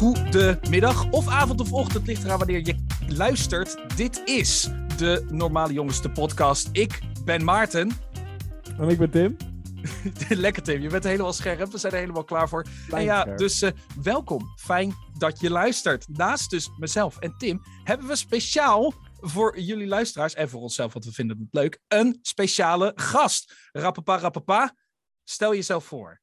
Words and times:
Goedemiddag 0.00 1.10
of 1.10 1.28
avond 1.28 1.60
of 1.60 1.72
ochtend, 1.72 2.06
ligt 2.06 2.24
eraan 2.24 2.38
wanneer 2.38 2.66
je 2.66 2.84
luistert. 3.08 3.96
Dit 3.96 4.22
is 4.24 4.68
de 4.96 5.26
Normale 5.30 5.72
Jongens, 5.72 6.02
de 6.02 6.10
podcast. 6.10 6.68
Ik 6.72 7.00
ben 7.24 7.44
Maarten. 7.44 7.90
En 8.78 8.88
ik 8.88 8.98
ben 8.98 9.10
Tim. 9.10 9.36
Lekker 10.28 10.62
Tim, 10.62 10.80
je 10.80 10.88
bent 10.88 11.04
helemaal 11.04 11.32
scherp. 11.32 11.72
We 11.72 11.78
zijn 11.78 11.92
er 11.92 11.98
helemaal 11.98 12.24
klaar 12.24 12.48
voor. 12.48 12.66
en 12.90 13.02
ja, 13.02 13.24
dus 13.24 13.62
uh, 13.62 13.70
welkom. 14.02 14.42
Fijn 14.56 14.94
dat 15.18 15.40
je 15.40 15.50
luistert. 15.50 16.08
Naast 16.08 16.50
dus 16.50 16.70
mezelf 16.78 17.18
en 17.18 17.34
Tim 17.38 17.60
hebben 17.84 18.06
we 18.06 18.16
speciaal 18.16 18.94
voor 19.20 19.58
jullie 19.58 19.86
luisteraars 19.86 20.34
en 20.34 20.48
voor 20.48 20.60
onszelf, 20.60 20.92
want 20.92 21.04
we 21.04 21.12
vinden 21.12 21.38
het 21.38 21.48
leuk, 21.50 21.80
een 21.88 22.18
speciale 22.22 22.92
gast. 22.94 23.54
Rappapa, 23.72 24.18
rappapa. 24.18 24.74
Stel 25.24 25.54
jezelf 25.54 25.84
voor. 25.84 26.20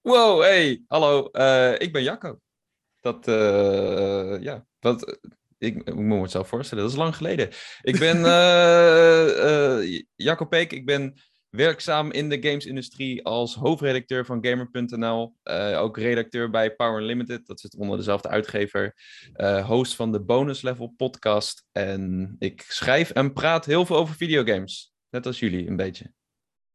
Wow, 0.00 0.40
hey, 0.40 0.84
hallo, 0.86 1.28
uh, 1.32 1.80
ik 1.80 1.92
ben 1.92 2.02
Jacco. 2.02 2.38
Dat, 3.06 3.28
uh, 3.28 4.42
ja, 4.42 4.66
dat, 4.78 5.18
ik, 5.58 5.76
ik, 5.76 5.94
moet 5.94 6.04
me 6.04 6.20
het 6.20 6.30
zelf 6.30 6.48
voorstellen, 6.48 6.84
dat 6.84 6.92
is 6.92 6.98
lang 6.98 7.16
geleden. 7.16 7.48
Ik 7.82 7.98
ben 7.98 8.16
uh, 9.88 10.02
Jacco 10.16 10.44
Peek, 10.44 10.72
ik 10.72 10.86
ben 10.86 11.14
werkzaam 11.50 12.12
in 12.12 12.28
de 12.28 12.42
gamesindustrie 12.42 13.24
als 13.24 13.54
hoofdredacteur 13.54 14.24
van 14.24 14.46
Gamer.nl. 14.46 15.34
ook 15.76 15.98
redacteur 15.98 16.50
bij 16.50 16.74
Power 16.74 17.02
Limited, 17.02 17.46
dat 17.46 17.60
zit 17.60 17.76
onder 17.76 17.96
dezelfde 17.96 18.28
uitgever. 18.28 18.94
host 19.64 19.94
van 19.94 20.12
de 20.12 20.20
Bonus 20.20 20.62
Level 20.62 20.94
podcast. 20.96 21.64
En 21.72 22.36
ik 22.38 22.64
schrijf 22.68 23.10
en 23.10 23.32
praat 23.32 23.64
heel 23.64 23.86
veel 23.86 23.96
over 23.96 24.14
videogames. 24.14 24.92
Net 25.10 25.26
als 25.26 25.38
jullie, 25.38 25.68
een 25.68 25.76
beetje. 25.76 26.12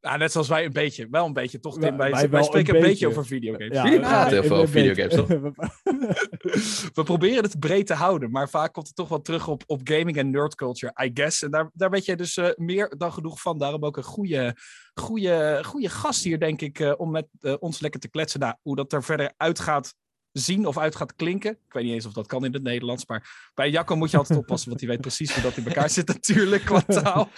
Ja, 0.02 0.16
net 0.16 0.32
zoals 0.32 0.48
wij 0.48 0.64
een 0.64 0.72
beetje. 0.72 1.06
Wel 1.10 1.26
een 1.26 1.32
beetje, 1.32 1.60
toch 1.60 1.78
Tim? 1.78 1.96
Wij, 1.96 2.10
wij, 2.10 2.30
wij 2.30 2.42
spreken 2.42 2.74
een 2.74 2.80
beetje. 2.80 3.06
over 3.06 3.26
videogames. 3.26 3.76
Ja, 3.76 3.84
Jullie 3.84 4.00
praten 4.00 4.32
heel 4.32 4.42
veel 4.42 4.56
over 4.56 4.68
videogames, 4.68 5.14
toch? 5.14 5.28
We 6.94 7.02
proberen 7.04 7.42
het 7.42 7.58
breed 7.58 7.86
te 7.86 7.94
houden, 7.94 8.30
maar 8.30 8.48
vaak 8.48 8.72
komt 8.72 8.86
het 8.86 8.96
toch 8.96 9.08
wel 9.08 9.20
terug 9.20 9.48
op, 9.48 9.62
op 9.66 9.80
gaming 9.84 10.16
en 10.16 10.30
nerd 10.30 10.54
culture, 10.54 11.04
I 11.04 11.10
guess. 11.14 11.42
En 11.42 11.50
daar, 11.50 11.70
daar 11.72 11.90
weet 11.90 12.04
jij 12.04 12.16
dus 12.16 12.36
uh, 12.36 12.48
meer 12.56 12.94
dan 12.98 13.12
genoeg 13.12 13.40
van. 13.40 13.58
Daarom 13.58 13.84
ook 13.84 13.96
een 13.96 14.02
goede, 14.02 14.56
goede, 14.94 15.60
goede 15.64 15.88
gast 15.88 16.24
hier, 16.24 16.38
denk 16.38 16.60
ik, 16.60 16.78
uh, 16.78 16.92
om 16.96 17.10
met 17.10 17.26
uh, 17.40 17.54
ons 17.58 17.80
lekker 17.80 18.00
te 18.00 18.08
kletsen. 18.08 18.40
Nou, 18.40 18.54
hoe 18.62 18.76
dat 18.76 18.92
er 18.92 19.04
verder 19.04 19.32
uit 19.36 19.60
gaat 19.60 19.94
zien 20.32 20.66
of 20.66 20.78
uit 20.78 20.96
gaat 20.96 21.14
klinken. 21.14 21.50
Ik 21.50 21.72
weet 21.72 21.84
niet 21.84 21.92
eens 21.92 22.06
of 22.06 22.12
dat 22.12 22.26
kan 22.26 22.44
in 22.44 22.52
het 22.52 22.62
Nederlands, 22.62 23.06
maar 23.06 23.50
bij 23.54 23.70
Jacco 23.70 23.96
moet 23.96 24.10
je 24.10 24.16
altijd 24.16 24.38
oppassen, 24.38 24.68
want 24.68 24.80
die 24.80 24.88
weet 24.88 25.00
precies 25.00 25.34
hoe 25.34 25.42
dat 25.42 25.56
in 25.56 25.66
elkaar 25.66 25.90
zit 25.90 26.08
natuurlijk, 26.14 26.64
qua 26.64 26.80
taal. 26.80 27.28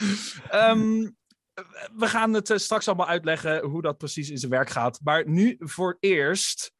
Um, 0.52 1.16
we 1.96 2.06
gaan 2.06 2.32
het 2.32 2.50
eh, 2.50 2.56
straks 2.56 2.88
allemaal 2.88 3.06
uitleggen 3.06 3.64
hoe 3.64 3.82
dat 3.82 3.98
precies 3.98 4.30
in 4.30 4.38
zijn 4.38 4.50
werk 4.50 4.68
gaat. 4.68 5.00
Maar 5.02 5.28
nu 5.28 5.56
voor 5.58 5.96
eerst, 6.00 6.72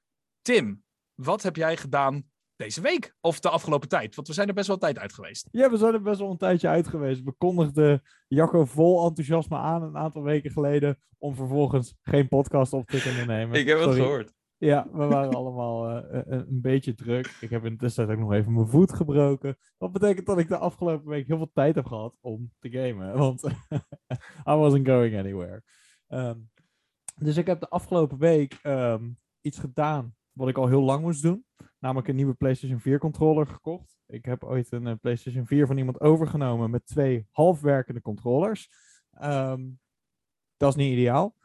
Tim, 0.42 0.83
wat 1.14 1.42
heb 1.42 1.56
jij 1.56 1.77
gedaan 1.77 2.31
deze 2.56 2.81
week 2.81 3.14
of 3.20 3.41
de 3.41 3.48
afgelopen 3.48 3.89
tijd? 3.89 4.14
Want 4.14 4.28
we 4.28 4.34
zijn 4.34 4.48
er 4.48 4.55
best 4.55 4.66
wel 4.66 4.77
een 4.77 4.83
tijd 4.83 4.98
uit 4.98 5.12
geweest. 5.12 5.48
Ja, 5.50 5.70
we 5.70 5.77
zijn 5.77 5.94
er 5.94 6.03
best 6.03 6.19
wel 6.19 6.31
een 6.31 6.36
tijdje 6.36 6.69
uit 6.69 6.89
geweest. 6.89 7.22
We 7.22 7.33
kondigden 7.33 8.03
Jacco 8.28 8.64
vol 8.64 9.06
enthousiasme 9.06 9.56
aan 9.56 9.83
een 9.83 9.97
aantal 9.97 10.22
weken 10.22 10.50
geleden 10.50 10.98
om 11.19 11.34
vervolgens 11.34 11.94
geen 12.03 12.28
podcast 12.28 12.72
op 12.72 12.86
te 12.86 13.00
kunnen 13.00 13.27
nemen. 13.27 13.59
Ik 13.59 13.66
heb 13.66 13.78
het 13.78 13.94
gehoord. 13.94 14.33
Ja, 14.64 14.88
we 14.92 15.06
waren 15.06 15.34
allemaal 15.40 15.90
uh, 15.90 16.22
een 16.24 16.60
beetje 16.60 16.94
druk. 16.94 17.36
Ik 17.40 17.50
heb 17.50 17.64
in 17.64 17.72
de 17.72 17.78
tussentijd 17.78 18.18
ook 18.18 18.24
nog 18.24 18.32
even 18.32 18.52
mijn 18.52 18.66
voet 18.66 18.92
gebroken. 18.92 19.56
Wat 19.78 19.92
betekent 19.92 20.26
dat 20.26 20.38
ik 20.38 20.48
de 20.48 20.58
afgelopen 20.58 21.08
week 21.08 21.26
heel 21.26 21.36
veel 21.36 21.50
tijd 21.52 21.74
heb 21.74 21.86
gehad 21.86 22.18
om 22.20 22.52
te 22.58 22.70
gamen. 22.70 23.16
Want 23.19 23.42
I 24.48 24.54
wasn't 24.54 24.88
going 24.88 25.19
anywhere. 25.19 25.62
Um, 26.08 26.50
dus 27.16 27.36
ik 27.36 27.47
heb 27.47 27.60
de 27.60 27.69
afgelopen 27.69 28.19
week 28.19 28.58
um, 28.62 29.19
iets 29.41 29.58
gedaan 29.58 30.14
wat 30.32 30.48
ik 30.48 30.58
al 30.58 30.69
heel 30.69 30.82
lang 30.82 31.03
moest 31.03 31.22
doen. 31.22 31.44
Namelijk 31.78 32.08
een 32.08 32.16
nieuwe 32.16 32.34
PlayStation 32.34 32.80
4 32.80 32.98
controller 32.98 33.47
gekocht. 33.47 33.98
Ik 34.06 34.24
heb 34.24 34.44
ooit 34.44 34.72
een 34.72 34.98
PlayStation 35.00 35.47
4 35.47 35.66
van 35.66 35.78
iemand 35.78 36.00
overgenomen 36.00 36.70
met 36.70 36.86
twee 36.86 37.26
halfwerkende 37.30 38.00
controllers. 38.00 38.70
Um, 39.22 39.78
dat 40.56 40.69
is 40.69 40.76
niet 40.76 40.92
ideaal. 40.92 41.36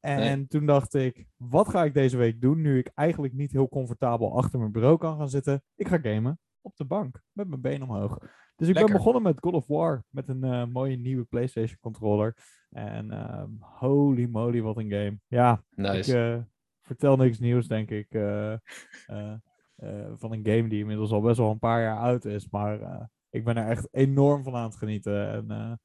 En 0.00 0.18
nee. 0.18 0.46
toen 0.46 0.66
dacht 0.66 0.94
ik, 0.94 1.26
wat 1.36 1.68
ga 1.68 1.84
ik 1.84 1.94
deze 1.94 2.16
week 2.16 2.40
doen 2.40 2.60
nu 2.60 2.78
ik 2.78 2.90
eigenlijk 2.94 3.34
niet 3.34 3.52
heel 3.52 3.68
comfortabel 3.68 4.36
achter 4.36 4.58
mijn 4.58 4.72
bureau 4.72 4.98
kan 4.98 5.16
gaan 5.16 5.28
zitten? 5.28 5.62
Ik 5.74 5.88
ga 5.88 5.98
gamen 5.98 6.38
op 6.60 6.76
de 6.76 6.84
bank 6.84 7.22
met 7.32 7.48
mijn 7.48 7.60
been 7.60 7.82
omhoog. 7.82 8.18
Dus 8.56 8.68
ik 8.68 8.74
Lekker. 8.74 8.84
ben 8.84 8.92
begonnen 8.92 9.22
met 9.22 9.40
God 9.40 9.52
of 9.52 9.66
War 9.66 10.04
met 10.10 10.28
een 10.28 10.44
uh, 10.44 10.64
mooie 10.64 10.96
nieuwe 10.96 11.24
PlayStation 11.24 11.78
controller. 11.80 12.36
En 12.70 13.30
um, 13.40 13.56
holy 13.60 14.28
moly, 14.30 14.62
wat 14.62 14.76
een 14.76 14.90
game. 14.90 15.20
Ja, 15.26 15.62
nice. 15.70 16.12
ik 16.12 16.16
uh, 16.16 16.42
vertel 16.82 17.16
niks 17.16 17.38
nieuws, 17.38 17.66
denk 17.66 17.90
ik. 17.90 18.14
Uh, 18.14 18.54
van 20.20 20.32
een 20.32 20.46
game 20.46 20.68
die 20.68 20.78
inmiddels 20.78 21.10
al 21.10 21.20
best 21.20 21.38
wel 21.38 21.50
een 21.50 21.58
paar 21.58 21.82
jaar 21.82 21.98
oud 21.98 22.24
is. 22.24 22.48
Maar 22.50 23.08
ik 23.30 23.44
ben 23.44 23.56
er 23.56 23.68
echt 23.68 23.88
enorm 23.90 24.42
van 24.42 24.54
aan 24.54 24.68
het 24.68 24.76
genieten. 24.76 25.48
En 25.48 25.80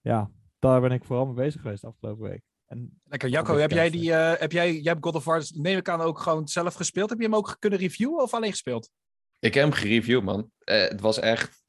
ja, 0.00 0.30
daar 0.58 0.80
ben 0.80 0.92
ik 0.92 1.04
vooral 1.04 1.26
mee 1.26 1.34
bezig 1.34 1.60
geweest 1.60 1.80
de 1.80 1.86
afgelopen 1.86 2.28
week. 2.28 2.51
En 2.72 3.00
Lekker, 3.04 3.28
Jacco, 3.28 3.56
heb 3.56 3.70
jij 3.70 3.90
die, 3.90 4.10
uh, 4.10 4.32
heb 4.36 4.52
jij, 4.52 4.72
jij 4.72 4.92
hebt 4.92 5.04
God 5.04 5.14
of 5.14 5.24
War, 5.24 5.44
neem 5.54 5.78
ik 5.78 5.88
aan, 5.88 6.00
ook 6.00 6.18
gewoon 6.18 6.48
zelf 6.48 6.74
gespeeld. 6.74 7.10
Heb 7.10 7.18
je 7.18 7.24
hem 7.24 7.34
ook 7.34 7.56
kunnen 7.58 7.78
reviewen 7.78 8.22
of 8.22 8.34
alleen 8.34 8.50
gespeeld? 8.50 8.90
Ik 9.38 9.54
heb 9.54 9.62
hem 9.62 9.72
gereviewd, 9.72 10.22
man. 10.22 10.50
Uh, 10.64 10.80
het 10.80 11.00
was 11.00 11.18
echt, 11.18 11.64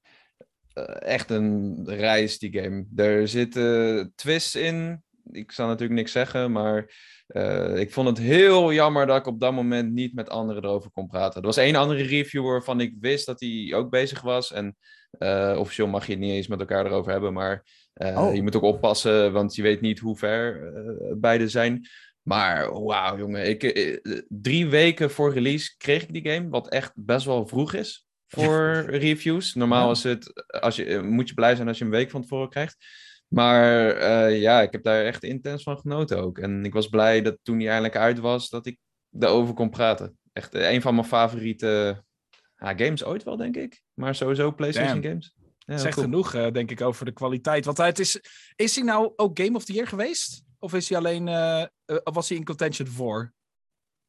uh, 0.74 1.02
echt 1.02 1.30
een 1.30 1.84
reis, 1.86 2.40
die 2.40 2.62
game. 2.62 2.86
Er 2.96 3.28
zitten 3.28 4.12
twists 4.16 4.56
in. 4.56 5.04
Ik 5.32 5.52
zal 5.52 5.68
natuurlijk 5.68 6.00
niks 6.00 6.12
zeggen, 6.12 6.52
maar 6.52 6.78
ik 7.76 7.92
vond 7.92 8.08
het 8.08 8.18
heel 8.18 8.74
jammer 8.74 9.06
dat 9.06 9.18
ik 9.18 9.28
op 9.28 9.40
dat 9.40 9.54
moment 9.54 9.94
niet 9.94 10.14
met 10.14 10.30
anderen 10.30 10.64
erover 10.64 10.92
kon 10.92 11.08
praten. 11.08 11.42
Er 11.42 11.48
was 11.48 11.58
één 11.58 11.76
andere 11.76 12.04
reviewer 12.04 12.52
waarvan 12.52 12.80
ik 12.80 12.96
wist 13.00 13.26
dat 13.26 13.40
hij 13.40 13.74
ook 13.74 13.90
bezig 13.90 14.22
was. 14.22 14.52
En 14.52 14.78
officieel 15.58 15.88
mag 15.88 16.06
je 16.06 16.12
het 16.12 16.22
niet 16.22 16.32
eens 16.32 16.48
met 16.48 16.60
elkaar 16.60 16.86
erover 16.86 17.12
hebben, 17.12 17.34
maar... 17.34 17.64
Uh, 17.94 18.22
oh. 18.22 18.36
Je 18.36 18.42
moet 18.42 18.56
ook 18.56 18.64
oppassen, 18.64 19.34
want 19.34 19.56
je 19.56 19.62
weet 19.62 19.82
niet 19.82 20.00
hoe 20.00 20.18
ver 20.18 20.74
uh, 20.74 21.14
beide 21.18 21.48
zijn. 21.48 21.88
Maar 22.22 22.84
wauw, 22.84 23.18
jongen. 23.18 23.50
Ik, 23.50 23.64
uh, 23.64 24.22
drie 24.28 24.68
weken 24.68 25.12
voor 25.12 25.34
release 25.34 25.78
kreeg 25.78 26.04
ik 26.04 26.14
die 26.14 26.32
game, 26.32 26.50
wat 26.50 26.70
echt 26.70 26.92
best 26.96 27.26
wel 27.26 27.48
vroeg 27.48 27.74
is 27.74 28.08
voor 28.28 28.86
reviews. 28.88 29.54
Normaal 29.54 29.92
is 29.92 30.04
het, 30.04 30.46
als 30.62 30.76
je, 30.76 31.02
moet 31.02 31.28
je 31.28 31.34
blij 31.34 31.56
zijn 31.56 31.68
als 31.68 31.78
je 31.78 31.84
een 31.84 31.90
week 31.92 32.10
van 32.10 32.22
tevoren 32.22 32.50
krijgt. 32.50 32.78
Maar 33.28 34.32
ja, 34.32 34.62
ik 34.62 34.72
heb 34.72 34.84
daar 34.84 35.06
echt 35.06 35.24
intens 35.24 35.64
van 35.64 35.78
genoten 35.78 36.18
ook. 36.18 36.38
En 36.38 36.66
ik 36.66 36.74
was 36.74 36.88
blij 36.88 37.22
dat 37.22 37.38
toen 37.42 37.58
die 37.58 37.68
eindelijk 37.68 37.96
uit 37.96 38.20
was, 38.20 38.50
dat 38.50 38.66
ik 38.66 38.78
daarover 39.10 39.54
kon 39.54 39.70
praten. 39.70 40.18
Echt 40.34 40.54
een 40.54 40.82
van 40.82 40.96
mijn 40.96 41.08
favoriete 41.08 42.04
games 42.56 43.04
ooit 43.04 43.24
wel, 43.24 43.38
denk 43.38 43.56
ik. 43.56 43.82
Maar 43.94 44.16
sowieso 44.16 44.52
PlayStation 44.52 45.02
Damn. 45.02 45.08
games. 45.08 45.36
Ja, 45.66 45.78
Zegt 45.78 45.94
cool. 45.94 46.06
genoeg, 46.06 46.34
uh, 46.34 46.52
denk 46.52 46.72
ik, 46.72 46.82
over 46.82 47.06
de 47.06 47.12
kwaliteit. 47.12 47.66
Want 47.66 47.78
het 47.78 48.00
is, 48.00 48.22
is 48.56 48.76
hij 48.76 48.86
nou 48.86 49.14
ook 49.16 49.40
Game 49.40 49.56
of 49.56 49.66
the 49.66 49.74
Year 49.74 49.88
geweest? 49.88 50.44
Of 50.60 50.74
is 50.74 50.90
hij 50.90 50.98
alleen, 50.98 51.28
uh, 51.28 51.66
uh, 51.86 51.98
was 52.04 52.30
hij 52.30 52.38
in 52.38 52.44
contention 52.44 52.88
voor? 52.88 53.34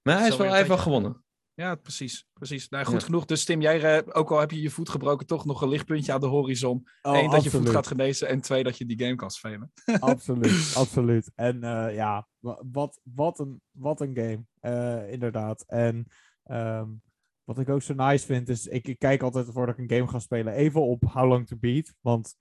Maar 0.02 0.18
hij, 0.18 0.28
is 0.28 0.36
wel, 0.36 0.46
hij 0.46 0.56
heeft 0.56 0.68
wel 0.68 0.78
gewonnen. 0.78 1.24
Ja, 1.54 1.74
precies. 1.74 2.26
precies. 2.32 2.68
Nou, 2.68 2.84
goed 2.84 3.00
ja. 3.00 3.06
genoeg. 3.06 3.24
Dus 3.24 3.44
Tim, 3.44 3.60
jij, 3.60 4.14
ook 4.14 4.30
al 4.30 4.38
heb 4.38 4.50
je 4.50 4.62
je 4.62 4.70
voet 4.70 4.88
gebroken, 4.88 5.26
toch 5.26 5.44
nog 5.44 5.62
een 5.62 5.68
lichtpuntje 5.68 6.12
aan 6.12 6.20
de 6.20 6.26
horizon. 6.26 6.88
Oh, 7.02 7.18
Eén, 7.18 7.30
dat 7.30 7.44
je 7.44 7.50
voet 7.50 7.68
gaat 7.68 7.86
genezen. 7.86 8.28
En 8.28 8.40
twee, 8.40 8.62
dat 8.62 8.78
je 8.78 8.86
die 8.86 8.98
game 8.98 9.14
kan 9.14 9.30
spelen. 9.30 9.72
absoluut, 9.98 10.72
absoluut. 10.76 11.30
En 11.34 11.60
ja, 11.92 12.28
wat, 12.72 13.00
wat, 13.14 13.38
een, 13.38 13.60
wat 13.70 14.00
een 14.00 14.16
game. 14.60 15.10
inderdaad. 15.10 15.64
En... 15.66 16.06
Um, 16.50 17.02
wat 17.44 17.58
ik 17.58 17.68
ook 17.68 17.82
zo 17.82 17.94
nice 17.94 18.26
vind, 18.26 18.48
is 18.48 18.66
ik, 18.66 18.88
ik, 18.88 18.98
kijk 18.98 19.22
altijd 19.22 19.46
voordat 19.52 19.78
ik 19.78 19.90
een 19.90 19.96
game 19.96 20.10
ga 20.10 20.18
spelen 20.18 20.52
even 20.52 20.80
op 20.80 21.04
How 21.04 21.28
Long 21.28 21.46
to 21.46 21.56
Beat. 21.56 21.94
Want 22.00 22.36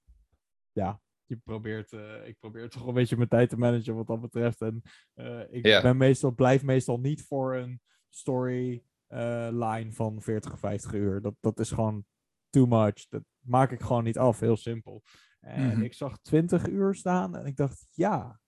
ja, 0.72 1.02
je 1.26 1.38
probeert, 1.38 1.92
uh, 1.92 2.28
ik 2.28 2.40
probeer 2.40 2.70
toch 2.70 2.88
een 2.88 2.94
beetje 2.94 3.18
mijn 3.18 3.30
tijd 3.30 3.50
te 3.50 3.58
managen 3.58 3.96
wat 3.96 4.08
dat 4.08 4.22
betreft. 4.22 4.62
En 4.62 4.82
uh, 5.16 5.40
ik 5.50 5.66
yeah. 5.66 5.84
ben 5.84 5.98
meestal, 5.98 6.32
blijf 6.32 6.64
meestal 6.64 7.00
niet 7.00 7.24
voor 7.24 7.56
een 7.56 7.82
story 8.10 8.84
uh, 9.10 9.48
line 9.52 9.92
van 9.92 10.22
40 10.22 10.54
of 10.54 10.60
50 10.60 10.94
uur. 10.94 11.22
Dat, 11.22 11.36
dat 11.40 11.60
is 11.60 11.72
gewoon 11.72 12.06
too 12.50 12.66
much. 12.66 13.08
Dat 13.10 13.24
maak 13.40 13.72
ik 13.72 13.82
gewoon 13.82 14.04
niet 14.04 14.18
af, 14.18 14.40
heel 14.40 14.58
simpel. 14.58 15.04
En 15.40 15.64
mm-hmm. 15.64 15.82
ik 15.84 15.94
zag 15.94 16.18
20 16.22 16.68
uur 16.68 16.96
staan 16.96 17.36
en 17.36 17.46
ik 17.46 17.56
dacht, 17.56 17.88
ja, 17.92 18.40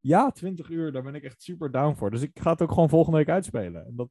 ja, 0.00 0.30
20 0.30 0.68
uur, 0.68 0.92
daar 0.92 1.02
ben 1.02 1.14
ik 1.14 1.22
echt 1.22 1.42
super 1.42 1.70
down 1.70 1.96
voor. 1.96 2.10
Dus 2.10 2.22
ik 2.22 2.38
ga 2.40 2.50
het 2.50 2.62
ook 2.62 2.72
gewoon 2.72 2.88
volgende 2.88 3.18
week 3.18 3.28
uitspelen. 3.28 3.86
En 3.86 3.96
dat, 3.96 4.10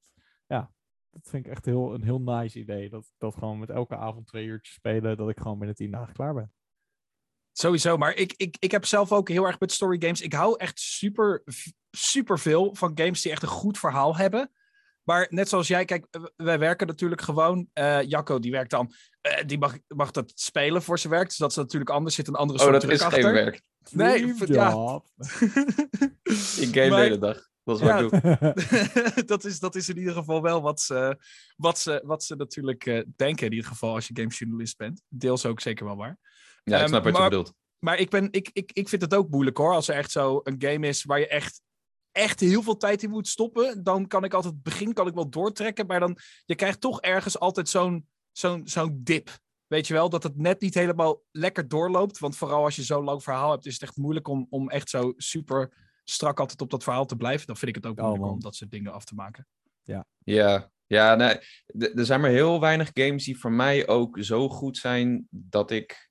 dat 1.13 1.30
vind 1.30 1.45
ik 1.45 1.51
echt 1.51 1.65
heel, 1.65 1.94
een 1.94 2.04
heel 2.04 2.21
nice 2.21 2.60
idee. 2.60 2.89
Dat, 2.89 3.13
dat 3.18 3.33
gewoon 3.33 3.60
met 3.60 3.69
elke 3.69 3.95
avond 3.95 4.27
twee 4.27 4.45
uurtjes 4.45 4.75
spelen, 4.75 5.18
dat 5.18 5.30
ik 5.30 5.38
gewoon 5.38 5.57
binnen 5.57 5.75
tien 5.75 5.92
dagen 5.92 6.13
klaar 6.13 6.33
ben. 6.33 6.54
Sowieso, 7.51 7.98
maar 7.98 8.15
ik, 8.15 8.33
ik, 8.38 8.56
ik 8.60 8.71
heb 8.71 8.86
zelf 8.86 9.12
ook 9.12 9.30
heel 9.30 9.45
erg 9.45 9.60
met 9.60 9.71
story 9.71 10.01
games. 10.01 10.21
Ik 10.21 10.33
hou 10.33 10.57
echt 10.57 10.80
super, 10.80 11.44
super 11.92 12.39
veel 12.39 12.75
van 12.75 12.92
games 12.95 13.21
die 13.21 13.31
echt 13.31 13.42
een 13.42 13.48
goed 13.48 13.77
verhaal 13.77 14.15
hebben. 14.15 14.51
Maar 15.04 15.27
net 15.30 15.50
zoals 15.50 15.68
jij, 15.68 15.86
kijk, 15.86 16.07
wij 16.36 16.60
werken 16.60 16.88
natuurlijk 16.88 17.21
gewoon. 17.21 17.68
Uh, 17.74 18.01
Jacco, 18.01 18.39
die 18.39 18.51
werkt 18.51 18.69
dan. 18.69 18.94
Uh, 19.21 19.44
die 19.45 19.57
mag, 19.57 19.77
mag 19.88 20.12
dat 20.12 20.31
spelen 20.36 20.81
voor 20.81 21.00
zijn 21.00 21.13
werk. 21.13 21.27
Dus 21.27 21.38
dat 21.38 21.50
is 21.50 21.56
natuurlijk 21.56 21.92
anders. 21.92 22.16
Zit 22.16 22.27
een 22.27 22.36
andere 22.36 22.59
oh, 22.59 22.66
soort 22.66 22.81
dat 22.81 22.92
is 22.92 23.01
achter. 23.01 23.24
geen 23.24 23.33
werk. 23.33 23.62
Nee, 23.89 24.33
ja. 24.45 25.01
ik 26.63 26.74
game 26.74 26.89
maar, 26.89 26.98
de 26.98 27.04
hele 27.04 27.18
dag. 27.18 27.51
Dat 27.63 27.75
is 27.81 27.88
wat 27.88 27.89
Ja. 28.12 28.18
ik 28.18 28.21
doe. 28.21 29.24
dat, 29.31 29.44
is, 29.45 29.60
dat 29.60 29.75
is 29.75 29.89
in 29.89 29.98
ieder 29.98 30.13
geval 30.13 30.42
wel 30.42 30.62
wat 30.62 30.81
ze, 30.81 31.18
wat 31.56 31.80
ze, 31.80 32.01
wat 32.06 32.24
ze 32.24 32.36
natuurlijk 32.36 32.86
eh, 32.86 33.01
denken. 33.15 33.45
In 33.45 33.51
ieder 33.54 33.68
geval 33.68 33.94
als 33.94 34.07
je 34.07 34.15
gamesjournalist 34.18 34.77
bent. 34.77 35.01
Deels 35.07 35.45
ook 35.45 35.60
zeker 35.60 35.86
wel 35.86 35.95
waar. 35.95 36.18
Ja, 36.63 36.75
ik 36.75 36.80
Ehm, 36.81 36.88
snap 36.88 37.04
wat 37.04 37.13
maar- 37.13 37.24
je 37.24 37.30
bedoelt. 37.30 37.54
Maar 37.80 37.98
ik, 38.00 38.10
ben, 38.10 38.27
ik, 38.31 38.50
ik, 38.54 38.71
ik 38.71 38.89
vind 38.89 39.01
het 39.01 39.15
ook 39.15 39.30
moeilijk 39.30 39.57
hoor. 39.57 39.74
Als 39.74 39.88
er 39.88 39.95
echt 39.95 40.12
zo 40.12 40.39
een 40.44 40.56
game 40.57 40.88
is 40.88 41.04
waar 41.04 41.19
je 41.19 41.27
echt, 41.27 41.62
echt 42.12 42.39
heel 42.39 42.62
veel 42.63 42.77
tijd 42.77 43.04
in 43.04 43.10
moet 43.10 43.27
stoppen. 43.27 43.83
Dan 43.83 44.07
kan 44.07 44.24
ik 44.24 44.33
altijd 44.33 44.54
het 44.54 44.63
begin 44.63 44.94
kan 44.94 45.07
ik 45.07 45.13
wel 45.13 45.30
doortrekken. 45.30 45.86
Maar 45.86 46.00
dan 46.00 46.18
je 46.45 46.56
krijgt 46.56 46.81
toch 46.81 47.01
ergens 47.01 47.39
altijd 47.39 47.69
zo'n 47.69 48.07
zo'n 48.31 48.62
zo'n 48.68 49.00
dip. 49.04 49.30
Weet 49.68 49.88
je 49.88 49.94
wel, 49.94 50.09
dat 50.09 50.24
het 50.24 50.38
net 50.38 50.62
niet 50.62 50.74
helemaal 50.74 51.21
lekker 51.31 51.68
doorloopt. 51.68 52.19
Want 52.19 52.38
vooral 52.38 52.63
als 52.63 52.75
je 52.75 52.83
zo'n 52.83 53.04
lang 53.04 53.24
verhaal 53.24 53.51
hebt, 53.51 53.66
is 53.66 53.74
het 53.74 53.81
echt 53.81 53.98
moeilijk 53.98 54.27
om, 54.27 54.48
om 54.50 54.69
echt 54.69 54.89
zo 54.89 55.13
super 55.18 55.92
strak 56.03 56.39
altijd 56.39 56.61
op 56.61 56.69
dat 56.69 56.83
verhaal 56.83 57.05
te 57.05 57.15
blijven. 57.15 57.47
Dan 57.47 57.57
vind 57.57 57.75
ik 57.75 57.83
het 57.83 57.91
ook 57.91 57.97
Oh, 57.97 58.03
moeilijk 58.03 58.23
man. 58.25 58.33
om 58.33 58.39
dat 58.39 58.55
soort 58.55 58.71
dingen 58.71 58.94
af 58.94 59.05
te 59.05 59.15
maken. 59.15 59.47
Ja, 60.23 60.71
ja 60.88 61.15
nee, 61.15 61.35
d- 61.77 61.97
er 62.00 62.05
zijn 62.05 62.21
maar 62.21 62.29
heel 62.29 62.59
weinig 62.59 62.89
games 62.94 63.25
die 63.25 63.39
voor 63.39 63.51
mij 63.51 63.88
ook 63.88 64.17
zo 64.21 64.50
goed 64.50 64.77
zijn 64.77 65.27
dat 65.29 65.71
ik 65.71 66.09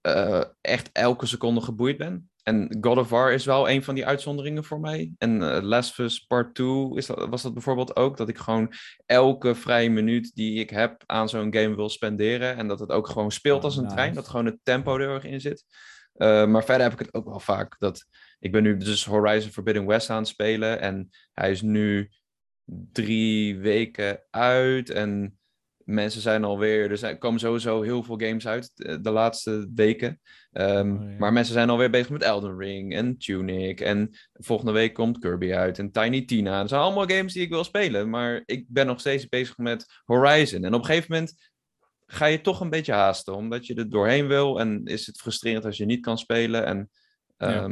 eh, 0.00 0.44
echt 0.60 0.90
elke 0.92 1.26
seconde 1.26 1.60
geboeid 1.60 1.96
ben. 1.98 2.30
En 2.42 2.76
God 2.80 2.98
of 2.98 3.08
War 3.08 3.32
is 3.32 3.44
wel 3.44 3.70
een 3.70 3.82
van 3.82 3.94
die 3.94 4.06
uitzonderingen 4.06 4.64
voor 4.64 4.80
mij. 4.80 5.12
En 5.18 5.42
eh 5.56 5.62
Last 5.62 5.90
of 5.90 5.98
Us 5.98 6.18
Part 6.20 6.54
2 6.54 6.90
is 6.96 7.06
dat, 7.06 7.28
was 7.28 7.42
dat 7.42 7.52
bijvoorbeeld 7.52 7.96
ook. 7.96 8.16
Dat 8.16 8.28
ik 8.28 8.38
gewoon 8.38 8.72
elke 9.06 9.54
vrije 9.54 9.90
minuut 9.90 10.34
die 10.34 10.58
ik 10.60 10.70
heb 10.70 11.02
aan 11.06 11.28
zo'n 11.28 11.54
game 11.54 11.76
wil 11.76 11.88
spenderen. 11.88 12.56
En 12.56 12.68
dat 12.68 12.80
het 12.80 12.90
ook 12.90 13.06
gewoon 13.08 13.30
speelt 13.30 13.58
Oh, 13.58 13.64
als 13.64 13.76
een 13.76 13.82
nice. 13.82 13.94
trein. 13.94 14.14
Dat 14.14 14.28
gewoon 14.28 14.46
het 14.46 14.58
tempo 14.62 14.98
er 14.98 15.08
erg 15.10 15.24
in 15.24 15.40
zit. 15.40 15.64
Eh, 16.12 16.46
maar 16.46 16.64
verder 16.64 16.82
heb 16.90 16.92
ik 17.00 17.06
het 17.06 17.14
ook 17.14 17.24
wel 17.28 17.40
vaak 17.40 17.76
dat... 17.78 18.06
Ik 18.40 18.52
ben 18.52 18.62
nu 18.62 18.76
dus 18.76 19.04
Horizon 19.04 19.50
Forbidden 19.50 19.86
West 19.86 20.10
aan 20.10 20.18
het 20.18 20.28
spelen. 20.28 20.80
En 20.80 21.10
hij 21.32 21.50
is 21.50 21.62
nu 21.62 22.10
drie 22.92 23.58
weken 23.58 24.22
uit. 24.30 24.90
En 24.90 25.38
mensen 25.84 26.20
zijn 26.20 26.44
alweer. 26.44 26.90
Er 26.90 26.98
zijn, 26.98 27.18
komen 27.18 27.40
sowieso 27.40 27.82
heel 27.82 28.02
veel 28.02 28.18
games 28.18 28.46
uit 28.46 28.72
eh, 28.74 28.96
de 29.00 29.10
laatste 29.10 29.70
weken. 29.74 30.20
Ehm, 30.52 30.90
Oh, 30.90 31.10
ja. 31.10 31.16
Maar 31.18 31.32
mensen 31.32 31.54
zijn 31.54 31.70
alweer 31.70 31.90
bezig 31.90 32.10
met 32.10 32.22
Elden 32.22 32.58
Ring 32.58 32.94
en 32.94 33.18
Tunic. 33.18 33.80
En 33.80 34.10
volgende 34.32 34.72
week 34.72 34.94
komt 34.94 35.18
Kirby 35.18 35.52
uit 35.52 35.78
en 35.78 35.90
Tiny 35.90 36.24
Tina. 36.24 36.60
Dat 36.60 36.68
zijn 36.68 36.80
allemaal 36.80 37.08
games 37.08 37.32
die 37.32 37.42
ik 37.42 37.48
wil 37.50 37.64
spelen. 37.64 38.10
Maar 38.10 38.42
ik 38.44 38.64
ben 38.68 38.86
nog 38.86 39.00
steeds 39.00 39.28
bezig 39.28 39.56
met 39.56 40.00
Horizon. 40.04 40.64
En 40.64 40.74
op 40.74 40.80
een 40.80 40.86
gegeven 40.86 41.12
moment 41.12 41.50
ga 42.06 42.26
je 42.26 42.40
toch 42.40 42.60
een 42.60 42.70
beetje 42.70 42.92
haasten. 42.92 43.34
Omdat 43.34 43.66
je 43.66 43.74
er 43.74 43.90
doorheen 43.90 44.26
wil. 44.26 44.60
En 44.60 44.84
is 44.84 45.06
het 45.06 45.20
frustrerend 45.20 45.64
als 45.64 45.76
je 45.76 45.84
niet 45.84 46.00
kan 46.00 46.18
spelen. 46.18 46.66
En 46.66 46.90
Ja. 47.36 47.70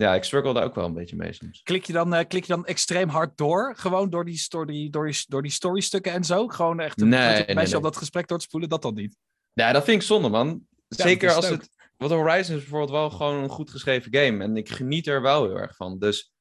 Ja, 0.00 0.14
ik 0.14 0.24
struggle 0.24 0.54
daar 0.54 0.64
ook 0.64 0.74
wel 0.74 0.84
een 0.84 0.94
beetje 0.94 1.16
mee 1.16 1.32
soms. 1.32 1.62
Klik 1.62 1.84
je 1.84 1.92
dan, 1.92 2.14
eh, 2.14 2.26
klik 2.28 2.44
je 2.44 2.52
dan 2.52 2.66
extreem 2.66 3.08
hard 3.08 3.36
door? 3.36 3.74
Gewoon 3.76 4.10
door 4.10 4.24
die, 4.24 4.38
story, 4.38 4.90
door 4.90 5.06
die, 5.06 5.24
door 5.28 5.42
die 5.42 5.50
storystukken 5.50 6.12
en 6.12 6.24
zo? 6.24 6.46
Gewoon 6.48 6.80
echt 6.80 7.00
een 7.00 7.08
Nee, 7.08 7.28
beetje 7.28 7.44
nee, 7.46 7.54
mensen 7.54 7.74
nee. 7.76 7.84
op 7.86 7.92
dat 7.92 7.96
gesprek 7.96 8.28
door 8.28 8.38
te 8.38 8.44
spoelen? 8.44 8.68
Dat 8.68 8.82
dan 8.82 8.94
niet. 8.94 9.16
Ja, 9.52 9.72
dat 9.72 9.84
vind 9.84 10.00
ik 10.00 10.06
zonde, 10.06 10.28
man. 10.28 10.66
Zeker 10.88 11.32
als 11.32 11.48
het. 11.48 11.68
Want 11.96 12.12
Horizon 12.12 12.54
is 12.56 12.60
bijvoorbeeld 12.60 12.90
wel 12.90 13.10
gewoon 13.10 13.42
een 13.42 13.48
goed 13.48 13.70
geschreven 13.70 14.14
game. 14.14 14.44
En 14.44 14.56
ik 14.56 14.68
geniet 14.68 15.06
er 15.06 15.22
wel 15.22 15.42
heel 15.44 15.58
erg 15.58 15.76
van. 15.76 15.98
Dus 15.98 16.32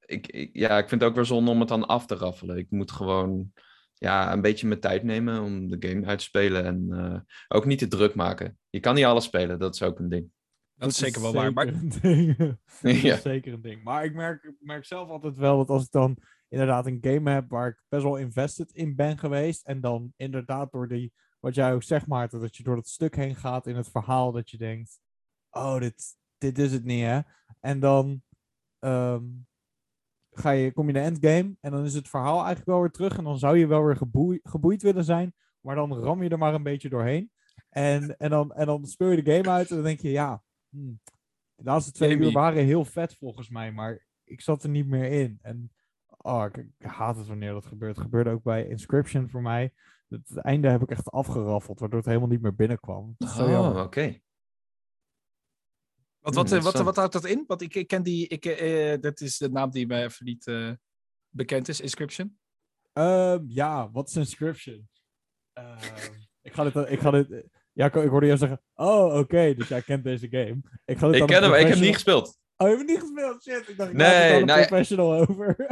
ik, 0.00 0.26
ik- 0.26 0.50
ja, 0.52 0.78
ik 0.78 0.88
vind 0.88 1.00
het 1.00 1.10
ook 1.10 1.16
weer 1.16 1.24
zonde 1.24 1.50
om 1.50 1.58
het 1.60 1.68
dan 1.68 1.86
af 1.86 2.06
te 2.06 2.14
raffelen. 2.14 2.56
Ik 2.56 2.66
moet 2.70 2.90
gewoon 2.92 3.52
ja, 3.94 4.32
een 4.32 4.40
beetje 4.40 4.66
mijn 4.66 4.80
tijd 4.80 5.02
nemen 5.02 5.42
om 5.42 5.68
de 5.68 5.88
game 5.88 6.06
uit 6.06 6.18
te 6.18 6.24
spelen. 6.24 6.64
En 6.64 6.86
eh, 6.90 7.20
ook 7.56 7.64
niet 7.64 7.78
te 7.78 7.88
druk 7.88 8.14
maken. 8.14 8.58
Je 8.70 8.80
kan 8.80 8.94
niet 8.94 9.04
alles 9.04 9.24
spelen, 9.24 9.58
dat 9.58 9.74
is 9.74 9.82
ook 9.82 9.98
een 9.98 10.08
ding. 10.08 10.30
Dat 10.78 10.88
is 10.90 10.96
zeker 10.96 11.20
wel 11.20 11.32
waar. 11.32 11.52
Maar 11.52 11.66
Ja. 12.82 13.14
is 13.14 13.22
zeker 13.22 13.52
een 13.52 13.60
ding. 13.62 13.82
Maar 13.82 14.04
ik 14.04 14.14
merk, 14.14 14.44
ik 14.44 14.56
merk 14.58 14.84
zelf 14.84 15.08
altijd 15.08 15.36
wel 15.36 15.56
dat 15.56 15.68
als 15.68 15.84
ik 15.84 15.90
dan 15.90 16.16
inderdaad 16.48 16.86
een 16.86 16.98
game 17.00 17.30
heb 17.30 17.50
waar 17.50 17.68
ik 17.68 17.82
best 17.88 18.02
wel 18.02 18.16
invested 18.16 18.72
in 18.72 18.96
ben 18.96 19.18
geweest. 19.18 19.66
En 19.66 19.80
dan 19.80 20.12
inderdaad 20.16 20.72
door 20.72 20.88
die, 20.88 21.12
wat 21.40 21.54
jij 21.54 21.74
ook 21.74 21.82
zegt 21.82 22.06
Maarten, 22.06 22.40
dat 22.40 22.56
je 22.56 22.62
door 22.62 22.74
dat 22.74 22.88
stuk 22.88 23.16
heen 23.16 23.34
gaat 23.36 23.66
in 23.66 23.76
het 23.76 23.88
verhaal. 23.88 24.32
Dat 24.32 24.50
je 24.50 24.56
denkt, 24.56 25.00
oh 25.50 25.78
dit, 25.78 26.16
dit 26.38 26.58
is 26.58 26.72
het 26.72 26.84
niet 26.84 27.04
hè. 27.04 27.20
En 27.60 27.80
dan 27.80 28.22
ehm, 28.78 29.24
ga 30.30 30.50
je, 30.50 30.72
kom 30.72 30.88
je 30.88 30.94
in 30.94 31.00
de 31.02 31.06
endgame 31.08 31.56
en 31.60 31.70
dan 31.70 31.84
is 31.84 31.94
het 31.94 32.08
verhaal 32.08 32.36
eigenlijk 32.36 32.66
wel 32.66 32.80
weer 32.80 32.90
terug. 32.90 33.18
En 33.18 33.24
dan 33.24 33.38
zou 33.38 33.58
je 33.58 33.66
wel 33.66 33.84
weer 33.84 33.96
geboei- 33.96 34.40
geboeid 34.42 34.82
willen 34.82 35.04
zijn. 35.04 35.34
Maar 35.60 35.74
dan 35.74 35.94
ram 35.94 36.22
je 36.22 36.28
er 36.28 36.38
maar 36.38 36.54
een 36.54 36.62
beetje 36.62 36.88
doorheen. 36.88 37.30
En, 37.68 38.16
en, 38.16 38.30
dan, 38.30 38.52
en 38.52 38.66
dan 38.66 38.86
speel 38.86 39.10
je 39.10 39.22
de 39.22 39.32
game 39.32 39.50
uit 39.50 39.68
en 39.70 39.74
dan 39.76 39.84
denk 39.84 40.00
je, 40.00 40.10
ja, 40.10 40.42
hmm, 40.78 41.00
de 41.54 41.64
laatste 41.64 41.92
twee 41.92 42.08
Jamie. 42.10 42.26
uur 42.26 42.32
waren 42.32 42.64
heel 42.64 42.84
vet 42.84 43.14
volgens 43.14 43.48
mij, 43.48 43.72
maar 43.72 44.06
ik 44.24 44.40
zat 44.40 44.62
er 44.62 44.68
niet 44.68 44.86
meer 44.86 45.04
in. 45.04 45.38
En 45.42 45.72
oh, 46.06 46.44
ik, 46.52 46.56
ik 46.56 46.86
haat 46.86 47.16
het 47.16 47.26
wanneer 47.26 47.52
dat 47.52 47.66
gebeurt. 47.66 47.96
Het 47.96 48.04
gebeurde 48.04 48.30
ook 48.30 48.42
bij 48.42 48.68
Inscription 48.68 49.28
voor 49.28 49.42
mij. 49.42 49.72
Het, 50.08 50.28
het 50.28 50.38
einde 50.38 50.68
heb 50.68 50.82
ik 50.82 50.90
echt 50.90 51.10
afgeraffeld, 51.10 51.80
waardoor 51.80 51.98
het 51.98 52.08
helemaal 52.08 52.28
niet 52.28 52.42
meer 52.42 52.54
binnenkwam. 52.54 53.14
Oh, 53.18 53.82
oké. 53.82 54.20
Wat, 56.18 56.34
wat, 56.34 56.50
Hmm, 56.50 56.62
wat, 56.62 56.74
interessant. 56.74 56.84
wat 56.84 56.96
houdt 56.96 57.12
dat 57.12 57.24
in? 57.24 57.44
Want 57.46 57.62
ik, 57.62 57.74
ik 57.74 57.86
ken 57.86 58.02
die. 58.02 58.28
Ik, 58.28 58.44
eh, 58.44 58.92
eh, 58.92 59.00
dat 59.00 59.20
is 59.20 59.38
de 59.38 59.50
naam 59.50 59.70
die 59.70 59.86
mij 59.86 60.04
even 60.04 60.24
niet 60.24 60.46
eh, 60.46 60.72
bekend 61.28 61.68
is. 61.68 61.80
Inscription. 61.80 62.38
Ehm, 62.92 63.44
ja, 63.46 63.90
wat 63.90 64.08
is 64.08 64.16
Inscription? 64.16 64.88
Ik 66.42 66.52
ga 66.52 66.64
dit... 66.64 66.90
Ik 66.90 67.00
ga 67.00 67.10
dit 67.10 67.44
ja, 67.78 67.86
ik, 67.86 67.94
ik 67.94 68.08
hoorde 68.08 68.26
jou 68.26 68.38
zeggen, 68.38 68.60
oh, 68.74 69.18
oké, 69.18 69.54
dus 69.54 69.68
jij 69.68 69.82
kent 69.82 70.04
deze 70.04 70.28
game. 70.30 70.60
Ik, 70.84 71.00
Ik 71.00 71.26
ken 71.26 71.42
hem, 71.42 71.54
ik 71.54 71.66
heb 71.66 71.78
niet 71.78 71.94
gespeeld. 71.94 72.38
Oh, 72.56 72.68
je 72.68 72.76
hebt 72.76 72.78
hem 72.78 72.86
niet 72.86 73.00
gespeeld? 73.00 73.42
Shit, 73.42 73.68
ik 73.68 73.76
dacht, 73.76 73.90
ik 73.90 73.96
Nee, 73.96 74.40
een 74.40 74.46
nou 74.46 74.60
ja. 74.60 74.66
professional 74.66 75.14
over. 75.14 75.56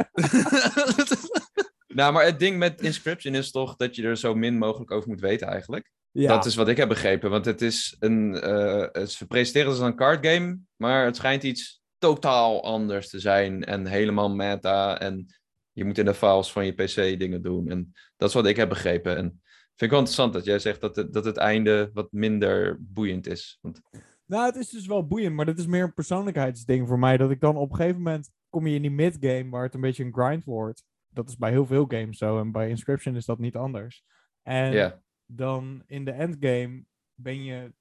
Nou, 1.87 2.13
maar 2.13 2.25
het 2.25 2.39
ding 2.39 2.57
met 2.57 2.81
Inscription 2.81 3.35
is 3.35 3.51
toch 3.51 3.75
dat 3.75 3.95
je 3.95 4.03
er 4.03 4.17
zo 4.17 4.35
min 4.35 4.57
mogelijk 4.57 4.91
over 4.91 5.09
moet 5.09 5.19
weten 5.19 5.47
eigenlijk. 5.47 5.91
ja, 6.11 6.27
Dat 6.35 6.45
is 6.45 6.55
wat 6.55 6.67
ik 6.67 6.77
heb 6.77 6.87
begrepen, 6.87 7.29
want 7.29 7.45
het 7.45 7.61
is 7.61 7.95
een. 7.99 8.35
eh 8.41 8.79
het 8.79 9.07
is 9.07 9.15
gepresenteerd 9.15 9.67
als 9.67 9.79
een 9.79 9.95
card 9.95 10.27
game, 10.27 10.59
maar 10.75 11.05
het 11.05 11.15
schijnt 11.15 11.43
iets 11.43 11.81
totaal 11.97 12.63
anders 12.63 13.09
te 13.09 13.19
zijn 13.19 13.63
en 13.63 13.85
helemaal 13.85 14.29
meta. 14.35 14.99
En 14.99 15.25
je 15.71 15.85
moet 15.85 15.97
in 15.97 16.05
de 16.05 16.13
files 16.13 16.51
van 16.51 16.65
je 16.65 16.71
PC 16.71 16.95
dingen 17.19 17.41
doen. 17.41 17.69
En 17.69 17.93
dat 18.17 18.29
is 18.29 18.35
wat 18.35 18.45
ik 18.45 18.55
heb 18.55 18.69
begrepen. 18.69 19.17
En 19.17 19.41
vind 19.77 19.91
ik 19.91 19.97
wel 19.97 19.99
interessant 19.99 20.33
dat 20.33 20.45
jij 20.45 20.59
zegt 20.59 20.81
dat 20.81 20.95
het, 20.95 21.13
dat 21.13 21.25
het 21.25 21.37
einde 21.37 21.89
wat 21.93 22.11
minder 22.11 22.77
boeiend 22.79 23.27
is. 23.27 23.57
Want, 23.61 23.81
Nou, 24.25 24.45
het 24.45 24.55
is 24.55 24.69
dus 24.69 24.87
wel 24.87 25.07
boeiend, 25.07 25.35
maar 25.35 25.45
dit 25.45 25.59
is 25.59 25.67
meer 25.67 25.83
een 25.83 25.93
persoonlijkheidsding 25.93 26.87
voor 26.87 26.99
mij. 26.99 27.17
Dat 27.17 27.31
ik 27.31 27.39
dan 27.39 27.57
op 27.57 27.69
een 27.69 27.75
gegeven 27.75 27.97
moment 28.01 28.29
kom 28.49 28.67
je 28.67 28.75
in 28.75 28.81
die 28.81 28.91
midgame 28.91 29.49
waar 29.49 29.63
het 29.63 29.73
een 29.73 29.81
beetje 29.81 30.03
een 30.03 30.13
grind 30.13 30.43
wordt. 30.43 30.85
Dat 31.09 31.29
is 31.29 31.37
bij 31.37 31.51
heel 31.51 31.65
veel 31.65 31.85
games 31.87 32.17
zo 32.17 32.39
en 32.39 32.51
bij 32.51 32.69
Inscription 32.69 33.15
is 33.15 33.25
dat 33.25 33.39
niet 33.39 33.55
anders. 33.55 34.03
En 34.41 35.01
dan 35.25 35.83
in 35.87 36.05
de 36.05 36.11
endgame 36.11 36.83
ben 37.13 37.43
je, 37.43 37.73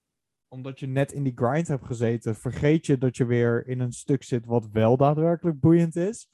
omdat 0.48 0.80
je 0.80 0.86
net 0.86 1.12
in 1.12 1.22
die 1.22 1.32
grind 1.34 1.68
hebt 1.68 1.86
gezeten, 1.86 2.34
vergeet 2.34 2.86
je 2.86 2.98
dat 2.98 3.16
je 3.16 3.24
weer 3.24 3.66
in 3.66 3.80
een 3.80 3.92
stuk 3.92 4.22
zit 4.22 4.46
wat 4.46 4.68
wel 4.72 4.96
daadwerkelijk 4.96 5.60
boeiend 5.60 5.96
is. 5.96 6.28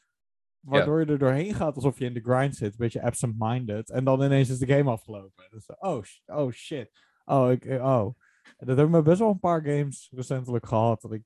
Waardoor 0.63 1.01
je 1.01 1.07
er 1.07 1.19
doorheen 1.19 1.55
gaat 1.55 1.75
alsof 1.75 1.99
je 1.99 2.05
in 2.05 2.15
de 2.15 2.21
grind 2.21 2.57
zit, 2.57 2.71
een 2.71 2.77
beetje 2.79 3.03
absent-minded. 3.03 3.91
En 3.91 4.05
dan 4.05 4.23
ineens 4.23 4.49
is 4.49 4.59
de 4.59 4.67
game 4.67 4.91
afgelopen. 4.91 5.47
Dus, 5.51 5.67
oh, 5.79 6.03
oh 6.27 6.51
shit. 6.53 6.91
Oh, 7.25 7.51
ik, 7.51 7.65
eh, 7.65 7.85
oh. 7.85 8.19
En 8.57 8.67
dat 8.67 8.77
hebben 8.77 8.97
we 8.97 9.03
best 9.03 9.19
wel 9.19 9.31
een 9.31 9.39
paar 9.39 9.63
games 9.63 10.09
recentelijk 10.15 10.67
gehad. 10.67 11.01
Dat 11.01 11.13
ik 11.13 11.23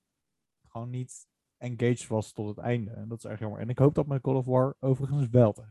gewoon 0.68 0.90
niet 0.90 1.26
engaged 1.56 2.06
was 2.06 2.32
tot 2.32 2.48
het 2.48 2.58
einde. 2.58 2.90
En 2.90 3.08
dat 3.08 3.18
is 3.18 3.24
erg 3.24 3.40
jammer. 3.40 3.60
En 3.60 3.68
ik 3.68 3.78
hoop 3.78 3.94
dat 3.94 4.06
met 4.06 4.20
Call 4.22 4.34
of 4.34 4.46
War 4.46 4.76
overigens 4.80 5.28
wel. 5.30 5.52
te- 5.52 5.62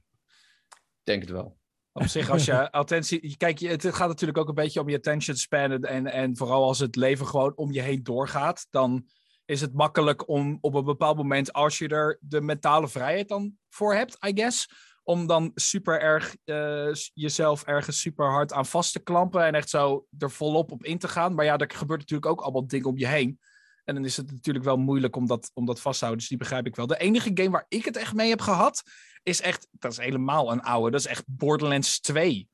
ik 0.70 1.12
denk 1.12 1.22
het 1.22 1.32
wel. 1.32 1.58
Op 1.92 2.04
zich, 2.04 2.30
als 2.30 2.46
je 2.46 2.72
attentie. 2.72 3.38
Kijk, 3.38 3.58
je- 3.58 3.68
het 3.68 3.86
gaat 3.96 4.08
natuurlijk 4.08 4.38
ook 4.40 4.48
een 4.48 4.54
beetje 4.56 4.80
om 4.80 4.90
je 4.90 4.98
attention 4.98 5.36
span. 5.36 5.72
En, 5.72 5.82
en, 5.84 6.06
en 6.08 6.38
vooral 6.38 6.64
als 6.64 6.80
het 6.80 6.96
leven 6.96 7.28
gewoon 7.28 7.56
om 7.56 7.72
je 7.72 7.82
heen 7.82 8.04
doorgaat. 8.04 8.68
Dan 8.70 9.08
is 9.46 9.62
het 9.62 9.74
makkelijk 9.74 10.30
om 10.30 10.58
op 10.62 10.74
een 10.74 10.84
bepaald 10.84 11.18
moment, 11.18 11.54
als 11.54 11.78
je 11.78 11.88
er 11.88 12.18
de 12.22 12.42
mentale 12.42 12.88
vrijheid 12.88 13.28
dan 13.28 13.58
voor 13.70 13.94
hebt, 13.94 14.18
I 14.26 14.32
guess. 14.34 14.70
Om 15.04 15.28
dan 15.28 15.52
super 15.56 16.02
erg 16.02 16.36
eh, 16.44 16.94
jezelf 17.14 17.64
ergens 17.64 18.00
super 18.00 18.30
hard 18.30 18.54
aan 18.54 18.66
vast 18.66 18.92
te 18.94 19.00
klampen. 19.00 19.46
En 19.46 19.56
echt 19.56 19.70
zo 19.70 20.06
er 20.18 20.32
volop 20.32 20.72
op 20.72 20.84
in 20.84 20.98
te 20.98 21.08
gaan. 21.08 21.36
Maar 21.36 21.46
ja, 21.46 21.58
er 21.58 21.72
gebeurt 21.72 22.00
natuurlijk 22.00 22.32
ook 22.32 22.42
allemaal 22.42 22.68
dingen 22.68 22.90
om 22.90 22.98
je 22.98 23.08
heen. 23.08 23.40
En 23.84 23.96
dan 23.96 24.06
is 24.06 24.18
het 24.18 24.32
natuurlijk 24.32 24.66
wel 24.66 24.78
moeilijk 24.78 25.16
om 25.16 25.28
dat, 25.28 25.52
om 25.54 25.66
dat 25.66 25.82
vast 25.82 26.00
te 26.00 26.06
houden. 26.06 26.20
Dus 26.20 26.30
die 26.30 26.38
begrijp 26.38 26.66
ik 26.66 26.76
wel. 26.76 26.88
De 26.88 26.98
enige 26.98 27.32
game 27.34 27.50
waar 27.50 27.66
ik 27.68 27.86
het 27.86 27.98
echt 27.98 28.14
mee 28.14 28.30
heb 28.30 28.42
gehad, 28.42 28.84
is 29.24 29.42
echt, 29.42 29.68
dat 29.72 29.92
is 29.92 29.98
helemaal 29.98 30.52
een 30.52 30.62
oude. 30.62 30.92
Dat 30.92 31.00
is 31.00 31.06
echt 31.06 31.24
Borderlands 31.28 32.00
2. 32.00 32.50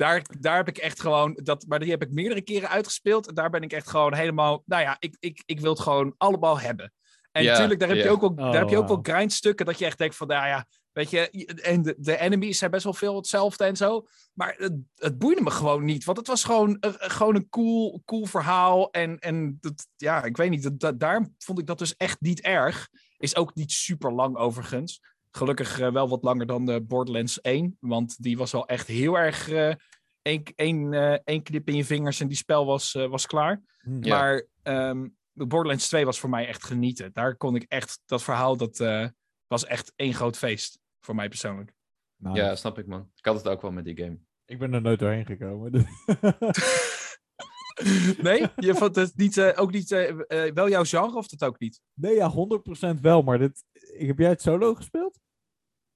Daar, 0.00 0.24
daar 0.40 0.56
heb 0.56 0.68
ik 0.68 0.78
echt 0.78 1.00
gewoon, 1.00 1.38
dat, 1.42 1.64
maar 1.68 1.78
die 1.78 1.90
heb 1.90 2.02
ik 2.02 2.10
meerdere 2.10 2.42
keren 2.42 2.68
uitgespeeld. 2.68 3.28
En 3.28 3.34
daar 3.34 3.50
ben 3.50 3.62
ik 3.62 3.72
echt 3.72 3.88
gewoon 3.90 4.14
helemaal, 4.14 4.62
nou 4.66 4.82
ja, 4.82 4.96
ik, 4.98 5.16
ik, 5.18 5.42
ik 5.46 5.60
wil 5.60 5.70
het 5.70 5.80
gewoon 5.80 6.14
allemaal 6.16 6.60
hebben. 6.60 6.92
En 7.32 7.44
natuurlijk, 7.44 7.80
daar 7.80 7.88
heb 7.88 7.98
je 7.98 8.10
ook 8.10 8.20
wel, 8.20 8.30
Oh, 8.30 8.36
daar 8.36 8.60
heb 8.60 8.68
je 8.68 8.76
ook 8.76 8.88
wel 8.88 9.02
wauw. 9.02 9.14
grindstukken 9.14 9.66
dat 9.66 9.78
je 9.78 9.84
echt 9.84 9.98
denkt 9.98 10.16
van, 10.16 10.26
nou 10.26 10.46
ja, 10.46 10.66
weet 10.92 11.10
je, 11.10 11.30
en 11.62 11.82
de, 11.82 11.94
de 11.98 12.18
enemies 12.18 12.58
zijn 12.58 12.70
best 12.70 12.84
wel 12.84 12.94
veel 12.94 13.16
hetzelfde 13.16 13.64
en 13.64 13.76
zo. 13.76 14.06
Maar 14.32 14.54
het, 14.56 14.72
het 14.94 15.18
boeide 15.18 15.42
me 15.42 15.50
gewoon 15.50 15.84
niet, 15.84 16.04
want 16.04 16.18
het 16.18 16.26
was 16.26 16.44
gewoon, 16.44 16.78
eh, 16.78 16.90
gewoon 16.96 17.34
een 17.34 17.48
cool, 17.48 18.02
cool 18.04 18.26
verhaal. 18.26 18.90
En, 18.90 19.18
en 19.18 19.58
dat, 19.60 19.86
ja, 19.96 20.24
ik 20.24 20.36
weet 20.36 20.50
niet, 20.50 20.62
dat, 20.62 20.80
dat, 20.80 21.00
daar 21.00 21.28
vond 21.38 21.58
ik 21.58 21.66
dat 21.66 21.78
dus 21.78 21.96
echt 21.96 22.20
niet 22.20 22.40
erg. 22.40 22.88
Is 23.18 23.36
ook 23.36 23.54
niet 23.54 23.72
super 23.72 24.12
lang 24.12 24.36
overigens. 24.36 25.00
Gelukkig 25.30 25.80
eh, 25.80 25.92
wel 25.92 26.08
wat 26.08 26.22
langer 26.22 26.46
dan 26.46 26.66
de 26.66 26.80
Borderlands 26.80 27.40
1. 27.40 27.76
Want 27.80 28.22
die 28.22 28.36
was 28.36 28.52
wel 28.52 28.66
echt 28.66 28.86
heel 28.86 29.18
erg. 29.18 29.48
eh 29.48 29.74
één, 30.22 30.42
één, 30.54 30.92
eh, 30.92 31.18
één 31.24 31.42
knip 31.42 31.68
in 31.68 31.76
je 31.76 31.84
vingers 31.84 32.20
en 32.20 32.28
die 32.28 32.36
spel 32.36 32.66
was, 32.66 32.94
eh, 32.94 33.06
was 33.06 33.26
klaar. 33.26 33.62
Hm. 33.80 34.04
Ja. 34.04 34.18
Maar 34.18 34.46
ehm, 34.62 35.08
de 35.32 35.46
Borderlands 35.46 35.88
2 35.88 36.04
was 36.04 36.20
voor 36.20 36.30
mij 36.30 36.46
echt 36.46 36.64
genieten. 36.64 37.10
Daar 37.12 37.36
kon 37.36 37.54
ik 37.54 37.64
echt. 37.68 38.00
Dat 38.06 38.22
verhaal 38.22 38.56
dat 38.56 38.80
eh, 38.80 39.06
was 39.46 39.64
echt 39.64 39.92
één 39.96 40.14
groot 40.14 40.36
feest. 40.36 40.78
Voor 41.00 41.14
mij 41.14 41.28
persoonlijk. 41.28 41.72
Nou, 42.16 42.36
Ja, 42.36 42.54
snap 42.54 42.78
ik, 42.78 42.86
man. 42.86 43.10
Ik 43.14 43.24
had 43.24 43.36
het 43.36 43.48
ook 43.48 43.62
wel 43.62 43.72
met 43.72 43.84
die 43.84 43.96
game. 43.96 44.18
Ik 44.44 44.58
ben 44.58 44.74
er 44.74 44.82
nooit 44.82 44.98
doorheen 44.98 45.26
gekomen. 45.26 45.72
Nee? 48.22 48.46
Je 48.56 48.74
vond 48.74 48.96
het 48.96 49.16
niet, 49.16 49.40
ook 49.40 49.72
niet. 49.72 49.88
wel 50.54 50.68
jouw 50.68 50.84
genre 50.84 51.16
of 51.16 51.26
dat 51.26 51.48
ook 51.48 51.58
niet? 51.58 51.80
nee, 51.94 52.14
ja, 52.14 52.32
100% 52.96 53.00
wel. 53.00 53.22
Maar 53.22 53.38
dit, 53.38 53.64
heb 54.06 54.18
jij 54.18 54.28
het 54.28 54.42
solo 54.42 54.74
gespeeld? 54.74 55.18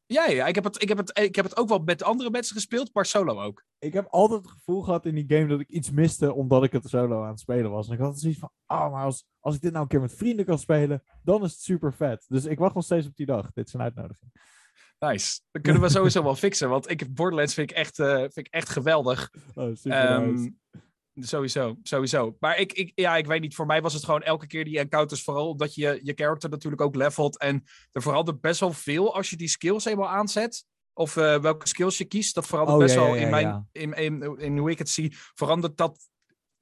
Ja, 0.06 0.26
ja 0.26 0.46
ik, 0.46 0.54
heb 0.54 0.64
het, 0.64 0.82
ik, 0.82 0.88
heb 0.88 0.98
het, 0.98 1.18
ik 1.18 1.34
heb 1.34 1.44
het 1.44 1.56
ook 1.56 1.68
wel 1.68 1.78
met 1.78 2.02
andere 2.02 2.30
mensen 2.30 2.56
gespeeld, 2.56 2.90
maar 2.92 3.06
solo 3.06 3.42
ook. 3.42 3.64
Ik 3.78 3.92
heb 3.92 4.06
altijd 4.06 4.42
het 4.42 4.50
gevoel 4.50 4.82
gehad 4.82 5.06
in 5.06 5.14
die 5.14 5.24
game 5.28 5.46
dat 5.46 5.60
ik 5.60 5.68
iets 5.68 5.90
miste 5.90 6.34
omdat 6.34 6.64
ik 6.64 6.72
het 6.72 6.88
solo 6.88 7.22
aan 7.22 7.30
het 7.30 7.40
spelen 7.40 7.70
was. 7.70 7.86
En 7.86 7.92
ik 7.92 7.98
had 7.98 8.06
altijd 8.06 8.22
zoiets 8.22 8.40
van, 8.40 8.50
oh, 8.66 8.92
maar 8.92 9.04
als, 9.04 9.26
als 9.40 9.54
ik 9.54 9.60
dit 9.60 9.70
nou 9.70 9.82
een 9.82 9.88
keer 9.88 10.00
met 10.00 10.14
vrienden 10.14 10.44
kan 10.44 10.58
spelen, 10.58 11.02
dan 11.22 11.44
is 11.44 11.50
het 11.50 11.60
super 11.60 11.94
vet. 11.94 12.24
Dus 12.28 12.44
ik 12.44 12.58
wacht 12.58 12.74
nog 12.74 12.84
steeds 12.84 13.06
op 13.06 13.16
die 13.16 13.26
dag. 13.26 13.52
Dit 13.52 13.66
is 13.66 13.72
een 13.72 13.80
uitnodiging. 13.80 14.32
Nice. 14.98 15.40
Dat 15.50 15.62
kunnen 15.62 15.82
we 15.82 15.88
sowieso 15.98 16.22
wel 16.22 16.34
fixen. 16.34 16.68
Want 16.68 16.90
ik, 16.90 17.14
Borderlands 17.14 17.54
vind 17.54 17.70
ik 17.70 17.76
echt, 17.76 17.98
eh, 17.98 18.18
vind 18.18 18.36
ik 18.36 18.48
echt 18.48 18.68
geweldig. 18.68 19.30
Oh, 19.54 19.74
super 19.74 20.20
nice. 20.20 20.52
Sowieso, 21.20 21.76
sowieso. 21.82 22.36
Maar 22.40 22.58
ik, 22.58 22.72
ik, 22.72 22.92
ja, 22.94 23.16
ik 23.16 23.26
weet 23.26 23.40
niet, 23.40 23.54
voor 23.54 23.66
mij 23.66 23.82
was 23.82 23.94
het 23.94 24.04
gewoon 24.04 24.22
elke 24.22 24.46
keer 24.46 24.64
die 24.64 24.78
encounters, 24.78 25.22
vooral 25.22 25.48
omdat 25.48 25.74
je 25.74 26.00
je 26.02 26.12
character 26.14 26.50
natuurlijk 26.50 26.82
ook 26.82 26.94
levelt. 26.94 27.38
En 27.38 27.64
er 27.92 28.02
verandert 28.02 28.40
best 28.40 28.60
wel 28.60 28.72
veel 28.72 29.14
als 29.14 29.30
je 29.30 29.36
die 29.36 29.48
skills 29.48 29.84
eenmaal 29.84 30.08
aanzet. 30.08 30.64
Of 30.92 31.16
eh, 31.16 31.40
welke 31.40 31.68
skills 31.68 31.98
je 31.98 32.04
kiest. 32.04 32.34
Dat 32.34 32.46
verandert 32.46 32.76
Oh, 32.76 32.82
best 32.82 32.94
ja, 32.94 33.00
wel 33.00 33.14
ja, 33.14 33.20
in, 33.20 33.30
mijn. 33.30 33.68
In, 33.72 33.92
in, 33.92 34.38
in 34.38 34.58
hoe 34.58 34.70
ik 34.70 34.78
het 34.78 34.88
zie. 34.88 35.12
Verandert 35.34 35.76
dat 35.76 36.08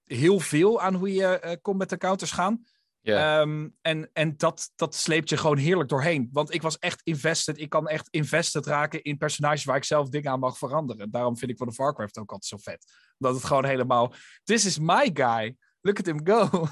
heel 0.04 0.40
veel 0.40 0.80
aan 0.80 0.94
hoe 0.94 1.12
je 1.12 1.26
eh 1.38 1.56
combat 1.62 1.92
encounters 1.92 2.30
gaan. 2.30 2.64
Ehm, 3.02 3.68
en 3.80 4.10
en 4.12 4.36
dat, 4.36 4.70
dat 4.76 4.94
sleept 4.94 5.28
je 5.28 5.36
gewoon 5.36 5.56
heerlijk 5.56 5.88
doorheen. 5.88 6.28
Want 6.32 6.54
ik 6.54 6.62
was 6.62 6.78
echt 6.78 7.00
invested. 7.02 7.60
Ik 7.60 7.68
kan 7.68 7.88
echt 7.88 8.08
invested 8.10 8.66
raken 8.66 9.02
in 9.02 9.18
personages 9.18 9.64
waar 9.64 9.76
ik 9.76 9.84
zelf 9.84 10.08
dingen 10.08 10.30
aan 10.30 10.38
mag 10.38 10.58
veranderen. 10.58 11.10
Daarom 11.10 11.36
vind 11.36 11.50
ik 11.50 11.58
World 11.58 11.72
of 11.72 11.84
Warcraft 11.84 12.18
ook 12.18 12.32
altijd 12.32 12.62
zo 12.62 12.70
vet. 12.70 12.84
Omdat 13.18 13.34
het 13.34 13.44
gewoon 13.44 13.64
helemaal... 13.64 14.14
This 14.44 14.64
is 14.64 14.78
my 14.78 15.10
guy. 15.14 15.56
Look 15.84 15.98
at 15.98 16.06
him 16.06 16.20
go. 16.26 16.48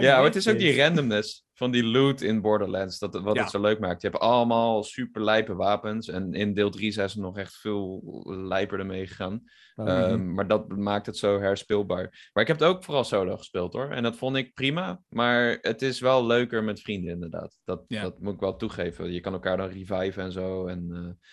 Ja, 0.00 0.16
maar 0.16 0.24
het 0.24 0.36
is 0.36 0.48
ook 0.48 0.58
die 0.58 0.76
randomness 0.82 1.44
van 1.54 1.70
die 1.70 1.84
loot 1.84 2.20
in 2.20 2.40
Borderlands. 2.40 2.98
Dat, 2.98 3.20
wat 3.20 3.34
Ja. 3.36 3.42
het 3.42 3.50
zo 3.50 3.60
leuk 3.60 3.78
maakt. 3.78 4.02
Je 4.02 4.08
hebt 4.08 4.20
allemaal 4.20 4.82
super 4.82 5.22
lijpe 5.24 5.54
wapens. 5.54 6.08
En 6.08 6.32
in 6.34 6.54
deel 6.54 6.70
3 6.70 6.92
zijn 6.92 7.10
ze 7.10 7.20
nog 7.20 7.38
echt 7.38 7.56
veel 7.56 8.02
lijper 8.48 8.78
ermee 8.78 9.06
gegaan. 9.06 9.42
Oh, 9.74 9.88
Ehm, 9.88 10.34
maar 10.34 10.48
dat 10.48 10.68
maakt 10.68 11.06
het 11.06 11.16
zo 11.16 11.40
herspeelbaar. 11.40 12.30
Maar 12.32 12.42
ik 12.42 12.48
heb 12.48 12.58
het 12.58 12.68
ook 12.68 12.84
vooral 12.84 13.04
solo 13.04 13.36
gespeeld 13.36 13.72
hoor. 13.72 13.90
En 13.90 14.02
dat 14.02 14.16
vond 14.16 14.36
ik 14.36 14.54
prima. 14.54 15.00
Maar 15.08 15.58
het 15.60 15.82
is 15.82 16.00
wel 16.00 16.26
leuker 16.26 16.64
met 16.64 16.80
vrienden 16.80 17.10
inderdaad. 17.12 17.58
Dat, 17.64 17.84
Ja. 17.88 18.02
dat 18.02 18.18
moet 18.20 18.34
ik 18.34 18.40
wel 18.40 18.56
toegeven. 18.56 19.12
Je 19.12 19.20
kan 19.20 19.32
elkaar 19.32 19.56
dan 19.56 19.68
reviven 19.68 20.22
en 20.22 20.32
zo. 20.32 20.66
En 20.66 20.88
eh, 20.92 21.28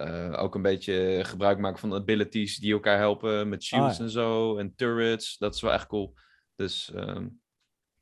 eh, 0.00 0.42
ook 0.42 0.54
een 0.54 0.62
beetje 0.62 1.20
gebruik 1.24 1.58
maken 1.58 1.78
van 1.78 1.94
abilities 1.94 2.56
die 2.56 2.72
elkaar 2.72 2.98
helpen. 2.98 3.48
Met 3.48 3.62
shields 3.64 3.92
Ah, 3.92 3.98
ja. 3.98 4.04
en 4.04 4.10
zo. 4.10 4.56
En 4.56 4.74
turrets. 4.74 5.38
Dat 5.38 5.54
is 5.54 5.60
wel 5.60 5.72
echt 5.72 5.86
cool. 5.86 6.14
Dus 6.56 6.92
ehm, 6.94 7.26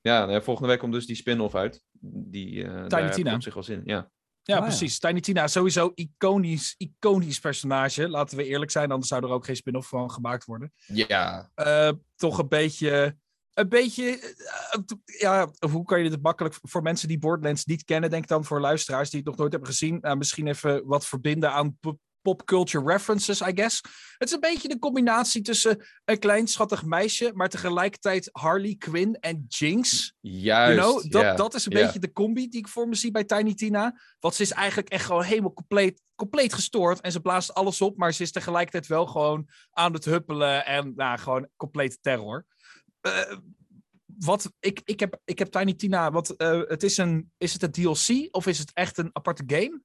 ja, 0.00 0.18
nou 0.20 0.32
ja, 0.32 0.40
volgende 0.42 0.68
week 0.68 0.78
komt 0.78 0.92
dus 0.92 1.06
die 1.06 1.16
spin-off 1.16 1.54
uit. 1.54 1.82
Die, 2.10 2.64
eh 2.64 2.86
daar 2.88 3.00
heb 3.00 3.08
ik 3.08 3.14
Tina. 3.14 3.34
op 3.34 3.42
zich 3.42 3.54
wel 3.54 3.62
zin 3.62 3.76
in. 3.78 3.82
Ja. 3.84 4.10
Ja, 4.42 4.54
Ah, 4.54 4.60
ja. 4.60 4.66
precies. 4.68 4.98
Tiny 4.98 5.20
Tina, 5.20 5.46
sowieso 5.46 5.92
iconisch, 5.94 6.74
iconisch 6.78 7.40
personage. 7.40 8.08
Laten 8.08 8.36
we 8.36 8.44
eerlijk 8.44 8.70
zijn, 8.70 8.90
anders 8.90 9.08
zou 9.08 9.24
er 9.24 9.30
ook 9.30 9.44
geen 9.44 9.56
spin-off 9.56 9.88
van 9.88 10.10
gemaakt 10.10 10.44
worden. 10.44 10.72
ja, 10.86 11.50
Eh, 11.54 11.90
toch 12.16 12.38
een 12.38 12.48
beetje. 12.48 13.16
Een 13.58 13.68
beetje. 13.68 14.18
eh, 14.18 14.78
t- 14.80 15.20
ja, 15.20 15.50
hoe 15.70 15.84
kan 15.84 16.02
je 16.02 16.10
dit 16.10 16.22
makkelijk 16.22 16.58
voor 16.62 16.82
mensen 16.82 17.08
die 17.08 17.18
Borderlands 17.18 17.64
niet 17.64 17.84
kennen, 17.84 18.10
denk 18.10 18.22
ik 18.22 18.28
dan 18.28 18.44
voor 18.44 18.60
luisteraars 18.60 19.10
die 19.10 19.18
het 19.18 19.28
nog 19.28 19.36
nooit 19.38 19.52
hebben 19.52 19.70
gezien. 19.70 19.98
nou, 20.00 20.16
misschien 20.16 20.46
even 20.46 20.86
wat 20.86 21.06
verbinden 21.06 21.52
aan 21.52 21.76
po- 21.80 21.98
popculture 22.22 22.84
references, 22.92 23.40
I 23.40 23.50
guess. 23.54 23.80
Het 24.18 24.28
is 24.28 24.34
een 24.34 24.40
beetje 24.40 24.68
de 24.68 24.78
combinatie 24.78 25.42
tussen 25.42 25.86
een 26.04 26.18
klein 26.18 26.46
schattig 26.46 26.84
meisje, 26.84 27.30
maar 27.34 27.48
tegelijkertijd 27.48 28.28
Harley 28.32 28.74
Quinn 28.78 29.14
en 29.20 29.44
Jinx. 29.48 30.14
juist. 30.20 30.76
You 30.78 30.90
know, 30.90 31.10
dat, 31.12 31.36
dat 31.36 31.54
is 31.54 31.64
een 31.66 31.72
beetje 31.84 31.98
de 31.98 32.12
combi 32.12 32.48
die 32.48 32.60
ik 32.60 32.68
voor 32.68 32.88
me 32.88 32.94
zie 32.94 33.10
bij 33.10 33.24
Tiny 33.24 33.54
Tina. 33.54 34.00
Want 34.18 34.34
ze 34.34 34.42
is 34.42 34.50
eigenlijk 34.52 34.88
echt 34.88 35.04
gewoon 35.04 35.22
helemaal 35.22 35.52
compleet, 35.52 36.02
compleet 36.14 36.52
gestoord. 36.52 37.00
En 37.00 37.12
ze 37.12 37.20
blaast 37.20 37.54
alles 37.54 37.80
op, 37.80 37.96
maar 37.96 38.12
ze 38.12 38.22
is 38.22 38.32
tegelijkertijd 38.32 38.86
wel 38.86 39.06
gewoon 39.06 39.48
aan 39.70 39.92
het 39.92 40.04
huppelen. 40.04 40.66
En 40.66 40.92
nou, 40.96 41.18
gewoon 41.18 41.48
complete 41.56 41.98
terror. 42.00 42.46
Eh, 43.08 43.36
wat, 44.18 44.52
ik, 44.60 44.80
ik, 44.84 45.00
heb, 45.00 45.20
ik 45.24 45.38
heb 45.38 45.48
Tiny 45.48 45.74
Tina, 45.74 46.10
wat, 46.10 46.30
eh, 46.30 46.62
het 46.64 46.82
is, 46.82 46.96
een, 46.96 47.30
is 47.38 47.52
het 47.52 47.62
een 47.62 47.70
DLC 47.70 48.34
of 48.34 48.46
is 48.46 48.58
het 48.58 48.72
echt 48.72 48.98
een 48.98 49.10
aparte 49.12 49.42
game? 49.46 49.80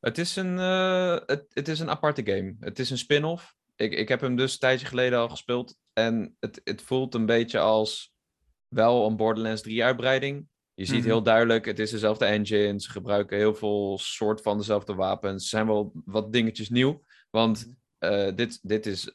Het 0.00 0.18
is 0.18 0.36
een, 0.36 0.58
eh, 0.58 1.18
het, 1.26 1.46
het 1.48 1.68
is 1.68 1.80
een 1.80 1.90
aparte 1.90 2.22
game. 2.24 2.56
Het 2.60 2.78
is 2.78 2.90
een 2.90 2.98
spin-off. 2.98 3.54
Ik, 3.76 3.92
ik 3.92 4.08
heb 4.08 4.20
hem 4.20 4.36
dus 4.36 4.52
een 4.52 4.58
tijdje 4.58 4.86
geleden 4.86 5.18
al 5.18 5.28
gespeeld. 5.28 5.76
En 5.92 6.36
het, 6.38 6.60
het 6.64 6.82
voelt 6.82 7.14
een 7.14 7.26
beetje 7.26 7.58
als 7.58 8.12
wel 8.68 9.06
een 9.06 9.16
Borderlands 9.16 9.62
3 9.62 9.84
uitbreiding. 9.84 10.48
Je 10.74 10.84
ziet 10.84 10.98
Mhm. 10.98 11.06
heel 11.06 11.22
duidelijk, 11.22 11.64
het 11.64 11.78
is 11.78 11.90
dezelfde 11.90 12.24
engine. 12.24 12.80
Ze 12.80 12.90
gebruiken 12.90 13.36
heel 13.38 13.54
veel 13.54 13.98
soort 13.98 14.40
van 14.42 14.58
dezelfde 14.58 14.94
wapens. 14.94 15.42
Er 15.42 15.48
zijn 15.48 15.66
wel 15.66 15.92
wat 16.04 16.32
dingetjes 16.32 16.68
nieuw. 16.68 17.02
Want 17.30 17.74
eh, 17.98 18.34
dit, 18.34 18.58
dit 18.62 18.86
is 18.86 19.10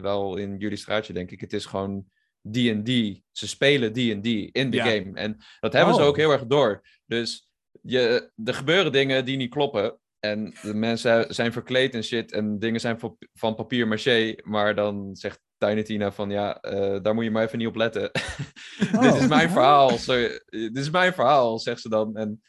wel 0.00 0.36
in 0.36 0.58
jullie 0.58 0.76
straatje, 0.76 1.12
denk 1.12 1.30
ik. 1.30 1.40
Het 1.40 1.52
is 1.52 1.66
gewoon 1.66 2.06
D&D. 2.52 3.20
Ze 3.32 3.48
spelen 3.48 3.92
D&D 3.92 4.26
in 4.52 4.70
de 4.70 4.76
Ja. 4.76 4.84
game. 4.84 5.10
En 5.14 5.36
dat 5.60 5.72
hebben 5.72 5.94
ze 5.94 6.00
Oh. 6.00 6.06
ook 6.06 6.16
heel 6.16 6.30
erg 6.32 6.46
door. 6.46 6.82
Dus 7.06 7.50
je, 7.82 8.30
er 8.44 8.54
gebeuren 8.54 8.92
dingen 8.92 9.24
die 9.24 9.36
niet 9.36 9.50
kloppen. 9.50 9.98
En 10.20 10.54
de 10.62 10.74
mensen 10.74 11.34
zijn 11.34 11.52
verkleed 11.52 11.94
en 11.94 12.04
shit. 12.04 12.32
En 12.32 12.58
dingen 12.58 12.80
zijn 12.80 12.98
van, 13.34 13.54
papier 13.54 13.88
maché. 13.88 14.34
Maar 14.42 14.74
dan 14.74 15.16
zegt 15.16 15.40
Tiny 15.58 15.82
Tina 15.82 16.12
van 16.12 16.30
ja, 16.30 16.60
eh, 16.60 17.02
daar 17.02 17.14
moet 17.14 17.24
je 17.24 17.30
maar 17.30 17.44
even 17.44 17.58
niet 17.58 17.66
op 17.66 17.76
letten. 17.76 18.10
dit 19.00 19.14
is 19.14 19.26
mijn 19.28 19.46
Oh. 19.46 19.52
verhaal. 19.52 19.90
Sorry, 19.90 20.42
dit 20.46 20.76
is 20.76 20.90
mijn 20.90 21.12
verhaal, 21.12 21.58
zegt 21.58 21.80
ze 21.80 21.88
dan. 21.88 22.16
En 22.16 22.42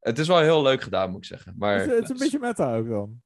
het 0.00 0.18
is 0.18 0.26
wel 0.28 0.40
heel 0.40 0.62
leuk 0.62 0.82
gedaan, 0.82 1.10
moet 1.10 1.18
ik 1.18 1.24
zeggen. 1.24 1.54
Maar 1.58 1.78
Het 1.80 1.86
is, 1.90 1.94
het 1.94 2.02
is 2.04 2.10
een 2.10 2.16
beetje 2.16 2.38
meta 2.38 2.76
ook 2.76 2.88
dan. 2.88 3.22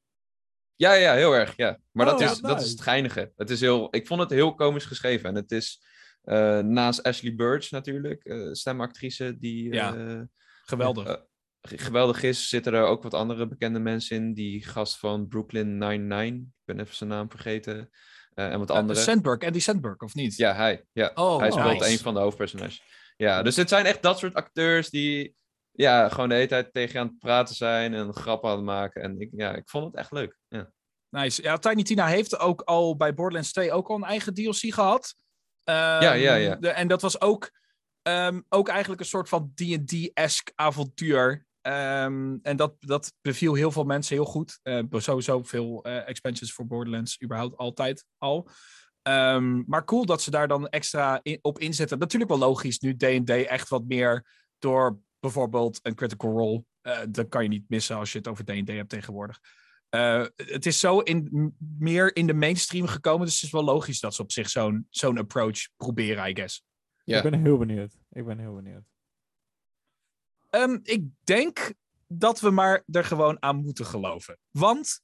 Ja, 0.77 0.93
ja, 0.93 1.15
heel 1.15 1.33
erg. 1.33 1.57
Ja. 1.57 1.79
Maar 1.91 2.07
dat, 2.07 2.21
Oh, 2.21 2.31
is, 2.31 2.39
dat 2.41 2.61
is 2.63 2.71
het 2.71 2.81
geinige. 2.81 3.33
Het 3.37 3.51
is 3.51 3.61
heel, 3.61 3.89
ik 3.91 4.07
vond 4.07 4.21
het 4.21 4.31
heel 4.31 4.55
komisch 4.55 4.85
geschreven. 4.85 5.29
En 5.29 5.35
het 5.35 5.51
is 5.51 5.83
eh, 6.23 6.59
naast 6.59 7.03
Ashley 7.03 7.35
Burch 7.35 7.71
natuurlijk, 7.71 8.25
eh, 8.25 8.49
stemactrice 8.53 9.37
die 9.39 9.73
Ja. 9.73 9.95
eh, 9.97 10.21
Geweldig. 10.65 11.25
ge- 11.63 11.79
geweldig 11.79 12.23
is. 12.23 12.49
Zitten 12.49 12.73
er 12.75 12.85
ook 12.85 13.03
wat 13.03 13.15
andere 13.15 13.47
bekende 13.49 13.79
mensen 13.79 14.17
in. 14.17 14.35
Die 14.35 14.65
gast 14.65 14.99
van 14.99 15.29
Brooklyn 15.29 15.79
Nine-Nine. 15.79 16.37
Ik 16.37 16.45
ben 16.65 16.81
even 16.81 16.95
zijn 16.97 17.11
naam 17.11 17.31
vergeten. 17.31 17.91
Eh, 18.35 18.53
en 18.53 18.59
wat 18.59 18.71
andere. 18.71 18.99
Uh, 18.99 19.05
Sandberg, 19.05 19.41
Andy 19.43 19.61
Sandberg, 19.61 19.97
of 20.01 20.15
niet? 20.15 20.37
Ja, 20.37 20.55
hij. 20.55 20.85
Ja. 20.93 21.11
Oh, 21.15 21.39
hij 21.39 21.51
speelt 21.51 21.79
nice. 21.79 21.91
een 21.93 21.99
van 21.99 22.15
de 22.15 22.21
hoofdpersonages. 22.21 22.83
Ja, 23.17 23.43
dus 23.43 23.57
het 23.57 23.69
zijn 23.69 23.87
echt 23.87 24.03
dat 24.03 24.19
soort 24.19 24.35
acteurs 24.35 24.91
die 24.91 25.35
ja, 25.73 26.09
gewoon 26.09 26.29
de 26.29 26.35
hele 26.35 26.47
tijd 26.47 26.73
tegen 26.73 26.93
je 26.93 26.99
aan 26.99 27.07
het 27.07 27.19
praten 27.19 27.55
zijn 27.55 27.95
en 27.95 28.15
grappen 28.15 28.51
aan 28.51 28.57
het 28.57 28.65
maken. 28.65 29.03
En 29.03 29.21
ik, 29.21 29.31
ja, 29.33 29.55
ik 29.55 29.69
vond 29.69 29.85
het 29.85 29.95
echt 29.95 30.13
leuk. 30.13 30.39
Ja. 30.49 30.71
Nice. 31.09 31.43
Ja, 31.43 31.57
Tiny 31.59 31.83
Tina 31.83 32.07
heeft 32.07 32.39
ook 32.39 32.61
al 32.61 32.97
bij 32.97 33.15
Borderlands 33.15 33.53
2 33.53 33.73
ook 33.73 33.89
al 33.89 33.97
een 33.97 34.05
eigen 34.05 34.35
DLC 34.35 34.57
gehad. 34.75 35.15
Ja, 35.65 36.01
ja, 36.13 36.35
ja. 36.35 36.51
Ehm, 36.53 36.61
de- 36.61 36.69
en 36.71 36.89
dat 36.89 37.03
was 37.03 37.21
ook, 37.21 37.51
ehm, 38.03 38.41
ook 38.49 38.69
eigenlijk 38.69 39.01
een 39.01 39.07
soort 39.07 39.29
van 39.29 39.53
D&D-esque 39.55 40.53
avontuur. 40.55 41.47
Ehm, 41.61 42.37
en 42.43 42.57
dat, 42.57 42.75
dat 42.79 43.13
beviel 43.21 43.55
heel 43.55 43.71
veel 43.73 43.85
mensen 43.85 44.17
heel 44.17 44.25
goed. 44.25 44.59
Eh, 44.63 44.81
sowieso 44.91 45.43
veel 45.43 45.83
eh, 45.85 46.09
expansions 46.09 46.53
voor 46.53 46.67
Borderlands, 46.67 47.23
überhaupt 47.23 47.57
altijd 47.57 48.05
al. 48.19 48.49
Maar 49.67 49.85
cool 49.85 50.05
dat 50.07 50.23
ze 50.23 50.31
daar 50.31 50.49
dan 50.49 50.69
extra 50.69 51.21
in- 51.23 51.39
op 51.43 51.59
inzetten. 51.59 51.99
Natuurlijk 51.99 52.31
wel 52.31 52.41
logisch, 52.41 52.79
nu 52.79 52.97
D&D 52.97 53.31
echt 53.31 53.69
wat 53.69 53.85
meer 53.85 54.27
door 54.59 54.99
bijvoorbeeld 55.23 55.79
een 55.83 55.95
Critical 55.95 56.31
Role. 56.31 56.65
eh 56.81 57.01
dat 57.09 57.29
kan 57.29 57.43
je 57.43 57.49
niet 57.49 57.69
missen 57.69 57.97
als 57.97 58.13
je 58.13 58.19
het 58.19 58.29
over 58.29 58.45
D&D 58.45 58.69
hebt 58.69 58.89
tegenwoordig. 58.89 59.41
Eh, 59.89 60.27
het 60.37 60.67
is 60.67 60.81
zo 60.81 60.99
in, 60.99 61.55
meer 61.79 62.17
in 62.17 62.27
de 62.27 62.35
mainstream 62.35 62.87
gekomen, 62.87 63.27
dus 63.27 63.35
het 63.35 63.45
is 63.45 63.51
wel 63.51 63.65
logisch 63.65 64.01
dat 64.01 64.15
ze 64.15 64.23
op 64.23 64.33
zich 64.33 64.51
zo'n 64.51 64.87
zo'n 64.91 65.19
approach 65.19 65.69
proberen, 65.77 66.29
I 66.29 66.35
guess. 66.35 66.65
Ja. 67.05 67.17
Ik 67.17 67.31
ben 67.31 67.43
heel 67.43 67.59
benieuwd. 67.59 67.97
Ik 68.11 68.25
ben 68.25 68.39
heel 68.39 68.55
benieuwd. 68.55 68.83
Ehm, 70.51 70.79
ik 70.83 71.05
denk 71.25 71.73
dat 72.07 72.41
we 72.41 72.51
maar 72.51 72.83
er 72.91 73.05
gewoon 73.05 73.43
aan 73.43 73.57
moeten 73.57 73.87
geloven. 73.87 74.39
Want, 74.51 75.01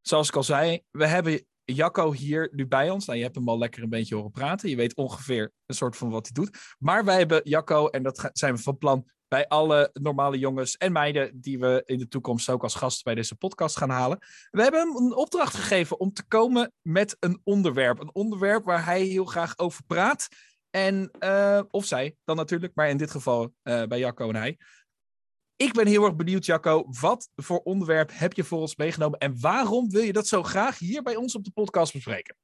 zoals 0.00 0.28
ik 0.28 0.36
al 0.36 0.42
zei, 0.42 0.82
we 0.90 1.06
hebben 1.06 1.46
Jacco 1.74 2.12
hier 2.12 2.48
nu 2.52 2.66
bij 2.66 2.90
ons. 2.90 3.06
Nou, 3.06 3.18
je 3.18 3.24
hebt 3.24 3.36
hem 3.36 3.48
al 3.48 3.58
lekker 3.58 3.82
een 3.82 3.88
beetje 3.88 4.14
horen 4.14 4.30
praten. 4.30 4.68
Je 4.68 4.76
weet 4.76 4.94
ongeveer 4.94 5.52
een 5.66 5.74
soort 5.74 5.96
van 5.96 6.10
wat 6.10 6.30
hij 6.32 6.44
doet. 6.44 6.58
Maar 6.78 7.04
wij 7.04 7.18
hebben 7.18 7.40
Jacco, 7.44 7.86
en 7.86 8.02
dat 8.02 8.30
zijn 8.32 8.54
we 8.54 8.62
van 8.62 8.78
plan 8.78 9.06
bij 9.28 9.48
alle 9.48 9.90
normale 9.92 10.38
jongens 10.38 10.76
en 10.76 10.92
meiden 10.92 11.40
die 11.40 11.58
we 11.58 11.82
in 11.86 11.98
de 11.98 12.08
toekomst 12.08 12.50
ook 12.50 12.62
als 12.62 12.74
gast 12.74 13.04
bij 13.04 13.14
deze 13.14 13.34
podcast 13.34 13.76
gaan 13.76 13.90
halen. 13.90 14.18
We 14.50 14.62
hebben 14.62 14.80
hem 14.80 14.96
een 14.96 15.16
opdracht 15.16 15.54
gegeven 15.54 16.00
om 16.00 16.12
te 16.12 16.26
komen 16.26 16.72
met 16.82 17.16
een 17.20 17.40
onderwerp. 17.44 18.00
Een 18.00 18.14
onderwerp 18.14 18.64
waar 18.64 18.84
hij 18.84 19.02
heel 19.02 19.24
graag 19.24 19.58
over 19.58 19.84
praat. 19.86 20.28
En, 20.70 21.10
eh, 21.18 21.60
of 21.70 21.84
zij 21.84 22.16
dan 22.24 22.36
natuurlijk, 22.36 22.74
maar 22.74 22.88
in 22.88 22.96
dit 22.96 23.10
geval 23.10 23.52
eh, 23.62 23.82
bij 23.82 23.98
Jacco 23.98 24.28
en 24.28 24.36
hij. 24.36 24.58
Ik 25.60 25.72
ben 25.72 25.86
heel 25.86 26.04
erg 26.04 26.16
benieuwd, 26.16 26.44
Jacco. 26.44 26.84
Wat 27.00 27.28
voor 27.36 27.58
onderwerp 27.58 28.10
heb 28.12 28.32
je 28.32 28.44
voor 28.44 28.60
ons 28.60 28.76
meegenomen? 28.76 29.18
En 29.18 29.40
waarom 29.40 29.90
wil 29.90 30.02
je 30.02 30.12
dat 30.12 30.26
zo 30.26 30.42
graag 30.42 30.78
hier 30.78 31.02
bij 31.02 31.16
ons 31.16 31.34
op 31.34 31.44
de 31.44 31.50
podcast 31.50 31.92
bespreken? 31.92 32.36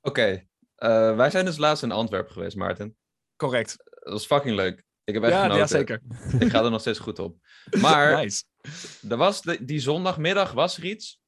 Oké, 0.00 0.46
eh, 0.74 1.16
wij 1.16 1.30
zijn 1.30 1.44
dus 1.44 1.56
laatst 1.56 1.82
in 1.82 1.92
Antwerpen 1.92 2.32
geweest, 2.32 2.56
Maarten. 2.56 2.96
Correct. 3.36 3.76
Dat 3.90 4.12
was 4.12 4.26
fucking 4.26 4.54
leuk. 4.56 4.82
Ik 5.04 5.14
heb 5.14 5.22
echt 5.22 5.32
Ja, 5.32 5.40
genoten. 5.42 5.60
ja, 5.60 5.66
zeker. 5.66 6.00
Ik 6.46 6.50
ga 6.50 6.64
er 6.64 6.70
nog 6.70 6.80
steeds 6.80 6.98
goed 6.98 7.18
op. 7.18 7.36
Maar 7.80 8.16
Nice. 8.22 8.44
er 9.08 9.16
was 9.16 9.42
de- 9.42 9.64
die 9.64 9.78
zondagmiddag 9.80 10.52
was 10.52 10.76
er 10.76 10.84
iets 10.84 11.20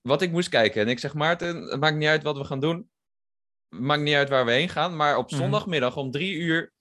wat 0.00 0.22
ik 0.22 0.30
moest 0.30 0.48
kijken. 0.48 0.82
En 0.82 0.88
ik 0.88 0.98
zeg, 0.98 1.14
Maarten, 1.14 1.62
het 1.62 1.80
maakt 1.80 1.96
niet 1.96 2.08
uit 2.08 2.22
wat 2.22 2.36
we 2.36 2.44
gaan 2.44 2.60
doen. 2.60 2.90
Het 3.68 3.80
maakt 3.80 4.02
niet 4.02 4.14
uit 4.14 4.28
waar 4.28 4.44
we 4.44 4.52
heen 4.52 4.68
gaan. 4.68 4.96
Maar 4.96 5.16
op 5.16 5.30
Mhm. 5.30 5.40
zondagmiddag 5.40 5.96
om 5.96 6.10
drie 6.10 6.34
uur 6.34 6.72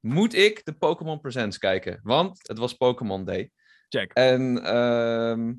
moet 0.00 0.34
ik 0.34 0.64
de 0.64 0.72
Pokémon 0.72 1.20
Presents 1.20 1.58
kijken. 1.58 2.00
Want 2.02 2.38
het 2.48 2.58
was 2.58 2.72
Pokémon 2.74 3.24
Day. 3.24 3.50
Check. 3.88 4.12
En 4.12 4.64
ehm, 4.64 5.52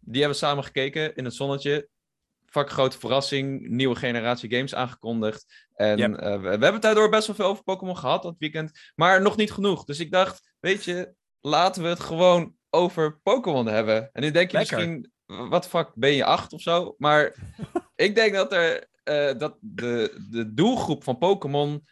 die 0.00 0.20
hebben 0.22 0.38
we 0.40 0.44
samen 0.46 0.64
gekeken 0.64 1.14
in 1.14 1.24
het 1.24 1.34
zonnetje. 1.34 1.88
Fuck 2.46 2.70
grote 2.70 2.98
verrassing. 2.98 3.68
Nieuwe 3.68 3.94
generatie 3.94 4.50
games 4.54 4.74
aangekondigd. 4.74 5.66
En 5.74 5.98
Yep. 5.98 6.14
eh, 6.16 6.32
we, 6.32 6.38
we 6.40 6.48
hebben 6.48 6.72
het 6.72 6.82
daardoor 6.82 7.08
best 7.08 7.26
wel 7.26 7.36
veel 7.36 7.46
over 7.46 7.62
Pokémon 7.64 7.96
gehad 7.96 8.22
dat 8.22 8.34
weekend. 8.38 8.70
Maar 8.94 9.22
nog 9.22 9.36
niet 9.36 9.52
genoeg. 9.52 9.84
Dus 9.84 10.00
ik 10.00 10.10
dacht, 10.10 10.54
weet 10.60 10.84
je, 10.84 11.14
laten 11.40 11.82
we 11.82 11.88
het 11.88 12.00
gewoon 12.00 12.54
over 12.70 13.18
Pokémon 13.22 13.66
hebben. 13.66 14.10
En 14.12 14.22
nu 14.22 14.30
denk 14.30 14.50
je 14.50 14.56
Lekker. 14.56 14.76
misschien, 14.76 15.12
wat 15.48 15.68
fuck, 15.68 15.90
ben 15.94 16.12
je 16.12 16.24
acht 16.24 16.52
of 16.52 16.60
zo? 16.60 16.94
Maar 16.98 17.34
ik 17.94 18.14
denk 18.14 18.34
dat, 18.34 18.52
er, 18.52 18.86
eh, 19.02 19.38
dat 19.38 19.56
de, 19.60 20.26
de 20.30 20.54
doelgroep 20.54 21.04
van 21.04 21.18
Pokémon... 21.18 21.84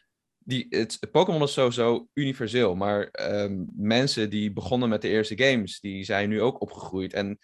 Die, 0.45 0.67
het, 0.69 0.99
Pokémon 1.11 1.43
is 1.43 1.53
sowieso 1.53 2.09
universeel, 2.13 2.75
maar 2.75 3.07
ehm, 3.07 3.65
mensen 3.77 4.31
die 4.31 4.53
begonnen 4.53 4.89
met 4.89 5.03
de 5.03 5.09
eerste 5.09 5.43
games, 5.43 5.81
die 5.81 6.05
zijn 6.05 6.29
nu 6.29 6.41
ook 6.43 6.61
opgegroeid. 6.61 7.13
En 7.13 7.39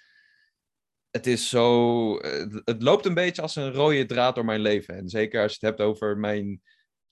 het 1.10 1.26
is 1.26 1.48
zo. 1.48 2.18
Het, 2.20 2.62
het 2.64 2.82
loopt 2.82 3.06
een 3.06 3.14
beetje 3.14 3.42
als 3.42 3.56
een 3.56 3.72
rode 3.72 4.06
draad 4.06 4.34
door 4.34 4.44
mijn 4.44 4.60
leven. 4.60 4.94
En 4.94 5.08
zeker 5.08 5.42
als 5.42 5.50
je 5.50 5.58
het 5.66 5.68
hebt 5.68 5.88
over 5.88 6.18
mijn 6.18 6.62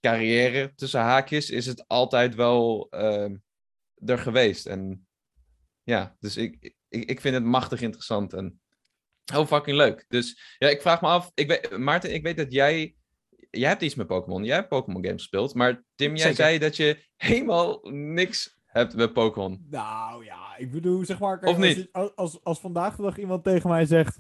carrière 0.01 0.73
tussen 0.75 1.01
haakjes, 1.01 1.51
is 1.51 1.67
het 1.67 1.85
altijd 1.89 2.35
wel 2.35 2.87
ehm, 2.91 3.37
er 4.05 4.19
geweest. 4.19 4.67
En 4.67 5.07
ja, 5.83 6.17
dus 6.21 6.37
ik, 6.37 6.75
ik, 6.89 7.11
ik 7.11 7.21
vind 7.21 7.35
het 7.35 7.45
machtig 7.45 7.81
interessant 7.81 8.33
en 8.33 8.61
heel 9.25 9.47
fucking 9.47 9.77
leuk. 9.77 10.05
Dus 10.09 10.57
ja, 10.59 10.69
ik 10.69 10.81
vraag 10.81 11.01
me 11.01 11.09
af, 11.09 11.31
ik 11.35 11.49
weet, 11.49 11.79
Maarten, 11.79 12.15
ik 12.15 12.23
weet 12.23 12.37
dat 12.37 12.53
jij. 12.53 12.95
Jij 13.59 13.69
hebt 13.69 13.83
iets 13.83 13.95
met 13.95 14.07
Pokémon. 14.07 14.45
Jij 14.45 14.57
hebt 14.57 14.69
Pokémon 14.69 15.05
games 15.05 15.21
gespeeld. 15.21 15.55
Maar 15.55 15.85
Tim, 15.95 16.09
jij 16.09 16.19
Zeker. 16.19 16.37
zei 16.37 16.59
dat 16.59 16.77
je 16.77 17.05
helemaal 17.17 17.81
niks 17.91 18.61
hebt 18.65 18.95
met 18.97 19.13
Pokémon. 19.13 19.67
Nou 19.71 20.25
ja, 20.25 20.57
ik 20.57 20.71
bedoel, 20.71 21.05
zeg 21.05 21.19
maar... 21.19 21.39
kijk, 21.39 21.51
Of 21.51 21.65
als 21.65 21.75
niet? 21.75 21.89
Als, 21.93 22.17
als, 22.17 22.45
als 22.45 22.61
vandaag 22.61 22.97
de 22.97 23.03
dag 23.03 23.19
iemand 23.19 23.45
tegen 23.45 23.71
mij 23.71 23.87
zegt 23.87 24.19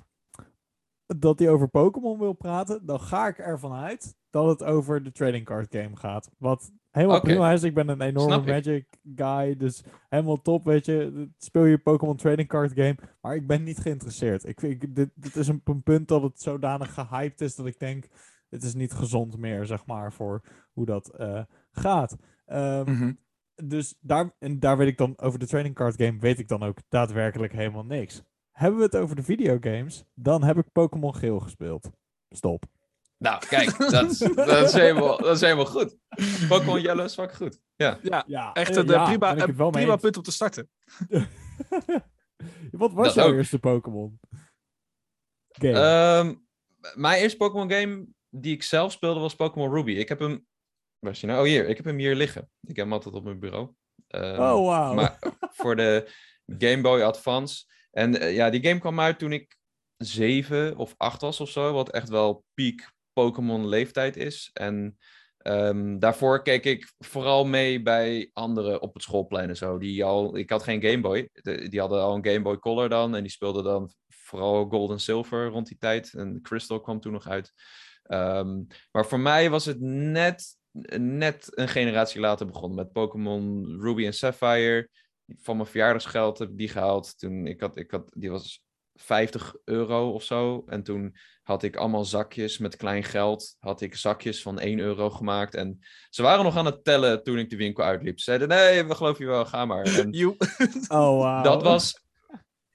dat 1.07 1.39
hij 1.39 1.49
over 1.49 1.69
Pokémon 1.69 2.19
wil 2.19 2.33
praten, 2.33 2.87
dan 2.87 3.01
ga 3.01 3.29
ik 3.29 3.39
ervan 3.39 3.73
uit 3.73 4.17
dat 4.31 4.47
het 4.47 4.65
over 4.65 5.03
de 5.03 5.13
trading 5.13 5.45
card 5.45 5.67
game 5.71 5.97
gaat. 5.97 6.31
Wat 6.39 6.73
helemaal 6.91 7.21
prima 7.21 7.53
is. 7.53 7.63
Ik 7.63 7.75
ben 7.75 7.89
een 7.89 8.01
enorme 8.01 8.33
Snap 8.33 8.47
ik. 8.47 8.53
Magic 8.55 8.87
guy, 9.15 9.57
dus 9.57 9.85
helemaal 10.09 10.43
top, 10.43 10.65
weet 10.65 10.87
je. 10.87 11.29
Speel 11.39 11.65
je 11.65 11.79
Pokémon 11.79 12.17
trading 12.17 12.49
card 12.49 12.73
game, 12.73 12.97
maar 13.21 13.35
ik 13.35 13.47
ben 13.47 13.63
niet 13.63 13.79
geïnteresseerd. 13.79 14.47
Ik, 14.47 14.63
ik, 14.63 14.95
dit, 14.95 15.11
dit 15.15 15.37
is 15.37 15.49
een, 15.49 15.61
een 15.65 15.83
punt 15.83 16.09
dat 16.09 16.23
het 16.23 16.41
zodanig 16.41 16.95
gehyped 16.95 17.41
is 17.41 17.55
dat 17.55 17.67
ik 17.67 17.79
denk, 17.79 18.07
het 18.55 18.63
is 18.63 18.75
niet 18.75 18.93
gezond 18.93 19.37
meer, 19.37 19.67
zeg 19.67 19.87
maar, 19.87 20.13
voor 20.13 20.41
hoe 20.73 20.87
dat 20.87 21.09
eh, 21.17 21.43
gaat. 21.71 22.17
Ehm, 22.47 22.91
Mhm. 22.91 23.13
dus 23.65 23.97
daar, 24.01 24.35
en 24.39 24.61
daar 24.61 24.77
weet 24.77 24.89
ik 24.89 24.99
dan 24.99 25.19
over 25.19 25.39
de 25.39 25.47
trading 25.47 25.75
card 25.75 26.03
game, 26.03 26.19
weet 26.19 26.39
ik 26.39 26.49
dan 26.49 26.63
ook 26.63 26.79
daadwerkelijk 26.89 27.53
helemaal 27.53 27.85
niks. 27.85 28.23
Hebben 28.53 28.79
we 28.79 28.85
het 28.85 28.97
over 28.97 29.17
de 29.17 29.23
videogames, 29.23 30.05
dan 30.15 30.43
heb 30.43 30.57
ik 30.59 30.73
Pokémon 30.73 31.15
Geel 31.15 31.41
gespeeld. 31.41 31.91
Stop. 32.29 32.65
Nou, 33.19 33.47
kijk, 33.47 33.79
dat, 33.79 34.11
is- 34.11 34.19
dat, 34.35 34.65
is, 34.65 34.73
helemaal, 34.73 35.19
dat 35.19 35.35
is 35.35 35.41
helemaal 35.41 35.67
goed. 35.67 35.97
Pokémon 36.49 36.81
Yellow 36.81 37.05
is 37.05 37.15
fucking 37.15 37.37
goed. 37.37 37.61
Ja. 37.77 37.99
Ja, 38.03 38.25
Ja, 38.27 38.53
echt 38.53 38.71
eh, 38.71 38.77
een 38.77 38.87
eh, 38.87 38.93
ja, 38.95 39.05
prima, 39.05 39.39
een 39.39 39.71
prima 39.71 39.97
punt 39.97 40.17
om 40.17 40.23
te 40.23 40.33
starten. 40.33 40.71
Wat 42.71 42.93
was 42.93 43.07
Dat 43.07 43.15
jouw 43.15 43.27
ook. 43.29 43.35
eerste 43.35 43.59
Pokémon? 43.59 44.21
Game. 45.49 45.73
Ehm, 45.79 46.35
mijn 46.95 47.21
eerste 47.23 47.37
Pokémon 47.37 47.71
game 47.71 48.07
die 48.37 48.55
ik 48.55 48.63
zelf 48.63 48.93
speelde 48.93 49.21
was 49.21 49.35
Pokémon 49.35 49.75
Ruby. 49.75 49.93
Ik 49.93 50.09
heb 50.09 50.19
hem... 50.19 50.47
Waar 50.99 51.13
is 51.13 51.21
hij 51.21 51.31
nou? 51.31 51.43
Oh, 51.43 51.51
hier. 51.51 51.69
Ik 51.69 51.77
heb 51.77 51.85
hem 51.85 51.99
hier 51.99 52.15
liggen. 52.15 52.51
Ik 52.61 52.77
heb 52.77 52.85
hem 52.85 52.93
altijd 52.93 53.15
op 53.15 53.25
mijn 53.25 53.39
bureau. 53.39 53.71
Ehm, 54.09 54.41
oh, 54.41 54.67
wauw. 54.67 54.95
Maar 54.95 55.19
voor 55.59 55.77
de 55.77 56.11
Game 56.59 56.81
Boy 56.81 57.01
Advance. 57.01 57.65
En 57.91 58.21
eh, 58.21 58.35
ja, 58.35 58.51
die 58.51 58.67
game 58.67 58.81
kwam 58.81 59.01
uit 59.01 59.19
toen 59.19 59.33
ik 59.33 59.57
zeven 59.97 60.77
of 60.77 60.95
acht 60.97 61.21
was 61.21 61.41
of 61.41 61.51
zo. 61.51 61.73
Wat 61.73 61.91
echt 61.91 62.09
wel 62.09 62.45
peak 62.55 62.93
Pokémon 63.13 63.69
leeftijd 63.69 64.17
is. 64.17 64.51
En 64.53 64.99
ehm, 65.39 65.99
daarvoor 65.99 66.43
keek 66.43 66.65
ik 66.65 66.93
vooral 66.99 67.45
mee 67.45 67.83
bij 67.83 68.31
anderen 68.33 68.83
op 68.83 68.95
het 68.95 69.03
schoolplein 69.03 69.49
en 69.49 69.57
zo. 69.57 69.79
Die 69.79 70.05
al, 70.05 70.37
ik 70.37 70.51
had 70.51 70.63
geen 70.63 70.83
Game 70.83 71.01
Boy. 71.01 71.29
De- 71.33 71.69
die 71.69 71.81
hadden 71.81 72.03
al 72.03 72.15
een 72.15 72.27
Game 72.27 72.43
Boy 72.43 72.59
Color 72.59 72.89
dan. 72.89 73.15
En 73.15 73.23
die 73.23 73.33
speelden 73.33 73.65
dan 73.65 73.93
vooral 74.09 74.69
Gold 74.69 74.91
en 74.91 75.01
Silver 75.01 75.49
rond 75.49 75.67
die 75.67 75.79
tijd. 75.79 76.15
En 76.15 76.43
Crystal 76.43 76.81
kwam 76.81 77.01
toen 77.01 77.13
nog 77.13 77.27
uit. 77.29 77.53
Ehm, 78.05 78.63
maar 78.93 79.07
voor 79.07 79.21
mij 79.21 79.51
was 79.51 79.65
het 79.65 79.81
net, 79.81 80.57
net 80.99 81.49
een 81.51 81.69
generatie 81.69 82.21
later 82.21 82.47
begonnen. 82.47 82.77
Met 82.77 82.93
Pokémon 82.93 83.77
Ruby 83.81 84.07
en 84.07 84.15
Sapphire 84.15 84.89
van 85.27 85.57
mijn 85.57 85.69
verjaardagsgeld 85.69 86.39
heb 86.39 86.51
ik 86.51 86.59
die 86.59 86.69
gehaald. 86.69 87.19
Toen 87.19 87.47
ik 87.47 87.61
had, 87.61 87.77
ik 87.77 87.91
had, 87.91 88.11
die 88.15 88.31
was 88.31 88.63
50 88.95 89.57
euro 89.65 90.11
of 90.11 90.23
zo. 90.23 90.65
En 90.67 90.83
toen 90.83 91.17
had 91.43 91.63
ik 91.63 91.77
allemaal 91.77 92.05
zakjes 92.05 92.59
met 92.59 92.77
klein 92.77 93.05
geld. 93.05 93.57
Had 93.59 93.81
ik 93.81 93.95
zakjes 93.95 94.43
van 94.43 94.59
1 94.59 94.79
euro 94.79 95.11
gemaakt. 95.11 95.55
En 95.55 95.79
ze 96.11 96.23
waren 96.23 96.45
nog 96.45 96.57
aan 96.57 96.67
het 96.67 96.85
tellen 96.85 97.23
toen 97.23 97.39
ik 97.39 97.51
de 97.51 97.57
winkel 97.57 97.85
uitliep. 97.85 98.19
Ze 98.19 98.25
zeiden, 98.25 98.49
nee, 98.49 98.85
we 98.85 98.95
geloven 98.95 99.25
je 99.25 99.31
wel, 99.31 99.47
ga 99.47 99.65
maar. 99.65 99.85
En 99.85 100.11
You. 100.19 100.37
oh, 100.89 101.19
wauw. 101.19 101.43
dat 101.43 101.63
was... 101.63 102.03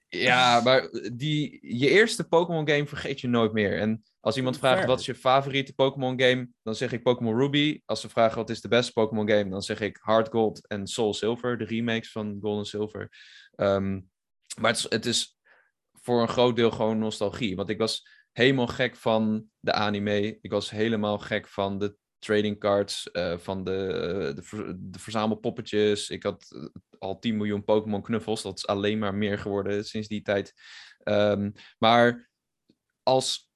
Ja, 0.08 0.60
maar 0.60 0.90
die, 1.12 1.58
je 1.78 1.88
eerste 1.88 2.28
Pokémon 2.28 2.68
game 2.68 2.86
vergeet 2.86 3.20
je 3.20 3.28
nooit 3.28 3.52
meer. 3.52 3.78
En 3.78 4.02
als 4.20 4.36
iemand 4.36 4.58
vraagt 4.58 4.76
Fair. 4.76 4.88
wat 4.88 5.00
is 5.00 5.06
je 5.06 5.14
favoriete 5.14 5.74
Pokémon 5.74 6.20
game, 6.20 6.48
dan 6.62 6.74
zeg 6.74 6.92
ik 6.92 7.02
Pokémon 7.02 7.36
Ruby. 7.36 7.80
Als 7.84 8.00
ze 8.00 8.08
vragen 8.08 8.36
wat 8.36 8.50
is 8.50 8.60
de 8.60 8.68
beste 8.68 8.92
Pokémon 8.92 9.28
game, 9.28 9.50
dan 9.50 9.62
zeg 9.62 9.80
ik 9.80 9.98
Hard 10.00 10.28
Gold 10.28 10.66
en 10.66 10.86
Soul 10.86 11.14
Silver, 11.14 11.58
de 11.58 11.64
remakes 11.64 12.12
van 12.12 12.38
Gold 12.40 12.58
en 12.58 12.66
Silver. 12.66 13.08
Ehm, 13.54 14.00
maar 14.60 14.70
het 14.70 14.78
is, 14.78 14.86
het 14.88 15.06
is 15.06 15.38
voor 16.02 16.20
een 16.22 16.28
groot 16.28 16.56
deel 16.56 16.70
gewoon 16.70 16.98
nostalgie. 16.98 17.56
Want 17.56 17.68
ik 17.68 17.78
was 17.78 18.08
helemaal 18.32 18.66
gek 18.66 18.96
van 18.96 19.44
de 19.60 19.72
anime. 19.72 20.38
Ik 20.40 20.50
was 20.50 20.70
helemaal 20.70 21.18
gek 21.18 21.48
van 21.48 21.78
de 21.78 21.96
trading 22.18 22.58
cards, 22.58 23.10
eh, 23.10 23.38
van 23.38 23.64
de, 23.64 23.86
eh, 23.86 24.34
de, 24.36 24.42
ver- 24.42 24.76
de 24.78 24.98
verzamelpoppetjes. 24.98 26.10
Ik 26.10 26.22
had 26.22 26.46
eh, 26.56 26.64
al 26.98 27.18
10 27.18 27.36
miljoen 27.36 27.64
Pokémon 27.64 28.02
knuffels. 28.02 28.42
Dat 28.42 28.56
is 28.56 28.66
alleen 28.66 28.98
maar 28.98 29.14
meer 29.14 29.38
geworden 29.38 29.84
sinds 29.84 30.08
die 30.08 30.22
tijd. 30.22 30.54
Ehm, 30.98 31.50
maar 31.78 32.30
als 33.02 33.49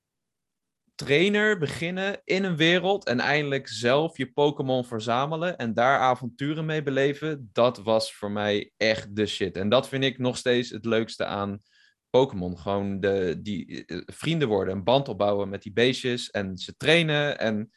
trainer 0.94 1.58
beginnen 1.58 2.20
in 2.24 2.44
een 2.44 2.56
wereld 2.56 3.06
en 3.06 3.20
eindelijk 3.20 3.68
zelf 3.68 4.16
je 4.16 4.32
Pokémon 4.32 4.84
verzamelen 4.84 5.56
en 5.56 5.74
daar 5.74 5.98
avonturen 5.98 6.64
mee 6.64 6.82
beleven, 6.82 7.50
dat 7.52 7.78
was 7.78 8.14
voor 8.14 8.30
mij 8.30 8.72
echt 8.76 9.16
de 9.16 9.26
shit. 9.26 9.56
En 9.56 9.68
dat 9.68 9.88
vind 9.88 10.04
ik 10.04 10.18
nog 10.18 10.36
steeds 10.36 10.70
het 10.70 10.84
leukste 10.84 11.24
aan 11.24 11.62
Pokémon. 12.10 12.58
Gewoon 12.58 13.00
de, 13.00 13.40
die 13.42 13.84
eh, 13.84 14.02
vrienden 14.06 14.48
worden, 14.48 14.74
een 14.74 14.84
band 14.84 15.08
opbouwen 15.08 15.48
met 15.48 15.62
die 15.62 15.72
beestjes 15.72 16.30
en 16.30 16.56
ze 16.56 16.76
trainen 16.76 17.38
en 17.38 17.70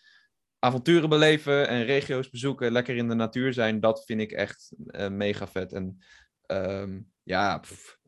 avonturen 0.60 1.10
beleven 1.10 1.68
en 1.68 1.86
regio's 1.86 2.30
bezoeken, 2.30 2.72
lekker 2.72 2.96
in 2.96 3.08
de 3.08 3.16
natuur 3.16 3.54
zijn, 3.54 3.80
dat 3.80 4.06
vind 4.06 4.22
ik 4.22 4.32
echt 4.32 4.74
eh, 4.86 5.10
mega 5.10 5.48
vet. 5.48 5.74
En 5.74 6.04
ehm, 6.42 7.00
ja, 7.24 7.62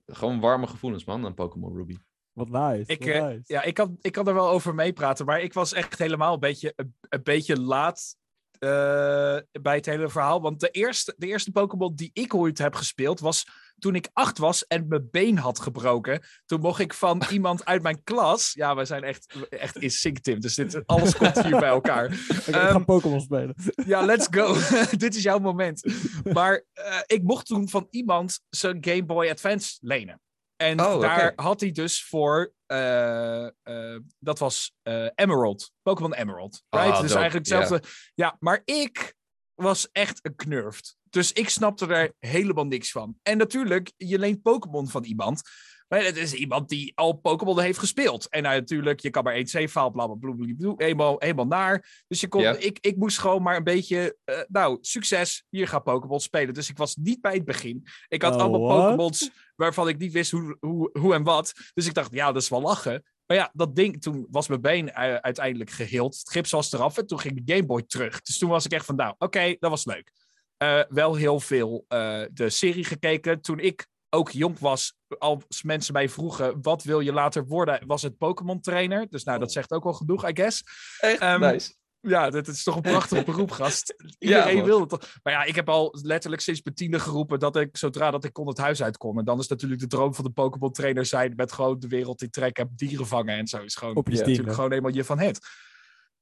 gewoon 0.05 0.39
warme 0.39 0.67
gevoelens 0.67 1.05
man 1.05 1.25
aan 1.25 1.33
Pokémon 1.33 1.75
Ruby. 1.75 1.95
Wat 2.39 2.49
nice. 2.49 2.91
Ik, 2.91 2.99
wat 2.99 3.07
eh, 3.07 3.25
nice. 3.25 3.41
Ja, 3.45 3.63
ik 3.63 3.73
kan, 3.73 3.97
ik 4.01 4.11
kan 4.11 4.27
er 4.27 4.33
wel 4.33 4.49
over 4.49 4.75
meepraten, 4.75 5.25
maar 5.25 5.41
ik 5.41 5.53
was 5.53 5.73
echt 5.73 5.99
helemaal 5.99 6.33
een 6.33 6.39
beetje, 6.39 6.73
een, 6.75 6.95
een 7.09 7.23
beetje 7.23 7.59
laat 7.59 8.15
eh, 8.59 9.37
bij 9.61 9.75
het 9.75 9.85
hele 9.85 10.09
verhaal. 10.09 10.41
Want 10.41 10.59
de 10.59 10.69
eerste, 10.69 11.13
de 11.17 11.27
eerste 11.27 11.51
Pokémon 11.51 11.95
die 11.95 12.09
ik 12.13 12.33
ooit 12.33 12.57
heb 12.57 12.75
gespeeld 12.75 13.19
was 13.19 13.45
toen 13.77 13.95
ik 13.95 14.09
acht 14.13 14.37
was 14.37 14.67
en 14.67 14.87
mijn 14.87 15.07
been 15.11 15.37
had 15.37 15.59
gebroken. 15.59 16.21
Toen 16.45 16.59
mocht 16.59 16.79
ik 16.79 16.93
van 16.93 17.23
iemand 17.31 17.65
uit 17.65 17.81
mijn 17.81 18.03
klas. 18.03 18.53
Ja, 18.53 18.75
wij 18.75 18.85
zijn 18.85 19.03
echt, 19.03 19.35
echt 19.49 19.77
in 19.77 19.91
sync, 19.91 20.19
Tim. 20.19 20.39
Dus 20.39 20.55
dit, 20.55 20.87
alles 20.87 21.15
komt 21.15 21.43
hier 21.43 21.59
bij 21.59 21.69
elkaar. 21.69 22.11
Ik 22.11 22.55
ga 22.55 22.69
Ehm, 22.69 22.83
Pokémon 22.83 23.21
spelen. 23.21 23.55
Ja, 23.85 24.05
let's 24.05 24.27
go. 24.31 24.57
Dit 24.97 25.15
is 25.15 25.23
jouw 25.23 25.39
moment. 25.39 25.93
Maar 26.33 26.65
eh, 26.73 26.99
ik 27.05 27.23
mocht 27.23 27.45
toen 27.45 27.69
van 27.69 27.87
iemand 27.89 28.39
zijn 28.49 28.77
Game 28.81 29.05
Boy 29.05 29.29
Advance 29.29 29.77
lenen. 29.81 30.21
En 30.61 30.79
Oh, 30.81 31.01
daar 31.01 31.33
had 31.35 31.59
hij 31.59 31.71
dus 31.71 32.03
voor, 32.03 32.53
eh, 32.65 33.45
eh, 33.45 33.99
dat 34.19 34.39
was 34.39 34.73
eh, 34.81 35.07
Emerald, 35.15 35.71
Pokémon 35.81 36.13
Emerald. 36.13 36.63
Ah, 36.69 36.81
Right? 36.81 37.01
dus 37.01 37.09
dope, 37.09 37.21
eigenlijk 37.21 37.49
hetzelfde. 37.49 37.87
Ja, 38.13 38.35
maar 38.39 38.61
ik 38.65 39.13
was 39.53 39.91
echt 39.91 40.19
een 40.21 40.35
knurfd. 40.35 40.97
Dus 41.03 41.31
ik 41.31 41.49
snapte 41.49 41.85
er 41.87 42.13
helemaal 42.19 42.65
niks 42.65 42.91
van. 42.91 43.19
En 43.23 43.37
natuurlijk, 43.37 43.91
je 43.97 44.19
leent 44.19 44.41
Pokémon 44.41 44.87
van 44.87 45.03
iemand. 45.03 45.41
Maar 45.89 46.03
het 46.03 46.17
is 46.17 46.33
iemand 46.33 46.69
die 46.69 46.91
al 46.95 47.13
Pokémon 47.13 47.59
heeft 47.59 47.79
gespeeld. 47.79 48.29
En 48.29 48.43
nou, 48.43 48.55
natuurlijk, 48.55 48.99
je 48.99 49.09
kan 49.09 49.23
maar 49.23 49.33
één 49.33 49.47
save-file, 49.47 49.91
bla 49.91 50.05
bla 50.05 50.15
bla, 50.15 50.31
bla, 50.31 50.53
bla, 50.57 50.73
helemaal, 50.77 51.15
helemaal 51.17 51.45
naar. 51.45 52.03
Dus 52.07 52.21
je 52.21 52.27
kon, 52.27 52.43
ik, 52.59 52.77
ik 52.81 52.97
moest 52.97 53.17
gewoon 53.17 53.41
maar 53.41 53.55
een 53.55 53.63
beetje, 53.63 54.17
eh, 54.25 54.39
nou, 54.47 54.77
succes, 54.81 55.45
hier 55.49 55.67
ga 55.67 55.79
Pokémon 55.79 56.19
spelen. 56.19 56.53
Dus 56.53 56.69
ik 56.69 56.77
was 56.77 56.95
niet 56.95 57.21
bij 57.21 57.33
het 57.33 57.45
begin. 57.45 57.87
Ik 58.07 58.21
had 58.21 58.35
Oh, 58.35 58.41
allemaal? 58.41 58.81
Pokémons 58.81 59.29
waarvan 59.55 59.87
ik 59.87 59.97
niet 59.97 60.11
wist 60.11 60.31
hoe, 60.31 60.57
hoe, 60.59 60.89
hoe 60.99 61.13
en 61.13 61.23
wat. 61.23 61.53
Dus 61.73 61.87
ik 61.87 61.93
dacht, 61.93 62.13
ja, 62.13 62.31
dat 62.31 62.41
is 62.41 62.49
wel 62.49 62.61
lachen. 62.61 63.03
Maar 63.25 63.37
ja, 63.37 63.49
dat 63.53 63.75
ding, 63.75 64.01
toen 64.01 64.27
was 64.29 64.47
mijn 64.47 64.61
been 64.61 64.93
eh, 64.93 65.15
uiteindelijk 65.15 65.69
geheeld. 65.69 66.17
Het 66.17 66.29
gips 66.29 66.51
was 66.51 66.71
eraf 66.71 66.97
en 66.97 67.07
toen 67.07 67.19
ging 67.19 67.41
de 67.43 67.53
Game 67.53 67.65
Boy 67.65 67.83
terug. 67.83 68.21
Dus 68.21 68.37
toen 68.37 68.49
was 68.49 68.65
ik 68.65 68.71
echt 68.71 68.85
van, 68.85 68.95
nou, 68.95 69.15
oké, 69.17 69.55
dat 69.59 69.69
was 69.69 69.85
leuk. 69.85 70.11
Eh, 70.57 70.81
wel 70.89 71.15
heel 71.15 71.39
veel 71.39 71.85
eh, 71.87 72.21
de 72.31 72.49
serie 72.49 72.83
gekeken. 72.83 73.41
Toen 73.41 73.59
ik 73.59 73.87
ook 74.09 74.31
jong 74.31 74.59
was, 74.59 74.93
als 75.17 75.63
mensen 75.63 75.93
mij 75.93 76.09
vroegen, 76.09 76.61
wat 76.61 76.83
wil 76.83 76.99
je 76.99 77.13
later 77.13 77.45
worden, 77.45 77.87
was 77.87 78.01
het 78.01 78.17
Pokémon 78.17 78.61
trainer. 78.61 79.07
Dus 79.09 79.23
nou, 79.23 79.39
dat 79.39 79.51
zegt 79.51 79.71
ook 79.71 79.83
wel 79.83 79.93
genoeg, 79.93 80.29
I 80.29 80.31
guess. 80.33 80.63
Echt 80.99 81.19
Ehm, 81.19 81.39
nice. 81.39 81.77
Ja, 82.01 82.29
dit 82.29 82.47
is 82.47 82.63
toch 82.63 82.75
een 82.75 82.81
prachtig 82.81 83.25
beroep, 83.25 83.51
gast. 83.51 83.95
Iedereen 84.19 84.63
wil 84.63 84.79
het 84.79 84.89
toch. 84.89 85.19
Maar 85.23 85.33
ja, 85.33 85.43
ik 85.43 85.55
heb 85.55 85.69
al 85.69 85.97
letterlijk 86.01 86.41
sinds 86.41 86.61
mijn 86.63 86.75
tiende 86.75 86.99
geroepen 86.99 87.39
dat 87.39 87.55
ik, 87.55 87.77
zodra 87.77 88.11
dat 88.11 88.23
ik 88.23 88.33
kon, 88.33 88.47
het 88.47 88.57
huis 88.57 88.83
uitkom. 88.83 89.19
En 89.19 89.25
dan 89.25 89.39
is 89.39 89.47
natuurlijk 89.47 89.81
de 89.81 89.87
droom 89.87 90.13
van 90.15 90.23
de 90.23 90.31
Pokémon 90.31 90.71
trainer 90.71 91.05
zijn 91.05 91.33
met 91.35 91.51
gewoon 91.51 91.79
de 91.79 91.87
wereld 91.87 92.21
in 92.21 92.29
trek 92.29 92.57
heb, 92.57 92.69
dieren 92.75 93.07
vangen 93.07 93.37
en 93.37 93.47
zo. 93.47 93.63
Is 93.63 93.75
gewoon, 93.75 93.95
Op 93.95 94.07
je 94.07 94.13
is 94.13 94.19
natuurlijk 94.19 94.53
gewoon 94.53 94.69
helemaal 94.69 94.93
je 94.93 95.03
van 95.03 95.19
het. 95.19 95.39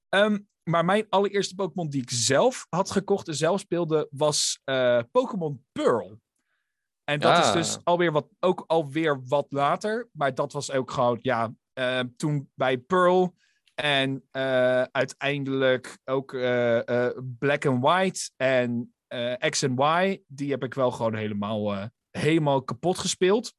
Ehm, 0.10 0.38
maar 0.64 0.86
mijn 0.86 1.06
allereerste 1.10 1.56
Pokémon 1.56 1.90
die 1.90 2.02
ik 2.02 2.12
zelf 2.12 2.68
had 2.70 2.92
gekocht 2.92 3.28
en 3.28 3.36
zelf 3.36 3.60
speelde, 3.60 4.08
was 4.12 4.62
eh, 4.64 5.00
Pokémon 5.12 5.66
Pearl. 5.72 6.20
En 7.08 7.20
dat 7.20 7.46
is 7.46 7.52
dus 7.52 7.78
alweer 7.84 8.12
wat, 8.12 8.28
ook 8.40 8.64
alweer 8.68 9.22
wat 9.28 9.46
later. 9.50 10.10
Maar 10.12 10.36
dat 10.36 10.52
was 10.54 10.72
ook 10.72 10.92
gewoon, 10.92 11.20
ja, 11.22 11.54
eh, 11.74 12.00
toen 12.18 12.52
bij 12.56 12.78
Pearl. 12.78 13.36
En 13.76 14.28
eh, 14.32 14.82
uiteindelijk 14.82 15.98
ook 16.06 16.34
eh, 16.34 17.06
eh, 17.08 17.18
Black 17.40 17.66
and 17.66 17.82
White 17.84 18.30
en 18.36 18.94
eh, 19.08 19.34
X 19.50 19.62
en 19.62 19.74
Y. 19.80 20.24
Die 20.28 20.52
heb 20.52 20.64
ik 20.64 20.74
wel 20.74 20.92
gewoon 20.92 21.16
helemaal, 21.16 21.74
eh, 21.74 21.86
helemaal 22.12 22.64
kapot 22.64 22.98
gespeeld. 22.98 23.54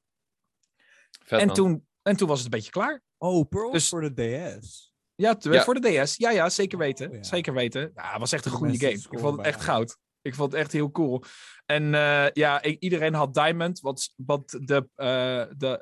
Vet, 1.25 1.41
En 1.41 1.47
man. 1.47 1.55
toen, 1.57 1.87
en 2.03 2.17
toen 2.17 2.29
was 2.29 2.37
het 2.37 2.45
een 2.47 2.59
beetje 2.59 2.71
klaar. 2.71 3.03
Oh, 3.19 3.49
Pearl 3.49 3.71
Dus- 3.71 3.89
voor 3.89 4.15
de 4.15 4.15
DS. 4.61 4.93
Ja, 5.15 5.37
voor 5.41 5.75
de 5.81 6.03
DS. 6.05 6.17
Ja, 6.17 6.31
ja, 6.31 6.49
zeker 6.49 6.79
weten. 6.79 7.09
Oh, 7.09 7.15
ja. 7.15 7.23
Zeker 7.23 7.53
weten. 7.55 7.91
Ja, 7.95 8.11
het 8.11 8.21
was 8.21 8.33
echt 8.33 8.45
een 8.45 8.51
De 8.51 8.57
goede 8.57 8.79
game. 8.79 8.93
Ik 8.93 9.19
vond 9.19 9.37
het 9.37 9.47
echt 9.47 9.61
goud. 9.63 9.99
Ik 10.22 10.35
vond 10.35 10.52
het 10.52 10.61
echt 10.61 10.72
heel 10.72 10.90
cool. 10.90 11.22
En 11.66 11.94
eh, 11.94 12.26
ja, 12.33 12.62
iedereen 12.62 13.14
had 13.14 13.35
Diamond. 13.35 13.81
Wat, 13.81 14.12
wat 14.16 14.59
de, 14.61 14.88
eh 14.94 15.44
de 15.57 15.78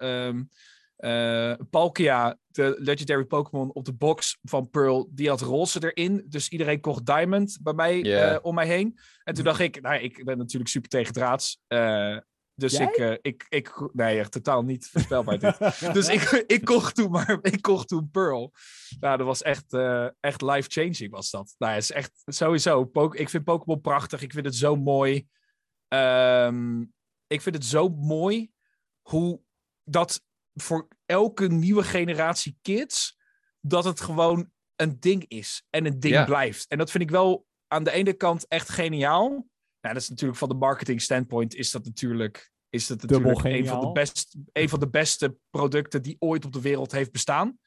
eh, 0.96 1.53
Palkia, 1.70 2.38
de 2.46 2.77
legendary 2.79 3.25
Pokémon 3.25 3.72
op 3.72 3.85
de 3.85 3.92
box 3.92 4.38
van 4.42 4.70
Pearl, 4.70 5.09
die 5.11 5.29
had 5.29 5.40
roze 5.40 5.92
erin. 5.92 6.25
Dus 6.29 6.49
iedereen 6.49 6.81
kocht 6.81 7.07
Diamond 7.07 7.59
bij 7.62 7.72
mij, 7.72 8.38
om 8.42 8.55
mij 8.55 8.66
heen. 8.66 8.99
En 9.25 9.35
toen 9.35 9.44
dacht 9.44 9.61
ik, 9.61 9.81
nou, 9.81 10.01
ik 10.01 10.25
ben 10.25 10.38
natuurlijk 10.38 10.70
super 10.70 10.88
tegen 10.88 11.12
draads. 11.12 11.61
Eh, 11.66 12.16
dus 12.59 12.73
Jij? 12.73 12.87
ik, 12.87 12.97
eh, 12.97 13.12
ik, 13.21 13.47
ik, 13.49 13.88
nee, 13.92 14.19
echt 14.19 14.33
totaal 14.33 14.62
niet 14.62 14.88
voorspelbaar 14.88 15.38
dit. 15.38 15.59
Dus 15.95 16.09
ik, 16.09 16.45
ik 16.47 16.64
kocht 16.64 16.95
toen 16.95 17.11
maar, 17.11 17.38
ik 17.53 17.62
kocht 17.62 17.88
toen 17.88 18.11
Pearl. 18.11 18.53
Nou, 19.01 19.16
dat 19.16 19.27
was 19.27 19.42
echt, 19.42 19.73
eh, 19.73 20.09
echt 20.21 20.42
life-changing 20.42 21.11
was 21.11 21.31
dat. 21.31 21.55
Nou, 21.59 21.73
het 21.73 21.83
is 21.83 21.92
echt 21.92 22.12
sowieso. 22.25 22.85
Po- 22.85 23.12
ik 23.12 23.29
vind 23.29 23.45
Pokémon 23.45 23.81
prachtig. 23.81 24.23
Ik 24.23 24.33
vind 24.33 24.47
het 24.47 24.55
zo 24.55 24.77
mooi. 24.77 25.27
Ehm, 25.88 26.81
ik 27.27 27.40
vind 27.42 27.55
het 27.55 27.64
zo 27.64 27.88
mooi 27.88 28.51
hoe 29.09 29.40
dat 29.85 30.25
voor 30.55 30.88
elke 31.07 31.47
nieuwe 31.49 31.83
generatie 31.83 32.59
kids, 32.62 33.19
dat 33.61 33.85
het 33.85 34.01
gewoon 34.01 34.51
een 34.77 35.01
ding 35.01 35.25
is 35.29 35.62
en 35.71 35.87
een 35.87 36.01
ding 36.01 36.14
Ja. 36.14 36.25
blijft. 36.25 36.66
En 36.69 36.79
dat 36.79 36.90
vind 36.90 37.03
ik 37.05 37.11
wel 37.11 37.47
aan 37.69 37.85
de 37.85 37.90
ene 37.90 38.12
kant 38.12 38.47
echt 38.49 38.69
geniaal. 38.69 39.47
Nou, 39.81 39.95
dat 39.95 40.03
is 40.03 40.09
natuurlijk 40.09 40.39
van 40.39 40.49
de 40.49 40.55
marketing 40.55 41.03
standpoint 41.03 41.55
is 41.55 41.71
dat 41.71 41.85
natuurlijk, 41.85 42.53
is 42.69 42.87
dat 42.87 43.03
natuurlijk 43.03 43.45
een 43.45 43.67
van, 43.67 43.81
de 43.81 43.93
best, 43.93 44.37
een 44.53 44.69
van 44.69 44.81
de 44.81 44.89
beste 44.89 45.37
producten 45.51 46.03
die 46.03 46.17
ooit 46.19 46.45
op 46.45 46.53
de 46.53 46.61
wereld 46.61 46.93
heeft 46.93 47.12
bestaan. 47.12 47.59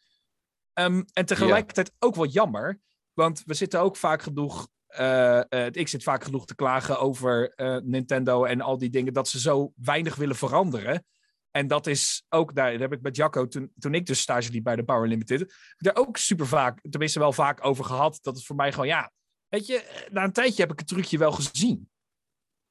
Ehm, 0.73 1.03
en 1.13 1.25
tegelijkertijd 1.25 1.91
ook 1.99 2.15
wel 2.15 2.25
jammer, 2.25 2.79
want 3.13 3.43
we 3.45 3.53
zitten 3.53 3.79
ook 3.79 3.95
vaak 3.95 4.21
genoeg. 4.21 4.67
eh, 4.87 5.51
eh, 5.51 5.69
ik 5.71 5.87
zit 5.87 6.03
vaak 6.03 6.23
genoeg 6.23 6.45
te 6.45 6.55
klagen 6.55 6.99
over 6.99 7.53
eh, 7.53 7.77
Nintendo 7.83 8.43
en 8.43 8.61
al 8.61 8.77
die 8.77 8.89
dingen, 8.89 9.13
dat 9.13 9.27
ze 9.27 9.39
zo 9.39 9.73
weinig 9.75 10.15
willen 10.15 10.35
veranderen. 10.35 11.05
En 11.51 11.67
dat 11.67 11.87
is 11.87 12.25
ook, 12.29 12.55
daar 12.55 12.71
heb 12.71 12.93
ik 12.93 13.01
met 13.01 13.15
Jacco, 13.15 13.47
toen, 13.47 13.71
toen 13.79 13.93
ik 13.93 14.05
dus 14.05 14.19
stage 14.19 14.51
liep 14.51 14.63
bij 14.63 14.75
de 14.75 14.83
Power 14.83 15.07
Limited, 15.07 15.53
daar 15.77 15.95
ook 15.95 16.17
super 16.17 16.47
vaak, 16.47 16.81
tenminste 16.89 17.19
wel 17.19 17.33
vaak 17.33 17.65
over 17.65 17.85
gehad. 17.85 18.19
Dat 18.21 18.35
het 18.35 18.45
voor 18.45 18.55
mij 18.55 18.71
gewoon, 18.71 18.87
ja, 18.87 19.11
weet 19.47 19.67
je, 19.67 20.07
na 20.11 20.23
een 20.23 20.31
tijdje 20.31 20.61
heb 20.61 20.71
ik 20.71 20.79
het 20.79 20.87
trucje 20.87 21.17
wel 21.17 21.31
gezien. 21.31 21.89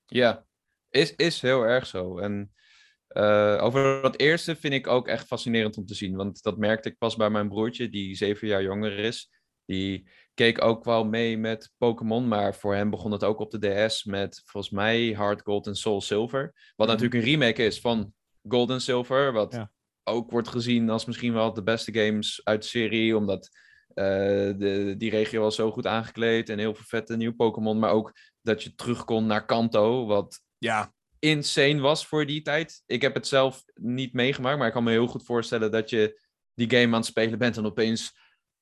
Ja, 0.09 0.47
is, 0.91 1.15
is 1.15 1.41
heel 1.41 1.63
erg 1.63 1.87
zo. 1.87 2.19
En 2.19 2.53
eh, 3.09 3.59
over 3.63 4.03
dat 4.03 4.19
eerste 4.21 4.57
vind 4.57 4.75
ik 4.75 4.87
ook 4.87 5.09
echt 5.09 5.27
fascinerend 5.27 5.77
om 5.77 5.87
te 5.87 5.95
zien. 5.95 6.17
Want 6.17 6.43
dat 6.43 6.59
merkte 6.59 6.89
ik 6.89 6.99
pas 6.99 7.17
bij 7.17 7.31
mijn 7.31 7.49
broertje, 7.49 7.89
die 7.89 8.15
zeven 8.17 8.49
jaar 8.49 8.63
jonger 8.63 8.99
is. 8.99 9.31
Die 9.65 10.09
keek 10.35 10.63
ook 10.65 10.85
wel 10.85 11.05
mee 11.05 11.39
met 11.39 11.73
Pokémon, 11.79 12.29
maar 12.29 12.55
voor 12.55 12.75
hem 12.75 12.91
begon 12.91 13.13
het 13.13 13.25
ook 13.25 13.39
op 13.39 13.51
de 13.51 13.85
DS 13.87 14.05
met 14.05 14.43
volgens 14.45 14.73
mij 14.73 15.13
Hard 15.13 15.43
Gold 15.43 15.67
en 15.67 15.75
Soul 15.77 16.01
Silver. 16.01 16.43
Wat 16.77 16.87
Mhm. 16.89 16.97
natuurlijk 16.97 17.15
een 17.25 17.31
remake 17.31 17.65
is 17.65 17.81
van 17.81 18.13
Gold 18.49 18.71
en 18.71 18.81
Silver, 18.81 19.33
wat 19.33 19.53
Ja. 19.53 19.71
ook 20.05 20.31
wordt 20.31 20.49
gezien 20.49 20.91
als 20.91 21.05
misschien 21.05 21.33
wel 21.33 21.53
de 21.53 21.63
beste 21.63 21.93
games 21.95 22.41
uit 22.45 22.63
de 22.63 22.69
serie, 22.69 23.17
omdat 23.17 23.49
eh, 23.89 24.05
de, 24.57 24.95
die 24.99 25.11
regio 25.11 25.41
was 25.41 25.55
zo 25.55 25.71
goed 25.71 25.87
aangekleed 25.87 26.49
en 26.49 26.59
heel 26.59 26.75
veel 26.75 26.85
vette 26.85 27.17
nieuwe 27.17 27.35
Pokémon, 27.35 27.79
maar 27.79 27.91
ook 27.91 28.13
dat 28.49 28.63
je 28.63 28.75
terug 28.75 29.05
kon 29.05 29.27
naar 29.27 29.47
Kanto, 29.47 30.07
wat 30.07 30.41
Ja, 30.59 30.95
insane 31.19 31.81
was 31.81 32.07
voor 32.07 32.27
die 32.27 32.43
tijd. 32.43 32.83
Ik 32.87 33.03
heb 33.03 33.15
het 33.15 33.27
zelf 33.27 33.65
niet 33.75 34.13
meegemaakt, 34.13 34.59
maar 34.59 34.67
ik 34.67 34.73
kan 34.73 34.85
me 34.85 34.91
heel 34.91 35.07
goed 35.07 35.25
voorstellen 35.25 35.71
dat 35.71 35.91
je 35.91 36.21
die 36.55 36.71
game 36.71 36.87
aan 36.87 36.93
het 36.93 37.05
spelen 37.05 37.39
bent 37.39 37.57
en 37.57 37.67
opeens, 37.67 38.19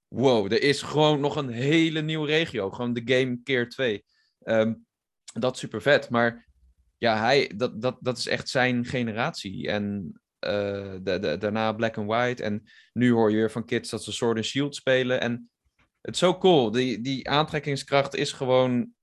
wow, 0.09 0.53
er 0.53 0.63
is 0.63 0.83
gewoon 0.83 1.21
nog 1.21 1.37
een 1.37 1.49
hele 1.49 2.01
nieuwe 2.01 2.27
regio. 2.27 2.71
Gewoon 2.71 2.93
de 2.93 3.03
game 3.05 3.41
keer 3.43 3.69
twee. 3.69 4.05
Ehm, 4.43 4.75
dat 5.33 5.55
is 5.55 5.61
super 5.61 5.83
vet, 5.83 6.11
maar 6.11 6.47
ja, 6.99 7.19
hij, 7.19 7.53
dat, 7.57 7.83
dat, 7.83 7.97
dat 8.01 8.19
is 8.19 8.27
echt 8.27 8.49
zijn 8.49 8.85
generatie. 8.85 9.69
En 9.69 10.13
eh, 10.39 10.95
de, 11.03 11.19
de, 11.19 11.37
daarna 11.39 11.73
Black 11.73 11.99
and 11.99 12.09
White. 12.09 12.43
En 12.43 12.63
nu 12.93 13.13
hoor 13.13 13.31
je 13.31 13.37
weer 13.37 13.51
van 13.51 13.65
kids 13.65 13.91
dat 13.91 14.05
ze 14.05 14.13
Sword 14.13 14.37
and 14.37 14.45
Shield 14.45 14.75
spelen. 14.75 15.21
En 15.21 15.51
het 16.01 16.15
is 16.15 16.21
zo 16.21 16.39
cool. 16.39 16.71
Die, 16.71 17.01
die 17.01 17.29
aantrekkingskracht 17.29 18.15
is 18.15 18.33
gewoon 18.33 18.95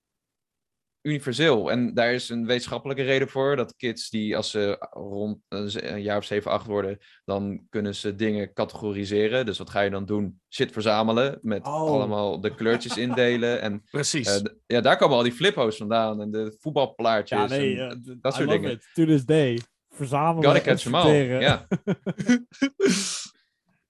universeel. 1.03 1.71
En 1.71 1.93
daar 1.93 2.13
is 2.13 2.29
een 2.29 2.45
wetenschappelijke 2.45 3.03
reden 3.03 3.29
voor. 3.29 3.55
Dat 3.55 3.75
kids 3.75 4.09
die 4.09 4.37
als 4.37 4.51
ze 4.51 4.87
rond 4.89 5.37
een 5.49 5.69
z- 5.69 5.75
een 5.81 6.01
jaar 6.01 6.17
of 6.17 6.23
7, 6.25 6.51
8 6.51 6.65
worden, 6.65 6.97
dan 7.25 7.65
kunnen 7.69 7.95
ze 7.95 8.15
dingen 8.15 8.53
categoriseren. 8.53 9.45
Dus 9.45 9.57
wat 9.57 9.69
ga 9.69 9.81
je 9.81 9.89
dan 9.89 10.05
doen? 10.05 10.41
Shit 10.49 10.71
verzamelen. 10.71 11.39
Met 11.41 11.65
Oh. 11.65 11.73
allemaal 11.73 12.41
de 12.41 12.55
kleurtjes 12.55 12.97
indelen. 12.97 13.61
En 13.61 13.83
precies. 13.91 14.41
eh, 14.41 14.51
ja, 14.65 14.81
daar 14.81 14.97
komen 14.97 15.17
al 15.17 15.23
die 15.23 15.31
flippo's 15.31 15.77
vandaan. 15.77 16.21
En 16.21 16.31
de 16.31 16.55
voetbalplaatjes. 16.59 17.39
Ja, 17.39 17.47
nee, 17.47 17.79
en 17.79 17.89
eh, 18.05 18.15
dat 18.21 18.33
I 18.33 18.35
soort 18.35 18.47
love 18.49 18.59
dingen. 18.59 18.71
it. 18.71 18.89
To 18.93 19.05
this 19.05 19.25
day. 19.25 19.59
Verzamelen 19.89 20.43
Gotta 20.51 20.61
catch 20.69 20.83
them 20.83 20.95
all. 20.95 21.39
Ja. 21.41 21.67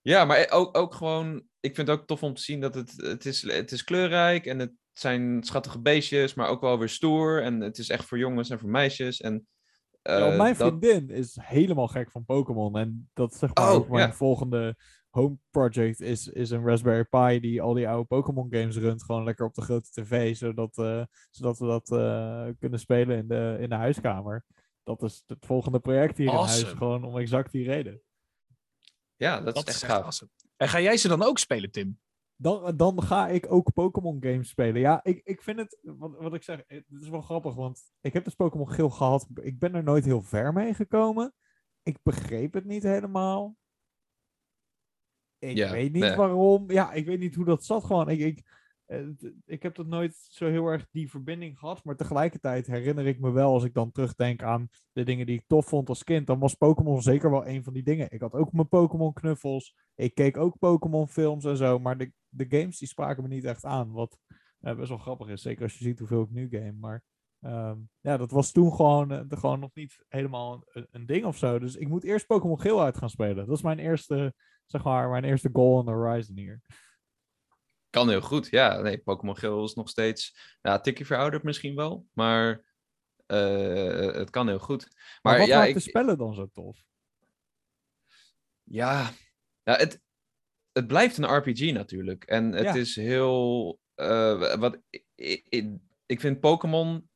ja, 0.02 0.26
maar 0.26 0.47
ook, 0.49 0.78
ook 0.78 0.93
gewoon... 0.93 1.43
Ik 1.60 1.76
vind 1.76 1.88
het 1.88 1.99
ook 1.99 2.08
tof 2.08 2.23
om 2.23 2.34
te 2.34 2.41
zien 2.41 2.60
dat 2.62 2.76
het... 2.76 2.93
Het 2.97 3.26
is, 3.26 3.41
het 3.41 3.71
is 3.71 3.84
kleurrijk 3.84 4.45
en 4.45 4.60
het 4.60 4.71
zijn 4.93 5.43
schattige 5.43 5.79
beestjes, 5.79 6.34
maar 6.34 6.47
ook 6.47 6.62
wel 6.62 6.79
weer 6.79 6.89
stoer. 6.89 7.41
En 7.43 7.60
het 7.62 7.77
is 7.77 7.89
echt 7.89 8.06
voor 8.06 8.17
jongens 8.17 8.49
en 8.49 8.60
voor 8.60 8.69
meisjes. 8.69 9.21
En, 9.21 9.47
Ja, 10.01 10.32
eh, 10.32 10.38
mijn 10.38 10.56
dat- 10.58 10.67
vriendin 10.67 11.10
is 11.10 11.38
helemaal 11.41 11.88
gek 11.88 12.12
van 12.12 12.25
Pokémon. 12.25 12.77
En 12.77 13.10
dat 13.13 13.32
is 13.34 13.39
zeg 13.39 13.53
maar 13.53 13.69
Oh, 13.69 13.75
ook 13.75 13.89
mijn 13.89 14.08
ja. 14.08 14.13
volgende 14.13 14.75
home 15.10 15.38
project 15.51 16.01
is, 16.01 16.27
is 16.27 16.49
een 16.49 16.65
Raspberry 16.65 17.03
Pi 17.03 17.39
die 17.39 17.62
al 17.62 17.73
die 17.73 17.88
oude 17.88 18.06
Pokémon 18.08 18.47
games 18.49 18.77
runt. 18.77 19.03
Gewoon 19.03 19.23
lekker 19.23 19.45
op 19.45 19.53
de 19.53 19.62
grote 19.62 19.89
tv, 19.91 20.36
zodat, 20.36 20.77
eh, 20.77 21.03
zodat 21.29 21.60
we 21.60 21.65
dat 21.65 21.91
eh, 21.91 22.47
kunnen 22.60 22.79
spelen 22.79 23.17
in 23.17 23.27
de, 23.27 23.58
in 23.60 23.69
de 23.69 23.75
huiskamer. 23.75 24.45
Dat 24.84 25.01
is 25.03 25.23
het 25.27 25.45
volgende 25.45 25.79
project 25.79 26.17
hier 26.17 26.27
in 26.27 26.34
huis, 26.36 26.63
gewoon 26.63 27.03
om 27.03 27.17
exact 27.17 27.51
die 27.51 27.65
reden. 27.65 28.01
Ja, 29.15 29.41
dat, 29.41 29.56
Dat 29.56 29.67
is 29.67 29.73
echt 29.73 29.84
echt 29.84 29.91
gaaf. 29.91 30.03
awesome. 30.03 30.32
En 30.58 30.67
ga 30.69 30.79
jij 30.82 30.97
ze 30.97 31.08
dan 31.08 31.23
ook 31.23 31.39
spelen, 31.39 31.71
Tim? 31.71 31.99
Dan, 32.43 32.77
dan 32.77 33.03
ga 33.03 33.27
ik 33.27 33.51
ook 33.51 33.73
Pokémon 33.73 34.17
games 34.19 34.49
spelen. 34.49 34.82
Ja, 34.82 35.03
ik, 35.03 35.21
ik 35.23 35.41
vind 35.41 35.60
het, 35.60 35.79
wat, 35.82 36.15
wat 36.17 36.34
ik 36.34 36.43
zeg, 36.43 36.63
het 36.67 36.86
is 37.01 37.10
wel 37.10 37.21
grappig, 37.21 37.56
want 37.56 37.82
ik 38.01 38.13
heb 38.13 38.23
dus 38.23 38.36
Pokémon 38.36 38.69
Geel 38.69 38.89
gehad. 38.89 39.27
Ik 39.41 39.60
ben 39.60 39.75
er 39.75 39.84
nooit 39.84 40.06
heel 40.06 40.21
ver 40.21 40.53
mee 40.53 40.73
gekomen. 40.73 41.34
Ik 41.84 41.97
begreep 42.03 42.53
het 42.53 42.65
niet 42.65 42.84
helemaal. 42.84 43.56
Ik 45.39 45.58
Ja, 45.58 45.71
weet 45.71 45.91
niet 45.91 46.01
nee. 46.01 46.15
waarom. 46.15 46.71
Ja, 46.71 46.91
ik 46.91 47.06
weet 47.06 47.19
niet 47.19 47.36
hoe 47.36 47.45
dat 47.45 47.65
zat 47.65 47.84
gewoon. 47.84 48.10
Ik, 48.10 48.19
ik, 48.19 48.39
eh, 48.39 48.45
ik 49.46 49.63
heb 49.63 49.76
dat 49.76 49.88
nooit 49.88 50.15
zo 50.15 50.50
heel 50.50 50.67
erg 50.67 50.88
die 50.91 51.10
verbinding 51.10 51.60
gehad. 51.60 51.84
Maar 51.84 51.96
tegelijkertijd 51.96 52.67
herinner 52.67 53.06
ik 53.08 53.19
me 53.19 53.32
wel, 53.32 53.54
als 53.54 53.63
ik 53.63 53.74
dan 53.74 53.91
terugdenk 53.91 54.43
aan 54.43 54.69
de 54.91 55.04
dingen 55.04 55.26
die 55.26 55.38
ik 55.38 55.48
tof 55.48 55.65
vond 55.65 55.89
als 55.89 56.04
kind, 56.04 56.28
dan 56.28 56.39
was 56.39 56.54
Pokémon 56.54 57.02
zeker 57.02 57.32
wel 57.32 57.48
een 57.48 57.63
van 57.63 57.74
die 57.74 57.84
dingen. 57.84 58.12
Ik 58.12 58.22
had 58.22 58.34
ook 58.34 58.52
mijn 58.52 58.67
Pokémon 58.67 59.13
knuffels. 59.13 59.76
Ik 59.96 60.15
keek 60.15 60.38
ook 60.38 60.60
Pokémon 60.60 61.08
films 61.08 61.46
en 61.46 61.58
zo. 61.58 61.80
Maar 61.80 61.98
de, 61.98 62.12
de 62.30 62.46
games 62.50 62.78
die 62.78 62.88
spraken 62.88 63.24
me 63.24 63.30
niet 63.30 63.46
echt 63.46 63.65
aan. 63.65 63.91
Wat 63.91 64.17
eh, 64.60 64.76
best 64.76 64.89
wel 64.89 64.98
grappig 64.98 65.28
is. 65.28 65.41
Zeker 65.41 65.63
als 65.63 65.78
je 65.78 65.84
ziet 65.84 66.00
hoeveel 66.00 66.22
ik 66.22 66.30
nu 66.30 66.48
game. 66.50 66.76
Maar 66.80 67.04
ehm, 67.39 67.78
ja, 68.02 68.17
dat 68.17 68.32
was 68.32 68.52
toen 68.52 68.74
gewoon, 68.74 69.12
eh, 69.12 69.22
gewoon 69.28 69.60
nog 69.60 69.72
niet 69.74 70.06
helemaal 70.08 70.63
een, 70.65 70.88
een 70.91 71.06
ding 71.06 71.26
of 71.26 71.38
zo. 71.38 71.60
Dus 71.60 71.76
ik 71.76 71.88
moet 71.88 72.04
eerst 72.04 72.28
Pokémon 72.28 72.60
Geel 72.60 72.82
uit 72.82 72.98
gaan 72.98 73.10
spelen. 73.10 73.46
Dat 73.46 73.58
is 73.58 73.63
mijn 73.63 73.80
eerste, 73.80 74.34
zeg 74.65 74.84
maar, 74.84 75.10
mijn 75.10 75.24
eerste 75.24 75.50
goal 75.54 75.78
on 75.78 75.86
the 75.86 75.91
horizon 75.91 76.38
hier. 76.38 76.62
Kan 77.93 78.10
heel 78.10 78.21
goed, 78.21 78.47
ja. 78.49 78.82
Nee, 78.82 78.97
Pokémon 78.97 79.38
Geel 79.38 79.63
is 79.63 79.73
nog 79.73 79.89
steeds... 79.89 80.38
Ja, 80.62 80.73
een 80.73 80.82
tikje 80.82 81.06
verouderd 81.06 81.43
misschien 81.43 81.75
wel, 81.75 82.08
maar 82.13 82.63
eh, 83.25 84.12
het 84.13 84.29
kan 84.29 84.47
heel 84.47 84.60
goed. 84.60 84.88
Maar, 84.91 85.19
Maar, 85.21 85.38
wat 85.38 85.47
ja, 85.47 85.56
maakt 85.58 85.67
ik, 85.69 85.73
de 85.75 85.79
spellen 85.79 86.17
dan 86.17 86.34
zo 86.34 86.47
tof? 86.53 86.84
ja, 88.63 89.10
ja 89.63 89.75
het, 89.75 90.01
het 90.71 90.88
blijft 90.88 91.17
een 91.17 91.36
RPG 91.38 91.71
natuurlijk. 91.73 92.23
En 92.23 92.51
het 92.51 92.63
Ja. 92.65 92.73
is 92.75 92.95
heel... 92.95 93.79
eh, 93.95 94.56
wat, 94.56 94.77
ik, 95.15 95.45
ik, 95.49 95.67
ik 96.06 96.19
vind 96.19 96.39
Pokémon 96.39 97.10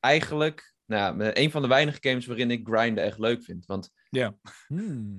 eigenlijk... 0.00 0.74
Nou, 0.84 1.22
ja, 1.24 1.30
een 1.36 1.50
van 1.50 1.62
de 1.62 1.68
weinige 1.68 1.98
games 2.08 2.26
waarin 2.26 2.50
ik 2.50 2.66
grinden 2.68 3.04
echt 3.04 3.18
leuk 3.18 3.42
vind. 3.42 3.66
Want 3.66 3.90
Hmm. 4.66 5.18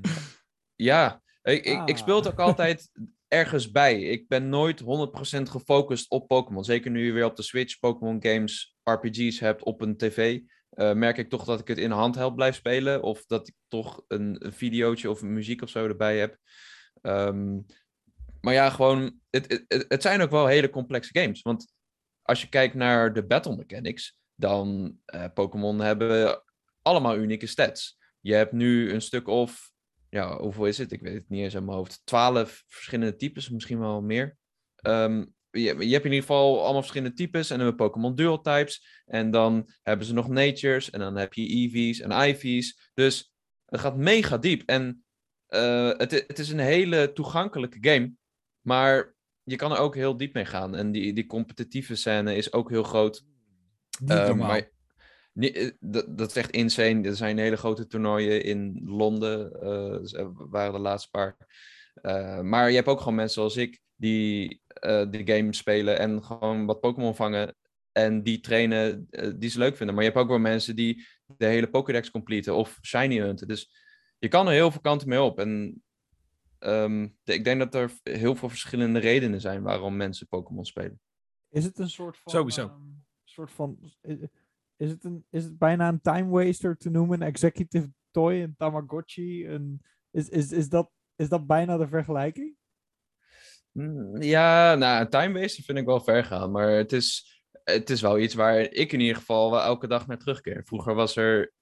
Ja, 0.75 1.21
ik, 1.41 1.65
ik, 1.65 1.87
ik 1.89 1.97
speel 1.97 2.15
het 2.15 2.25
Ah. 2.25 2.31
ook 2.31 2.39
altijd 2.39 2.89
ergens 3.31 3.71
bij. 3.71 4.01
Ik 4.01 4.27
ben 4.27 4.49
nooit 4.49 4.81
100% 4.81 4.83
gefocust 5.49 6.09
op 6.09 6.27
Pokémon. 6.27 6.63
Zeker 6.63 6.91
nu 6.91 7.05
je 7.05 7.11
weer 7.11 7.25
op 7.25 7.35
de 7.35 7.41
Switch 7.43 7.79
Pokémon 7.79 8.23
games, 8.23 8.75
RPG's 8.83 9.39
hebt 9.39 9.63
op 9.63 9.81
een 9.81 9.97
tv. 9.97 10.39
eh, 10.71 10.93
merk 10.93 11.17
ik 11.17 11.29
toch 11.29 11.43
dat 11.45 11.59
ik 11.59 11.67
het 11.67 11.77
in 11.77 11.91
handheld 11.91 12.35
blijf 12.35 12.55
spelen. 12.55 13.01
Of 13.03 13.25
dat 13.25 13.47
ik 13.47 13.55
toch 13.67 14.03
een, 14.07 14.45
een 14.45 14.53
videootje 14.53 15.09
of 15.09 15.21
muziek 15.21 15.61
of 15.61 15.69
zo 15.69 15.87
erbij 15.87 16.17
heb. 16.19 16.37
Ehm, 17.01 17.59
maar 18.41 18.53
ja, 18.53 18.69
gewoon, 18.69 19.19
het, 19.29 19.63
het- 19.67 19.85
het, 19.87 20.01
zijn 20.01 20.21
ook 20.21 20.29
wel 20.29 20.45
hele 20.47 20.69
complexe 20.69 21.19
games. 21.19 21.41
Want 21.41 21.73
als 22.21 22.41
je 22.41 22.49
kijkt 22.49 22.73
naar 22.75 23.13
de 23.13 23.25
battle 23.25 23.55
mechanics, 23.55 24.17
dan 24.35 24.97
eh 25.05 25.25
Pokémon 25.33 25.79
hebben 25.79 26.43
allemaal 26.81 27.17
unieke 27.17 27.47
stats. 27.47 27.97
Je 28.19 28.33
hebt 28.33 28.51
nu 28.51 28.91
een 28.93 29.01
stuk 29.01 29.27
of 29.27 29.70
ja, 30.11 30.37
hoeveel 30.37 30.65
is 30.65 30.77
het? 30.77 30.91
Ik 30.91 31.01
weet 31.01 31.13
het 31.13 31.29
niet 31.29 31.43
eens 31.43 31.55
uit 31.55 31.65
mijn 31.65 31.77
hoofd. 31.77 32.01
Twaalf 32.03 32.63
verschillende 32.67 33.15
types, 33.15 33.49
misschien 33.49 33.79
wel 33.79 34.01
meer. 34.01 34.37
Ehm, 34.75 35.25
je, 35.51 35.61
je 35.61 35.69
hebt 35.69 36.05
in 36.05 36.11
ieder 36.11 36.19
geval 36.19 36.61
allemaal 36.61 36.81
verschillende 36.81 37.15
types. 37.15 37.49
En 37.49 37.57
dan 37.57 37.65
hebben 37.65 37.85
we 37.85 37.91
Pokémon 37.91 38.15
Dual 38.15 38.41
Types. 38.41 39.01
En 39.05 39.31
dan 39.31 39.69
hebben 39.81 40.05
ze 40.05 40.13
nog 40.13 40.27
Natures. 40.27 40.89
En 40.89 40.99
dan 40.99 41.15
heb 41.15 41.33
je 41.33 41.47
EV's 41.47 41.99
en 41.99 42.11
IV's. 42.11 42.91
Dus 42.93 43.33
het 43.65 43.79
gaat 43.79 43.97
mega 43.97 44.37
diep. 44.37 44.63
En 44.65 45.03
eh, 45.47 45.87
het, 45.97 46.11
het 46.11 46.39
is 46.39 46.49
een 46.49 46.59
hele 46.59 47.11
toegankelijke 47.13 47.77
game. 47.81 48.13
Maar 48.61 49.15
je 49.43 49.55
kan 49.55 49.71
er 49.71 49.77
ook 49.77 49.95
heel 49.95 50.17
diep 50.17 50.33
mee 50.33 50.45
gaan. 50.45 50.75
En 50.75 50.91
die, 50.91 51.13
die 51.13 51.25
competitieve 51.25 51.95
scène 51.95 52.35
is 52.35 52.53
ook 52.53 52.69
heel 52.69 52.83
groot. 52.83 53.23
Niet 53.99 54.09
Eh, 54.09 54.27
normaal. 54.27 54.47
maar 54.47 54.55
Nee, 54.55 54.69
eh, 54.69 54.80
dat, 55.79 56.17
dat 56.17 56.29
is 56.29 56.35
echt 56.35 56.51
insane. 56.51 57.01
Er 57.07 57.15
zijn 57.15 57.37
hele 57.37 57.57
grote 57.57 57.87
toernooien 57.87 58.43
in 58.43 58.81
Londen, 58.85 59.61
eh, 59.61 59.97
z- 60.01 60.23
waren 60.33 60.73
de 60.73 60.79
laatste 60.79 61.09
paar. 61.09 61.37
Eh, 61.93 62.41
maar 62.41 62.69
je 62.69 62.75
hebt 62.75 62.87
ook 62.87 62.99
gewoon 62.99 63.15
mensen 63.15 63.33
zoals 63.33 63.57
ik 63.57 63.79
die 63.95 64.61
eh 64.65 65.05
de 65.09 65.21
game 65.25 65.53
spelen 65.53 65.99
en 65.99 66.23
gewoon 66.23 66.65
wat 66.65 66.79
Pokémon 66.79 67.15
vangen. 67.15 67.55
En 67.91 68.23
die 68.23 68.39
trainen 68.39 69.07
eh, 69.09 69.31
die 69.35 69.49
ze 69.49 69.57
leuk 69.59 69.75
vinden. 69.75 69.95
Maar 69.95 70.03
je 70.03 70.09
hebt 70.09 70.21
ook 70.23 70.29
wel 70.29 70.39
mensen 70.39 70.75
die 70.75 71.05
de 71.37 71.45
hele 71.45 71.69
Pokédex 71.69 72.11
completen 72.11 72.55
of 72.55 72.79
Shiny 72.81 73.19
hunten. 73.19 73.47
Dus 73.47 73.71
je 74.19 74.27
kan 74.27 74.47
er 74.47 74.53
heel 74.53 74.71
veel 74.71 74.81
kanten 74.81 75.07
mee 75.09 75.21
op. 75.21 75.39
En 75.39 75.83
ehm, 76.59 77.07
de- 77.23 77.33
ik 77.33 77.43
denk 77.43 77.59
dat 77.59 77.75
er 77.75 77.91
heel 78.03 78.35
veel 78.35 78.49
verschillende 78.49 78.99
redenen 78.99 79.41
zijn 79.41 79.61
waarom 79.63 79.95
mensen 79.95 80.27
Pokémon 80.27 80.65
spelen. 80.65 80.99
Is 81.49 81.63
het 81.63 81.79
een 81.79 81.89
soort 81.89 82.17
van. 82.17 82.31
Sowieso. 82.31 82.61
ehm, 82.67 82.79
soort 83.23 83.51
van 83.51 83.77
is, 84.81 84.89
het 84.89 85.03
een, 85.03 85.25
is 85.29 85.43
het 85.43 85.57
bijna 85.57 85.87
een 85.87 86.01
time 86.01 86.29
waster 86.29 86.77
te 86.77 86.89
noemen? 86.89 87.21
Een 87.21 87.27
executive 87.27 87.89
toy, 88.11 88.41
een 88.41 88.55
Tamagotchi? 88.57 89.45
Is, 90.11 90.29
is, 90.29 90.51
is, 90.51 90.69
dat, 90.69 90.91
is 91.15 91.29
dat 91.29 91.47
bijna 91.47 91.77
de 91.77 91.87
vergelijking? 91.87 92.55
Mm, 93.71 94.21
Ja, 94.21 94.75
nou, 94.75 95.09
time 95.09 95.39
waster 95.39 95.63
vind 95.63 95.77
ik 95.77 95.85
wel 95.85 96.01
ver 96.01 96.23
gaan. 96.23 96.51
Maar 96.51 96.69
het 96.69 96.91
is, 96.91 97.41
het 97.63 97.89
is 97.89 98.01
wel 98.01 98.19
iets 98.19 98.33
waar 98.33 98.59
ik 98.59 98.91
in 98.91 98.99
ieder 98.99 99.15
geval 99.15 99.51
wel 99.51 99.61
elke 99.61 99.87
dag 99.87 100.07
naar 100.07 100.17
terugkeer. 100.17 100.63
Vroeger 100.65 100.95
was 100.95 101.15
er 101.15 101.53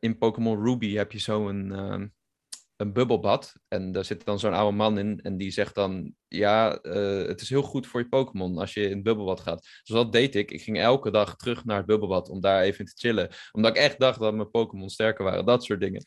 in 0.00 0.18
Pokémon 0.18 0.64
Ruby 0.64 0.94
heb 0.94 1.12
je 1.12 1.18
zo'n 1.18 1.72
ehm, 1.72 2.06
een 2.76 2.92
bubbelbad. 2.92 3.52
En 3.68 3.92
daar 3.92 4.04
zit 4.04 4.24
dan 4.24 4.38
zo'n 4.38 4.52
oude 4.52 4.76
man 4.76 4.98
in. 4.98 5.20
En 5.22 5.36
die 5.36 5.50
zegt 5.50 5.74
dan: 5.74 6.14
Ja, 6.28 6.76
eh, 6.76 7.26
het 7.26 7.40
is 7.40 7.48
heel 7.48 7.62
goed 7.62 7.86
voor 7.86 8.00
je 8.00 8.08
Pokémon 8.08 8.58
als 8.58 8.74
je 8.74 8.82
in 8.82 8.94
het 8.94 9.02
bubbelbad 9.02 9.40
gaat. 9.40 9.60
Dus 9.60 9.96
dat 9.96 10.12
deed 10.12 10.34
ik. 10.34 10.50
Ik 10.50 10.62
ging 10.62 10.78
elke 10.78 11.10
dag 11.10 11.36
terug 11.36 11.64
naar 11.64 11.76
het 11.76 11.86
bubbelbad 11.86 12.28
om 12.28 12.40
daar 12.40 12.62
even 12.62 12.84
te 12.84 12.92
chillen. 12.96 13.28
Omdat 13.52 13.76
ik 13.76 13.82
echt 13.82 13.98
dacht 13.98 14.20
dat 14.20 14.34
mijn 14.34 14.50
Pokémon 14.50 14.90
sterker 14.90 15.24
waren. 15.24 15.46
Dat 15.46 15.64
soort 15.64 15.80
dingen. 15.80 16.04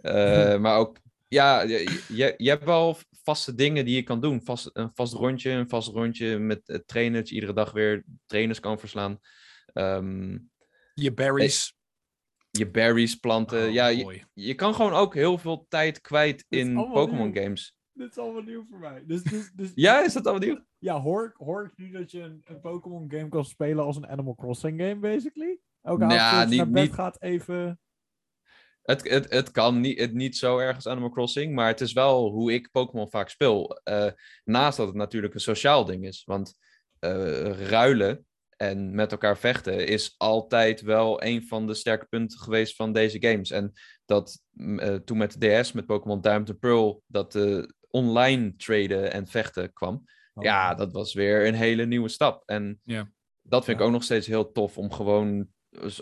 Eh, 0.00 0.58
maar 0.62 0.78
ook 0.78 0.98
ja, 1.28 1.62
je, 1.62 2.02
je, 2.08 2.34
je 2.36 2.48
hebt 2.48 2.64
wel 2.64 2.96
vaste 3.22 3.54
dingen 3.54 3.84
die 3.84 3.94
je 3.94 4.02
kan 4.02 4.20
doen. 4.20 4.42
Vast, 4.44 4.70
een 4.72 4.90
vast 4.94 5.12
rondje, 5.12 5.50
een 5.50 5.68
vast 5.68 5.88
rondje 5.88 6.38
met 6.38 6.60
uh, 6.66 6.76
trainers. 6.86 7.30
Iedere 7.30 7.52
dag 7.52 7.72
weer 7.72 8.04
trainers 8.26 8.60
kan 8.60 8.78
verslaan. 8.78 9.18
Ehm, 9.72 10.38
Je 10.94 11.12
berries. 11.14 11.78
Je 12.50 12.70
berries 12.70 13.14
planten. 13.14 13.66
Oh, 13.66 13.72
ja, 13.72 13.86
je, 13.86 14.22
je 14.32 14.54
kan 14.54 14.74
gewoon 14.74 14.92
ook 14.92 15.14
heel 15.14 15.38
veel 15.38 15.66
tijd 15.68 16.00
kwijt 16.00 16.44
in 16.48 16.76
allemaal 16.76 16.94
Pokémon 16.94 17.36
games. 17.36 17.76
Dit 17.92 18.10
is 18.10 18.18
allemaal 18.18 18.42
nieuw 18.42 18.66
voor 18.70 18.78
mij. 18.78 19.02
Dus, 19.06 19.22
dus, 19.22 19.52
dus, 19.54 19.70
Ja, 19.86 20.04
is 20.04 20.12
dat 20.12 20.26
al 20.26 20.38
nieuw? 20.38 20.64
Ja, 20.78 21.00
hoor, 21.00 21.24
ik- 21.24 21.36
hoor 21.46 21.64
ik 21.64 21.72
nu 21.76 21.90
dat 21.90 22.10
je 22.10 22.20
een, 22.20 22.42
een 22.44 22.60
Pokémon 22.60 23.10
game 23.10 23.28
kan 23.28 23.44
spelen 23.44 23.84
als 23.84 23.96
een 23.96 24.08
Animal 24.08 24.34
Crossing 24.34 24.80
game, 24.80 24.96
basically? 24.96 25.60
Elke 25.82 26.04
Nou, 26.04 26.18
avond 26.18 26.42
als 26.42 26.50
je 26.50 26.56
naar 26.56 26.70
bed 26.70 26.82
niet- 26.82 26.92
gaat 26.92 27.22
even... 27.22 27.80
Het, 28.82 29.08
het, 29.08 29.30
het 29.32 29.50
kan 29.50 29.80
niet, 29.80 29.98
het 29.98 30.12
niet 30.14 30.36
zo 30.36 30.58
erg 30.58 30.74
als 30.74 30.86
Animal 30.86 31.10
Crossing, 31.10 31.54
maar 31.54 31.66
het 31.68 31.80
is 31.80 31.92
wel 31.92 32.30
hoe 32.30 32.52
ik 32.52 32.70
Pokémon 32.70 33.10
vaak 33.10 33.28
speel. 33.28 33.80
Eh, 33.82 34.10
naast 34.44 34.76
dat 34.76 34.86
het 34.86 34.96
natuurlijk 34.96 35.34
een 35.34 35.40
sociaal 35.40 35.84
ding 35.84 36.06
is. 36.06 36.22
Want 36.24 36.54
eh, 36.98 37.50
ruilen 37.68 38.26
en 38.60 38.94
met 38.94 39.12
elkaar 39.12 39.38
vechten 39.38 39.86
is 39.86 40.14
altijd 40.16 40.80
wel 40.80 41.22
een 41.24 41.46
van 41.46 41.66
de 41.66 41.74
sterke 41.74 42.06
punten 42.06 42.38
geweest 42.38 42.76
van 42.76 42.92
deze 42.92 43.20
games. 43.20 43.50
En 43.50 43.72
dat 44.04 44.40
mm, 44.50 44.78
eh, 44.78 44.94
toen 44.94 45.18
met 45.18 45.40
de 45.40 45.60
DS, 45.60 45.72
met 45.72 45.86
Pokémon 45.86 46.20
Diamond 46.20 46.50
and 46.50 46.58
Pearl, 46.58 47.02
dat 47.06 47.34
eh, 47.34 47.62
online 47.90 48.56
traden 48.56 49.12
en 49.12 49.26
vechten 49.26 49.72
kwam. 49.72 49.94
Oh, 50.34 50.44
Ja, 50.44 50.74
dat 50.74 50.92
was 50.92 51.14
weer 51.14 51.46
een 51.46 51.54
hele 51.54 51.86
nieuwe 51.86 52.08
stap. 52.08 52.42
En 52.46 52.80
dat 53.42 53.64
vind 53.64 53.78
ik 53.80 53.86
ook 53.86 53.92
nog 53.92 54.02
steeds 54.02 54.26
heel 54.26 54.52
tof 54.52 54.78
om 54.78 54.92
gewoon. 54.92 55.48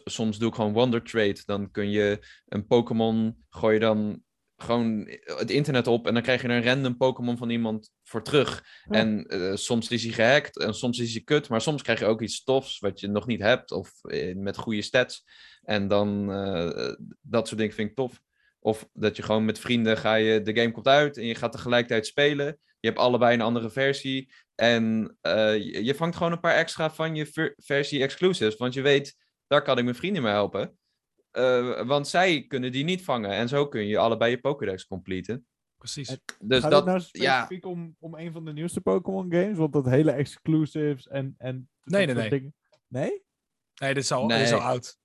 Soms 0.05 0.39
doe 0.39 0.49
ik 0.49 0.55
gewoon 0.55 0.73
Wonder 0.73 1.03
Trade. 1.03 1.43
Dan 1.45 1.71
kun 1.71 1.91
je 1.91 2.27
een 2.47 2.67
Pokémon. 2.67 3.45
Gooi 3.49 3.75
je 3.75 3.81
dan 3.81 4.23
gewoon 4.63 5.09
het 5.25 5.51
internet 5.51 5.87
op. 5.87 6.07
En 6.07 6.15
dan 6.15 6.23
krijg 6.23 6.43
je 6.43 6.49
een 6.49 6.65
random 6.65 6.97
Pokémon 6.97 7.37
van 7.37 7.51
iemand 7.51 7.91
voor 8.03 8.23
terug. 8.23 8.65
Ja. 8.89 8.99
En 8.99 9.27
eh, 9.27 9.55
soms 9.55 9.91
is 9.91 10.03
hij 10.03 10.13
gehackt. 10.13 10.59
En 10.59 10.75
soms 10.75 10.99
is 10.99 11.13
hij 11.13 11.23
kut. 11.23 11.49
Maar 11.49 11.61
soms 11.61 11.83
krijg 11.83 11.99
je 11.99 12.05
ook 12.07 12.23
iets 12.23 12.45
tofs. 12.45 12.79
wat 12.79 13.01
je 13.01 13.09
nog 13.09 13.27
niet 13.27 13.41
hebt. 13.41 13.71
Of 13.73 14.05
eh, 14.05 14.37
met 14.37 14.57
goede 14.57 14.83
stats. 14.83 15.25
En 15.63 15.89
dan. 15.89 16.33
eh, 16.33 16.95
dat 17.21 17.47
soort 17.49 17.61
dingen 17.61 17.75
vind 17.75 17.91
ik 17.91 17.97
tof. 17.97 18.21
Of 18.61 18.89
dat 18.93 19.17
je 19.17 19.23
gewoon 19.23 19.45
met 19.45 19.59
vrienden 19.59 19.97
ga 19.97 20.15
je. 20.15 20.43
De 20.43 20.55
game 20.57 20.73
komt 20.73 20.87
uit. 20.87 21.17
En 21.17 21.27
je 21.27 21.35
gaat 21.35 21.53
tegelijkertijd 21.53 22.07
spelen. 22.07 22.59
Je 22.81 22.89
hebt 22.89 23.01
allebei 23.01 23.35
een 23.35 23.41
andere 23.41 23.71
versie. 23.71 24.33
En 24.55 25.17
je, 25.23 25.85
je 25.85 25.95
vangt 25.95 26.17
gewoon 26.17 26.33
een 26.33 26.41
paar 26.41 26.55
extra 26.55 26.91
van 26.91 27.15
je 27.15 27.27
ver- 27.27 27.55
versie 27.57 28.03
exclusives. 28.03 28.57
Want 28.57 28.75
je 28.75 28.83
weet, 28.83 29.17
daar 29.47 29.63
kan 29.63 29.79
ik 29.79 29.85
mijn 29.85 29.97
vrienden 29.97 30.23
mee 30.23 30.33
helpen. 30.33 30.79
Eh, 31.31 31.87
want 31.87 32.09
zij 32.09 32.45
kunnen 32.47 32.73
die 32.73 32.85
niet 32.85 33.05
vangen. 33.05 33.31
En 33.31 33.49
zo 33.49 33.69
kun 33.69 33.87
je 33.87 33.99
allebei 33.99 34.31
je 34.31 34.41
Pokédex 34.41 34.87
completen. 34.87 35.47
precies. 35.79 36.09
Het- 36.09 36.37
Dus 36.41 36.61
Gaat 36.61 36.71
dat, 36.71 36.85
het 36.87 36.95
nou 36.95 36.99
ja, 37.13 37.35
specifiek 37.41 37.67
om, 37.67 37.97
om 37.99 38.15
een 38.15 38.33
van 38.33 38.45
de 38.45 38.53
nieuwste 38.53 38.81
Pokémon 38.81 39.33
games? 39.33 39.57
Want 39.59 39.73
dat 39.73 39.85
hele 39.89 40.11
exclusives 40.11 41.09
en... 41.09 41.35
en 41.39 41.69
Nee, 41.85 42.07
nee, 42.07 42.15
nee. 42.15 42.29
dingen- 42.31 42.55
Nee? 42.89 43.23
Nee, 43.81 43.95
dit 43.95 44.03
is 44.03 44.13
al, 44.13 44.27
dit 44.29 44.41
is 44.41 44.53
al 44.53 44.61
oud. 44.61 44.97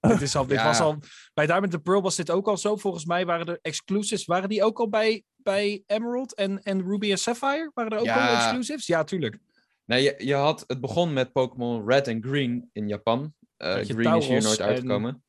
dit 0.08 0.20
is 0.20 0.36
al, 0.36 0.46
dit 0.46 0.58
Ja. 0.58 0.64
was 0.64 0.80
al, 0.80 0.98
bij 1.34 1.46
Diamond 1.46 1.74
and 1.74 1.82
Pearl 1.82 2.02
was 2.02 2.16
dit 2.16 2.30
ook 2.30 2.48
al 2.48 2.56
zo. 2.56 2.76
Volgens 2.76 3.04
mij 3.04 3.26
waren 3.26 3.46
de 3.46 3.58
exclusives, 3.62 4.24
waren 4.24 4.48
die 4.48 4.64
ook 4.64 4.78
al 4.78 4.88
bij, 4.88 5.24
bij 5.36 5.82
Emerald 5.86 6.34
en, 6.34 6.62
en 6.62 6.82
Ruby 6.82 7.10
en 7.10 7.18
Sapphire? 7.18 7.70
Waren 7.74 7.92
er 7.92 7.98
ook 7.98 8.04
Ja. 8.04 8.28
al 8.28 8.34
exclusives? 8.36 8.86
Ja, 8.86 9.04
tuurlijk. 9.04 9.38
nee, 9.84 10.02
je, 10.02 10.14
je 10.18 10.34
had, 10.34 10.64
het 10.66 10.80
begon 10.80 11.12
met 11.12 11.32
Pokémon 11.32 11.88
Red 11.88 12.08
en 12.08 12.22
Green 12.22 12.70
in 12.72 12.88
Japan. 12.88 13.34
Eh, 13.56 13.74
Green 13.74 14.16
is 14.16 14.26
hier 14.26 14.42
nooit 14.42 14.58
en- 14.58 14.66
uitgekomen. 14.66 15.24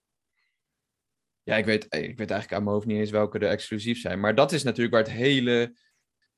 Ja, 1.48 1.56
ik 1.56 1.66
weet, 1.66 1.84
ik 1.84 2.18
weet 2.18 2.32
eigenlijk 2.32 2.54
aan 2.54 2.64
mijn 2.64 2.76
hoofd 2.76 2.86
niet 2.86 2.98
eens 2.98 3.10
welke 3.10 3.40
er 3.40 3.50
exclusief 3.50 4.02
zijn. 4.02 4.20
Maar 4.20 4.36
dat 4.36 4.52
is 4.52 4.64
natuurlijk 4.64 4.96
waar 4.96 5.04
het 5.04 5.12
hele 5.12 5.78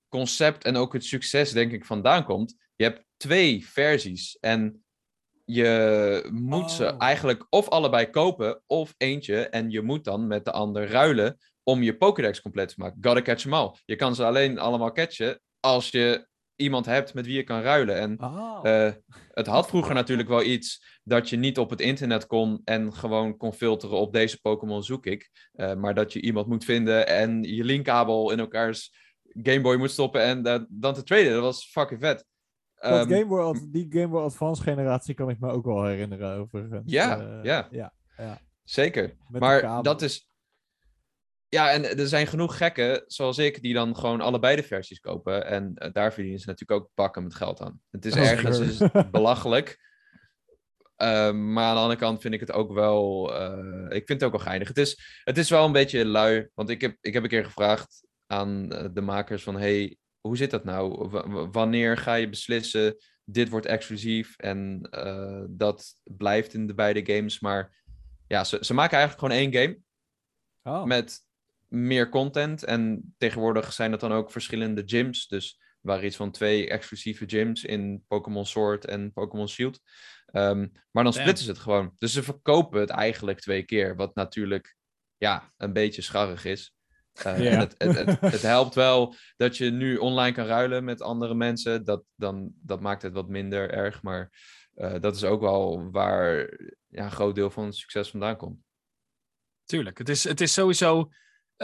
concept 0.07 0.63
en 0.63 0.75
ook 0.75 0.93
het 0.93 1.05
succes, 1.05 1.51
denk 1.51 1.71
ik, 1.71 1.85
vandaan 1.85 2.25
komt. 2.25 2.55
Je 2.75 2.83
hebt 2.83 3.05
twee 3.17 3.67
versies 3.67 4.37
en 4.39 4.83
je 5.45 6.27
moet 6.31 6.71
ze 6.71 6.85
Oh. 6.85 6.95
eigenlijk 6.99 7.45
of 7.49 7.69
allebei 7.69 8.09
kopen 8.09 8.61
of 8.67 8.93
eentje. 8.97 9.49
En 9.49 9.69
je 9.69 9.81
moet 9.81 10.03
dan 10.03 10.27
met 10.27 10.45
de 10.45 10.51
ander 10.51 10.87
ruilen 10.87 11.37
om 11.63 11.83
je 11.83 11.97
Pokédex 11.97 12.41
compleet 12.41 12.67
te 12.67 12.75
maken. 12.77 12.97
Gotta 13.01 13.21
catch 13.21 13.41
them 13.41 13.53
all. 13.53 13.75
Je 13.85 13.95
kan 13.95 14.15
ze 14.15 14.25
alleen 14.25 14.59
allemaal 14.59 14.91
catchen 14.91 15.41
als 15.59 15.89
je 15.89 16.27
iemand 16.59 16.85
hebt 16.85 17.13
met 17.13 17.25
wie 17.25 17.35
je 17.35 17.43
kan 17.43 17.61
ruilen. 17.61 17.95
En 17.99 18.17
Ah. 18.17 18.59
eh, 18.85 18.93
het 19.31 19.47
had 19.47 19.67
vroeger 19.69 19.93
natuurlijk 19.93 20.29
wel 20.29 20.43
iets 20.43 20.97
dat 21.03 21.29
je 21.29 21.37
niet 21.37 21.57
op 21.57 21.69
het 21.69 21.81
internet 21.81 22.27
kon 22.27 22.61
en 22.63 22.93
gewoon 22.93 23.37
kon 23.37 23.53
filteren 23.53 23.97
op 23.97 24.13
deze 24.13 24.39
Pokémon 24.41 24.83
zoek 24.83 25.05
ik. 25.05 25.29
Eh, 25.53 25.73
maar 25.75 25.93
dat 25.93 26.13
je 26.13 26.21
iemand 26.21 26.47
moet 26.47 26.63
vinden 26.65 27.07
en 27.07 27.43
je 27.43 27.63
linkkabel 27.63 28.31
in 28.31 28.39
elkaars 28.39 28.97
Game 29.43 29.61
Boy 29.61 29.75
moet 29.75 29.91
stoppen 29.91 30.21
en 30.21 30.41
dat- 30.43 30.65
dan 30.69 30.93
te 30.93 31.03
traden. 31.03 31.31
Dat 31.33 31.41
was 31.41 31.65
fucking 31.71 31.99
vet. 32.01 32.25
Ehm, 32.75 33.09
Game 33.09 33.25
Boy, 33.25 33.67
die 33.71 33.87
Game 33.89 34.07
Boy 34.07 34.23
Advance 34.23 34.61
generatie 34.63 35.13
kan 35.13 35.29
ik 35.29 35.39
me 35.39 35.49
ook 35.51 35.65
wel 35.65 35.85
herinneren 35.85 36.37
overigens. 36.37 36.91
Ja, 36.91 37.19
Eh, 37.19 37.43
ja. 37.43 37.67
ja. 37.71 37.93
Zeker. 38.63 39.15
Met 39.29 39.41
maar 39.41 39.83
dat 39.83 40.01
is. 40.01 40.28
Ja, 41.49 41.71
en 41.71 41.97
er 41.97 42.07
zijn 42.07 42.27
genoeg 42.27 42.57
gekken 42.57 43.03
zoals 43.07 43.38
ik 43.38 43.62
die 43.62 43.73
dan 43.73 43.95
gewoon 43.95 44.21
allebei 44.21 44.55
de 44.55 44.63
versies 44.63 44.99
kopen. 44.99 45.45
En 45.45 45.71
eh, 45.75 45.91
daar 45.93 46.13
verdienen 46.13 46.39
ze 46.39 46.47
natuurlijk 46.47 46.81
ook 46.81 46.89
bakken 46.95 47.23
met 47.23 47.35
geld 47.35 47.62
aan. 47.62 47.81
Het 47.91 48.05
is 48.05 48.13
Oh, 48.13 48.19
ergens 48.29 48.59
is 48.59 48.79
het 48.79 49.12
belachelijk. 49.12 49.88
Ehm, 50.95 51.53
maar 51.53 51.65
aan 51.65 51.75
de 51.75 51.81
andere 51.81 51.99
kant 51.99 52.21
vind 52.21 52.33
ik 52.33 52.39
het 52.39 52.51
ook 52.51 52.71
wel. 52.73 53.33
eh, 53.35 53.83
ik 53.97 54.07
vind 54.07 54.21
het 54.21 54.23
ook 54.23 54.31
wel 54.31 54.45
geinig. 54.45 54.67
Het 54.67 54.77
is, 54.77 55.21
het 55.23 55.38
is 55.38 55.49
wel 55.49 55.65
een 55.65 55.71
beetje 55.71 56.05
lui. 56.05 56.49
Want 56.53 56.69
ik 56.69 56.81
heb, 56.81 56.97
ik 57.01 57.13
heb 57.13 57.23
een 57.23 57.29
keer 57.29 57.45
gevraagd 57.45 58.07
aan 58.27 58.71
eh, 58.71 58.85
de 58.93 59.01
makers 59.01 59.43
van 59.43 59.55
hey, 59.57 59.97
hoe 60.21 60.38
zit 60.38 60.51
dat 60.51 60.63
nou? 60.63 61.09
W- 61.09 61.47
wanneer 61.51 61.97
ga 61.97 62.13
je 62.13 62.29
beslissen? 62.29 62.95
Dit 63.23 63.49
wordt 63.49 63.65
exclusief 63.65 64.38
en 64.38 64.88
eh, 64.91 65.43
dat 65.49 65.93
blijft 66.03 66.53
in 66.53 66.67
de 66.67 66.73
beide 66.73 67.13
games. 67.15 67.39
Maar 67.39 67.75
ja, 68.27 68.43
ze, 68.43 68.57
ze 68.62 68.73
maken 68.73 68.97
eigenlijk 68.97 69.33
gewoon 69.33 69.51
één 69.51 69.53
game 69.63 69.79
Oh. 70.63 70.83
met 70.83 71.27
meer 71.69 72.10
content. 72.10 72.63
En 72.63 73.13
tegenwoordig 73.17 73.73
zijn 73.73 73.91
dat 73.91 73.99
dan 73.99 74.12
ook 74.12 74.32
verschillende 74.32 74.84
gyms. 74.86 75.27
Dus 75.27 75.58
er 75.60 75.77
waren 75.82 76.05
iets 76.05 76.15
van 76.15 76.32
twee 76.32 76.69
exclusieve 76.69 77.23
gyms 77.27 77.63
in 77.63 78.03
Pokémon 78.08 78.45
Sword 78.45 78.86
en 78.86 79.13
Pokémon 79.13 79.47
Shield. 79.47 79.79
Ehm, 80.25 80.67
maar 80.91 81.03
dan 81.03 81.13
splitten 81.13 81.43
ze 81.43 81.51
het 81.51 81.60
gewoon. 81.60 81.93
Dus 81.97 82.13
ze 82.13 82.23
verkopen 82.23 82.79
het 82.79 82.89
eigenlijk 82.89 83.39
twee 83.39 83.63
keer. 83.63 83.95
Wat 83.95 84.15
natuurlijk 84.15 84.75
ja, 85.17 85.53
een 85.58 85.73
beetje 85.73 86.01
scharrig 86.01 86.45
is. 86.45 86.73
Eh, 87.13 87.34
het, 87.36 87.75
het, 87.77 87.95
het, 87.95 88.19
het 88.19 88.41
helpt 88.41 88.75
wel 88.75 89.15
dat 89.38 89.58
je 89.58 89.71
nu 89.71 89.97
online 89.97 90.36
kan 90.36 90.45
ruilen 90.45 90.84
met 90.84 91.01
andere 91.01 91.36
mensen. 91.36 91.84
Dat, 91.84 92.03
dan, 92.15 92.51
dat 92.62 92.79
maakt 92.79 93.01
het 93.01 93.13
wat 93.13 93.27
minder 93.27 93.71
erg. 93.71 94.01
Maar 94.01 94.32
eh, 94.73 94.99
dat 94.99 95.15
is 95.15 95.23
ook 95.23 95.41
wel 95.41 95.91
waar 95.91 96.38
ja, 96.88 97.03
een 97.03 97.12
groot 97.12 97.36
deel 97.36 97.49
van 97.49 97.65
het 97.65 97.75
succes 97.75 98.10
vandaan 98.10 98.38
komt. 98.38 98.58
Tuurlijk. 99.65 99.97
Het 99.97 100.10
is, 100.10 100.23
het 100.23 100.41
is 100.41 100.53
sowieso 100.53 101.10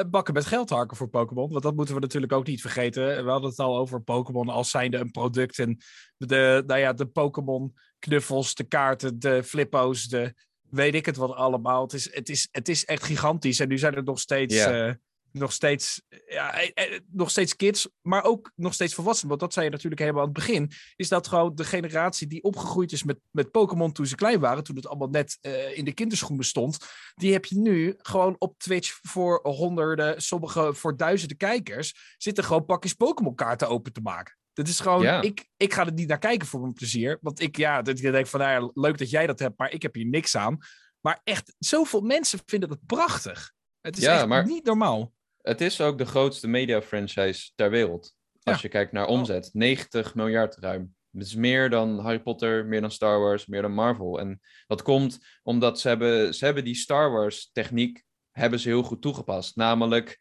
bakken 0.10 0.34
met 0.34 0.45
geld 0.45 0.69
harken 0.69 0.97
voor 0.97 1.08
Pokémon. 1.10 1.49
Want 1.51 1.63
dat 1.63 1.75
moeten 1.75 1.95
we 1.95 2.01
natuurlijk 2.01 2.34
ook 2.34 2.47
niet 2.47 2.62
vergeten. 2.62 3.23
We 3.25 3.29
hadden 3.31 3.49
het 3.49 3.60
al 3.60 3.77
over 3.77 4.01
Pokémon 4.01 4.49
als 4.49 4.69
zijnde 4.69 4.97
een 4.97 5.12
product. 5.12 5.60
En 5.60 5.77
de, 6.17 6.63
nou 6.67 6.79
ja, 6.79 6.93
de 6.93 7.05
Pokémon 7.05 7.73
knuffels, 7.99 8.55
de 8.55 8.63
kaarten, 8.63 9.19
de 9.19 9.43
flippo's, 9.43 10.08
de 10.08 10.34
weet 10.69 10.95
ik 10.95 11.05
het 11.05 11.15
wat 11.15 11.31
allemaal. 11.31 11.81
Het 11.81 11.93
is, 11.93 12.13
het 12.15 12.29
is, 12.29 12.47
het 12.51 12.69
is 12.69 12.86
echt 12.86 13.03
gigantisch. 13.03 13.60
En 13.60 13.67
nu 13.67 13.77
zijn 13.77 13.95
er 13.95 14.03
nog 14.03 14.19
steeds, 14.19 14.55
Ja. 14.55 14.88
eh, 14.88 14.93
nog 15.36 15.52
steeds, 15.52 16.02
ja, 16.28 16.54
eh, 16.62 16.93
eh, 16.93 17.00
nog 17.12 17.30
steeds 17.30 17.56
kids, 17.56 17.88
maar 18.02 18.24
ook 18.24 18.52
nog 18.56 18.74
steeds 18.74 18.93
volwassenen. 18.93 19.30
Want 19.30 19.41
dat 19.41 19.54
zei 19.54 19.65
je 19.65 19.71
natuurlijk 19.71 20.02
helemaal 20.02 20.21
aan 20.21 20.28
het 20.30 20.38
begin. 20.38 20.71
Is 20.95 21.10
dat 21.10 21.28
gewoon 21.28 21.56
de 21.56 21.63
generatie 21.63 22.28
die 22.28 22.43
opgegroeid 22.43 22.91
is 22.91 23.04
met, 23.04 23.17
met 23.32 23.52
Pokémon 23.52 23.91
toen 23.91 24.06
ze 24.06 24.15
klein 24.15 24.39
waren. 24.39 24.63
Toen 24.63 24.76
het 24.76 24.88
allemaal 24.88 25.08
net 25.10 25.38
eh, 25.41 25.78
in 25.78 25.86
de 25.86 25.93
kinderschoenen 25.93 26.45
stond 26.45 26.78
die 27.15 27.34
heb 27.34 27.45
je 27.45 27.58
nu 27.58 27.93
gewoon 27.98 28.36
op 28.38 28.60
Twitch 28.60 29.00
voor 29.02 29.39
honderden, 29.43 30.21
sommige 30.21 30.74
voor 30.74 30.98
duizenden 30.98 31.38
kijkers, 31.38 32.15
zitten 32.17 32.43
gewoon 32.43 32.65
pakjes 32.65 32.93
Pokémon-kaarten 32.93 33.69
open 33.69 33.93
te 33.93 34.02
maken. 34.02 34.38
Dat 34.54 34.67
is 34.67 34.80
gewoon, 34.80 35.02
Ja. 35.02 35.21
ik, 35.21 35.48
ik 35.58 35.74
ga 35.74 35.86
er 35.86 35.93
niet 35.93 36.08
naar 36.08 36.19
kijken 36.19 36.48
voor 36.48 36.60
mijn 36.62 36.74
plezier. 36.74 37.17
Want 37.21 37.39
ik, 37.39 37.58
ja, 37.58 37.82
dat, 37.82 37.98
ik 38.00 38.12
denk 38.12 38.28
van, 38.28 38.39
nou 38.39 38.63
ja, 38.65 38.71
leuk 38.74 38.98
dat 38.98 39.10
jij 39.10 39.28
dat 39.28 39.39
hebt, 39.39 39.58
maar 39.58 39.71
ik 39.71 39.82
heb 39.82 39.93
hier 39.95 40.06
niks 40.06 40.36
aan. 40.38 40.58
Maar 41.02 41.21
echt, 41.24 41.56
zoveel 41.60 42.02
mensen 42.02 42.39
vinden 42.45 42.69
het 42.69 42.86
prachtig. 42.86 43.54
Het 43.82 43.98
is 43.98 44.04
Ja, 44.04 44.15
echt 44.17 44.28
maar- 44.28 44.45
niet 44.45 44.65
normaal. 44.65 45.13
Het 45.45 45.62
is 45.62 45.81
ook 45.81 45.97
de 45.97 46.05
grootste 46.05 46.47
media 46.47 46.81
franchise 46.81 47.51
ter 47.55 47.69
wereld. 47.69 48.15
Als 48.43 48.55
Ja. 48.55 48.62
je 48.62 48.67
kijkt 48.69 48.91
naar 48.91 49.08
omzet. 49.08 49.49
90 49.53 50.15
miljard 50.15 50.55
ruim. 50.55 50.95
Dat 51.12 51.25
is 51.25 51.36
meer 51.36 51.69
dan 51.69 51.99
Harry 51.99 52.19
Potter, 52.19 52.65
meer 52.65 52.81
dan 52.81 52.91
Star 52.91 53.19
Wars, 53.19 53.45
meer 53.45 53.62
dan 53.62 53.73
Marvel. 53.73 54.19
En 54.19 54.41
dat 54.67 54.81
komt 54.81 55.19
omdat 55.43 55.79
ze 55.79 55.88
hebben, 55.88 56.34
ze 56.34 56.45
hebben 56.45 56.63
die 56.63 56.75
Star 56.75 57.12
Wars 57.12 57.49
techniek 57.51 58.03
hebben 58.31 58.60
ze 58.60 58.67
heel 58.69 58.84
goed 58.84 59.01
toegepast. 59.01 59.55
Namelijk, 59.55 60.19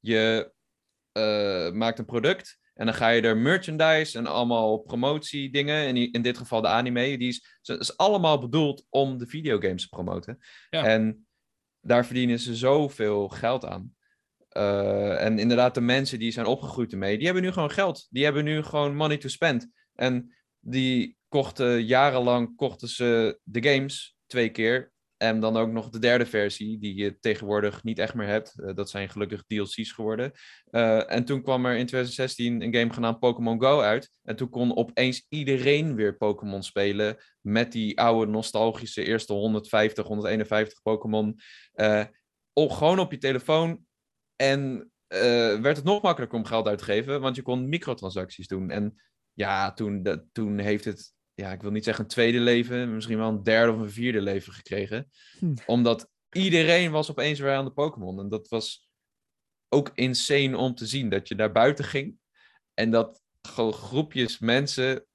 je 0.00 0.52
eh, 1.12 1.70
maakt 1.70 1.98
een 1.98 2.04
product 2.04 2.58
en 2.74 2.86
dan 2.86 2.94
ga 2.94 3.08
je 3.08 3.22
er 3.22 3.36
merchandise 3.36 4.18
en 4.18 4.26
allemaal 4.26 4.78
promotie 4.78 5.50
dingen. 5.50 5.86
In, 5.88 6.12
in 6.12 6.22
dit 6.22 6.38
geval 6.38 6.60
de 6.60 6.68
anime. 6.68 7.18
Die 7.18 7.28
is, 7.28 7.60
is 7.62 7.96
allemaal 7.96 8.38
bedoeld 8.38 8.86
om 8.88 9.18
de 9.18 9.26
videogames 9.26 9.82
te 9.82 9.88
promoten. 9.88 10.38
Ja. 10.70 10.84
En 10.84 11.26
daar 11.80 12.06
verdienen 12.06 12.38
ze 12.38 12.56
zoveel 12.56 13.28
geld 13.28 13.64
aan. 13.64 13.95
Eh, 14.56 15.24
en 15.24 15.38
inderdaad, 15.38 15.74
de 15.74 15.80
mensen 15.80 16.18
die 16.18 16.30
zijn 16.30 16.46
opgegroeid 16.46 16.92
ermee, 16.92 17.16
die 17.16 17.24
hebben 17.24 17.44
nu 17.44 17.52
gewoon 17.52 17.70
geld. 17.70 18.06
Die 18.10 18.24
hebben 18.24 18.44
nu 18.44 18.62
gewoon 18.62 18.96
money 18.96 19.16
to 19.16 19.28
spend. 19.28 19.68
En 19.94 20.34
die 20.60 21.16
kochten 21.28 21.84
jarenlang 21.84 22.56
kochten 22.56 22.88
ze 22.88 23.38
de 23.42 23.68
games 23.68 24.16
twee 24.26 24.48
keer. 24.48 24.94
En 25.16 25.40
dan 25.40 25.56
ook 25.56 25.70
nog 25.70 25.88
de 25.88 25.98
derde 25.98 26.26
versie, 26.26 26.78
die 26.78 26.94
je 26.94 27.18
tegenwoordig 27.18 27.82
niet 27.82 27.98
echt 27.98 28.14
meer 28.14 28.26
hebt. 28.26 28.58
Eh, 28.58 28.74
dat 28.74 28.90
zijn 28.90 29.08
gelukkig 29.08 29.44
DLC's 29.46 29.92
geworden. 29.92 30.32
Eh, 30.70 31.12
en 31.12 31.24
toen 31.24 31.42
kwam 31.42 31.66
er 31.66 31.76
in 31.76 31.86
2016 31.86 32.62
een 32.62 32.74
game 32.74 32.92
genaamd 32.92 33.18
Pokémon 33.18 33.60
Go 33.60 33.80
uit. 33.80 34.10
En 34.22 34.36
toen 34.36 34.50
kon 34.50 34.76
opeens 34.76 35.26
iedereen 35.28 35.94
weer 35.94 36.16
Pokémon 36.16 36.62
spelen. 36.62 37.16
Met 37.40 37.72
die 37.72 38.00
oude 38.00 38.30
nostalgische 38.30 39.04
eerste 39.04 39.32
150, 39.32 40.06
151 40.06 40.82
Pokémon. 40.82 41.40
Gewoon 42.54 42.98
op 42.98 43.10
je 43.10 43.18
telefoon. 43.18 43.85
En 44.36 44.90
eh, 45.06 45.60
werd 45.60 45.76
het 45.76 45.84
nog 45.84 46.02
makkelijker 46.02 46.38
om 46.38 46.44
geld 46.44 46.66
uit 46.66 46.78
te 46.78 46.84
geven, 46.84 47.20
want 47.20 47.36
je 47.36 47.42
kon 47.42 47.68
microtransacties 47.68 48.46
doen. 48.46 48.70
En 48.70 49.00
ja, 49.32 49.72
toen, 49.72 50.22
toen 50.32 50.58
heeft 50.58 50.84
het, 50.84 51.12
ja, 51.34 51.52
ik 51.52 51.62
wil 51.62 51.70
niet 51.70 51.84
zeggen 51.84 52.04
een 52.04 52.10
tweede 52.10 52.40
leven, 52.40 52.94
misschien 52.94 53.18
wel 53.18 53.28
een 53.28 53.42
derde 53.42 53.72
of 53.72 53.78
een 53.78 53.90
vierde 53.90 54.20
leven 54.20 54.52
gekregen. 54.52 55.10
Hm. 55.38 55.54
Omdat 55.66 56.08
iedereen 56.30 56.90
was 56.90 57.10
opeens 57.10 57.38
weer 57.38 57.54
aan 57.54 57.64
de 57.64 57.72
Pokémon. 57.72 58.20
En 58.20 58.28
dat 58.28 58.48
was 58.48 58.88
ook 59.68 59.90
insane 59.94 60.56
om 60.56 60.74
te 60.74 60.86
zien, 60.86 61.08
dat 61.08 61.28
je 61.28 61.34
daar 61.34 61.52
buiten 61.52 61.84
ging 61.84 62.16
en 62.74 62.90
dat 62.90 63.22
gewoon 63.42 63.72
groepjes 63.72 64.38
mensen 64.38 65.06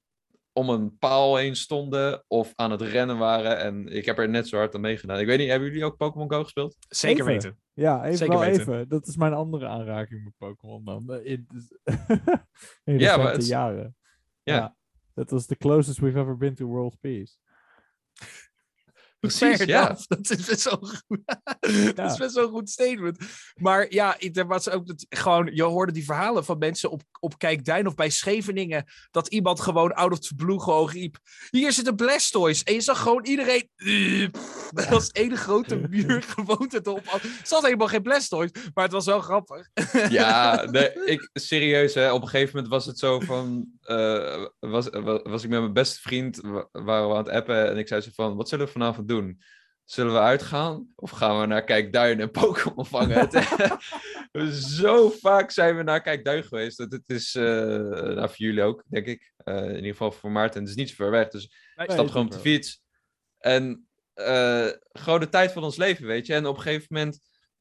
om 0.54 0.70
een 0.70 0.98
paal 0.98 1.36
heen 1.36 1.56
stonden 1.56 2.24
of 2.28 2.54
aan 2.56 2.72
het 2.72 2.82
rennen 2.82 3.18
waren. 3.18 3.58
En 3.60 3.88
ik 3.88 4.06
heb 4.06 4.18
er 4.20 4.30
net 4.30 4.48
zo 4.48 4.58
hard 4.58 4.76
aan 4.76 4.82
meegedaan. 4.82 5.20
Ik 5.20 5.26
weet 5.26 5.40
niet, 5.40 5.50
hebben 5.50 5.68
jullie 5.68 5.86
ook 5.86 5.98
Pokémon 5.98 6.32
Go 6.32 6.44
gespeeld? 6.44 6.76
Zeker 6.90 7.20
Even. 7.22 7.34
weten. 7.34 7.60
Ja, 7.74 8.04
even 8.06 8.18
Zeker 8.18 8.34
wel 8.38 8.44
weten. 8.48 8.62
even. 8.62 8.90
Dat 8.90 9.08
is 9.08 9.16
mijn 9.18 9.34
andere 9.34 9.68
aanraking 9.68 10.24
met 10.24 10.34
Pokémon 10.38 10.86
dan. 10.86 11.14
eh, 11.14 11.32
In, 11.32 11.48
in 12.84 13.00
Ja, 13.00 13.18
maar 13.18 13.32
het 13.34 13.48
jaren. 13.48 13.96
Ja. 14.44 14.76
Dat 15.14 15.30
was 15.30 15.46
the 15.46 15.56
closest 15.58 16.00
we've 16.00 16.20
ever 16.20 16.38
been 16.38 16.56
to 16.56 16.66
world 16.66 17.00
peace. 17.00 17.38
Precies, 19.22 19.66
ja. 19.66 19.98
Dat 20.08 20.30
is 20.30 20.46
best 20.46 20.64
wel 20.64 20.78
goed. 21.08 21.22
dat 21.96 22.12
is 22.12 22.18
best 22.18 22.36
wel 22.36 22.44
een 22.44 22.50
goed 22.50 22.70
statement. 22.70 23.18
Maar 23.56 23.86
ja, 23.90 24.20
er 24.20 24.48
was 24.48 24.70
ook 24.70 24.88
dat, 24.88 25.06
gewoon, 25.10 25.50
je 25.54 25.64
hoorde 25.64 25.92
die 25.92 26.06
verhalen 26.06 26.46
van 26.46 26.58
mensen 26.58 26.92
op, 26.92 27.02
op 27.20 27.38
Kijkduin 27.38 27.88
of 27.88 27.96
bij 27.96 28.10
Scheveningen. 28.10 28.86
Dat 29.12 29.28
iemand 29.28 29.62
gewoon 29.62 29.94
out 29.94 30.12
of 30.12 30.20
the 30.20 30.36
blue 30.36 30.60
gewoon 30.60 30.90
riep. 30.90 31.18
Hier 31.50 31.72
zitten 31.72 31.96
Blastoise. 31.96 32.64
En 32.64 32.74
je 32.74 32.82
zag 32.82 33.00
gewoon 33.02 33.26
iedereen. 33.26 33.70
Dat 34.70 34.88
was 34.88 35.10
één 35.12 35.38
grote 35.38 35.76
muur 35.90 36.24
gewoond 36.38 36.72
het 36.72 36.88
op. 36.88 37.06
Er 37.06 37.40
zat 37.44 37.64
helemaal 37.64 37.88
geen 37.88 38.02
Blastoise. 38.02 38.54
Maar 38.74 38.84
het 38.84 38.94
was 38.94 39.06
wel 39.06 39.22
grappig. 39.22 39.70
Ja, 40.10 40.64
nee, 40.64 41.06
ik, 41.06 41.30
serieus, 41.34 41.94
hè, 41.94 42.12
op 42.12 42.22
een 42.22 42.28
gegeven 42.28 42.56
moment 42.56 42.74
was 42.74 42.86
het 42.86 43.00
zo 43.00 43.20
van... 43.20 43.68
eh, 43.82 44.46
was, 44.60 44.90
was, 44.90 45.20
was 45.24 45.44
ik 45.44 45.50
met 45.50 45.60
mijn 45.60 45.74
beste 45.74 46.00
vriend, 46.02 46.38
wa- 46.42 46.68
waren 46.72 47.08
we 47.08 47.14
aan 47.16 47.24
het 47.24 47.34
appen 47.34 47.70
en 47.70 47.78
ik 47.78 47.88
zei 47.88 48.02
zo 48.02 48.10
van, 48.14 48.36
wat 48.36 48.50
zullen 48.50 48.66
we 48.66 48.72
vanavond 48.72 49.08
doen? 49.08 49.42
Zullen 49.84 50.14
we 50.14 50.20
uitgaan 50.20 50.88
of 50.96 51.10
gaan 51.12 51.40
we 51.40 51.46
naar 51.46 51.64
Kijkduin 51.64 52.20
en 52.20 52.32
Pokémon 52.32 52.86
vangen? 52.86 53.20
Het- 53.20 53.48
zo 54.78 55.10
vaak 55.10 55.52
zijn 55.52 55.78
we 55.78 55.84
naar 55.84 56.02
Kijkduin 56.02 56.44
geweest. 56.44 56.78
Dat 56.78 56.92
het 56.92 57.10
is, 57.10 57.34
nou, 57.34 58.16
voor 58.28 58.36
jullie 58.38 58.64
ook, 58.64 58.84
denk 58.88 59.06
ik. 59.06 59.34
Eh, 59.38 59.56
in 59.64 59.76
ieder 59.76 59.92
geval 59.92 60.12
voor 60.12 60.32
Maarten, 60.32 60.60
het 60.62 60.70
is 60.70 60.76
niet 60.76 60.90
zo 60.90 60.96
ver 60.96 61.12
weg. 61.12 61.28
Dus 61.28 61.56
Nee, 61.76 61.86
ik 61.88 61.92
stap 61.94 62.08
gewoon 62.08 62.26
op 62.26 62.32
de 62.32 62.40
fiets. 62.40 62.82
En 63.40 63.88
gewoon 64.92 65.20
de 65.20 65.30
tijd 65.30 65.52
van 65.52 65.64
ons 65.64 65.78
leven, 65.78 66.06
weet 66.06 66.26
je. 66.26 66.34
En 66.34 66.46
op 66.46 66.56
een 66.56 66.62
gegeven 66.62 66.88
moment 66.90 67.20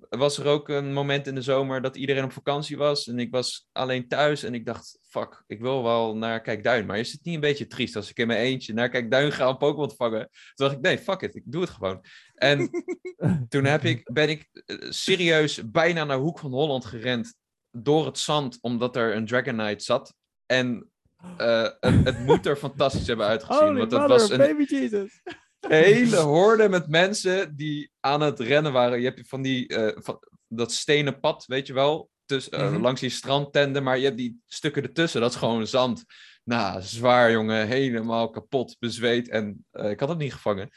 was 0.09 0.39
er 0.39 0.47
ook 0.47 0.69
een 0.69 0.93
moment 0.93 1.27
in 1.27 1.35
de 1.35 1.43
zomer 1.43 1.83
dat 1.83 1.97
iedereen 1.97 2.25
op 2.25 2.33
vakantie 2.33 2.77
was. 2.77 3.09
En 3.09 3.19
ik 3.19 3.31
was 3.31 3.69
alleen 3.73 4.09
thuis 4.09 4.43
en 4.43 4.55
ik 4.55 4.67
dacht, 4.67 4.99
fuck, 5.03 5.45
ik 5.47 5.61
wil 5.61 5.83
wel 5.83 6.17
naar 6.17 6.41
Kijkduin. 6.41 6.87
Maar 6.87 6.99
is 6.99 7.13
het 7.13 7.25
niet 7.25 7.35
een 7.35 7.41
beetje 7.41 7.67
triest 7.67 7.97
als 7.97 8.11
ik 8.11 8.19
in 8.19 8.27
mijn 8.27 8.39
eentje 8.39 8.73
naar 8.73 8.89
Kijkduin 8.89 9.33
ga 9.33 9.49
om 9.49 9.59
Pokémon 9.59 9.89
te 9.89 9.95
vangen? 9.95 10.21
Toen 10.21 10.67
dacht 10.67 10.73
ik, 10.73 10.81
nee, 10.81 10.99
fuck 10.99 11.21
it, 11.21 11.35
ik 11.35 11.43
doe 11.45 11.61
het 11.61 11.71
gewoon. 11.71 12.05
En 12.35 12.71
toen 13.49 13.65
heb 13.65 13.85
ik, 13.85 14.13
ben 14.13 14.29
ik 14.29 14.49
eh, 14.53 14.77
serieus 14.91 15.71
bijna 15.71 16.05
naar 16.05 16.19
Hoek 16.19 16.39
van 16.39 16.51
Holland 16.51 16.85
gerend 16.85 17.35
door 17.71 18.07
het 18.07 18.19
zand, 18.19 18.59
omdat 18.61 18.97
er 18.97 19.17
een 19.17 19.27
Dragonite 19.27 19.85
zat. 19.85 20.15
En 20.47 20.91
eh, 21.37 21.69
het, 21.81 22.05
het 22.05 22.19
moet 22.19 22.47
er 22.47 22.57
fantastisch 22.57 23.07
hebben 23.07 23.27
uitgezien. 23.27 23.67
Holy 23.67 23.79
want 23.79 23.91
mother, 23.91 24.09
was 24.09 24.31
een 24.31 24.39
baby 24.39 24.65
Jesus. 24.65 25.23
Hele 25.69 26.17
horde 26.17 26.69
met 26.69 26.89
mensen 26.89 27.57
die 27.57 27.91
aan 28.01 28.21
het 28.21 28.41
rennen 28.41 28.73
waren. 28.73 29.01
Je 29.01 29.05
hebt 29.11 29.29
van 29.29 29.43
die, 29.43 29.69
eh, 29.69 29.97
van, 30.03 30.19
dat 30.49 30.73
stenen 30.73 31.21
pad, 31.21 31.45
weet 31.47 31.67
je 31.67 31.73
wel, 31.73 32.11
eh, 32.27 32.37
Mhm. 32.71 32.81
langs 32.81 33.01
die 33.01 33.11
strandtenden, 33.11 33.83
maar 33.83 33.99
je 33.99 34.05
hebt 34.05 34.17
die 34.17 34.41
stukken 34.47 34.83
ertussen, 34.83 35.21
dat 35.21 35.31
is 35.31 35.37
gewoon 35.37 35.67
zand. 35.67 36.05
Nou, 36.45 36.83
zwaar 36.83 37.31
jongen, 37.31 37.67
helemaal 37.67 38.31
kapot, 38.31 38.77
bezweet 38.79 39.29
en 39.29 39.67
eh, 39.71 39.91
ik 39.91 40.01
had 40.01 40.09
het 40.09 40.19
niet 40.19 40.33
gevangen. 40.33 40.71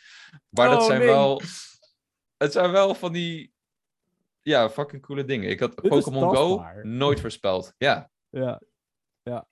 Maar 0.50 0.70
dat 0.70 0.80
Oh, 0.82 0.86
zijn 0.86 1.00
nee. 1.00 1.08
wel, 1.08 1.42
het 2.38 2.52
zijn 2.52 2.72
wel 2.72 2.96
van 2.96 3.12
die, 3.14 3.54
ja, 4.42 4.70
fucking 4.70 5.02
coole 5.02 5.26
dingen. 5.26 5.50
Ik 5.50 5.60
had 5.60 5.76
Pokémon 5.76 6.36
Go 6.36 6.66
nooit 6.82 7.20
voorspeld. 7.20 7.74
Ja, 7.78 8.10
Ja. 8.30 8.62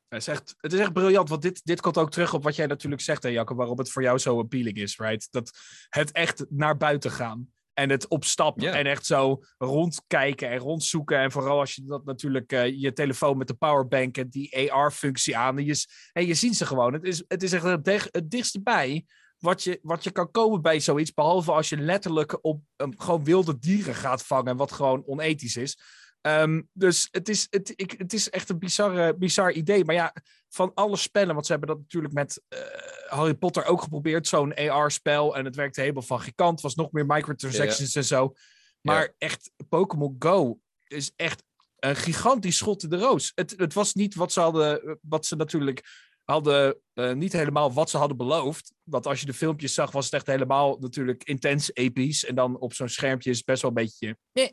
Het 0.07 0.21
is, 0.21 0.27
echt, 0.27 0.55
het 0.57 0.73
is 0.73 0.79
echt 0.79 0.93
briljant, 0.93 1.29
want 1.29 1.41
dit, 1.41 1.61
dit 1.63 1.81
komt 1.81 1.97
ook 1.97 2.11
terug 2.11 2.33
op 2.33 2.43
wat 2.43 2.55
jij 2.55 2.65
natuurlijk 2.65 3.01
zegt, 3.01 3.23
hè, 3.23 3.29
Jacco, 3.29 3.55
waarom 3.55 3.77
het 3.77 3.91
voor 3.91 4.01
jou 4.01 4.17
zo 4.17 4.39
appealing 4.39 4.77
is, 4.77 4.97
right? 4.97 5.27
Dat 5.31 5.51
het 5.89 6.11
echt 6.11 6.45
naar 6.49 6.77
buiten 6.77 7.11
gaan 7.11 7.51
en 7.73 7.89
het 7.89 8.07
op 8.07 8.25
stap 8.25 8.59
Ja. 8.59 8.73
en 8.73 8.85
echt 8.85 9.05
zo 9.05 9.43
rondkijken 9.57 10.49
en 10.49 10.57
rondzoeken. 10.57 11.19
En 11.19 11.31
vooral 11.31 11.59
als 11.59 11.75
je 11.75 11.83
dat 11.85 12.05
natuurlijk 12.05 12.51
eh, 12.51 12.81
je 12.81 12.93
telefoon 12.93 13.37
met 13.37 13.47
de 13.47 13.53
powerbank 13.53 14.17
en 14.17 14.29
die 14.29 14.73
AR-functie 14.73 15.37
aan 15.37 15.57
en 15.57 15.65
je, 15.65 15.85
en 16.13 16.25
je 16.25 16.33
ziet 16.33 16.55
ze 16.55 16.65
gewoon. 16.65 16.93
Het 16.93 17.03
is, 17.03 17.23
het 17.27 17.43
is 17.43 17.53
echt 17.53 17.63
het 18.11 18.31
dichtste 18.31 18.61
bij 18.61 19.05
wat 19.41 19.63
je, 19.63 19.79
wat 19.81 20.03
je 20.03 20.11
kan 20.11 20.31
komen 20.31 20.61
bij 20.61 20.79
zoiets, 20.79 21.13
behalve 21.13 21.51
als 21.51 21.69
je 21.69 21.77
letterlijk 21.77 22.37
op 22.41 22.61
um, 22.77 22.93
gewoon 22.97 23.23
wilde 23.23 23.59
dieren 23.59 23.95
gaat 23.95 24.25
vangen, 24.25 24.57
wat 24.57 24.71
gewoon 24.71 25.03
onethisch 25.05 25.57
is. 25.57 25.77
Ehm, 26.21 26.61
dus 26.73 27.07
het 27.11 27.29
is, 27.29 27.47
het, 27.49 27.73
ik, 27.75 27.95
het 27.97 28.13
is 28.13 28.29
echt 28.29 28.49
een 28.49 28.59
bizarre, 28.59 29.15
bizar 29.15 29.51
idee. 29.51 29.85
Maar 29.85 29.95
ja, 29.95 30.15
van 30.49 30.71
alle 30.73 30.97
spellen, 30.97 31.33
want 31.33 31.45
ze 31.45 31.51
hebben 31.51 31.69
dat 31.69 31.79
natuurlijk 31.79 32.13
met 32.13 32.41
eh, 32.47 32.59
Harry 33.07 33.33
Potter 33.33 33.65
ook 33.65 33.81
geprobeerd, 33.81 34.27
zo'n 34.27 34.55
AR-spel. 34.55 35.35
En 35.35 35.45
het 35.45 35.55
werkte 35.55 35.81
helemaal 35.81 36.01
van 36.01 36.21
geen 36.21 36.35
kant. 36.35 36.61
was 36.61 36.75
nog 36.75 36.91
meer 36.91 37.05
microtransactions 37.05 37.95
en 37.95 38.05
zo. 38.05 38.33
Maar 38.81 39.13
echt, 39.17 39.51
Pokémon 39.69 40.15
Go 40.19 40.59
is 40.87 41.11
echt 41.15 41.43
een 41.79 41.95
gigantisch 41.95 42.57
schot 42.57 42.83
in 42.83 42.89
de 42.89 42.97
roos. 42.97 43.31
Het, 43.35 43.53
het 43.57 43.73
was 43.73 43.93
niet 43.93 44.15
wat 44.15 44.31
ze 44.31 44.39
hadden, 44.39 44.99
wat 45.01 45.25
ze 45.25 45.35
natuurlijk 45.35 45.83
hadden, 46.31 46.77
eh, 46.93 47.13
niet 47.13 47.33
helemaal 47.33 47.73
wat 47.73 47.89
ze 47.89 47.97
hadden 47.97 48.17
beloofd. 48.17 48.73
Want 48.83 49.07
als 49.07 49.19
je 49.19 49.25
de 49.25 49.33
filmpjes 49.33 49.73
zag, 49.73 49.91
was 49.91 50.05
het 50.05 50.13
echt 50.13 50.27
helemaal 50.27 50.77
natuurlijk 50.79 51.23
intens 51.23 51.73
episch. 51.73 52.25
En 52.25 52.35
dan 52.35 52.59
op 52.59 52.73
zo'n 52.73 52.89
schermpje 52.89 53.29
is 53.29 53.37
het 53.37 53.45
best 53.45 53.61
wel 53.61 53.71
een 53.71 53.83
beetje... 53.83 54.17
eh. 54.33 54.47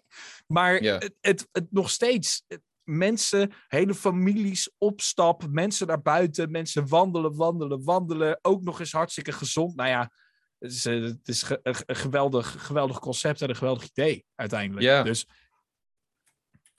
Maar 0.46 0.74
het, 0.74 1.14
het, 1.20 1.48
het 1.52 1.66
nog 1.72 1.90
steeds... 1.90 2.42
het- 2.48 2.66
mensen, 2.88 3.52
hele 3.66 3.94
families 3.94 4.70
op 4.78 5.00
stap, 5.00 5.46
mensen 5.50 5.86
naar 5.86 6.02
buiten, 6.02 6.50
mensen 6.50 6.88
wandelen, 6.88 7.36
wandelen, 7.36 7.84
wandelen. 7.84 8.38
Ook 8.42 8.62
nog 8.62 8.80
eens 8.80 8.92
hartstikke 8.92 9.32
gezond. 9.32 9.76
Nou 9.76 9.88
ja, 9.88 10.10
het 10.58 10.72
is, 10.72 10.86
eh, 10.86 11.02
het 11.02 11.28
is 11.28 11.44
een 11.62 11.96
geweldig, 11.96 12.66
geweldig 12.66 12.98
concept 12.98 13.42
en 13.42 13.48
een 13.48 13.56
geweldig 13.56 13.84
idee 13.84 14.24
uiteindelijk. 14.34 14.86
Ja. 14.86 15.02
Dus 15.02 15.26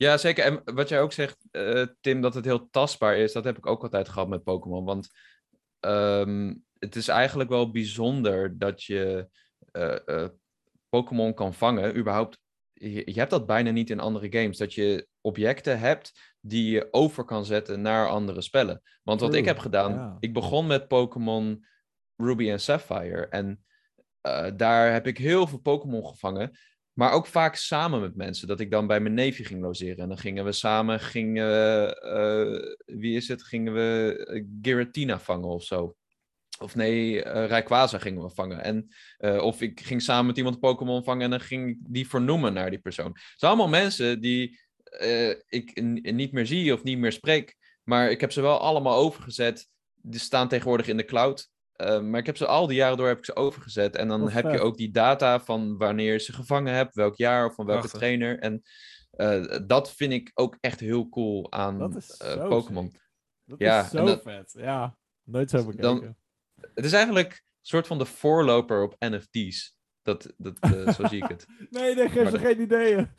Ja, 0.01 0.17
zeker. 0.17 0.43
En 0.43 0.75
wat 0.75 0.89
jij 0.89 1.01
ook 1.01 1.11
zegt, 1.11 1.45
eh, 1.51 1.85
Tim, 2.01 2.21
dat 2.21 2.33
het 2.33 2.45
heel 2.45 2.69
tastbaar 2.69 3.17
is, 3.17 3.33
dat 3.33 3.43
heb 3.43 3.57
ik 3.57 3.65
ook 3.65 3.83
altijd 3.83 4.09
gehad 4.09 4.27
met 4.27 4.43
Pokémon. 4.43 4.85
Want 4.85 5.09
ehm, 5.79 6.55
het 6.77 6.95
is 6.95 7.07
eigenlijk 7.07 7.49
wel 7.49 7.71
bijzonder 7.71 8.57
dat 8.57 8.83
je 8.83 9.29
eh, 9.71 10.07
eh, 10.07 10.29
Pokémon 10.89 11.33
kan 11.33 11.53
vangen. 11.53 11.97
Überhaupt, 11.97 12.39
je, 12.73 13.11
je 13.11 13.19
hebt 13.19 13.29
dat 13.29 13.45
bijna 13.45 13.71
niet 13.71 13.89
in 13.89 13.99
andere 13.99 14.31
games. 14.31 14.57
Dat 14.57 14.73
je 14.73 15.07
objecten 15.21 15.79
hebt 15.79 16.35
die 16.41 16.71
je 16.71 16.87
over 16.91 17.23
kan 17.23 17.45
zetten 17.45 17.81
naar 17.81 18.09
andere 18.09 18.41
spellen. 18.41 18.81
Want 19.03 19.21
wat 19.21 19.33
ik 19.33 19.45
heb 19.45 19.57
gedaan, 19.57 19.93
ja. 19.93 20.17
ik 20.19 20.33
begon 20.33 20.67
met 20.67 20.87
Pokémon 20.87 21.65
Ruby 22.15 22.49
en 22.49 22.59
Sapphire. 22.59 23.27
En 23.27 23.63
daar 24.55 24.91
heb 24.93 25.07
ik 25.07 25.17
heel 25.17 25.47
veel 25.47 25.59
Pokémon 25.59 26.07
gevangen. 26.07 26.57
Maar 26.99 27.11
ook 27.11 27.27
vaak 27.27 27.55
samen 27.55 28.01
met 28.01 28.15
mensen. 28.15 28.47
Dat 28.47 28.59
ik 28.59 28.71
dan 28.71 28.87
bij 28.87 28.99
mijn 28.99 29.13
neefje 29.13 29.43
ging 29.43 29.61
logeren. 29.61 29.97
En 29.97 30.07
dan 30.07 30.17
gingen 30.17 30.45
we 30.45 30.51
samen, 30.51 30.99
gingen, 30.99 32.01
eh, 32.01 32.75
wie 32.85 33.15
is 33.15 33.27
het? 33.27 33.43
Gingen 33.43 33.73
we 33.73 34.17
eh, 34.27 34.43
Giratina 34.61 35.19
vangen 35.19 35.47
of 35.47 35.63
zo. 35.63 35.95
Of 36.59 36.75
nee, 36.75 37.23
eh 37.23 37.47
Rayquaza 37.47 37.97
gingen 37.97 38.23
we 38.23 38.29
vangen. 38.29 38.63
En, 38.63 38.93
of 39.41 39.61
ik 39.61 39.79
ging 39.79 40.01
samen 40.01 40.25
met 40.25 40.37
iemand 40.37 40.59
Pokémon 40.59 41.03
vangen 41.03 41.23
en 41.23 41.29
dan 41.29 41.39
ging 41.39 41.69
ik 41.69 41.77
die 41.79 42.07
vernoemen 42.07 42.53
naar 42.53 42.69
die 42.69 42.79
persoon. 42.79 43.11
Het 43.11 43.33
zijn 43.35 43.51
allemaal 43.51 43.79
mensen 43.79 44.21
die 44.21 44.59
ik 45.47 45.81
niet 46.01 46.31
meer 46.31 46.45
zie 46.45 46.73
of 46.73 46.83
niet 46.83 46.97
meer 46.97 47.11
spreek. 47.11 47.57
Maar 47.83 48.11
ik 48.11 48.21
heb 48.21 48.31
ze 48.31 48.41
wel 48.41 48.59
allemaal 48.59 48.97
overgezet. 48.97 49.67
Die 49.95 50.19
staan 50.19 50.47
tegenwoordig 50.47 50.87
in 50.87 50.97
de 50.97 51.05
cloud. 51.05 51.49
Eh, 51.79 51.99
maar 52.01 52.19
ik 52.19 52.25
heb 52.25 52.37
ze 52.37 52.45
al 52.47 52.67
die 52.67 52.75
jaren 52.77 52.97
door 52.97 53.07
heb 53.07 53.17
ik 53.17 53.25
ze 53.25 53.35
overgezet. 53.35 53.95
En 53.95 54.07
dan 54.07 54.21
Wat 54.21 54.31
heb 54.31 54.51
je 54.51 54.59
ook 54.59 54.77
die 54.77 54.91
data 54.91 55.39
van 55.39 55.77
wanneer 55.77 56.11
je 56.11 56.19
ze 56.19 56.33
gevangen 56.33 56.73
hebt, 56.73 56.95
welk 56.95 57.15
jaar 57.15 57.45
of 57.45 57.55
van 57.55 57.65
welke 57.65 57.79
Prachtig. 57.81 57.99
trainer. 57.99 58.39
En 58.39 58.61
eh, 59.11 59.59
dat 59.67 59.91
vind 59.93 60.13
ik 60.13 60.31
ook 60.33 60.57
echt 60.59 60.79
heel 60.79 61.09
cool 61.09 61.51
aan 61.51 61.95
eh, 62.17 62.47
Pokémon. 62.47 62.93
Dat 63.45 63.59
Ja, 63.59 63.79
is 63.85 63.91
en 63.93 63.97
zo 63.99 64.05
dat- 64.05 64.21
vet. 64.23 64.53
Ja, 64.57 64.97
nooit 65.23 65.49
zo 65.49 65.57
bekeken. 65.65 65.81
Dan- 65.81 66.15
Het 66.73 66.85
is 66.85 66.93
eigenlijk 66.93 67.31
een 67.31 67.41
soort 67.61 67.87
van 67.87 67.97
de 67.97 68.05
voorloper 68.05 68.83
op 68.83 68.95
NFT's. 68.99 69.77
Dat, 70.09 70.33
dat, 70.37 70.57
eh, 70.59 70.93
zo 70.97 71.07
zie 71.07 71.23
ik 71.23 71.29
het. 71.29 71.45
Nee, 71.69 71.95
nee, 71.95 72.09
geef 72.09 72.15
Maar 72.23 72.25
ze 72.25 72.31
dat- 72.31 72.41
geen 72.47 72.61
ideeën. 72.61 73.09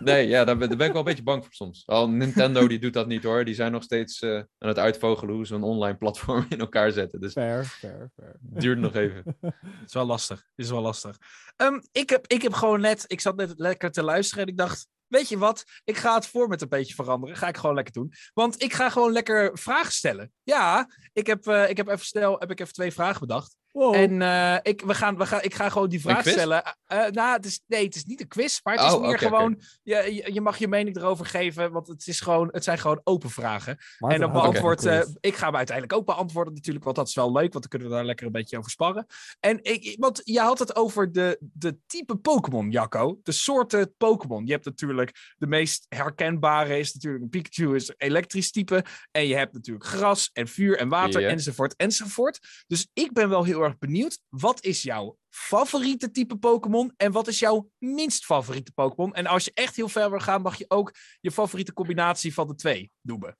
Nee, 0.00 0.28
ja, 0.28 0.44
daar 0.44 0.56
ben, 0.56 0.68
daar 0.68 0.76
ben 0.76 0.86
ik 0.86 0.92
wel 0.92 1.00
een 1.00 1.08
beetje 1.08 1.22
bang 1.22 1.44
voor 1.44 1.52
soms. 1.52 1.82
Al 1.86 2.08
Nintendo 2.10 2.66
die 2.68 2.78
doet 2.78 2.92
dat 2.92 3.06
niet 3.06 3.22
hoor. 3.22 3.44
Die 3.44 3.54
zijn 3.54 3.72
nog 3.72 3.82
steeds 3.82 4.20
eh, 4.20 4.34
aan 4.36 4.68
het 4.68 4.78
uitvogelen 4.78 5.34
hoe 5.34 5.46
ze 5.46 5.54
een 5.54 5.62
online 5.62 5.96
platform 5.96 6.46
in 6.54 6.58
elkaar 6.58 6.90
zetten. 6.92 7.20
Dus 7.20 7.32
Fair, 7.32 7.64
fair, 7.64 8.10
fair. 8.16 8.36
duurt 8.40 8.78
nog 8.78 8.94
even. 8.94 9.36
Het 9.40 9.54
is 9.86 9.92
wel 9.94 10.04
lastig. 10.06 10.38
Het 10.38 10.64
is 10.64 10.70
wel 10.70 10.80
lastig. 10.82 11.16
Ehm, 11.56 11.80
ik, 11.92 12.10
heb, 12.10 12.26
ik 12.26 12.42
heb 12.42 12.52
gewoon 12.52 12.80
net... 12.80 13.04
Ik 13.06 13.20
zat 13.20 13.36
net 13.36 13.52
lekker 13.56 13.90
te 13.90 14.02
luisteren 14.02 14.44
en 14.44 14.50
ik 14.50 14.56
dacht... 14.58 14.86
Weet 15.06 15.28
je 15.28 15.38
wat? 15.38 15.64
Ik 15.84 15.96
ga 15.96 16.14
het 16.14 16.26
format 16.26 16.62
een 16.62 16.68
beetje 16.68 16.94
veranderen. 16.94 17.36
Ga 17.36 17.48
ik 17.48 17.56
gewoon 17.56 17.74
lekker 17.74 17.92
doen. 17.92 18.12
Want 18.32 18.62
ik 18.62 18.72
ga 18.72 18.90
gewoon 18.90 19.12
lekker 19.12 19.58
vragen 19.58 19.92
stellen. 19.92 20.32
Ja, 20.42 20.88
ik 21.12 21.26
heb, 21.26 21.46
eh, 21.46 21.68
ik 21.68 21.76
heb, 21.76 21.88
even, 21.88 22.06
snel, 22.06 22.38
heb 22.38 22.50
ik 22.50 22.60
even 22.60 22.72
twee 22.72 22.92
vragen 22.92 23.20
bedacht. 23.20 23.56
Wow. 23.74 23.94
En 23.94 24.22
eh, 24.22 24.56
ik, 24.62 24.80
we 24.80 24.94
gaan, 24.94 25.16
we 25.16 25.26
gaan, 25.26 25.42
ik 25.42 25.54
ga 25.54 25.68
gewoon 25.68 25.88
die 25.88 26.00
vraag 26.00 26.28
stellen. 26.28 26.62
Eh, 26.86 27.06
nou, 27.06 27.36
het 27.36 27.44
is, 27.44 27.60
nee, 27.66 27.84
het 27.84 27.94
is 27.94 28.04
niet 28.04 28.20
een 28.20 28.28
quiz, 28.28 28.60
maar 28.62 28.74
het 28.74 28.84
is 28.84 28.92
Oh, 28.92 29.00
meer 29.00 29.18
gewoon... 29.18 29.60
Je, 29.82 30.14
je, 30.14 30.32
je 30.32 30.40
mag 30.40 30.58
je 30.58 30.68
mening 30.68 30.96
erover 30.96 31.26
geven, 31.26 31.72
want 31.72 31.86
het, 31.86 32.06
is 32.06 32.20
gewoon, 32.20 32.48
het 32.52 32.64
zijn 32.64 32.78
gewoon 32.78 33.00
open 33.04 33.30
vragen. 33.30 33.78
Maarten 33.98 34.20
en 34.20 34.26
op 34.26 34.32
houdt 34.32 34.50
beantwoord, 34.50 34.84
eh, 34.84 35.00
ik 35.20 35.34
ga 35.34 35.46
hem 35.46 35.56
uiteindelijk 35.56 35.98
ook 35.98 36.06
beantwoorden 36.06 36.54
natuurlijk, 36.54 36.84
want 36.84 36.96
dat 36.96 37.08
is 37.08 37.14
wel 37.14 37.32
leuk, 37.32 37.52
want 37.52 37.52
dan 37.52 37.68
kunnen 37.68 37.88
we 37.88 37.94
daar 37.94 38.04
lekker 38.04 38.26
een 38.26 38.32
beetje 38.32 38.58
over 38.58 38.70
sparren. 38.70 39.06
En 39.40 39.58
ik, 39.62 39.96
want 39.98 40.20
je 40.24 40.40
had 40.40 40.58
het 40.58 40.76
over 40.76 41.12
de, 41.12 41.38
de 41.40 41.78
type 41.86 42.16
Pokémon, 42.16 42.70
Jacco. 42.70 43.20
De 43.22 43.32
soorten 43.32 43.94
Pokémon. 43.96 44.46
Je 44.46 44.52
hebt 44.52 44.64
natuurlijk, 44.64 45.34
de 45.36 45.46
meest 45.46 45.86
herkenbare 45.88 46.78
is 46.78 46.94
natuurlijk, 46.94 47.22
een 47.24 47.30
Pikachu 47.30 47.74
is 47.74 47.88
een 47.88 47.94
elektrisch 47.98 48.50
type. 48.50 48.84
En 49.10 49.26
je 49.26 49.36
hebt 49.36 49.52
natuurlijk 49.52 49.86
gras 49.86 50.30
en 50.32 50.48
vuur 50.48 50.78
en 50.78 50.88
water 50.88 51.26
enzovoort 51.26 51.76
enzovoort. 51.76 52.38
Dus 52.66 52.88
ik 52.92 53.12
ben 53.12 53.28
wel 53.28 53.44
heel 53.44 53.62
erg 53.64 53.78
benieuwd, 53.78 54.20
wat 54.28 54.64
is 54.64 54.82
jouw 54.82 55.18
favoriete 55.28 56.10
type 56.10 56.36
Pokémon 56.36 56.92
en 56.96 57.12
wat 57.12 57.28
is 57.28 57.38
jouw 57.38 57.70
minst 57.78 58.24
favoriete 58.24 58.72
Pokémon? 58.72 59.14
En 59.14 59.26
als 59.26 59.44
je 59.44 59.50
echt 59.54 59.76
heel 59.76 59.88
ver 59.88 60.10
wil 60.10 60.18
gaan, 60.20 60.42
mag 60.42 60.56
je 60.58 60.64
ook 60.68 60.94
je 61.20 61.30
favoriete 61.30 61.72
combinatie 61.72 62.34
van 62.34 62.48
de 62.48 62.54
twee 62.54 62.92
noemen. 63.00 63.38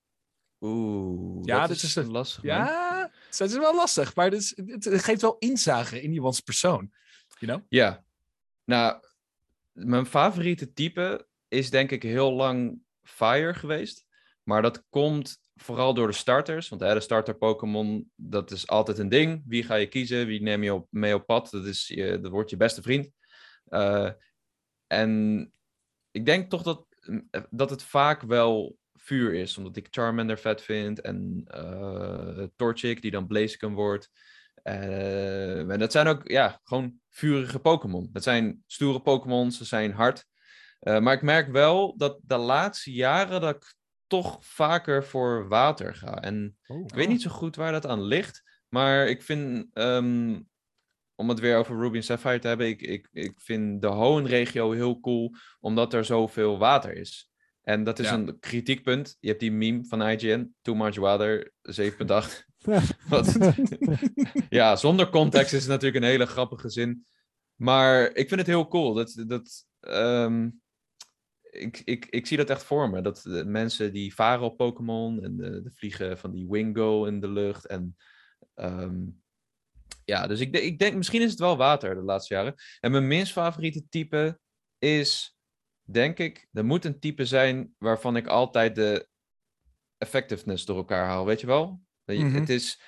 Oeh, 0.60 1.44
Ja, 1.44 1.58
dat 1.60 1.68
dit 1.68 1.82
is, 1.82 1.94
een- 1.96 2.10
lastig. 2.10 2.42
Ja, 2.42 3.10
het 3.28 3.40
is 3.40 3.56
wel 3.56 3.74
lastig, 3.74 4.14
maar 4.14 4.30
het 4.30 4.86
geeft 4.90 5.20
wel 5.20 5.36
inzage 5.38 6.02
in 6.02 6.12
iemands 6.12 6.40
persoon. 6.40 6.92
You 7.38 7.52
know? 7.52 7.66
Ja. 7.68 8.04
Nou, 8.64 9.02
mijn 9.72 10.06
favoriete 10.06 10.72
type 10.72 11.28
is 11.48 11.70
denk 11.70 11.90
ik 11.90 12.02
heel 12.02 12.32
lang 12.32 12.82
Fire 13.02 13.54
geweest. 13.54 14.04
Maar 14.42 14.62
dat 14.62 14.84
komt 14.90 15.38
vooral 15.54 15.94
door 15.94 16.06
de 16.06 16.12
starters. 16.12 16.68
Want 16.68 16.80
de 16.80 17.00
starter 17.00 17.34
Pokémon, 17.34 18.10
dat 18.16 18.50
is 18.50 18.66
altijd 18.66 18.98
een 18.98 19.08
ding. 19.08 19.42
Wie 19.46 19.62
ga 19.62 19.74
je 19.74 19.86
kiezen? 19.86 20.26
Wie 20.26 20.42
neem 20.42 20.62
je 20.62 20.74
op, 20.74 20.86
mee 20.90 21.14
op 21.14 21.26
pad? 21.26 21.50
Dat, 21.50 21.64
is 21.64 21.88
je, 21.88 22.20
dat 22.20 22.30
wordt 22.30 22.50
je 22.50 22.56
beste 22.56 22.82
vriend. 22.82 23.10
Eh, 23.64 24.10
en 24.86 25.52
ik 26.10 26.26
denk 26.26 26.50
toch 26.50 26.62
dat, 26.62 26.86
dat 27.50 27.70
het 27.70 27.82
vaak 27.82 28.22
wel 28.22 28.78
vuur 28.92 29.34
is. 29.34 29.56
Omdat 29.56 29.76
ik 29.76 29.88
Charmander 29.90 30.38
vet 30.38 30.62
vind. 30.62 31.00
En 31.00 31.44
eh 31.46 32.46
Torchic, 32.56 33.02
die 33.02 33.10
dan 33.10 33.26
Blaziken 33.26 33.72
wordt. 33.72 34.10
Eh, 34.54 35.70
en 35.70 35.78
dat 35.78 35.92
zijn 35.92 36.06
ook 36.06 36.28
ja, 36.28 36.60
gewoon 36.64 37.00
vurige 37.10 37.58
Pokémon. 37.58 38.08
Dat 38.12 38.22
zijn 38.22 38.62
stoere 38.66 39.00
Pokémon, 39.00 39.52
ze 39.52 39.64
zijn 39.64 39.92
hard. 39.92 40.26
Maar 40.80 41.12
ik 41.12 41.22
merk 41.22 41.48
wel 41.48 41.96
dat 41.96 42.18
de 42.22 42.36
laatste 42.36 42.92
jaren 42.92 43.40
dat 43.40 43.54
ik 43.54 43.74
toch 44.06 44.38
vaker 44.40 45.04
voor 45.04 45.48
water 45.48 45.94
ga. 45.94 46.22
En 46.22 46.56
ik 46.86 46.94
weet 46.94 47.08
niet 47.08 47.22
zo 47.22 47.30
goed 47.30 47.56
waar 47.56 47.72
dat 47.72 47.86
aan 47.86 48.02
ligt. 48.02 48.42
Maar 48.68 49.08
ik 49.08 49.22
vind, 49.22 49.66
ehm, 49.72 50.40
om 51.14 51.28
het 51.28 51.40
weer 51.40 51.56
over 51.56 51.76
Ruby 51.78 51.96
en 51.96 52.02
Sapphire 52.02 52.38
te 52.38 52.48
hebben, 52.48 52.66
ik, 52.68 52.82
ik, 52.82 53.08
ik 53.12 53.32
vind 53.40 53.82
de 53.82 53.86
Hoenn-regio 53.88 54.72
heel 54.72 55.00
cool, 55.00 55.34
omdat 55.60 55.92
er 55.92 56.04
zoveel 56.04 56.58
water 56.58 56.96
is. 56.96 57.30
En 57.62 57.84
dat 57.84 57.98
is 57.98 58.06
Ja. 58.06 58.14
een 58.14 58.38
kritiekpunt. 58.40 59.16
Je 59.20 59.28
hebt 59.28 59.40
die 59.40 59.52
meme 59.52 59.84
van 59.84 60.02
IGN, 60.08 60.54
Too 60.62 60.74
Much 60.74 60.96
Water, 60.96 61.52
7.8. 61.62 62.44
Wat? 63.08 63.36
ja, 64.50 64.76
zonder 64.76 65.08
context 65.10 65.52
is 65.52 65.60
het 65.60 65.70
natuurlijk 65.70 66.04
een 66.04 66.10
hele 66.10 66.26
grappige 66.26 66.68
zin. 66.68 67.06
Maar 67.54 68.02
ik 68.14 68.28
vind 68.28 68.40
het 68.40 68.46
heel 68.48 68.68
cool. 68.68 68.94
Dat, 68.94 69.24
dat, 69.26 69.66
ehm, 69.80 70.50
ik, 71.54 71.82
ik, 71.84 72.06
ik 72.06 72.26
zie 72.26 72.36
dat 72.36 72.50
echt 72.50 72.62
voor 72.62 72.90
me. 72.90 73.00
Dat 73.00 73.20
de 73.22 73.44
mensen 73.44 73.92
die 73.92 74.14
varen 74.14 74.44
op 74.44 74.56
Pokémon 74.56 75.22
en 75.22 75.36
de, 75.36 75.62
de 75.62 75.70
vliegen 75.70 76.18
van 76.18 76.32
die 76.32 76.46
Wingo 76.48 77.04
in 77.04 77.20
de 77.20 77.28
lucht. 77.28 77.66
En 77.66 77.96
ehm, 78.54 79.02
ja, 80.04 80.26
dus 80.26 80.40
ik, 80.40 80.56
ik 80.56 80.78
denk 80.78 80.96
misschien 80.96 81.22
is 81.22 81.30
het 81.30 81.38
wel 81.38 81.56
water 81.56 81.94
de 81.94 82.02
laatste 82.02 82.34
jaren. 82.34 82.54
En 82.80 82.90
mijn 82.90 83.06
minst 83.06 83.32
favoriete 83.32 83.88
type 83.88 84.38
is, 84.78 85.36
denk 85.82 86.18
ik, 86.18 86.48
er 86.52 86.64
moet 86.64 86.84
een 86.84 87.00
type 87.00 87.24
zijn 87.24 87.74
waarvan 87.78 88.16
ik 88.16 88.26
altijd 88.26 88.74
de 88.74 89.08
effectiveness 89.98 90.64
door 90.64 90.76
elkaar 90.76 91.06
haal. 91.06 91.24
Weet 91.24 91.40
je 91.40 91.46
wel? 91.46 91.82
Mhm. 92.04 92.34
Het 92.34 92.48
is, 92.48 92.80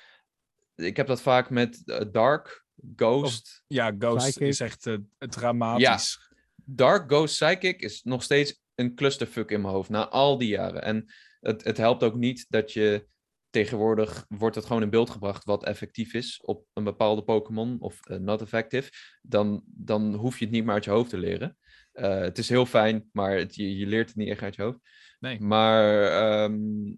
ik 0.75 0.97
heb 0.97 1.07
dat 1.07 1.21
vaak 1.21 1.49
met 1.49 1.81
eh, 1.85 2.05
Dark, 2.11 2.65
Ghost. 2.95 3.63
Ja, 3.67 3.95
Ghost 3.99 4.25
Psychic. 4.25 4.47
is 4.47 4.59
echt 4.59 4.85
eh, 4.85 4.97
dramatisch. 5.17 6.26
Dark 6.69 7.09
Ghost 7.11 7.39
Psychic 7.39 7.81
is 7.81 8.03
nog 8.03 8.23
steeds 8.23 8.61
een 8.75 8.95
clusterfuck 8.95 9.51
in 9.51 9.61
mijn 9.61 9.73
hoofd 9.73 9.89
na 9.89 10.07
al 10.07 10.37
die 10.37 10.49
jaren. 10.49 10.81
En 10.81 11.05
het, 11.39 11.63
het 11.63 11.77
helpt 11.77 12.03
ook 12.03 12.15
niet 12.15 12.45
dat 12.49 12.73
je 12.73 13.07
tegenwoordig 13.49 14.25
wordt 14.27 14.55
het 14.55 14.65
gewoon 14.65 14.81
in 14.81 14.89
beeld 14.89 15.09
gebracht 15.09 15.43
wat 15.43 15.63
effectief 15.63 16.13
is 16.13 16.41
op 16.41 16.65
een 16.73 16.83
bepaalde 16.83 17.23
Pokémon 17.23 17.77
of 17.79 18.05
eh, 18.05 18.17
not 18.17 18.41
effective. 18.41 18.91
Dan, 19.21 19.63
dan 19.65 20.13
hoef 20.13 20.39
je 20.39 20.45
het 20.45 20.53
niet 20.53 20.63
meer 20.63 20.73
uit 20.73 20.83
je 20.83 20.91
hoofd 20.91 21.09
te 21.09 21.17
leren. 21.17 21.57
Eh, 21.91 22.19
het 22.19 22.37
is 22.37 22.49
heel 22.49 22.65
fijn, 22.65 23.09
maar 23.11 23.37
het, 23.37 23.55
je, 23.55 23.77
je 23.77 23.87
leert 23.87 24.07
het 24.07 24.17
niet 24.17 24.29
echt 24.29 24.41
uit 24.41 24.55
je 24.55 24.61
hoofd. 24.61 24.79
Nee. 25.19 25.39
Maar 25.39 26.03
ehm, 26.03 26.95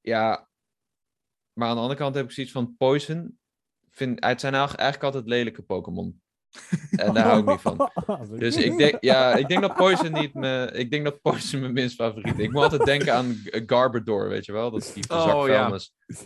ja, 0.00 0.48
maar 1.52 1.68
aan 1.68 1.74
de 1.74 1.80
andere 1.80 2.00
kant 2.00 2.14
heb 2.14 2.24
ik 2.24 2.30
zoiets 2.30 2.52
van 2.52 2.76
Poison. 2.76 3.38
Vind, 3.90 4.24
het 4.24 4.40
zijn 4.40 4.54
eigenlijk 4.54 4.82
eigenlijk 4.82 5.14
altijd 5.14 5.32
lelijke 5.32 5.62
Pokémon. 5.62 6.22
En 6.90 7.14
daar 7.14 7.24
hou 7.24 7.40
ik 7.40 7.46
niet 7.46 7.60
van. 7.60 7.90
Dus 8.38 8.56
ik 8.56 8.76
denk, 8.78 8.96
ja, 9.00 9.34
ik 9.34 9.48
denk 9.48 9.60
dat 9.60 9.74
Poison 9.74 10.12
niet 10.12 10.34
me, 10.34 10.70
ik 10.74 10.90
denk 10.90 11.04
dat 11.04 11.20
Poison 11.20 11.60
mijn 11.60 11.72
minst 11.72 11.94
favoriet 11.94 12.38
is. 12.38 12.44
Ik 12.44 12.52
moet 12.52 12.62
altijd 12.62 12.84
denken 12.84 13.14
aan 13.14 13.34
G- 13.44 13.60
Garbodor, 13.66 14.28
weet 14.28 14.44
je 14.44 14.52
wel? 14.52 14.70
Dat 14.70 14.82
is 14.82 14.92
die 14.92 15.04
Oh, 15.08 15.22
zak 15.22 15.48
ja. 15.48 15.78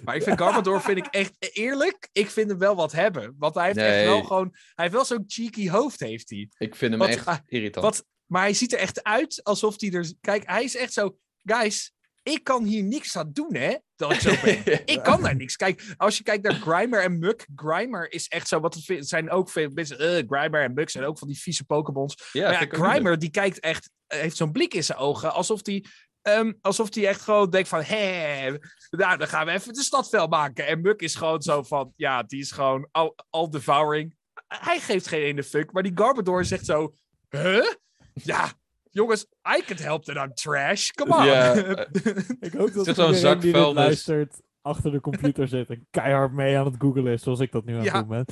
Maar 0.04 0.16
ik 0.16 0.22
vind 0.22 0.38
Garbodor, 0.40 0.80
vind 0.80 0.98
ik 0.98 1.06
echt 1.06 1.34
eerlijk, 1.38 2.08
ik 2.12 2.30
vind 2.30 2.48
hem 2.50 2.58
wel 2.58 2.74
wat 2.76 2.92
hebben. 2.92 3.34
Want 3.38 3.54
hij 3.54 3.64
heeft 3.64 3.76
echt 3.78 4.04
wel 4.04 4.22
gewoon, 4.22 4.48
hij 4.52 4.84
heeft 4.84 4.92
wel 4.92 5.04
zo'n 5.04 5.24
cheeky 5.26 5.68
hoofd, 5.68 6.00
heeft 6.00 6.30
hij. 6.30 6.48
Ik 6.58 6.74
vind 6.76 6.90
hem 6.90 7.00
Wat- 7.00 7.08
echt 7.08 7.40
irritant. 7.46 7.84
Wat, 7.84 8.04
maar 8.26 8.42
hij 8.42 8.54
ziet 8.54 8.72
er 8.72 8.78
echt 8.78 9.02
uit 9.02 9.40
alsof 9.42 9.80
hij 9.80 9.90
er, 9.92 10.12
kijk, 10.20 10.42
hij 10.46 10.64
is 10.64 10.76
echt 10.76 10.92
zo, 10.92 11.16
guys, 11.44 11.92
ik 12.22 12.44
kan 12.44 12.64
hier 12.64 12.82
niks 12.82 13.16
aan 13.16 13.30
doen, 13.32 13.54
hè, 13.54 13.74
dat 13.96 14.12
ik 14.12 14.20
zo 14.20 14.34
ben. 14.42 14.64
Ik 14.94 15.02
kan 15.02 15.22
daar 15.22 15.36
niks. 15.36 15.56
Kijk, 15.56 15.94
als 15.96 16.16
je 16.16 16.22
kijkt 16.22 16.42
naar 16.42 16.54
Grimer 16.54 17.02
en 17.02 17.18
Muk, 17.18 17.46
Grimer 17.54 18.12
is 18.12 18.28
echt 18.28 18.48
zo, 18.48 18.60
wat 18.60 18.74
het 18.74 19.08
zijn 19.08 19.30
ook 19.30 19.50
veel 19.50 19.70
mensen, 19.74 19.98
eh, 19.98 20.24
Grimer 20.28 20.62
en 20.62 20.74
Muk 20.74 20.90
zijn 20.90 21.04
ook 21.04 21.18
van 21.18 21.28
die 21.28 21.40
vieze 21.40 21.64
Pokémons. 21.64 22.28
ja, 22.32 22.50
Maar 22.50 22.60
ja, 22.60 22.68
Grimer, 22.70 23.18
die 23.18 23.30
kijkt 23.30 23.60
echt, 23.60 23.90
eh, 24.06 24.20
heeft 24.20 24.36
zo'n 24.36 24.52
blik 24.52 24.74
in 24.74 24.84
zijn 24.84 24.98
ogen, 24.98 25.32
alsof 25.32 25.60
hij 25.62 25.84
ehm, 26.22 26.52
alsof 26.60 26.94
hij 26.94 27.06
echt 27.06 27.20
gewoon 27.20 27.50
denkt 27.50 27.68
van, 27.68 27.82
hé, 27.82 28.50
nou, 28.90 29.18
dan 29.18 29.28
gaan 29.28 29.46
we 29.46 29.52
even 29.52 29.72
de 29.72 29.82
stad 29.82 30.08
fel 30.08 30.26
maken. 30.26 30.66
En 30.66 30.80
Muk 30.80 31.00
is 31.00 31.14
gewoon 31.14 31.42
zo 31.42 31.62
van, 31.62 31.92
ja, 31.96 32.22
die 32.22 32.40
is 32.40 32.50
gewoon 32.50 32.88
all, 32.90 33.14
all 33.30 33.48
devouring. 33.48 34.16
Hij 34.46 34.80
geeft 34.80 35.06
geen 35.06 35.22
ene 35.22 35.42
fuck, 35.42 35.72
maar 35.72 35.82
die 35.82 35.92
Garbodor 35.94 36.44
zegt 36.44 36.64
zo, 36.64 36.94
huh? 37.28 37.66
Ja, 38.12 38.52
jongens, 38.96 39.26
I 39.58 39.62
can 39.66 39.76
help 39.76 40.04
that 40.04 40.16
I'm 40.16 40.34
trash. 40.34 40.90
Come 40.90 41.14
on. 41.16 41.24
Ja, 41.24 41.54
Ik 42.46 42.52
hoop 42.52 42.72
dat 42.72 42.84
zo'n 42.84 42.88
iedereen 42.88 43.14
zak 43.14 43.40
die 43.40 43.52
dit 43.52 43.72
luistert 43.72 44.42
achter 44.62 44.92
de 44.92 45.00
computer 45.00 45.48
zit 45.48 45.68
en 45.70 45.86
keihard 45.90 46.32
mee 46.32 46.58
aan 46.58 46.64
het 46.66 46.74
googlen 46.78 47.06
is, 47.06 47.22
zoals 47.22 47.40
ik 47.40 47.52
dat 47.52 47.64
nu 47.64 47.72
aan 47.72 47.78
het 47.78 47.86
Ja. 47.92 48.02
doen 48.02 48.08
ben. 48.08 48.24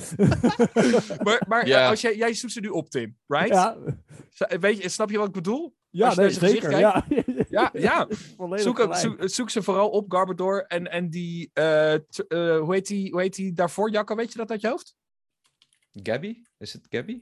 maar 1.25 1.43
maar 1.47 1.87
als 1.87 2.01
jij, 2.01 2.15
jij 2.17 2.33
zoekt 2.33 2.53
ze 2.53 2.59
nu 2.59 2.67
op, 2.67 2.89
Tim, 2.89 3.17
right? 3.27 3.49
ja, 3.49 3.77
Weet 4.59 4.81
je, 4.81 4.89
snap 4.89 5.09
je 5.09 5.17
wat 5.17 5.27
ik 5.27 5.33
bedoel? 5.33 5.75
ja 5.89 6.15
nee, 6.15 6.29
zeker. 6.29 6.77
Ja, 6.79 7.05
Ja, 7.49 7.69
ja. 7.73 8.07
Volledig 8.37 8.63
Zoek, 8.63 8.95
zoek, 8.95 9.29
zoek 9.29 9.49
ze 9.49 9.61
vooral 9.61 9.89
op, 9.89 10.11
Garbodor. 10.11 10.65
En, 10.65 10.91
en 10.91 11.09
die, 11.09 11.49
eh, 11.53 11.93
t- 11.93 12.27
eh, 12.27 12.59
hoe, 12.59 12.73
heet 12.73 12.87
die, 12.87 13.11
hoe 13.11 13.21
heet 13.21 13.35
die 13.35 13.53
daarvoor, 13.53 13.91
Jacco? 13.91 14.15
Weet 14.15 14.31
je 14.31 14.37
dat 14.37 14.51
uit 14.51 14.61
je 14.61 14.67
hoofd? 14.67 14.95
Gabby? 15.91 16.41
Is 16.57 16.73
het 16.73 16.85
Gabby? 16.89 17.21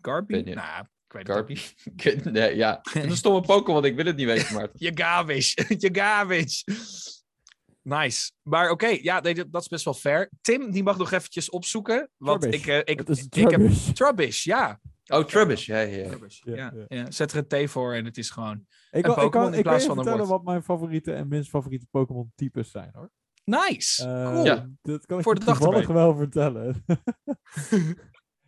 Garby? 0.00 0.34
Je. 0.44 0.54
Ik 1.08 1.26
weet 1.26 1.26
het 2.04 2.24
nee, 2.32 2.56
ja. 2.56 2.78
Het 2.82 3.04
is 3.04 3.10
een 3.10 3.16
stomme 3.16 3.40
Pokémon, 3.40 3.84
ik 3.84 3.96
wil 3.96 4.04
het 4.04 4.16
niet 4.16 4.26
weten, 4.26 4.54
Maarten. 4.54 4.74
Je 4.86 4.90
garbage. 4.94 5.64
Je 5.78 5.88
garbage. 5.92 6.64
Nice. 7.82 8.30
Maar 8.42 8.70
oké, 8.70 8.86
ja, 8.86 9.20
nee, 9.20 9.50
dat 9.50 9.62
is 9.62 9.68
best 9.68 9.84
wel 9.84 9.94
fair. 9.94 10.30
Tim, 10.40 10.70
die 10.70 10.82
mag 10.82 10.98
nog 10.98 11.12
eventjes 11.12 11.50
opzoeken. 11.50 12.10
Want 12.16 12.40
Trubbish. 12.40 12.60
ik, 12.60 12.66
eh, 12.66 12.94
ik, 12.94 13.08
is 13.08 13.26
ik 13.28 13.50
heb 13.50 13.70
Trubbish. 13.94 14.44
Ja. 14.44 14.80
Oh, 15.06 15.24
Trubbish, 15.24 15.66
ja, 15.66 15.80
ja, 15.80 15.96
ja. 15.96 16.08
Trubbish, 16.08 16.40
Ja, 16.44 16.54
ja, 16.54 16.72
ja. 16.74 16.84
ja. 16.88 17.10
Zet 17.10 17.32
er 17.32 17.44
een 17.48 17.66
T 17.66 17.70
voor 17.70 17.94
en 17.94 18.04
het 18.04 18.16
is 18.16 18.30
gewoon... 18.30 18.66
Ik, 18.90 19.02
kan, 19.02 19.24
ik, 19.24 19.30
kan, 19.30 19.42
in 19.42 19.48
ik 19.48 19.54
kan 19.54 19.62
plaats 19.62 19.82
je 19.82 19.88
van 19.88 19.98
een 19.98 20.04
vertellen 20.04 20.28
wat 20.28 20.44
mijn 20.44 20.62
favoriete 20.62 21.12
en 21.12 21.28
minst 21.28 21.50
favoriete 21.50 21.86
Pokémon 21.90 22.32
types 22.34 22.70
zijn 22.70 22.90
hoor. 22.94 23.10
Nice. 23.44 24.04
Eh, 24.04 24.32
cool. 24.32 24.44
Ja. 24.44 24.68
Dat 24.82 25.06
kan 25.06 25.18
ik 25.18 25.24
Voor 25.24 25.34
de 25.34 25.44
dag 25.44 25.58
toevallig 25.58 25.86
wel 25.86 26.16
vertellen. 26.16 26.84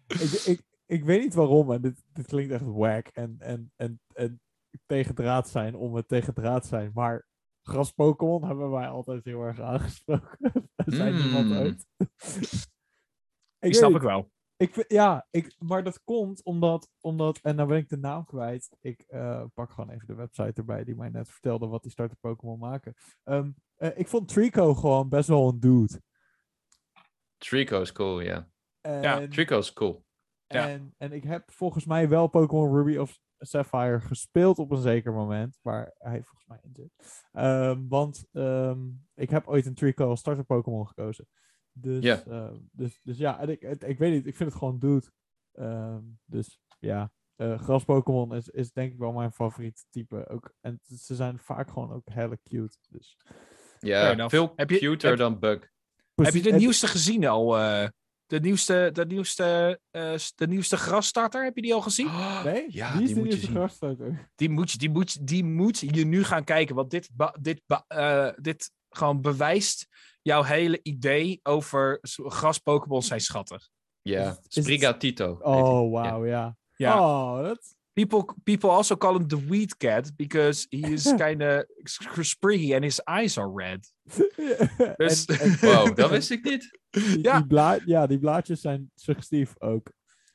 ik, 0.07 0.31
ik, 0.45 0.63
ik 0.89 1.05
weet 1.05 1.21
niet 1.21 1.35
waarom, 1.35 1.73
en 1.73 1.81
dit, 1.81 2.05
dit 2.13 2.27
klinkt 2.27 2.53
echt 2.53 2.65
wack 2.65 3.07
en, 3.07 3.37
en, 3.39 3.73
en, 3.77 4.01
en 4.13 4.41
tegen 4.87 5.15
draad 5.15 5.49
zijn 5.49 5.75
om 5.75 5.95
het 5.95 6.09
tegen 6.09 6.35
draad 6.35 6.67
zijn, 6.67 6.91
maar 6.95 7.27
gras-Pokémon 7.63 8.45
hebben 8.45 8.71
wij 8.71 8.89
altijd 8.89 9.25
heel 9.25 9.43
erg 9.43 9.61
aangesproken. 9.61 10.39
Er 10.75 10.95
zijn 10.95 11.15
niemand 11.15 11.47
Mm. 11.47 11.53
uit. 11.53 11.87
Ik 13.61 13.75
snap 13.75 13.95
ik 13.95 14.03
wel. 14.03 14.31
ik, 14.57 14.85
ja, 14.89 15.27
ik, 15.31 15.55
maar 15.59 15.85
dat 15.85 16.05
komt 16.05 16.45
omdat, 16.45 16.91
omdat, 17.01 17.39
en 17.43 17.57
nou 17.57 17.69
ben 17.69 17.79
ik 17.79 17.89
de 17.89 17.97
naam 17.97 18.25
kwijt. 18.25 18.77
Ik 18.81 19.05
eh, 19.07 19.45
pak 19.55 19.71
gewoon 19.71 19.91
even 19.91 20.07
de 20.07 20.15
website 20.15 20.53
erbij 20.55 20.85
die 20.85 20.97
mij 20.97 21.09
net 21.09 21.31
vertelde 21.31 21.67
wat 21.67 21.83
die 21.83 21.91
starter 21.91 22.17
Pokémon 22.21 22.59
maken. 22.59 22.95
Ehm, 23.25 23.51
eh, 23.77 23.99
ik 23.99 24.09
vond 24.09 24.29
Trico 24.29 24.75
gewoon 24.75 25.09
best 25.09 25.29
wel 25.29 25.49
een 25.49 25.61
dude. 25.61 26.01
Trico 27.37 27.81
is 27.81 27.93
cool, 27.93 28.21
ja. 28.21 28.49
En, 28.81 29.29
Trico 29.31 29.59
is 29.59 29.73
cool. 29.73 30.07
Ja. 30.49 30.69
en, 30.69 30.95
en 30.99 31.13
ik 31.13 31.25
heb 31.25 31.51
volgens 31.51 31.85
mij 31.85 32.09
wel 32.09 32.27
Pokémon 32.27 32.75
Ruby 32.77 32.97
of 32.97 33.19
Sapphire 33.39 34.01
gespeeld 34.01 34.59
op 34.59 34.71
een 34.71 34.81
zeker 34.81 35.13
moment, 35.13 35.59
waar 35.63 35.95
hij 35.99 36.23
volgens 36.23 36.47
mij 36.47 36.59
in 36.63 36.71
zit. 36.75 37.23
Ehm, 37.33 37.89
want 37.89 38.27
ehm, 38.33 38.79
ik 39.15 39.31
heb 39.31 39.47
ooit 39.47 39.67
een 39.67 39.75
Trico 39.75 40.09
als 40.09 40.21
starter 40.21 40.45
Pokémon 40.45 40.87
gekozen. 40.89 41.29
Dus, 41.73 42.05
Ja. 42.05 42.23
ehm, 42.25 42.59
dus, 42.73 43.01
dus 43.03 43.19
ja, 43.19 43.41
en 43.41 43.49
ik, 43.49 43.63
ik 43.63 43.99
weet 43.99 44.13
niet, 44.13 44.27
ik 44.27 44.37
vind 44.37 44.49
het 44.51 44.59
gewoon 44.59 44.79
dude. 44.79 45.11
Ehm, 45.53 46.03
dus 46.25 46.61
ja, 46.79 47.13
eh 47.37 47.59
gras 47.59 47.85
Pokémon 47.85 48.35
is, 48.35 48.49
is 48.49 48.73
denk 48.73 48.93
ik 48.93 48.99
wel 48.99 49.13
mijn 49.13 49.33
favoriete 49.33 49.85
type. 49.91 50.29
Ook, 50.29 50.53
en 50.61 50.81
ze 50.85 51.15
zijn 51.15 51.39
vaak 51.39 51.71
gewoon 51.71 51.93
ook 51.93 52.03
helle 52.11 52.39
cute. 52.43 52.77
Dus. 52.89 53.17
Ja, 53.81 54.29
veel 54.29 54.53
Heb 54.57 54.71
je- 54.71 54.79
cuter 54.79 55.09
heb- 55.09 55.19
dan 55.19 55.39
Bug. 55.39 55.71
Heb 56.15 56.35
je 56.35 56.43
de 56.43 56.53
nieuwste 56.53 56.87
gezien 56.87 57.27
al? 57.27 57.59
eh, 57.59 57.89
De 58.29 58.41
nieuwste, 58.41 58.91
de 58.93 59.07
nieuwste, 59.07 59.81
eh, 59.91 60.15
de 60.35 60.47
nieuwste 60.47 60.77
grasstarter, 60.77 61.45
heb 61.45 61.57
je 61.57 61.63
die 61.63 61.75
al 61.75 61.81
gezien? 61.81 62.11
Nee? 62.45 62.65
Ja, 62.69 62.93
die 62.93 63.03
is 63.03 63.07
die 63.07 63.15
de 63.15 63.21
moet 63.21 63.29
je 63.29 63.35
eerste 63.35 63.47
zien. 63.47 63.55
grasstoter. 63.57 64.31
Die 64.35 64.49
moet, 64.51 64.71
je, 64.71 64.79
die, 64.79 64.91
moet, 64.91 65.13
je- 65.13 65.25
die 65.25 65.45
moet 65.45 65.79
je 65.79 66.05
nu 66.07 66.25
gaan 66.25 66.45
kijken. 66.45 66.75
Want 66.75 66.91
dit, 66.91 67.09
ba- 67.13 67.35
dit, 67.41 67.63
eh, 67.87 68.29
dit 68.37 68.71
gewoon 68.91 69.21
bewijst 69.21 69.87
jouw 70.23 70.43
hele 70.43 70.81
idee 70.83 71.41
over 71.43 71.99
gras-Pokémon 72.03 73.03
zijn 73.03 73.21
schattig. 73.21 73.69
Ja, 74.03 74.39
Sprigatito. 74.49 75.39
Oh, 75.43 75.91
wauw, 75.93 76.27
ja. 76.27 76.57
Ja. 76.77 77.01
Oh, 77.01 77.43
dat... 77.43 77.77
People, 77.93 78.35
people 78.45 78.71
also 78.71 78.97
call 78.97 79.15
him 79.15 79.27
the 79.29 79.47
weed 79.47 79.77
cat 79.77 80.17
because 80.17 80.67
he 80.69 80.77
is 80.93 81.03
kind 81.25 81.43
of 81.43 81.65
spriggy 82.27 82.75
and 82.75 82.83
his 82.85 83.01
eyes 83.05 83.39
are 83.39 83.53
red. 83.55 83.93
Dus- 84.97 85.25
En- 85.27 85.39
en- 85.41 85.59
Wow, 85.61 85.95
dat 85.97 86.11
wist 86.11 86.31
ik 86.31 86.45
niet. 86.45 86.78
Die, 86.91 87.23
Ja. 87.23 87.37
die 87.39 87.47
bla- 87.47 87.79
ja, 87.85 88.07
die 88.07 88.19
blaadjes 88.19 88.61
zijn 88.61 88.91
suggestief 88.95 89.55
ook. 89.61 89.93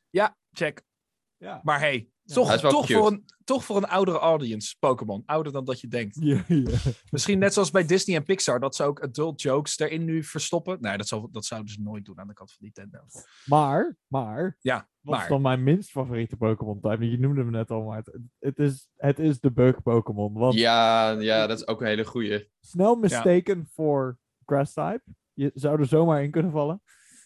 Ja, 0.10 0.38
check. 0.52 0.82
Ja. 1.38 1.60
Maar 1.64 1.80
hey, 1.80 2.08
Ja. 2.24 2.34
toch, 2.34 2.56
toch, 2.58 2.88
voor 2.92 3.08
een, 3.08 3.26
toch 3.44 3.64
voor 3.66 3.78
een 3.78 3.88
oudere 3.88 4.18
audience, 4.20 4.76
Pokémon. 4.80 5.24
Ouder 5.26 5.52
dan 5.52 5.66
dat 5.66 5.82
je 5.82 5.88
denkt. 5.88 6.18
Ja, 6.20 6.44
ja. 6.48 6.78
Misschien 7.10 7.40
net 7.40 7.54
zoals 7.54 7.72
bij 7.72 7.86
Disney 7.86 8.16
en 8.16 8.24
Pixar, 8.24 8.60
dat 8.60 8.76
ze 8.76 8.84
ook 8.84 9.02
adult 9.02 9.42
jokes 9.42 9.80
erin 9.80 10.06
nu 10.06 10.24
verstoppen. 10.24 10.78
Nee, 10.82 10.98
dat, 10.98 11.08
zou, 11.08 11.28
dat 11.32 11.46
zouden 11.46 11.72
ze 11.72 11.82
nooit 11.82 12.06
doen 12.06 12.20
aan 12.20 12.28
de 12.28 12.34
kant 12.34 12.50
van 12.52 12.60
Nintendo. 12.62 13.00
Maar, 13.46 13.98
maar, 14.08 14.58
Ja, 14.62 14.90
wat 15.02 15.22
is 15.22 15.28
dan 15.28 15.42
mijn 15.42 15.64
minst 15.64 15.90
favoriete 15.92 16.38
Pokémon 16.38 16.80
type? 16.82 17.10
Je 17.10 17.20
noemde 17.20 17.42
hem 17.42 17.52
net 17.52 17.72
al, 17.72 17.84
maar 17.84 17.98
het, 17.98 18.18
het, 18.40 18.60
is, 18.60 18.90
het 18.96 19.20
is 19.20 19.40
de 19.40 19.52
bug 19.52 19.82
Pokémon. 19.82 20.34
Want 20.34 20.54
Ja, 20.54 21.10
ja, 21.12 21.48
dat 21.48 21.60
is 21.60 21.68
ook 21.68 21.82
een 21.82 21.88
hele 21.88 22.06
goeie. 22.06 22.50
snel 22.60 22.96
mistaken 22.96 23.68
voor 23.74 24.20
grass 24.46 24.74
type. 24.74 25.04
Je 25.34 25.52
zou 25.54 25.80
er 25.80 25.86
zomaar 25.86 26.24
in 26.24 26.32
kunnen 26.32 26.52
vallen. 26.52 26.82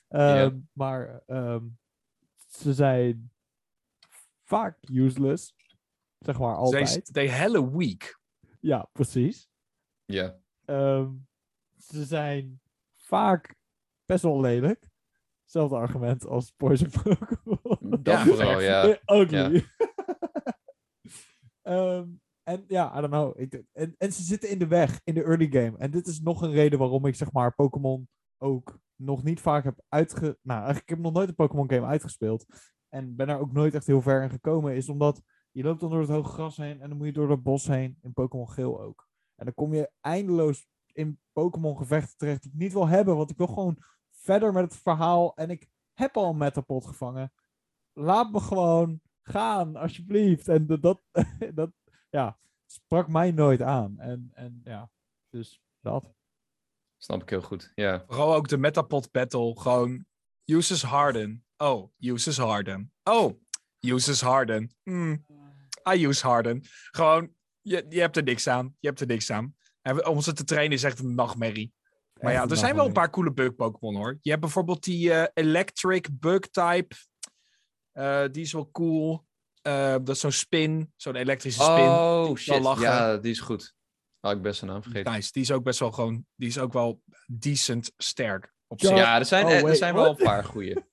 Ehm, 0.07 0.59
Maar 0.73 1.21
ehm, 1.25 1.65
ze 2.47 2.73
zijn 2.73 3.31
vaak 4.43 4.77
useless. 4.91 5.55
Zeg 6.19 6.39
maar 6.39 6.55
altijd. 6.55 7.13
they 7.13 7.29
hella 7.29 7.69
weak. 7.69 8.19
Ja, 8.59 8.89
precies. 8.91 9.49
Ja. 10.05 10.39
Ehm, 10.65 11.11
ze 11.77 12.05
zijn 12.05 12.61
vaak 12.95 13.55
best 14.05 14.23
wel 14.23 14.39
lelijk. 14.39 14.89
Hetzelfde 15.41 15.75
argument 15.75 16.25
als 16.25 16.51
Poison 16.51 16.89
Pokémon. 16.89 17.89
Dat 17.89 17.99
Ja, 18.03 18.23
vooral, 18.25 18.59
ja. 18.59 18.99
Ugly. 19.05 19.65
en 22.47 22.63
ja, 22.67 22.97
I 22.97 23.01
don't 23.01 23.13
know. 23.13 23.39
En, 23.97 24.11
ze 24.13 24.23
zitten 24.23 24.49
in 24.49 24.59
de 24.59 24.67
weg 24.67 25.01
in 25.03 25.13
de 25.13 25.23
early 25.23 25.47
game. 25.51 25.77
En 25.77 25.91
dit 25.91 26.07
is 26.07 26.21
nog 26.21 26.41
een 26.41 26.51
reden 26.51 26.79
waarom 26.79 27.05
ik 27.05 27.15
zeg 27.15 27.31
maar 27.31 27.55
Pokémon 27.55 28.09
ook 28.37 28.79
nog 28.95 29.23
niet 29.23 29.41
vaak 29.41 29.63
heb 29.63 29.81
uitge... 29.89 30.37
Nou, 30.41 30.57
eigenlijk 30.57 30.89
ik 30.89 30.89
heb 30.89 30.99
nog 30.99 31.13
nooit 31.13 31.29
een 31.29 31.35
Pokémon 31.35 31.69
game 31.69 31.85
uitgespeeld. 31.85 32.45
En 32.89 33.15
ben 33.15 33.29
er 33.29 33.39
ook 33.39 33.51
nooit 33.51 33.73
echt 33.73 33.87
heel 33.87 34.01
ver 34.01 34.23
in 34.23 34.29
gekomen. 34.29 34.75
Is 34.75 34.89
omdat 34.89 35.21
je 35.51 35.63
loopt 35.63 35.79
dan 35.79 35.89
door 35.89 35.99
het 35.99 36.09
hoge 36.09 36.31
gras 36.31 36.57
heen. 36.57 36.81
En 36.81 36.89
dan 36.89 36.97
moet 36.97 37.07
je 37.07 37.13
door 37.13 37.27
dat 37.27 37.43
bos 37.43 37.67
heen. 37.67 37.97
In 38.01 38.13
Pokémon 38.13 38.49
Geel 38.49 38.81
ook. 38.81 39.07
En 39.35 39.45
dan 39.45 39.53
kom 39.53 39.73
je 39.73 39.91
eindeloos 40.01 40.67
in 40.93 41.19
Pokémon 41.31 41.77
gevechten 41.77 42.17
terecht 42.17 42.41
die 42.41 42.51
ik 42.51 42.57
niet 42.57 42.73
wil 42.73 42.87
hebben. 42.87 43.15
Want 43.15 43.31
ik 43.31 43.37
wil 43.37 43.47
gewoon 43.47 43.77
verder 44.11 44.53
met 44.53 44.63
het 44.63 44.81
verhaal. 44.81 45.35
En 45.35 45.49
ik 45.49 45.69
heb 45.93 46.17
al 46.17 46.29
een 46.29 46.37
Metapod 46.37 46.85
gevangen. 46.85 47.33
Laat 47.93 48.31
me 48.31 48.39
gewoon 48.39 49.01
gaan, 49.21 49.75
alsjeblieft. 49.75 50.47
En 50.47 50.67
dat, 50.67 50.81
dat 50.81 51.01
ja, 52.09 52.39
sprak 52.65 53.07
mij 53.07 53.31
nooit 53.31 53.61
aan. 53.61 53.99
En, 53.99 54.31
en 54.33 54.61
ja, 54.63 54.91
dus 55.29 55.61
dat. 55.81 56.13
Snap 56.97 57.21
ik 57.21 57.29
heel 57.29 57.41
goed. 57.41 57.71
Ja. 57.75 58.03
Vooral 58.07 58.35
ook 58.35 58.47
de 58.47 58.57
Metapod 58.57 59.11
Battle. 59.11 59.59
Gewoon, 59.59 60.05
uses 60.45 60.81
Harden. 60.81 61.45
Oh, 61.57 61.91
uses 61.99 62.37
Harden. 62.37 62.93
Oh, 63.03 63.41
uses 63.79 64.21
Harden. 64.21 64.75
Hmm, 64.83 65.25
I 65.95 66.05
use 66.05 66.27
Harden. 66.27 66.63
Gewoon, 66.91 67.33
je, 67.61 67.85
je 67.89 67.99
hebt 67.99 68.17
er 68.17 68.23
niks 68.23 68.47
aan. 68.47 68.75
Je 68.79 68.87
hebt 68.87 68.99
er 68.99 69.07
niks 69.07 69.31
aan. 69.31 69.55
En 69.81 70.07
om 70.07 70.21
ze 70.21 70.33
te 70.33 70.43
trainen 70.43 70.77
is 70.77 70.83
echt 70.83 70.99
een 70.99 71.15
nachtmerrie. 71.15 71.73
Maar 72.21 72.33
ja, 72.33 72.47
er 72.47 72.57
zijn 72.57 72.75
wel 72.75 72.85
een 72.85 72.93
paar 72.93 73.09
coole 73.09 73.33
bug 73.33 73.55
Pokémon 73.55 73.95
hoor. 73.95 74.17
Je 74.21 74.29
hebt 74.29 74.41
bijvoorbeeld 74.41 74.83
die 74.83 75.13
eh, 75.13 75.27
Electric 75.33 76.09
Bug 76.11 76.39
Type. 76.39 76.95
Eh, 77.91 78.25
die 78.31 78.43
is 78.43 78.51
wel 78.51 78.71
cool. 78.71 79.26
Eh, 79.67 79.91
dat 79.91 80.09
is 80.09 80.19
zo'n 80.19 80.31
spin, 80.31 80.93
zo'n 80.95 81.15
elektrische 81.15 81.61
spin. 81.61 81.85
Oh, 81.85 82.35
shit. 82.35 82.61
lachen. 82.63 82.83
Ja, 82.83 83.17
die 83.17 83.31
is 83.31 83.39
goed. 83.39 83.75
Had 84.19 84.35
ik 84.35 84.41
best 84.41 84.61
een 84.61 84.67
naam 84.67 84.83
vergeten. 84.83 85.11
Nice. 85.13 85.31
Die 85.31 85.41
is 85.41 85.51
ook 85.51 85.63
best 85.63 85.79
wel 85.79 85.91
gewoon, 85.91 86.25
die 86.35 86.47
is 86.47 86.59
ook 86.59 86.73
wel 86.73 87.01
decent 87.25 87.91
sterk. 87.97 88.53
Op 88.67 88.79
Ja. 88.79 88.87
zich. 88.87 88.97
Ja, 88.97 89.17
er 89.19 89.25
zijn, 89.25 89.45
Oh, 89.45 89.69
er 89.69 89.75
zijn 89.75 89.93
wel 89.93 90.09
een 90.09 90.15
paar 90.15 90.43
goeie. 90.43 90.75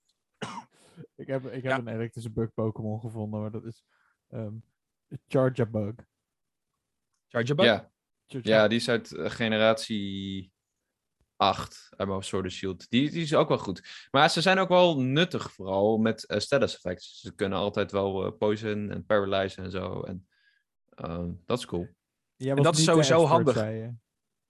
Ik 1.17 1.27
heb, 1.27 1.45
ik 1.47 1.63
heb 1.63 1.73
Ja. 1.73 1.79
een 1.79 1.89
elektrische 1.89 2.31
bug 2.31 2.55
Pokémon 2.55 3.01
gevonden, 3.01 3.41
maar 3.41 3.51
dat 3.51 3.65
is 3.65 3.85
ehm 4.29 4.55
Charjabug. 5.29 5.95
Charjabug? 7.29 7.65
Ja, 7.67 7.91
Charjabug. 8.27 8.53
ja, 8.53 8.69
die 8.69 8.79
is 8.79 8.89
uit 8.89 9.13
eh, 9.13 9.31
generatie 9.31 10.53
8 11.37 11.89
uit 11.97 12.09
mijn 12.09 12.23
Sword 12.23 12.45
and 12.45 12.53
Shield. 12.53 12.91
Die, 12.91 13.11
die 13.11 13.23
is 13.23 13.35
ook 13.35 13.49
wel 13.49 13.59
goed. 13.59 14.07
Maar 14.11 14.31
ze 14.31 14.41
zijn 14.41 14.59
ook 14.59 14.69
wel 14.69 15.01
nuttig, 15.01 15.53
vooral 15.53 15.99
met 15.99 16.27
eh, 16.27 16.39
status 16.39 16.75
effects. 16.75 17.21
Ze 17.21 17.35
kunnen 17.35 17.59
altijd 17.59 17.93
wel 17.93 18.27
eh, 18.27 18.33
poison 18.39 18.91
en 18.91 19.07
paralyze 19.07 19.63
en 19.63 19.71
zo. 19.71 20.01
En 20.01 20.29
ehm, 20.89 21.31
dat 21.47 21.59
is 21.59 21.67
cool. 21.67 21.89
Jij 22.37 22.55
En 22.55 22.63
dat 22.63 22.77
is 22.77 22.85
sowieso 22.85 23.25
handig. 23.25 23.55
zei. 23.55 23.97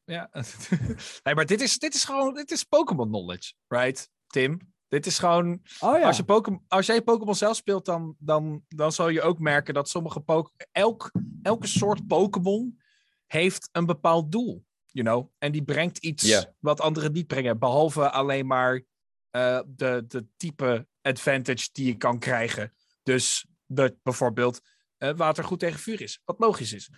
Ja. 0.05 0.31
nee, 1.23 1.35
maar 1.35 1.47
dit 1.47 1.61
is, 1.61 1.79
dit 1.79 1.95
is 1.95 2.05
gewoon, 2.05 2.35
dit 2.35 2.51
is 2.51 2.65
Pokémon 2.65 3.09
knowledge, 3.09 3.53
right, 3.69 4.11
Tim? 4.27 4.73
Dit 4.89 5.07
is 5.07 5.19
gewoon, 5.19 5.63
Oh 5.81 5.99
ja. 5.99 6.07
als, 6.07 6.17
je 6.17 6.25
Pokémon, 6.25 6.65
als 6.69 6.87
jij 6.87 7.03
Pokémon 7.03 7.35
zelf 7.35 7.57
speelt, 7.57 7.85
dan, 7.85 8.17
dan, 8.19 8.65
dan 8.69 8.93
zal 8.93 9.09
je 9.09 9.23
ook 9.23 9.39
merken 9.39 9.75
dat 9.75 9.89
sommige 9.89 10.21
Pokémon, 10.21 10.67
elk, 10.73 11.11
elke 11.43 11.67
soort 11.67 12.07
Pokémon 12.07 12.81
heeft 13.27 13.69
een 13.73 13.87
bepaald 13.87 14.33
doel, 14.33 14.65
you 14.95 15.07
know? 15.07 15.31
En 15.39 15.53
die 15.53 15.63
brengt 15.63 15.99
iets 15.99 16.47
wat 16.59 16.81
anderen 16.81 17.13
niet 17.13 17.27
brengen, 17.27 17.59
behalve 17.59 18.11
alleen 18.11 18.47
maar 18.47 18.83
eh, 19.31 19.61
de, 19.67 20.05
de 20.09 20.27
type 20.37 20.87
advantage 21.03 21.69
die 21.73 21.87
je 21.87 21.97
kan 21.97 22.19
krijgen. 22.19 22.75
Dus 23.03 23.47
dat 23.67 23.95
bijvoorbeeld 24.03 24.61
eh, 24.97 25.11
water 25.17 25.45
goed 25.45 25.59
tegen 25.59 25.81
vuur 25.81 26.01
is, 26.01 26.21
wat 26.25 26.39
logisch 26.39 26.73
is. 26.73 26.91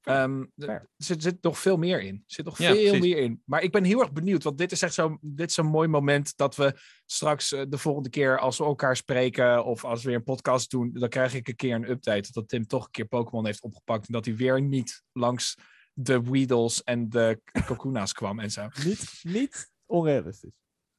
Ehm, 0.00 0.44
er 0.56 0.90
zit, 0.96 1.22
zit 1.22 1.42
nog 1.42 1.58
veel 1.58 1.76
meer 1.76 2.00
in. 2.00 2.14
Er 2.14 2.22
zit 2.26 2.44
nog 2.44 2.58
Ja, 2.58 2.72
veel 2.72 2.82
precies. 2.82 3.00
meer 3.00 3.16
in. 3.16 3.42
Maar 3.44 3.62
ik 3.62 3.72
ben 3.72 3.84
heel 3.84 4.00
erg 4.00 4.12
benieuwd, 4.12 4.42
want 4.42 4.58
dit 4.58 4.72
is 4.72 4.82
echt 4.82 4.94
zo'n 4.94 5.18
dit 5.20 5.50
is 5.50 5.56
een 5.56 5.66
mooi 5.66 5.88
moment 5.88 6.36
dat 6.36 6.56
we 6.56 6.78
straks 7.06 7.52
eh, 7.52 7.62
de 7.68 7.78
volgende 7.78 8.10
keer 8.10 8.38
als 8.38 8.58
we 8.58 8.64
elkaar 8.64 8.96
spreken 8.96 9.64
of 9.64 9.84
als 9.84 10.02
we 10.02 10.08
weer 10.08 10.18
een 10.18 10.24
podcast 10.24 10.70
doen, 10.70 10.90
dan 10.92 11.08
krijg 11.08 11.34
ik 11.34 11.48
een 11.48 11.56
keer 11.56 11.74
een 11.74 11.90
update 11.90 12.32
dat 12.32 12.48
Tim 12.48 12.66
toch 12.66 12.84
een 12.84 12.90
keer 12.90 13.06
Pokémon 13.06 13.46
heeft 13.46 13.62
opgepakt 13.62 14.06
en 14.06 14.12
dat 14.12 14.24
hij 14.24 14.36
weer 14.36 14.62
niet 14.62 15.02
langs 15.12 15.56
de 15.94 16.22
Weedles 16.22 16.82
en 16.82 17.08
de 17.08 17.40
Kokuna's 17.66 18.12
kwam 18.12 18.40
en 18.40 18.50
zo. 18.50 18.68
Niet, 18.84 19.20
niet 19.22 19.72
onrealistisch. 19.86 20.52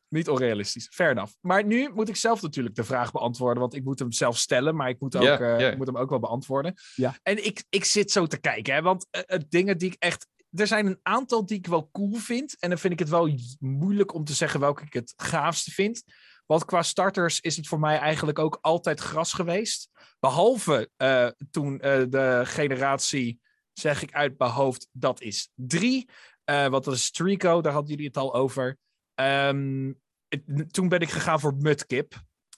Niet 0.07 0.29
onrealistisch. 0.29 0.87
Fair 0.91 1.11
enough. 1.11 1.33
Maar 1.41 1.65
nu 1.65 1.89
moet 1.93 2.09
ik 2.09 2.15
zelf 2.15 2.41
natuurlijk 2.41 2.75
de 2.75 2.83
vraag 2.83 3.11
beantwoorden, 3.11 3.59
want 3.59 3.73
ik 3.75 3.83
moet 3.83 3.99
hem 3.99 4.11
zelf 4.11 4.37
stellen, 4.37 4.75
maar 4.75 4.89
ik 4.89 4.99
moet, 4.99 5.15
ook, 5.15 5.39
eh, 5.39 5.71
ik 5.71 5.77
moet 5.77 5.87
hem 5.87 5.97
ook 5.97 6.09
wel 6.09 6.19
beantwoorden. 6.19 6.73
Ja. 6.95 7.17
En 7.23 7.45
ik, 7.45 7.63
ik 7.69 7.85
zit 7.85 8.11
zo 8.11 8.25
te 8.25 8.37
kijken, 8.37 8.73
hè, 8.73 8.81
want 8.81 9.07
eh, 9.09 9.21
eh, 9.25 9.41
dingen 9.49 9.77
die 9.77 9.91
ik 9.91 9.95
echt. 9.99 10.27
Er 10.51 10.67
zijn 10.67 10.85
een 10.85 10.99
aantal 11.01 11.45
die 11.45 11.57
ik 11.57 11.67
wel 11.67 11.89
cool 11.91 12.13
vind. 12.13 12.59
En 12.59 12.69
dan 12.69 12.77
vind 12.77 12.93
ik 12.93 12.99
het 12.99 13.09
wel 13.09 13.29
moeilijk 13.59 14.13
om 14.13 14.23
te 14.23 14.33
zeggen 14.33 14.59
welke 14.59 14.83
ik 14.83 14.93
het 14.93 15.13
gaafste 15.15 15.71
vind. 15.71 16.03
Want 16.45 16.65
qua 16.65 16.81
starters 16.81 17.39
is 17.39 17.55
het 17.55 17.67
voor 17.67 17.79
mij 17.79 17.97
eigenlijk 17.97 18.39
ook 18.39 18.57
altijd 18.61 18.99
gras 18.99 19.33
geweest. 19.33 19.89
Behalve 20.19 20.89
eh, 20.97 21.27
toen 21.51 21.79
eh, 21.79 22.03
de 22.09 22.41
generatie, 22.43 23.39
zeg 23.79 24.01
ik 24.01 24.13
uit 24.13 24.37
mijn 24.37 24.51
hoofd, 24.51 24.87
dat 24.91 25.21
is 25.21 25.49
drie. 25.55 26.09
Eh 26.43 26.67
want 26.67 26.83
dat 26.83 26.93
is 26.93 27.11
Trico, 27.11 27.61
daar 27.61 27.73
hadden 27.73 27.91
jullie 27.91 28.05
het 28.07 28.17
al 28.17 28.33
over. 28.33 28.77
Ehm, 29.15 29.93
het- 30.27 30.73
toen 30.73 30.89
ben 30.89 30.99
ik 30.99 31.09
gegaan 31.09 31.39
voor 31.39 31.55
Mudkip. 31.55 32.13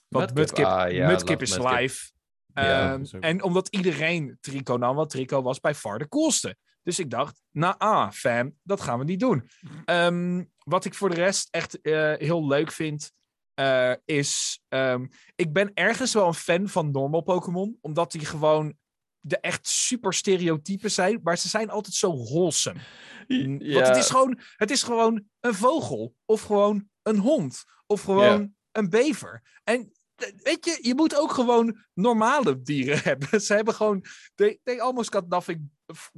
Want 0.08 0.34
Mudkip, 0.34 0.56
Mudkip, 0.56 0.64
ah, 0.64 0.92
ja, 0.92 1.06
Mudkip 1.06 1.40
love 1.40 1.42
is 1.42 1.58
Mudkip. 1.58 1.78
live. 1.78 2.10
Ja, 2.54 2.92
Ehm, 2.92 3.00
ook- 3.00 3.22
en 3.22 3.42
omdat 3.42 3.68
iedereen 3.68 4.38
Trico 4.40 4.76
nam, 4.76 4.96
want 4.96 5.10
Trico 5.10 5.42
was 5.42 5.60
bij 5.60 5.74
far 5.74 5.98
de 5.98 6.08
coolste. 6.08 6.56
Dus 6.82 6.98
ik 6.98 7.10
dacht, 7.10 7.42
nou 7.50 7.74
ah, 7.78 8.10
fam, 8.10 8.54
dat 8.62 8.80
gaan 8.80 8.98
we 8.98 9.04
niet 9.04 9.20
doen. 9.20 9.48
Ehm, 9.84 10.44
wat 10.58 10.84
ik 10.84 10.94
voor 10.94 11.08
de 11.08 11.14
rest 11.14 11.48
echt 11.50 11.80
eh, 11.80 12.12
heel 12.16 12.46
leuk 12.46 12.72
vind, 12.72 13.12
eh, 13.54 13.92
is... 14.04 14.60
ehm, 14.68 15.06
ik 15.36 15.52
ben 15.52 15.70
ergens 15.74 16.12
wel 16.12 16.26
een 16.26 16.34
fan 16.34 16.68
van 16.68 16.90
normal 16.90 17.20
Pokémon, 17.20 17.78
omdat 17.80 18.12
die 18.12 18.24
gewoon 18.24 18.74
de 19.20 19.38
echt 19.40 19.66
super 19.68 20.14
stereotypen 20.14 20.90
zijn, 20.90 21.20
maar 21.22 21.38
ze 21.38 21.48
zijn 21.48 21.70
altijd 21.70 21.94
zo 21.94 22.16
wholesome. 22.16 22.78
Mm, 23.26 23.58
Want 23.72 23.86
het 23.88 23.96
is, 23.96 24.10
gewoon, 24.10 24.40
het 24.56 24.70
is 24.70 24.82
gewoon 24.82 25.24
een 25.40 25.54
vogel. 25.54 26.14
Of 26.24 26.42
gewoon 26.42 26.88
een 27.02 27.18
hond. 27.18 27.64
Of 27.86 28.02
gewoon 28.02 28.54
een 28.72 28.88
bever. 28.90 29.42
En 29.64 29.92
eh, 30.16 30.28
weet 30.36 30.64
je, 30.64 30.78
je 30.82 30.94
moet 30.94 31.16
ook 31.16 31.30
gewoon 31.32 31.84
normale 31.94 32.62
dieren 32.62 33.00
hebben. 33.10 33.40
Ze 33.40 33.54
hebben 33.54 33.74
gewoon... 33.74 34.04
They, 34.34 34.58
they 34.62 34.80
almost 34.80 35.12
got 35.12 35.28
nothing 35.28 35.70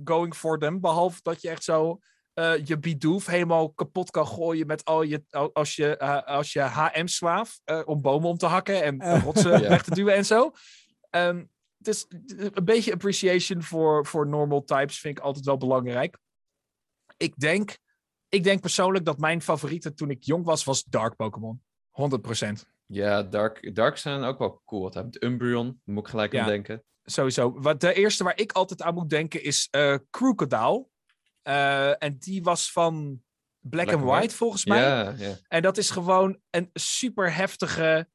going 0.05 0.35
for 0.35 0.59
them. 0.59 0.81
Behalve 0.81 1.19
dat 1.23 1.43
je 1.43 1.49
echt 1.49 1.65
zo... 1.65 1.99
eh, 2.35 2.65
je 2.65 2.79
Bidoof 2.79 3.27
helemaal 3.27 3.73
kapot 3.73 4.11
kan 4.11 4.27
gooien 4.27 4.67
met 4.67 4.85
al 4.85 5.03
je, 5.03 5.23
al- 5.31 5.55
als 5.55 5.77
je, 5.77 5.97
eh, 5.97 6.23
als 6.23 6.53
je 6.53 6.61
HM-slaaf 6.61 7.61
om 7.85 8.01
bomen 8.01 8.29
om 8.29 8.37
te 8.37 8.47
hakken 8.47 8.83
en 8.83 9.21
rotsen 9.23 9.61
Ja. 9.63 9.69
weg 9.69 9.83
te 9.83 9.91
duwen 9.95 10.15
en 10.15 10.25
zo. 10.27 10.53
Ehm, 11.81 11.85
dus 11.85 12.07
een 12.53 12.65
beetje 12.65 12.93
appreciation 12.93 13.63
voor, 13.63 14.07
voor 14.07 14.29
normal 14.29 14.65
types 14.65 14.99
vind 14.99 15.19
ik 15.19 15.25
altijd 15.25 15.45
wel 15.45 15.57
belangrijk. 15.57 16.19
Ik 17.17 17.37
denk, 17.37 17.79
ik 18.29 18.45
denk 18.45 18.61
persoonlijk 18.61 19.05
dat 19.05 19.19
mijn 19.19 19.43
favoriete 19.43 19.95
toen 19.95 20.11
ik 20.11 20.25
jong 20.25 20.45
was, 20.45 20.65
was 20.65 20.85
Dark 20.85 21.17
Pokémon. 21.17 21.63
100%. 21.91 22.67
Ja, 22.87 23.23
Dark, 23.23 23.75
Dark 23.75 23.97
zijn 23.97 24.23
ook 24.23 24.39
wel 24.39 24.63
cool. 24.65 24.83
Wat 24.83 24.95
hebben 24.95 25.25
Umbreon, 25.25 25.81
moet 25.85 26.05
ik 26.05 26.11
gelijk 26.11 26.33
Ja. 26.33 26.41
aan 26.41 26.49
denken. 26.49 26.85
Sowieso. 27.03 27.61
Wat 27.61 27.81
de 27.81 27.93
eerste 27.95 28.25
waar 28.25 28.39
ik 28.39 28.53
altijd 28.53 28.83
aan 28.83 28.95
moet 28.95 29.11
denken 29.11 29.43
is 29.43 29.69
eh 29.71 29.95
Crocodile. 30.11 30.87
Eh, 31.43 32.03
en 32.03 32.19
die 32.19 32.43
was 32.43 32.73
van 32.73 33.23
Black, 33.59 33.93
and 33.93 34.05
White, 34.05 34.35
volgens 34.35 34.65
mij. 34.65 34.81
Ja, 34.81 35.15
ja. 35.17 35.37
En 35.49 35.63
dat 35.63 35.77
is 35.79 35.91
gewoon 35.91 36.41
een 36.51 36.71
super 36.73 37.35
heftige 37.35 38.09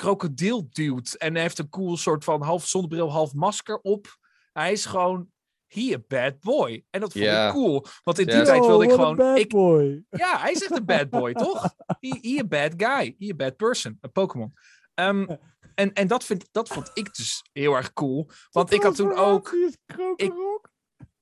krokodil 0.00 0.68
dude. 0.72 1.18
En 1.18 1.32
hij 1.32 1.42
heeft 1.42 1.58
een 1.58 1.68
cool 1.68 1.96
soort 1.96 2.24
van 2.24 2.42
half 2.42 2.66
zonnebril, 2.66 3.10
half 3.10 3.34
masker 3.34 3.78
op. 3.78 4.18
Hij 4.52 4.72
is 4.72 4.84
gewoon 4.86 5.28
he 5.66 5.94
a 5.94 5.98
bad 6.08 6.40
boy. 6.40 6.84
En 6.90 7.00
dat 7.00 7.12
vond 7.12 7.24
ik 7.24 7.50
cool. 7.50 7.86
Want 8.02 8.18
in 8.18 8.26
die 8.26 8.42
tijd 8.42 8.66
wilde 8.66 8.84
ik 8.84 8.90
Oh, 8.90 8.96
gewoon... 8.96 9.16
bad 9.16 9.38
Ik, 9.38 9.48
boy. 9.48 10.04
ja, 10.10 10.38
hij 10.38 10.52
is 10.52 10.62
echt 10.62 10.76
een 10.76 10.84
bad 10.84 11.10
boy, 11.10 11.32
toch? 11.32 11.74
He, 12.00 12.18
he 12.20 12.38
a 12.40 12.46
bad 12.46 12.72
guy. 12.76 13.14
He 13.18 13.30
a 13.32 13.34
bad 13.34 13.56
person. 13.56 13.98
Een 14.00 14.12
Pokémon. 14.12 14.52
Ehm, 14.94 15.26
en 15.74 15.92
en 15.92 16.06
dat, 16.06 16.24
vind, 16.24 16.48
dat 16.50 16.68
vond 16.68 16.90
ik 16.94 17.14
dus 17.14 17.44
heel 17.52 17.74
erg 17.74 17.92
cool. 17.92 18.30
Want 18.50 18.72
ik 18.72 18.82
had 18.82 18.94
toen 18.94 19.14
ook... 19.14 19.54
Krokorok. 19.86 20.70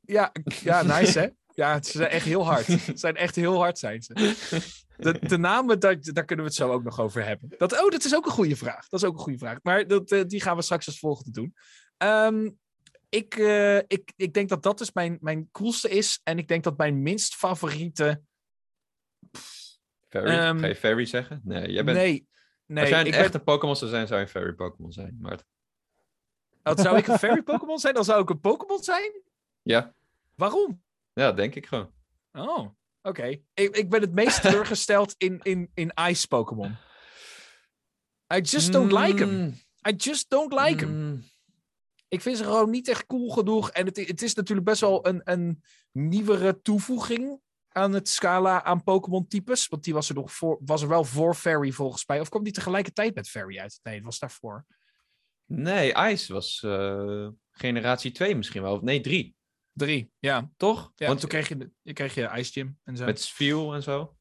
Ja, 0.01 0.33
ja, 0.63 0.83
nice 0.83 1.19
hè? 1.19 1.29
Ja, 1.59 1.83
ze 1.83 1.91
zijn 1.91 2.11
echt 2.11 2.25
heel 2.25 2.45
hard. 2.47 2.65
Ze 2.87 2.93
zijn 2.95 3.17
echt 3.17 3.35
heel 3.35 3.57
hard, 3.57 3.79
zijn 3.79 4.03
ze. 4.03 4.13
De, 4.97 5.19
de 5.19 5.39
namen, 5.39 5.81
daar, 5.81 5.97
daar 6.01 6.25
kunnen 6.25 6.45
we 6.45 6.51
het 6.51 6.61
zo 6.61 6.73
ook 6.73 6.83
nog 6.83 7.01
over 7.01 7.25
hebben. 7.25 7.55
Dat, 7.57 7.83
oh, 7.83 7.91
dat 7.91 8.05
is 8.05 8.15
ook 8.15 8.27
een 8.27 8.33
goede 8.33 8.57
vraag. 8.57 8.89
Dat 8.89 9.03
is 9.03 9.07
ook 9.09 9.15
een 9.15 9.23
goede 9.23 9.39
vraag. 9.39 9.59
Maar 9.63 9.87
dat, 9.87 10.11
eh, 10.11 10.25
die 10.27 10.41
gaan 10.41 10.57
we 10.57 10.63
straks 10.63 10.87
als 10.87 10.99
volgende 10.99 11.31
doen. 11.31 11.55
Ehm, 11.97 12.51
ik, 13.09 13.37
eh, 13.37 13.77
ik, 13.77 14.13
ik 14.17 14.35
denk 14.35 14.49
dat 14.49 14.63
dat 14.63 14.79
dus 14.79 14.93
mijn, 14.93 15.19
mijn 15.21 15.49
coolste 15.53 15.89
is. 15.89 16.21
En 16.23 16.39
ik 16.39 16.49
denk 16.49 16.65
dat 16.65 16.77
mijn 16.77 17.03
minst 17.03 17.35
favoriete... 17.35 18.23
Fairy? 20.09 20.31
Ehm, 20.31 20.59
Ga 20.59 20.67
je 20.67 20.77
Fairy 20.77 21.05
zeggen? 21.05 21.41
Nee, 21.45 21.73
jij 21.73 21.85
bent... 21.85 21.97
Nee, 21.97 22.29
nee. 22.67 22.81
Als 22.81 22.89
jij 22.89 23.01
een 23.01 23.07
ik 23.07 23.15
echte 23.15 23.39
Pokémon 23.39 23.77
zou 23.77 23.91
zijn, 23.91 24.07
zou 24.07 24.19
je 24.21 24.25
een 24.25 24.33
Fairy 24.33 24.53
Pokémon 24.53 24.93
zijn. 24.93 25.17
Maar 25.21 25.43
zou 26.63 26.97
ik 26.97 27.07
een 27.07 27.19
fairy 27.19 27.43
Pokémon 27.43 27.79
zijn? 27.79 27.95
Dan 27.95 28.05
zou 28.05 28.23
ik 28.23 28.31
een 28.31 28.41
Pokémon 28.41 28.83
zijn? 28.83 29.23
ja, 29.63 29.95
Waarom? 30.35 30.87
Ja, 31.19 31.33
denk 31.33 31.55
ik 31.55 31.67
gewoon. 31.67 31.93
Oh, 32.33 32.69
oké. 33.03 33.27
Ik, 33.55 33.77
ik 33.77 33.91
ben 33.91 34.01
het 34.01 34.13
meest 34.13 34.43
teleurgesteld 34.43 35.15
in, 35.17 35.41
in, 35.43 35.71
in 35.75 35.93
Ice 36.09 36.27
Pokémon. 36.27 36.77
I 38.35 38.41
just 38.41 38.73
don't 38.73 38.93
like 38.93 39.25
him. 39.25 39.31
Mm, 39.31 39.55
I 39.89 39.95
just 39.97 40.31
don't 40.31 40.53
like 40.53 40.85
him. 40.85 40.95
mm. 40.95 41.25
Ik 42.09 42.21
vind 42.21 42.37
ze 42.37 42.45
gewoon 42.45 42.71
niet 42.71 42.89
echt 42.89 43.07
cool 43.07 43.31
genoeg. 43.31 43.71
En 43.71 43.87
het, 43.87 43.97
het 43.97 44.23
is 44.23 44.35
natuurlijk 44.35 44.67
best 44.67 44.81
wel 44.81 45.07
een, 45.07 45.21
een 45.25 45.63
nieuwere 45.93 46.61
toevoeging 46.63 47.41
aan 47.69 47.93
het 47.93 48.09
scala 48.09 48.65
aan 48.65 48.83
Pokémon-types. 48.83 49.69
Want 49.69 49.85
die 49.85 49.95
was 49.95 50.09
er, 50.09 50.15
nog 50.15 50.33
voor, 50.33 50.61
was 50.65 50.83
er 50.83 50.89
wel 50.89 51.05
voor 51.05 51.35
Fairy 51.35 51.71
volgens 51.71 52.07
mij. 52.07 52.21
Of 52.21 52.29
kwam 52.29 52.43
die 52.45 52.53
tegelijkertijd 52.53 53.15
met 53.15 53.29
Fairy 53.29 53.59
uit? 53.59 53.81
Nee, 53.83 53.95
het 53.95 54.05
was 54.05 54.19
daarvoor. 54.19 54.67
Nee, 55.45 55.95
Ice 55.95 56.33
was 56.33 56.63
eh, 56.63 57.29
generatie 57.51 58.11
2 58.11 58.37
misschien 58.37 58.63
wel. 58.63 58.75
Of 58.75 58.81
Nee, 58.81 59.01
3. 59.01 59.37
Drie, 59.79 60.13
ja. 60.19 60.51
Toch? 60.57 60.93
ja 60.97 61.07
Want 61.07 61.21
toen 61.21 61.29
kreeg 61.29 61.49
je, 61.49 61.73
kreeg 61.93 62.15
je 62.15 62.31
Ice 62.37 62.53
Gym 62.53 62.79
en 62.85 62.97
zo. 62.97 63.05
met 63.05 63.21
Spheal 63.21 63.75
en 63.75 63.83
zo. 63.83 64.17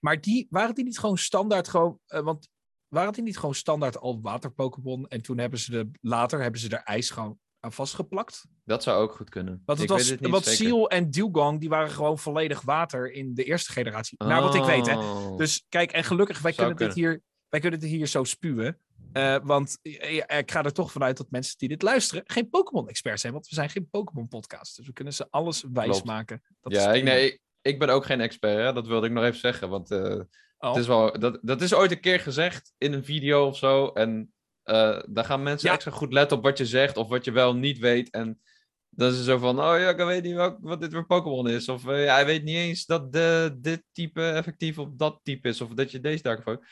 Maar 0.00 0.20
die, 0.20 0.46
waren 0.50 0.74
die 0.74 0.84
niet 0.84 0.98
gewoon 0.98 1.18
standaard 1.18 1.68
gewoon... 1.68 2.00
eh, 2.06 2.20
want 2.20 2.48
waren 2.88 3.12
die 3.12 3.22
niet 3.22 3.38
gewoon 3.38 3.54
standaard 3.54 3.98
al 3.98 4.20
water-Pokémon? 4.20 5.08
En 5.08 5.22
toen 5.22 5.38
hebben 5.38 5.58
ze 5.58 5.70
de, 5.70 5.90
later 6.00 6.42
hebben 6.42 6.60
ze 6.60 6.68
er 6.68 6.82
ijs 6.82 7.10
gewoon 7.10 7.38
aan 7.60 7.72
vastgeplakt? 7.72 8.46
Dat 8.64 8.82
zou 8.82 9.02
ook 9.02 9.12
goed 9.12 9.30
kunnen. 9.30 9.62
Want 9.64 9.78
het 9.78 9.90
ik 9.90 9.96
was, 9.96 10.08
weet 10.08 10.20
het 10.20 10.30
want. 10.30 10.44
Seal 10.44 10.90
en 10.90 11.10
Dugong, 11.10 11.60
die 11.60 11.68
waren 11.68 11.90
gewoon 11.90 12.18
volledig 12.18 12.60
water 12.60 13.12
in 13.12 13.34
de 13.34 13.44
eerste 13.44 13.72
generatie. 13.72 14.24
Naar 14.24 14.42
wat 14.42 14.54
ik 14.54 14.64
weet, 14.64 14.86
hè. 14.86 14.96
Oh. 14.96 15.36
Dus 15.36 15.66
kijk, 15.68 15.92
en 15.92 16.04
gelukkig, 16.04 16.40
wij 16.40 16.52
Zou 16.52 16.66
kunnen, 16.66 16.86
dit 16.94 17.04
hier, 17.04 17.22
wij 17.48 17.60
kunnen 17.60 17.80
dit 17.80 17.90
hier 17.90 18.06
zo 18.06 18.24
spuwen. 18.24 18.80
Eh, 19.14 19.36
want 19.42 19.78
eh, 19.82 20.14
ja, 20.14 20.28
ik 20.28 20.50
ga 20.50 20.64
er 20.64 20.72
toch 20.72 20.92
vanuit 20.92 21.16
dat 21.16 21.30
mensen 21.30 21.58
die 21.58 21.68
dit 21.68 21.82
luisteren 21.82 22.22
geen 22.26 22.48
Pokémon-experts 22.48 23.20
zijn. 23.20 23.32
Want 23.32 23.48
we 23.48 23.54
zijn 23.54 23.70
geen 23.70 23.88
Pokémon-podcast. 23.90 24.76
Dus 24.76 24.86
we 24.86 24.92
kunnen 24.92 25.14
ze 25.14 25.26
alles 25.30 25.64
wijsmaken. 25.72 26.42
Dat 26.60 26.72
is 26.72 26.78
ja, 26.78 26.92
ik, 26.92 27.02
nee, 27.02 27.40
ik, 27.60 27.78
ben 27.78 27.88
ook 27.88 28.04
geen 28.04 28.20
expert, 28.20 28.56
hè? 28.56 28.72
dat 28.72 28.86
wilde 28.86 29.06
ik 29.06 29.12
nog 29.12 29.24
even 29.24 29.40
zeggen. 29.40 29.68
Want 29.68 29.90
eh, 29.90 30.20
Oh. 30.58 30.70
het 30.70 30.80
is 30.80 30.86
wel, 30.86 31.18
dat, 31.18 31.38
dat 31.42 31.60
is 31.60 31.74
ooit 31.74 31.90
een 31.90 32.00
keer 32.00 32.20
gezegd 32.20 32.72
in 32.78 32.92
een 32.92 33.04
video 33.04 33.46
of 33.46 33.56
zo. 33.56 33.88
En 33.88 34.32
eh 34.62 35.02
daar 35.08 35.24
gaan 35.24 35.42
mensen 35.42 35.68
Ja. 35.68 35.74
extra 35.74 35.92
goed 35.92 36.12
letten 36.12 36.36
op 36.36 36.42
wat 36.42 36.58
je 36.58 36.66
zegt 36.66 36.96
of 36.96 37.08
wat 37.08 37.24
je 37.24 37.32
wel 37.32 37.54
niet 37.54 37.78
weet. 37.78 38.10
En 38.10 38.40
dan 38.88 39.10
is 39.10 39.16
het 39.16 39.24
zo 39.24 39.38
van, 39.38 39.58
oh 39.58 39.78
ja, 39.78 39.88
ik 39.88 39.96
weet 39.96 40.22
niet 40.22 40.34
welk, 40.34 40.58
wat 40.60 40.80
dit 40.80 40.92
voor 40.92 41.06
Pokémon 41.06 41.48
is. 41.48 41.68
Of 41.68 41.84
ja, 41.84 42.14
hij 42.14 42.26
weet 42.26 42.44
niet 42.44 42.56
eens 42.56 42.86
dat 42.86 43.12
de, 43.12 43.56
dit 43.58 43.84
type 43.92 44.22
effectief 44.30 44.78
op 44.78 44.98
dat 44.98 45.20
type 45.22 45.48
is. 45.48 45.60
Of 45.60 45.68
dat 45.68 45.90
je 45.90 46.00
deze 46.00 46.22
daar 46.22 46.42
van. 46.42 46.64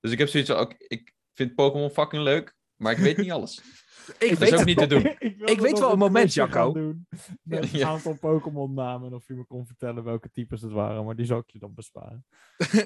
Dus 0.00 0.12
ik 0.12 0.18
heb 0.18 0.28
zoiets 0.28 0.50
van, 0.50 0.58
ook, 0.58 0.74
ik 0.78 1.12
vind 1.34 1.54
Pokémon 1.54 1.90
fucking 1.90 2.22
leuk, 2.22 2.56
maar 2.76 2.92
ik 2.92 2.98
weet 2.98 3.16
niet 3.16 3.30
alles. 3.30 3.60
ik 4.18 4.28
dat 4.28 4.38
weet 4.38 4.52
is 4.52 4.58
ook 4.58 4.64
niet 4.64 4.78
te 4.78 4.86
doen. 4.86 5.04
ik, 5.18 5.40
Ik 5.40 5.60
weet 5.60 5.78
wel 5.78 5.92
een 5.92 5.98
moment, 5.98 6.34
Jacco. 6.34 6.72
Doen 6.72 7.06
met 7.42 7.62
een 7.72 7.78
Ja. 7.78 7.88
aantal 7.88 8.16
Pokémon 8.20 8.74
namen. 8.74 9.12
Of 9.12 9.26
je 9.26 9.34
me 9.34 9.44
kon 9.44 9.66
vertellen 9.66 10.04
welke 10.04 10.30
types 10.30 10.60
het 10.62 10.72
waren. 10.72 11.04
Maar 11.04 11.16
die 11.16 11.26
zou 11.26 11.40
ik 11.40 11.50
je 11.50 11.58
dan 11.58 11.74
besparen. 11.74 12.26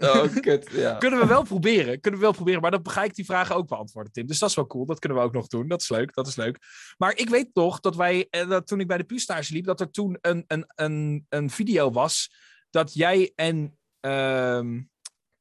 Oh, 0.01 0.35
kut, 0.41 0.69
ja. 0.73 0.95
Kunnen 0.95 1.21
we 1.21 1.27
wel 1.27 1.43
proberen. 1.43 2.01
Kunnen 2.01 2.21
we 2.21 2.27
wel 2.27 2.35
proberen. 2.35 2.61
Maar 2.61 2.71
dan 2.71 2.89
ga 2.91 3.03
ik 3.03 3.15
die 3.15 3.25
vragen 3.25 3.57
ook 3.57 3.69
beantwoorden, 3.69 4.13
Tim. 4.13 4.27
Dus 4.27 4.39
dat 4.39 4.49
is 4.49 4.55
wel 4.55 4.67
cool. 4.67 4.87
Dat 4.87 4.99
kunnen 4.99 5.19
we 5.19 5.25
ook 5.25 5.33
nog 5.33 5.47
doen. 5.47 5.69
Dat 5.69 5.81
is 5.81 5.89
leuk. 5.89 6.15
Dat 6.15 6.27
is 6.27 6.37
leuk. 6.37 6.59
Maar 6.97 7.17
ik 7.17 7.29
weet 7.29 7.55
toch 7.55 7.81
dat 7.81 7.97
wij, 7.97 8.27
eh, 8.31 8.49
dat 8.49 8.67
toen 8.67 8.81
ik 8.81 8.87
bij 8.87 8.99
de 8.99 9.05
puurstage 9.05 9.53
liep, 9.53 9.65
dat 9.65 9.81
er 9.81 9.91
toen 9.91 10.19
een, 10.21 10.45
een, 10.47 10.65
een, 10.75 11.27
een 11.29 11.51
video 11.51 11.91
was 11.91 12.35
dat 12.71 12.95
jij 12.95 13.33
en 13.35 13.79
ehm, 14.01 14.83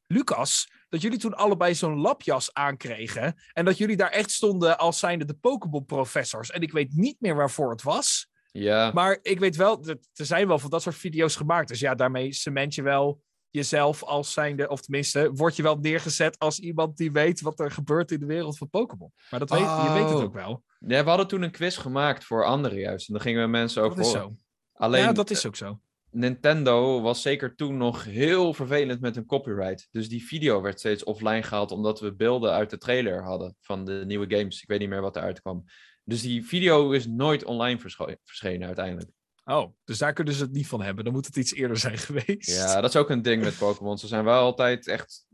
Lucas, 0.08 0.72
dat 0.96 1.04
jullie 1.04 1.20
toen 1.20 1.34
allebei 1.38 1.76
zo'n 1.76 2.00
lapjas 2.00 2.54
aankregen. 2.54 3.36
En 3.54 3.66
dat 3.66 3.78
jullie 3.78 3.96
daar 3.98 4.10
echt 4.10 4.32
stonden 4.32 4.78
als 4.78 5.00
zijnde 5.00 5.26
de 5.26 5.34
Pokémon-professors. 5.34 6.52
En 6.52 6.62
ik 6.62 6.72
weet 6.72 6.96
niet 6.96 7.16
meer 7.20 7.36
waarvoor 7.36 7.70
het 7.72 7.82
was. 7.84 8.28
Ja, 8.52 8.92
Maar 8.94 9.20
ik 9.22 9.40
weet 9.40 9.56
wel, 9.56 9.86
er 9.86 9.98
zijn 10.14 10.48
wel 10.48 10.60
van 10.60 10.70
dat 10.70 10.82
soort 10.82 10.96
video's 10.96 11.36
gemaakt. 11.36 11.68
Dus 11.68 11.80
ja, 11.80 11.96
daarmee 11.96 12.34
cement 12.34 12.76
je 12.76 12.82
wel 12.82 13.22
jezelf 13.50 14.04
als 14.04 14.34
zijnde, 14.34 14.68
of 14.70 14.82
tenminste, 14.82 15.32
word 15.34 15.56
je 15.56 15.64
wel 15.64 15.78
neergezet 15.78 16.40
als 16.40 16.60
iemand 16.60 16.98
die 16.98 17.12
weet 17.12 17.42
wat 17.42 17.60
er 17.60 17.72
gebeurt 17.72 18.12
in 18.12 18.20
de 18.20 18.26
wereld 18.26 18.58
van 18.58 18.70
Pokémon. 18.70 19.12
Maar 19.30 19.40
dat 19.40 19.50
weet, 19.50 19.60
je 19.60 19.92
weet 19.94 20.04
het 20.04 20.14
Oh. 20.14 20.22
ook 20.24 20.34
wel. 20.34 20.64
ja, 20.80 21.04
we 21.04 21.10
hadden 21.10 21.28
toen 21.28 21.42
een 21.42 21.52
quiz 21.52 21.78
gemaakt 21.82 22.24
voor 22.24 22.46
anderen 22.46 22.80
juist. 22.80 23.08
En 23.08 23.14
dan 23.14 23.24
gingen 23.24 23.42
we 23.42 23.48
mensen 23.50 23.84
ook 23.84 23.96
Dat 23.96 24.06
is 24.06 24.12
zo. 24.12 24.36
Alleen, 24.74 25.02
ja, 25.04 25.12
dat 25.12 25.30
is 25.30 25.46
ook 25.46 25.56
zo. 25.56 25.80
Nintendo 26.16 27.02
was 27.02 27.22
zeker 27.22 27.56
toen 27.56 27.78
nog 27.78 28.04
heel 28.04 28.54
vervelend 28.54 29.02
met 29.02 29.16
hun 29.16 29.26
copyright. 29.26 29.88
Dus 29.92 30.10
die 30.10 30.26
video 30.26 30.62
werd 30.62 30.80
steeds 30.80 31.04
offline 31.04 31.44
gehaald 31.44 31.72
omdat 31.72 32.00
we 32.00 32.16
beelden 32.16 32.52
uit 32.52 32.70
de 32.70 32.78
trailer 32.78 33.24
hadden 33.24 33.56
van 33.62 33.86
de 33.86 34.04
nieuwe 34.06 34.36
games. 34.38 34.62
Ik 34.62 34.68
weet 34.68 34.80
niet 34.80 34.90
meer 34.90 35.02
wat 35.02 35.16
eruit 35.16 35.42
kwam. 35.42 35.66
Dus 36.04 36.22
die 36.22 36.46
video 36.46 36.92
is 36.92 37.08
nooit 37.08 37.44
online 37.44 37.80
verschenen 38.24 38.68
uiteindelijk. 38.68 39.10
Oh, 39.44 39.74
dus 39.84 39.98
daar 39.98 40.14
kunnen 40.14 40.34
ze 40.34 40.44
het 40.44 40.52
niet 40.52 40.68
van 40.68 40.82
hebben. 40.82 41.04
Dan 41.04 41.14
moet 41.14 41.26
het 41.26 41.36
iets 41.36 41.54
eerder 41.54 41.78
zijn 41.78 41.98
geweest. 41.98 42.50
Ja, 42.50 42.82
dat 42.82 42.90
is 42.90 42.96
ook 42.96 43.10
een 43.10 43.22
ding 43.22 43.44
met 43.44 43.58
Pokémon. 43.58 43.98
Ze 43.98 44.08
zijn 44.08 44.24
wel 44.24 44.42
altijd 44.42 44.88
echt... 44.88 45.28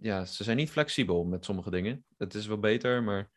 Ja, 0.00 0.24
ze 0.24 0.44
zijn 0.44 0.56
niet 0.56 0.70
flexibel 0.70 1.24
met 1.24 1.44
sommige 1.44 1.70
dingen. 1.70 2.04
Het 2.18 2.34
is 2.34 2.46
wel 2.46 2.58
beter, 2.58 3.02
maar... 3.02 3.30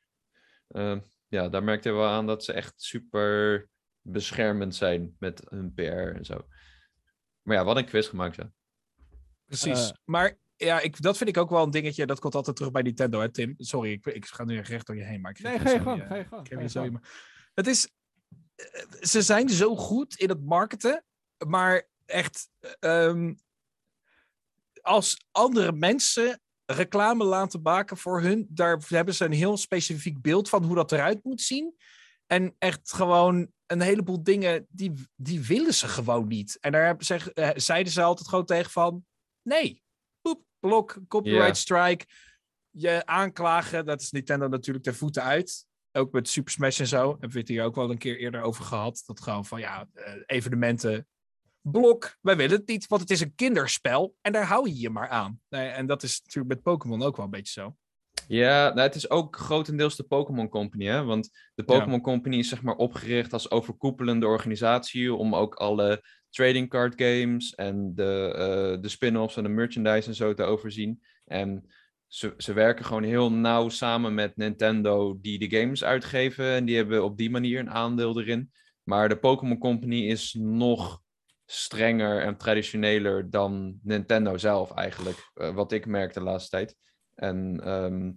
eh, 0.68 0.98
ja, 1.28 1.50
daar 1.50 1.64
merkte 1.64 1.90
je 1.90 1.96
wel 1.96 2.08
aan 2.08 2.28
dat 2.28 2.44
ze 2.44 2.54
echt 2.54 2.74
super 2.76 3.68
beschermend 4.02 4.76
zijn 4.76 5.16
met 5.20 5.42
hun 5.50 5.74
PR 5.74 5.82
en 5.82 6.26
zo. 6.26 6.48
Maar 7.48 7.56
ja, 7.58 7.64
wat 7.64 7.78
een 7.78 7.86
quiz 7.86 8.10
gemaakt, 8.10 8.36
ja. 8.36 8.52
Precies. 9.46 9.90
Eh. 9.90 9.96
maar 10.06 10.38
ja, 10.56 10.80
ik, 10.80 11.02
dat 11.02 11.18
vind 11.18 11.30
ik 11.30 11.38
ook 11.38 11.50
wel 11.50 11.64
een 11.64 11.72
dingetje. 11.72 12.06
Dat 12.06 12.20
komt 12.20 12.36
altijd 12.36 12.56
terug 12.56 12.72
bij 12.72 12.82
Nintendo, 12.82 13.20
hè, 13.20 13.32
Tim? 13.32 13.54
Sorry, 13.58 13.92
ik, 13.92 14.06
ik 14.06 14.26
ga 14.26 14.44
nu 14.44 14.58
echt 14.58 14.70
recht 14.70 14.86
door 14.88 14.96
je 14.96 15.04
heen. 15.04 15.22
Maar 15.22 15.32
ik 15.32 15.38
geef 15.38 15.46
Nee, 15.46 15.54
je 15.54 15.60
ga 15.66 15.72
je 15.72 15.80
gang. 15.82 16.02
Ga 16.08 16.16
je 16.16 16.26
gang. 16.26 16.48
Ga 16.48 16.68
gang. 16.70 16.86
iemand- 16.86 17.06
Het 17.54 17.68
is. 17.68 17.90
eh, 18.56 18.66
Ze 19.02 19.22
zijn 19.22 19.50
zo 19.50 19.76
goed 19.76 20.16
in 20.16 20.30
het 20.30 20.44
marketen, 20.46 21.04
maar 21.48 21.88
echt. 22.06 22.50
ehm, 22.80 23.34
als 24.82 25.26
andere 25.32 25.72
mensen 25.72 26.42
reclame 26.66 27.24
laten 27.24 27.62
maken 27.62 27.98
voor 27.98 28.22
hun, 28.22 28.48
daar 28.50 28.82
hebben 28.88 29.14
ze 29.14 29.26
een 29.26 29.32
heel 29.32 29.58
specifiek 29.58 30.22
beeld 30.22 30.50
van 30.50 30.64
hoe 30.64 30.76
dat 30.76 30.92
eruit 30.92 31.24
moet 31.24 31.42
zien. 31.42 31.76
En 32.26 32.56
echt 32.60 32.94
gewoon 32.94 33.52
een 33.68 33.82
heleboel 33.82 34.24
dingen, 34.24 34.68
die, 34.70 34.94
die 35.16 35.42
willen 35.42 35.74
ze 35.74 35.88
gewoon 35.88 36.28
niet. 36.28 36.58
En 36.60 36.72
daar 36.72 36.86
hebben 36.86 37.06
ze, 37.06 37.34
eh, 37.34 37.50
zeiden 37.56 37.94
ze 37.94 38.02
altijd 38.02 38.28
gewoon 38.28 38.46
tegen 38.46 38.72
van, 38.72 39.06
nee, 39.42 39.84
blok, 40.60 40.98
copyright 41.08 41.58
strike, 41.58 42.06
je 42.70 43.06
aanklagen, 43.06 43.86
dat 43.86 44.02
is 44.02 44.12
Nintendo 44.12 44.48
natuurlijk 44.48 44.86
ter 44.86 44.96
voeten 44.96 45.24
uit. 45.24 45.66
Ook 45.92 46.12
met 46.12 46.30
Super 46.30 46.52
Smash 46.52 46.80
en 46.80 46.88
zo, 46.88 47.10
hebben 47.10 47.32
we 47.32 47.40
het 47.40 47.48
hier 47.48 47.64
ook 47.64 47.76
wel 47.76 47.92
een 47.92 47.98
keer 47.98 48.18
eerder 48.18 48.42
over 48.42 48.64
gehad. 48.64 49.04
Dat 49.06 49.22
gewoon 49.22 49.46
van, 49.46 49.60
ja, 49.60 49.88
eh, 49.94 50.14
evenementen 50.26 51.08
blok, 51.62 52.18
wij 52.22 52.38
willen 52.38 52.58
het 52.58 52.68
niet, 52.68 52.88
want 52.88 53.02
het 53.02 53.10
is 53.10 53.22
een 53.22 53.36
kinderspel 53.36 54.16
en 54.22 54.32
daar 54.32 54.46
hou 54.46 54.70
je 54.70 54.80
je 54.80 54.90
maar 54.90 55.10
aan. 55.10 55.42
En 55.50 55.86
dat 55.86 56.04
is 56.04 56.22
natuurlijk 56.22 56.54
met 56.54 56.64
Pokémon 56.64 57.04
ook 57.04 57.16
wel 57.16 57.26
een 57.26 57.32
beetje 57.32 57.62
zo. 57.62 57.76
Ja, 58.28 58.68
nou, 58.68 58.80
het 58.80 58.96
is 58.96 59.10
ook 59.10 59.38
grotendeels 59.38 59.96
de 59.96 60.04
Pokémon 60.04 60.50
Company, 60.50 60.86
hè? 60.86 61.04
Want 61.04 61.30
de 61.56 61.64
Pokémon 61.64 62.02
Company 62.02 62.38
is 62.38 62.50
zeg 62.50 62.62
maar 62.62 62.76
opgericht 62.76 63.34
als 63.34 63.52
overkoepelende 63.52 64.28
organisatie 64.28 65.14
om 65.14 65.36
ook 65.36 65.56
alle 65.56 66.04
trading 66.30 66.70
card 66.70 66.94
games 67.02 67.56
en 67.56 67.96
de, 67.96 68.34
eh, 68.36 68.82
de 68.82 68.90
spin-offs 68.90 69.38
en 69.38 69.44
de 69.44 69.50
merchandise 69.50 70.08
en 70.08 70.16
zo 70.16 70.34
te 70.34 70.44
overzien. 70.44 71.04
En 71.26 71.70
ze, 72.08 72.34
ze 72.38 72.54
werken 72.54 72.86
gewoon 72.86 73.04
heel 73.04 73.32
nauw 73.32 73.70
samen 73.70 74.14
met 74.14 74.38
Nintendo 74.38 75.18
die 75.22 75.48
de 75.48 75.58
games 75.58 75.84
uitgeven 75.84 76.46
en 76.46 76.66
die 76.66 76.76
hebben 76.76 77.04
op 77.04 77.18
die 77.18 77.30
manier 77.30 77.60
een 77.60 77.72
aandeel 77.72 78.20
erin. 78.20 78.52
Maar 78.84 79.10
de 79.10 79.18
Pokémon 79.18 79.58
Company 79.58 80.08
is 80.08 80.36
nog 80.40 81.02
strenger 81.46 82.22
en 82.22 82.38
traditioneler 82.38 83.30
dan 83.30 83.80
Nintendo 83.84 84.38
zelf 84.38 84.72
eigenlijk, 84.72 85.32
eh, 85.34 85.56
wat 85.56 85.72
ik 85.72 85.86
merkte 85.86 86.20
de 86.20 86.26
laatste 86.26 86.50
tijd. 86.50 86.76
En 87.18 87.60
ehm, 87.64 88.08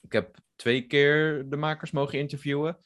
ik 0.00 0.12
heb 0.12 0.38
twee 0.56 0.86
keer 0.86 1.44
de 1.48 1.56
makers 1.56 1.90
mogen 1.90 2.18
interviewen. 2.18 2.78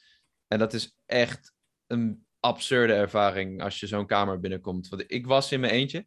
En 0.46 0.58
dat 0.58 0.72
is 0.72 0.96
echt 1.06 1.52
een 1.86 2.26
absurde 2.40 2.92
ervaring 2.92 3.62
als 3.62 3.80
je 3.80 3.86
zo'n 3.86 4.06
kamer 4.06 4.40
binnenkomt. 4.40 4.88
Want 4.88 5.04
ik 5.06 5.26
was 5.26 5.52
in 5.52 5.60
mijn 5.60 5.72
eentje. 5.72 6.06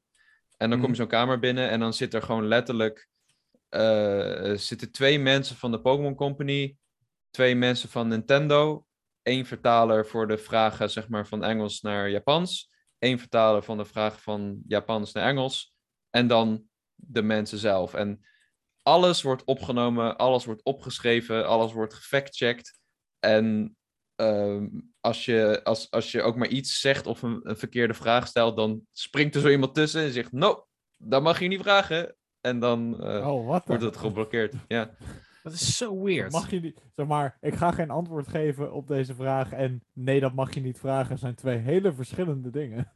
En 0.58 0.70
dan 0.70 0.80
kom 0.80 0.90
je 0.90 0.96
zo'n 0.96 1.08
kamer 1.08 1.40
binnen 1.40 1.70
en 1.70 1.80
dan 1.80 1.94
zit 1.94 2.14
er 2.14 2.22
gewoon 2.22 2.48
letterlijk... 2.48 3.10
eh, 3.70 4.54
zitten 4.54 4.92
twee 4.92 5.20
mensen 5.20 5.56
van 5.56 5.72
de 5.72 5.82
Pokémon 5.82 6.16
Company, 6.16 6.78
twee 7.30 7.56
mensen 7.56 7.90
van 7.90 8.08
Nintendo, 8.08 8.86
één 9.22 9.46
vertaler 9.46 10.06
voor 10.08 10.28
de 10.28 10.38
vragen 10.38 10.90
zeg 10.90 11.10
maar, 11.10 11.28
van 11.28 11.44
Engels 11.44 11.82
naar 11.82 12.10
Japans, 12.10 12.72
één 12.98 13.20
vertaler 13.20 13.64
van 13.64 13.78
de 13.78 13.86
vragen 13.86 14.20
van 14.20 14.62
Japans 14.68 15.12
naar 15.14 15.28
Engels 15.28 15.76
en 16.10 16.28
dan 16.28 16.64
de 16.96 17.22
mensen 17.22 17.58
zelf. 17.58 17.94
En 17.94 18.26
alles 18.90 19.22
wordt 19.22 19.44
opgenomen, 19.44 20.18
alles 20.18 20.46
wordt 20.46 20.64
opgeschreven, 20.64 21.48
alles 21.48 21.74
wordt 21.74 21.94
gefactcheckt. 21.94 22.80
En 23.20 23.78
ehm, 24.16 24.68
als, 25.00 25.26
je, 25.26 25.64
als, 25.64 25.92
als 25.92 26.12
je 26.12 26.22
ook 26.22 26.36
maar 26.36 26.48
iets 26.48 26.80
zegt 26.80 27.08
of 27.08 27.22
een, 27.22 27.40
een 27.44 27.58
verkeerde 27.58 27.94
vraag 27.94 28.28
stelt, 28.28 28.56
dan 28.56 28.82
springt 28.92 29.36
er 29.36 29.42
zo 29.42 29.50
iemand 29.50 29.74
tussen 29.74 30.02
en 30.02 30.12
zegt: 30.12 30.32
No, 30.32 30.66
dat 30.98 31.22
mag 31.22 31.40
je 31.40 31.48
niet 31.48 31.62
vragen. 31.62 32.16
En 32.42 32.60
dan 32.60 33.04
eh, 33.04 33.28
Oh, 33.28 33.46
wordt 33.46 33.68
dan? 33.68 33.84
het 33.84 33.98
geblokkeerd. 33.98 34.54
Ja. 34.68 34.96
Dat 35.44 35.54
is 35.54 35.78
zo 35.78 36.04
weird. 36.04 36.32
Mag 36.32 36.52
je 36.52 36.60
niet, 36.60 36.82
zeg 36.96 37.08
maar, 37.08 37.38
ik 37.42 37.54
ga 37.56 37.72
geen 37.72 37.90
antwoord 37.90 38.28
geven 38.28 38.74
op 38.74 38.88
deze 38.88 39.16
vraag 39.16 39.52
en 39.52 39.84
nee, 39.94 40.20
dat 40.20 40.34
mag 40.34 40.54
je 40.54 40.62
niet 40.62 40.80
vragen, 40.80 41.18
zijn 41.18 41.36
twee 41.36 41.58
hele 41.58 41.94
verschillende 41.94 42.50
dingen. 42.50 42.92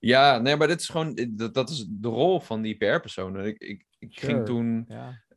ja, 0.00 0.38
nee, 0.38 0.56
maar 0.56 0.66
dit 0.66 0.80
is 0.80 0.88
gewoon, 0.88 1.18
dat, 1.30 1.54
dat 1.54 1.70
is 1.70 1.86
de 1.88 2.08
rol 2.08 2.40
van 2.40 2.62
die 2.62 2.76
PR-personen. 2.76 3.46
Ik, 3.46 3.58
ik, 3.58 3.86
ik 3.98 4.12
Sure. 4.18 4.32
ging 4.32 4.46
toen 4.46 4.84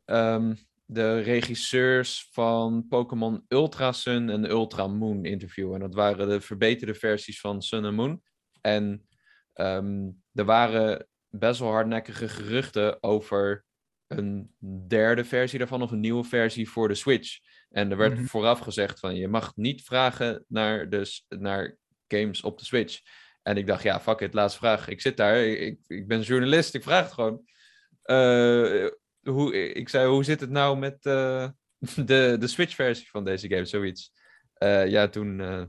ehm, 0.04 0.54
de 0.86 1.20
regisseurs 1.20 2.28
van 2.32 2.86
Pokémon 2.88 3.44
Ultra 3.48 3.92
Sun 3.92 4.30
en 4.30 4.50
Ultra 4.50 4.86
Moon 4.86 5.24
interviewen. 5.24 5.74
En 5.74 5.80
dat 5.80 5.94
waren 5.94 6.28
de 6.28 6.40
verbeterde 6.40 6.94
versies 6.94 7.40
van 7.40 7.62
Sun 7.62 7.84
en 7.84 7.94
Moon. 7.94 8.22
En 8.60 9.06
ehm, 9.52 10.08
er 10.32 10.44
waren 10.44 11.06
best 11.28 11.60
wel 11.60 11.70
hardnekkige 11.70 12.28
geruchten 12.28 13.02
over 13.02 13.64
een 14.06 14.54
derde 14.88 15.24
versie 15.24 15.58
daarvan 15.58 15.82
of 15.82 15.90
een 15.90 16.00
nieuwe 16.00 16.24
versie 16.24 16.68
voor 16.70 16.88
de 16.88 16.94
Switch. 16.94 17.38
En 17.70 17.90
er 17.90 17.96
werd 17.96 18.14
Mhm. 18.14 18.24
vooraf 18.24 18.58
gezegd 18.58 19.00
van 19.00 19.14
je 19.16 19.28
mag 19.28 19.56
niet 19.56 19.82
vragen 19.82 20.44
naar, 20.48 20.88
de, 20.88 21.20
naar 21.28 21.78
games 22.08 22.42
op 22.42 22.58
de 22.58 22.64
Switch. 22.64 23.00
En 23.42 23.56
ik 23.56 23.66
dacht, 23.66 23.82
ja, 23.82 24.00
fuck 24.00 24.20
it, 24.20 24.34
laatste 24.34 24.58
vraag. 24.58 24.88
Ik 24.88 25.00
zit 25.00 25.16
daar, 25.16 25.36
ik, 25.44 25.58
ik, 25.60 25.78
ik 25.86 26.08
ben 26.08 26.20
journalist, 26.20 26.74
ik 26.74 26.82
vraag 26.82 27.04
het 27.04 27.12
gewoon. 27.12 27.42
Eh, 28.10 28.86
hoe, 29.32 29.72
ik 29.72 29.88
zei, 29.88 30.08
hoe 30.08 30.24
zit 30.24 30.40
het 30.40 30.50
nou 30.50 30.78
met 30.78 31.06
eh, 31.06 31.48
de, 32.10 32.36
de 32.38 32.46
Switch-versie 32.46 33.08
van 33.10 33.24
deze 33.24 33.48
game? 33.48 33.64
Zoiets. 33.64 34.12
Eh, 34.54 34.86
ja, 34.88 35.08
toen, 35.08 35.40
eh 35.40 35.62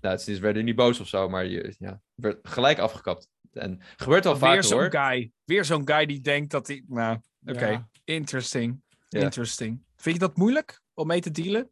nou, 0.00 0.16
het 0.16 0.28
is, 0.28 0.38
werden 0.38 0.64
niet 0.64 0.76
boos 0.76 1.00
of 1.00 1.08
zo, 1.08 1.28
maar 1.28 1.46
je 1.46 1.74
ja, 1.78 2.00
werd 2.14 2.48
gelijk 2.48 2.78
afgekapt. 2.78 3.28
En 3.52 3.80
gebeurt 3.96 4.24
wel 4.24 4.32
Weer 4.32 4.42
vaker 4.42 4.64
zo'n 4.64 4.78
hoor. 4.78 4.90
guy. 4.90 5.32
Weer 5.44 5.64
zo'n 5.64 5.88
guy 5.88 6.06
die 6.06 6.20
denkt 6.20 6.50
dat 6.50 6.66
hij... 6.66 6.84
Nou, 6.86 7.18
oké. 7.46 7.66
Ja. 7.68 7.88
Interesting. 8.04 8.82
Ja. 9.08 9.20
Interesting. 9.20 9.84
Vind 9.96 10.14
je 10.14 10.20
dat 10.20 10.36
moeilijk 10.36 10.80
om 10.94 11.06
mee 11.06 11.20
te 11.20 11.30
dealen? 11.30 11.70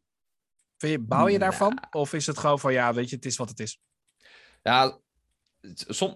Vind 0.77 0.93
je, 0.93 0.99
bouw 0.99 1.27
je 1.29 1.39
Nou. 1.39 1.51
daarvan? 1.51 1.83
Of 1.91 2.13
is 2.13 2.27
het 2.27 2.39
gewoon 2.39 2.59
van, 2.59 2.73
ja, 2.73 2.95
weet 2.95 3.11
je, 3.11 3.17
het 3.17 3.25
is 3.25 3.37
wat 3.37 3.49
het 3.49 3.61
is? 3.61 3.81
Ja, 4.63 4.99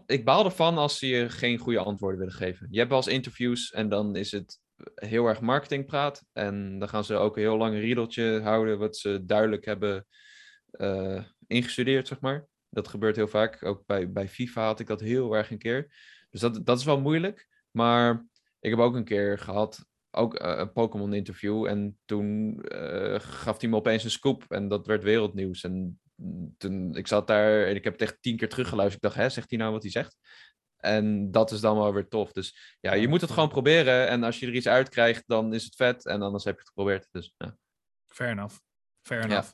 ik 0.07 0.25
baal 0.25 0.45
ervan 0.45 0.79
als 0.79 0.99
ze 0.99 1.07
je 1.07 1.29
geen 1.29 1.59
goede 1.59 1.79
antwoorden 1.79 2.19
willen 2.19 2.35
geven. 2.35 2.67
Je 2.71 2.79
hebt 2.79 2.91
wel 2.91 2.99
eens 2.99 3.09
interviews 3.09 3.71
en 3.71 3.89
dan 3.89 4.17
is 4.17 4.33
het 4.33 4.61
heel 4.95 5.27
erg 5.27 5.41
marketingpraat. 5.41 6.25
En 6.33 6.79
dan 6.79 6.89
gaan 6.89 7.05
ze 7.05 7.15
ook 7.15 7.37
een 7.37 7.43
heel 7.43 7.57
lang 7.57 7.75
riedeltje 7.75 8.41
houden 8.41 8.79
wat 8.79 8.97
ze 8.97 9.25
duidelijk 9.25 9.65
hebben 9.65 10.07
eh, 10.71 11.25
ingestudeerd, 11.47 12.09
zeg 12.09 12.21
maar. 12.21 12.49
Dat 12.69 12.89
gebeurt 12.89 13.17
heel 13.17 13.29
vaak. 13.29 13.65
Ook 13.65 13.87
bij, 13.87 14.13
bij 14.13 14.29
FIFA 14.29 14.65
had 14.65 14.81
ik 14.81 14.87
dat 14.87 15.01
heel 15.01 15.37
erg 15.37 15.51
een 15.51 15.59
keer. 15.59 15.95
Dus 16.31 16.41
dat, 16.41 16.67
dat 16.67 16.79
is 16.79 16.85
wel 16.85 17.01
moeilijk. 17.01 17.49
Maar 17.71 18.27
ik 18.61 18.71
heb 18.71 18.79
ook 18.79 18.95
een 18.95 19.05
keer 19.05 19.39
gehad, 19.39 19.87
ook 20.11 20.35
eh, 20.35 20.59
een 20.59 20.73
Pokémon 20.73 21.13
interview. 21.13 21.67
En 21.67 21.99
toen 22.05 22.61
eh, 22.63 23.21
gaf 23.21 23.61
hij 23.61 23.71
me 23.71 23.77
opeens 23.77 24.05
een 24.05 24.11
scoop 24.11 24.45
en 24.49 24.69
dat 24.69 24.87
werd 24.87 25.03
wereldnieuws. 25.03 25.65
En 25.65 26.01
toen, 26.59 26.97
ik 26.97 27.07
zat 27.07 27.27
daar 27.27 27.67
en 27.67 27.75
ik 27.75 27.85
heb 27.85 27.93
het 27.93 28.03
echt 28.03 28.17
tien 28.21 28.37
keer 28.37 28.49
teruggeluisterd. 28.49 29.05
Ik 29.05 29.11
dacht, 29.11 29.21
hè, 29.23 29.29
zegt 29.29 29.51
hij 29.51 29.59
nou 29.59 29.73
wat 29.73 29.83
hij 29.83 29.91
zegt? 29.91 30.17
En 30.77 31.31
dat 31.31 31.51
is 31.51 31.61
dan 31.61 31.77
wel 31.77 31.93
weer 31.93 32.09
tof. 32.09 32.33
Dus 32.33 32.77
ja, 32.81 32.93
je 32.93 33.09
moet 33.09 33.21
het 33.21 33.31
gewoon 33.31 33.49
proberen. 33.49 34.09
En 34.09 34.23
als 34.23 34.39
je 34.39 34.47
er 34.47 34.55
iets 34.55 34.69
uit 34.69 34.89
krijgt, 34.89 35.23
dan 35.27 35.55
is 35.55 35.65
het 35.65 35.77
vet. 35.77 36.07
En 36.07 36.23
anders 36.23 36.45
heb 36.45 36.55
je 36.55 36.61
het 36.61 36.69
geprobeerd. 36.69 37.09
Dus 37.11 37.35
ja. 37.37 37.57
Fair 38.07 38.31
enough. 38.31 38.57
Fair 39.03 39.21
Ja. 39.21 39.27
enough. 39.27 39.51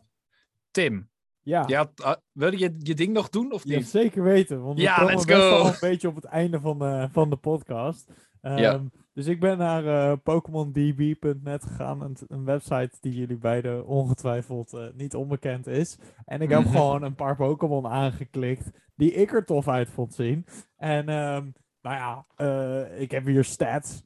Tim, 0.71 1.11
Ja, 1.41 1.65
je 1.67 1.77
had, 1.77 2.03
ah, 2.03 2.17
wil 2.33 2.53
je 2.53 2.75
je 2.79 2.95
ding 2.95 3.13
nog 3.13 3.29
doen 3.29 3.53
of 3.53 3.65
ja, 3.65 3.77
niet? 3.77 3.89
zeker 3.89 4.23
weten. 4.23 4.63
Want 4.63 4.77
we 4.77 4.83
Ja, 4.83 4.97
komen 4.97 5.15
best 5.15 5.27
wel 5.27 5.67
een 5.67 5.77
beetje 5.81 6.09
op 6.09 6.15
het 6.15 6.25
einde 6.25 6.61
van 6.61 6.79
de, 6.79 7.09
van 7.13 7.31
de 7.31 7.37
podcast. 7.37 8.11
Ja. 8.41 8.83
Dus 9.19 9.27
ik 9.27 9.41
ben 9.41 9.59
naar 9.59 9.87
eh 9.87 10.17
PokémonDB.net 10.23 11.65
gegaan. 11.65 12.03
Een, 12.03 12.17
een 12.29 12.45
website 12.45 12.91
die 13.01 13.15
jullie 13.15 13.37
beiden 13.37 13.87
ongetwijfeld 13.87 14.73
eh, 14.73 14.87
niet 14.95 15.15
onbekend 15.15 15.67
is. 15.67 15.99
En 16.25 16.41
ik 16.41 16.49
heb 16.49 16.67
gewoon 16.77 17.03
een 17.03 17.15
paar 17.15 17.37
Pokémon 17.37 17.87
aangeklikt 17.87 18.71
die 18.95 19.13
ik 19.13 19.33
er 19.33 19.45
tof 19.45 19.69
uit 19.69 19.91
vond 19.91 20.15
zien. 20.15 20.47
En 20.77 21.09
ehm, 21.09 21.51
nou 21.81 21.97
ja, 21.97 22.27
eh, 22.37 23.01
ik 23.01 23.11
heb 23.11 23.27
hier 23.27 23.45
stats. 23.45 24.03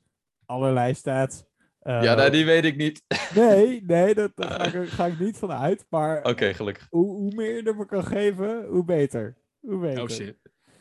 Allerlei 0.47 0.95
stats. 0.95 1.45
Eh, 1.79 2.03
ja, 2.03 2.15
nou, 2.15 2.31
die 2.31 2.45
weet 2.45 2.65
ik 2.65 2.77
niet. 2.77 3.03
Nee, 3.35 3.83
nee, 3.87 4.15
dat, 4.15 4.33
daar 4.35 4.51
ga 4.51 4.81
ik, 4.81 4.89
ga 4.99 5.07
ik 5.07 5.19
niet 5.19 5.39
van 5.39 5.53
uit. 5.53 5.87
Maar 5.89 6.25
Oké, 6.25 6.55
gelukkig. 6.55 6.87
hoe, 6.91 7.07
hoe 7.07 7.35
meer 7.35 7.57
je 7.57 7.63
er 7.63 7.77
me 7.77 7.87
kan 7.87 8.05
geven, 8.05 8.67
hoe 8.67 8.85
beter. 8.85 9.37
Hoe 9.61 9.81
beter. 9.81 10.03
Oh 10.03 10.09
shit. 10.09 10.37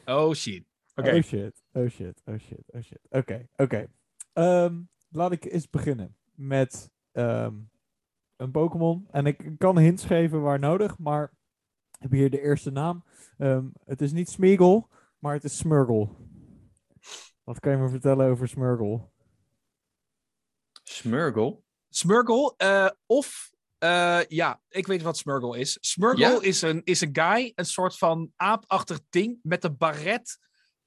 Oh 0.05 0.34
shit. 0.34 0.63
Oké. 0.95 1.15
Oh 1.15 1.21
shit, 1.21 1.63
oh 1.73 1.89
shit, 1.89 2.21
oh 2.25 2.39
shit, 2.39 2.63
oh 2.67 2.82
shit. 2.82 3.01
Oké, 3.09 3.47
oké. 3.55 3.88
Ehm, 4.34 4.82
laat 5.09 5.32
ik 5.32 5.45
eens 5.45 5.69
beginnen 5.69 6.17
met 6.34 6.89
ehm, 7.11 7.55
een 8.36 8.51
Pokémon. 8.51 9.07
En 9.11 9.25
ik 9.25 9.51
kan 9.57 9.77
hints 9.77 10.05
geven 10.05 10.41
waar 10.41 10.59
nodig, 10.59 10.97
maar 10.97 11.23
ik 11.91 12.01
heb 12.01 12.11
hier 12.11 12.29
de 12.29 12.41
eerste 12.41 12.71
naam. 12.71 13.03
Ehm, 13.38 13.65
het 13.86 14.01
is 14.01 14.11
niet 14.11 14.29
Smeagol, 14.29 14.88
maar 15.19 15.34
het 15.34 15.43
is 15.43 15.57
Smurgle. 15.57 16.09
Wat 17.43 17.59
kan 17.59 17.71
je 17.71 17.77
me 17.77 17.89
vertellen 17.89 18.29
over 18.29 18.47
Smurgle? 18.47 19.09
Smurgle. 20.84 21.61
Smurgle, 21.89 22.53
eh, 22.57 22.89
of 23.05 23.51
eh, 23.77 24.19
ja, 24.27 24.61
ik 24.69 24.88
weet 24.88 25.01
wat 25.01 25.17
Smurgle 25.17 25.59
is. 25.59 25.77
Smurgle 25.82 26.25
Ja? 26.25 26.41
is, 26.41 26.61
een, 26.61 26.82
is 26.84 27.01
een 27.01 27.09
guy, 27.11 27.51
een 27.55 27.65
soort 27.65 27.97
van 27.97 28.32
aapachtig 28.36 28.99
ding 29.09 29.39
met 29.43 29.63
een 29.63 29.77
baret. 29.77 30.39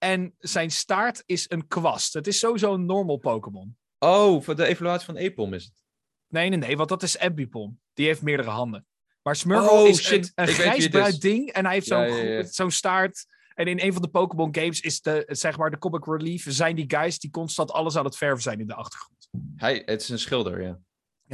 En 0.05 0.34
zijn 0.38 0.70
staart 0.70 1.22
is 1.26 1.50
een 1.50 1.66
kwast. 1.66 2.12
Het 2.12 2.26
is 2.26 2.38
sowieso 2.38 2.74
een 2.74 2.84
normal 2.86 3.16
Pokémon. 3.16 3.76
Oh, 3.98 4.42
voor 4.42 4.57
de 4.57 4.64
evaluatie 4.66 5.07
van 5.07 5.16
Epom 5.16 5.55
is 5.55 5.64
het. 5.64 5.82
Nee, 6.28 6.48
nee, 6.48 6.59
nee, 6.59 6.76
want 6.76 6.88
dat 6.88 7.02
is 7.02 7.18
Ambipom. 7.18 7.80
Die 7.94 8.07
heeft 8.07 8.22
meerdere 8.22 8.50
handen. 8.50 8.86
Maar 9.22 9.36
Smurgle 9.36 9.70
Oh, 9.70 9.88
is 9.88 10.02
shit. 10.02 10.32
een, 10.34 10.48
een 10.48 10.55
grijsbruid 10.55 11.20
ding 11.20 11.50
en 11.50 11.64
hij 11.64 11.74
heeft 11.74 11.86
Ja, 11.86 12.09
zo'n 12.09 12.16
ja, 12.26 12.44
ja. 12.50 12.68
staart. 12.70 13.26
En 13.55 13.66
in 13.66 13.80
een 13.80 13.92
van 13.92 14.02
de 14.02 14.09
Pokémon 14.09 14.55
games 14.55 14.80
is 14.80 15.00
de, 15.00 15.24
zeg 15.28 15.57
maar, 15.57 15.70
de 15.70 15.78
comic 15.78 16.05
relief 16.07 16.46
zijn 16.48 16.76
die 16.76 16.84
guys 16.96 17.18
die 17.18 17.30
constant 17.30 17.70
alles 17.72 17.96
aan 17.96 18.05
het 18.05 18.16
verven 18.16 18.42
zijn 18.42 18.61
in 18.61 18.66
de 18.66 18.74
achtergrond. 18.74 19.28
Hij, 19.57 19.82
het 19.84 20.00
is 20.02 20.09
een 20.09 20.18
schilder, 20.18 20.62
ja. 20.62 20.78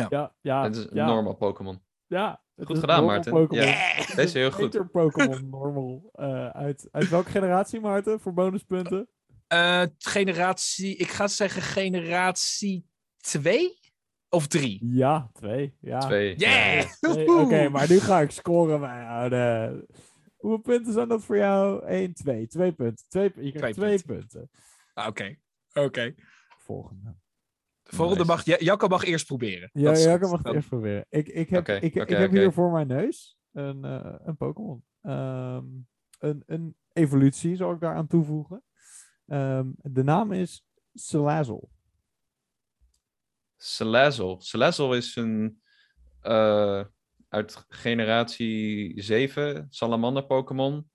Ja, 0.08 0.34
ja, 0.40 0.62
het 0.62 0.76
is 0.76 0.82
een 0.84 0.90
ja, 0.92 1.06
normal 1.06 1.34
Pokémon. 1.34 1.82
ja. 2.06 2.42
Het 2.60 2.68
Goed 2.68 2.78
gedaan, 2.78 3.04
Maarten. 3.04 3.46
Ja. 3.50 3.96
Deze 3.96 4.22
is 4.22 4.32
heel 4.32 4.50
goed. 4.50 4.90
Pokémon 4.92 5.48
normal. 5.50 6.10
eh, 6.12 6.48
uit, 6.48 6.88
uit 6.92 7.08
welke 7.08 7.30
generatie, 7.30 7.80
Maarten, 7.80 8.20
voor 8.20 8.32
bonuspunten? 8.34 9.08
Eh, 9.46 9.82
generatie, 9.98 10.96
ik 10.96 11.08
ga 11.08 11.26
zeggen 11.28 11.62
generatie 11.62 12.86
2 13.16 13.78
of 14.28 14.46
3. 14.46 14.78
Ja, 14.82 15.30
twee. 15.32 15.76
Ja. 15.80 15.98
Twee. 15.98 16.36
Yeah! 16.36 16.82
ja. 17.00 17.12
Nee, 17.14 17.30
Oké, 17.30 17.68
maar 17.68 17.88
nu 17.88 17.98
ga 17.98 18.20
ik 18.20 18.30
scoren 18.30 18.80
bij 18.80 19.00
jou. 19.02 19.28
de- 19.28 19.86
Hoeveel 20.36 20.60
punten 20.60 20.92
zijn 20.92 21.08
dat 21.08 21.24
voor 21.24 21.36
jou? 21.36 21.84
1, 21.86 22.14
2. 22.14 22.46
Twee 22.46 22.72
punten. 22.72 23.04
Twee, 23.08 23.30
pu- 23.30 23.42
je 23.44 23.52
krijgt 23.52 23.76
Twee 23.78 23.98
twee 23.98 24.16
punten. 24.16 24.50
Ah, 24.94 25.06
Oké, 25.06 25.36
oké. 25.74 26.14
Volgende. 26.58 27.16
De 27.90 27.96
volgende 27.96 28.24
Nice. 28.24 28.36
mag... 28.36 28.44
Ja, 28.44 28.56
Jacco 28.58 28.88
mag 28.88 29.04
eerst 29.04 29.26
proberen. 29.26 29.70
Ja, 29.72 29.82
Dat 29.84 29.96
is 29.98 30.04
ja 30.04 30.12
goed. 30.16 30.22
ik 30.24 30.30
mag 30.30 30.42
Dan- 30.42 30.54
eerst 30.54 30.68
proberen. 30.68 31.06
Ik, 31.08 31.28
ik 31.28 31.48
heb, 31.50 31.68
ik, 31.68 31.94
ik 31.94 32.08
heb 32.08 32.30
hier 32.30 32.52
voor 32.52 32.70
mijn 32.70 32.86
neus 32.86 33.38
een, 33.52 33.84
eh, 33.84 34.14
een 34.24 34.36
Pokémon. 34.36 34.84
Ehm, 35.02 35.64
een, 36.18 36.42
een 36.46 36.76
evolutie 36.92 37.56
zal 37.56 37.72
ik 37.72 37.80
daaraan 37.80 38.06
toevoegen. 38.06 38.62
Ehm, 39.26 39.68
de 39.76 40.02
naam 40.02 40.32
is 40.32 40.64
Salazzle. 40.94 41.68
Salazzle. 43.56 44.36
Salazzle 44.38 44.96
is 44.96 45.16
een 45.16 45.62
eh, 46.20 46.84
uit 47.28 47.64
generatie 47.68 49.02
7 49.02 49.66
salamander 49.70 50.26
Pokémon. 50.26 50.90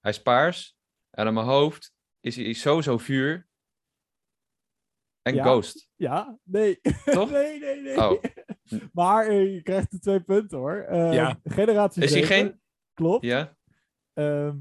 Hij 0.00 0.10
is 0.10 0.22
paars. 0.22 0.76
En 1.10 1.26
aan 1.26 1.34
mijn 1.34 1.46
hoofd 1.46 1.94
is 2.20 2.36
hij 2.36 2.52
sowieso 2.52 2.98
vuur. 2.98 3.45
En 5.26 5.34
Ja. 5.34 5.44
ghost. 5.44 5.88
Ja, 5.96 6.38
nee. 6.42 6.80
Toch? 7.04 7.30
nee, 7.38 7.58
nee, 7.60 7.80
nee. 7.80 7.96
Oh. 7.96 8.22
maar 8.92 9.26
eh, 9.26 9.54
je 9.54 9.62
krijgt 9.62 9.90
de 9.90 9.98
twee 9.98 10.20
punten 10.20 10.58
hoor. 10.58 10.76
Ehm, 10.76 11.12
Ja. 11.12 11.40
Generatie 11.44 12.02
Is 12.02 12.10
hij 12.12 12.20
7, 12.24 12.36
geen- 12.36 12.60
Klopt. 12.94 13.24
Ja. 13.24 13.56
Ehm, 14.12 14.56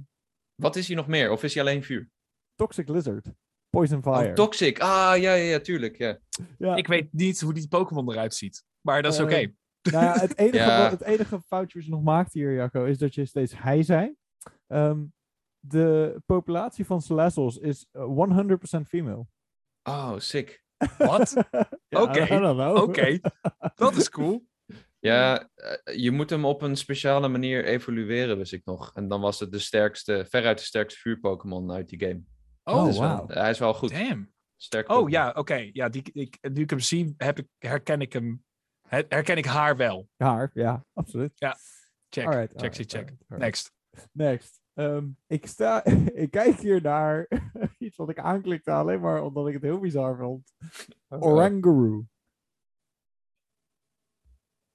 Wat 0.56 0.76
is 0.76 0.88
hij 0.88 0.96
nog 0.96 1.08
meer? 1.08 1.32
Of 1.32 1.44
is 1.44 1.54
hij 1.54 1.64
alleen 1.64 1.84
vuur? 1.84 2.10
Toxic 2.56 2.88
Lizard. 2.90 3.28
Poison 3.70 4.02
Fire. 4.04 4.28
Oh, 4.28 4.34
toxic. 4.34 4.80
Ah, 4.80 4.88
ja, 4.90 5.16
ja, 5.18 5.34
ja, 5.34 5.60
tuurlijk. 5.60 5.98
Ja. 5.98 6.20
ja. 6.58 6.76
Ik 6.76 6.88
weet 6.88 7.14
niet 7.14 7.42
hoe 7.42 7.54
die 7.54 7.68
Pokémon 7.68 8.12
eruit 8.12 8.34
ziet. 8.36 8.64
Maar 8.82 9.02
dat 9.02 9.14
is 9.14 9.20
Eh, 9.20 9.26
oké. 9.26 9.36
Nou 9.92 10.06
ja, 10.06 10.14
het 10.20 10.38
enige, 10.38 10.58
Ja. 10.66 10.82
wat- 10.82 10.92
het 11.00 11.02
enige 11.02 11.42
foutje 11.42 11.78
wat 11.78 11.88
je 11.88 11.94
nog 11.94 12.04
maakt 12.04 12.34
hier, 12.34 12.54
Jacco, 12.54 12.86
is 12.86 12.98
dat 12.98 13.14
je 13.16 13.26
steeds 13.26 13.54
hij 13.58 13.84
zei. 13.84 14.16
Ehm, 14.68 15.04
de 15.60 16.22
populatie 16.26 16.86
van 16.86 17.02
Salazzles 17.02 17.58
is 17.58 17.88
eh, 17.92 18.04
100% 18.04 18.88
female. 18.88 19.26
Oh, 19.88 20.14
sick. 20.18 20.64
Wat? 20.98 21.34
Ja, 21.88 22.02
Oké. 22.02 22.72
Oké, 22.82 23.20
dat 23.76 23.96
is 23.96 24.10
cool. 24.10 24.46
Ja, 25.00 25.50
eh, 25.56 25.98
je 25.98 26.12
moet 26.12 26.30
hem 26.30 26.46
op 26.46 26.62
een 26.62 26.76
speciale 26.76 27.28
manier 27.28 27.66
evolueren, 27.66 28.38
wist 28.38 28.54
ik 28.54 28.66
nog. 28.66 28.92
En 28.96 29.08
dan 29.08 29.22
was 29.22 29.40
het 29.40 29.52
de 29.52 29.60
sterkste, 29.60 30.26
veruit 30.30 30.58
de 30.58 30.64
sterkste 30.64 31.00
vuur-Pokémon 31.00 31.72
uit 31.72 31.90
die 31.90 32.00
game. 32.00 32.22
Oh, 32.64 32.84
wel- 32.84 33.00
wauw. 33.00 33.28
hij 33.28 33.50
is 33.50 33.60
wel 33.60 33.74
goed. 33.74 33.90
damn. 33.90 34.34
Sterk 34.56 34.90
Oh 34.90 35.10
ja, 35.10 35.32
oké. 35.36 35.70
Ja, 35.74 35.90
die, 35.90 36.04
ik, 36.14 36.38
nu 36.42 36.62
ik 36.62 36.70
hem 36.70 36.80
zie, 36.80 37.14
heb 37.18 37.40
ik, 37.40 37.48
herken 37.58 38.02
ik 38.02 38.14
hem. 38.14 38.44
her- 38.88 39.06
Herken 39.10 39.38
ik 39.38 39.46
haar 39.46 39.78
wel. 39.78 40.08
Haar, 40.18 40.52
ja, 40.54 40.86
absoluut. 40.94 41.32
Check. 41.36 42.26
Alright, 42.26 42.52
check, 42.52 42.62
alright, 42.62 42.76
check, 42.76 42.90
check. 42.90 43.00
alright, 43.02 43.22
alright. 43.30 43.40
Next. 43.40 43.72
Next. 44.12 44.62
Ehm, 44.74 45.06
ik, 45.28 45.46
sta, 45.48 45.86
ik 46.24 46.32
kijk 46.32 46.60
hier 46.60 46.82
naar 46.82 47.28
iets 47.86 47.98
wat 47.98 48.10
ik 48.10 48.20
aanklikte 48.20 48.72
alleen 48.72 49.02
maar 49.02 49.24
omdat 49.24 49.48
ik 49.48 49.54
het 49.54 49.62
heel 49.62 49.80
bizar 49.80 50.18
vond. 50.18 50.54
Oranguru. 51.10 52.06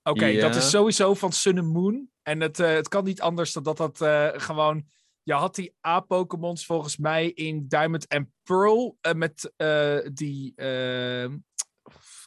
Oké, 0.02 0.40
dat 0.40 0.54
is 0.56 0.70
sowieso 0.70 1.14
van 1.14 1.32
Sun 1.32 1.58
and 1.58 1.72
Moon. 1.72 2.10
En 2.22 2.40
het, 2.40 2.58
eh, 2.58 2.72
het 2.72 2.88
kan 2.88 3.04
niet 3.04 3.20
anders 3.20 3.52
dan 3.52 3.62
dat 3.62 3.76
dat 3.76 4.00
eh, 4.00 4.28
gewoon... 4.32 4.86
Je 5.22 5.32
had 5.32 5.54
die 5.54 5.74
A-Pokémons 5.86 6.66
volgens 6.66 6.96
mij 6.96 7.30
in 7.30 7.68
Diamond 7.68 8.06
en 8.06 8.32
Pearl. 8.42 8.96
eh, 9.00 9.12
met 9.12 9.52
eh, 9.56 9.98
die, 10.12 10.54
eh, 10.54 11.32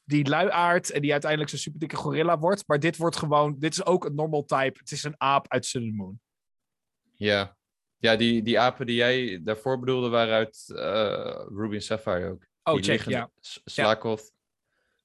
die 0.05 0.27
luiaard. 0.29 0.91
En 0.91 1.01
die 1.01 1.11
uiteindelijk 1.11 1.49
zo'n 1.49 1.59
super 1.59 1.79
dikke 1.79 1.95
gorilla 1.95 2.39
wordt. 2.39 2.67
Maar 2.67 2.79
dit 2.79 2.97
wordt 2.97 3.15
gewoon... 3.15 3.59
Dit 3.59 3.71
is 3.71 3.85
ook 3.85 4.05
een 4.05 4.15
normal 4.15 4.45
type. 4.45 4.79
Het 4.79 4.91
is 4.91 5.03
een 5.03 5.15
aap 5.21 5.47
uit 5.47 5.65
Sun 5.65 5.83
and 5.83 5.95
Moon. 5.95 6.19
Ja, 7.13 7.57
ja 8.03 8.15
die, 8.15 8.41
die 8.41 8.59
apen 8.59 8.85
die 8.85 8.95
jij 8.95 9.41
daarvoor 9.43 9.79
bedoelde 9.79 10.09
waren 10.09 10.33
uit 10.33 10.69
eh, 10.75 11.45
Ruby 11.55 11.75
en 11.75 11.81
Sapphire 11.81 12.29
ook. 12.29 12.45
Oh, 12.63 12.73
Die 12.73 12.83
check, 12.83 13.01
ja. 13.01 13.29
S- 13.39 13.61
Slakoth. 13.65 14.31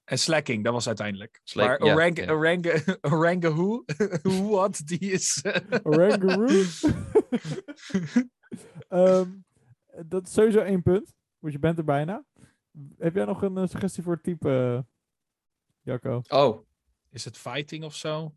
En 0.04 0.18
Slacking, 0.18 0.64
dat 0.64 0.72
was 0.72 0.86
uiteindelijk. 0.86 1.40
Maar 1.54 1.84
ja, 1.84 1.92
Orang 1.92 2.18
ja. 2.18 2.96
Oranga 3.00 3.50
who? 3.52 3.84
What? 4.50 4.86
Die 4.86 4.98
is... 4.98 5.42
eh, 5.42 5.78
Oranguru. 5.82 6.64
Ehm, 8.88 9.30
dat 10.06 10.26
is 10.26 10.32
sowieso 10.32 10.60
één 10.60 10.82
punt. 10.82 11.14
Want 11.38 11.52
je 11.52 11.58
bent 11.58 11.78
er 11.78 11.84
bijna. 11.84 12.24
Heb 12.98 13.14
jij 13.14 13.24
nog 13.24 13.42
een 13.42 13.56
eh, 13.56 13.66
suggestie 13.66 14.02
voor 14.02 14.12
het 14.14 14.22
type, 14.22 14.84
Jacco? 15.80 16.20
Oh, 16.28 16.66
Is 17.10 17.24
het 17.24 17.38
fighting 17.38 17.84
of 17.84 17.94
zo? 17.94 18.34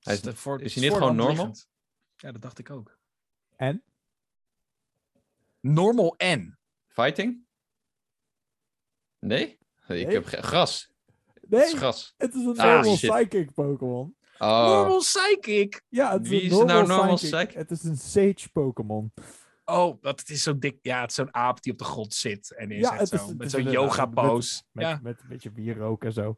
Hij 0.00 0.14
is- 0.14 0.20
de 0.20 0.34
voor- 0.36 0.60
is 0.60 0.74
hij 0.74 0.82
het 0.84 0.92
niet 0.92 1.00
gewoon 1.02 1.16
normal? 1.16 1.34
liggend. 1.46 1.68
Ja, 2.16 2.32
dat 2.32 2.42
dacht 2.42 2.58
ik 2.58 2.70
ook. 2.70 2.98
En? 3.56 3.82
Normal 5.60 6.14
en. 6.16 6.58
fighting? 6.88 7.44
Nee? 9.18 9.58
Ik 9.88 10.10
heb 10.12 10.26
gras. 10.26 10.92
Het 11.34 11.50
Nee, 11.50 11.62
is 11.62 11.72
gras. 11.72 12.14
het 12.16 12.34
is 12.34 12.44
een 12.44 12.58
Ah, 12.58 12.74
normal 12.74 12.94
psychic 12.94 13.52
Pokémon. 13.54 14.16
Oh, 14.38 14.66
Normal 14.66 14.98
psychic. 14.98 15.82
Ja, 15.88 16.12
het 16.12 16.22
is 16.24 16.28
Wie 16.28 16.40
een 16.40 16.46
is 16.50 16.58
er 16.58 16.64
nou 16.64 16.78
normal, 16.78 16.96
normal 16.96 17.14
psychic. 17.14 17.36
psychic? 17.38 17.54
Het 17.56 17.70
is 17.70 17.82
een 17.84 17.96
sage 17.96 18.50
Pokémon. 18.52 19.12
Oh, 19.64 20.02
dat 20.02 20.20
het 20.20 20.30
is 20.30 20.42
zo 20.42 20.58
dik. 20.58 20.78
Ja, 20.82 21.00
het 21.00 21.10
is 21.10 21.16
zo'n 21.16 21.34
aap 21.34 21.62
die 21.62 21.72
op 21.72 21.78
de 21.78 21.84
grond 21.84 22.14
zit. 22.14 22.54
En 22.56 22.70
is 22.70 22.80
Ja, 22.80 22.90
het 22.90 23.00
het 23.00 23.08
zo. 23.08 23.14
is- 23.14 23.22
het 23.28 23.38
met 23.38 23.50
zo'n 23.50 23.70
yoga 23.70 24.04
met- 24.04 24.14
pose. 24.14 24.62
Met, 24.72 24.84
Ja. 24.84 25.00
met 25.02 25.20
een 25.20 25.28
beetje 25.28 25.52
wierook 25.52 26.04
en 26.04 26.12
zo. 26.12 26.34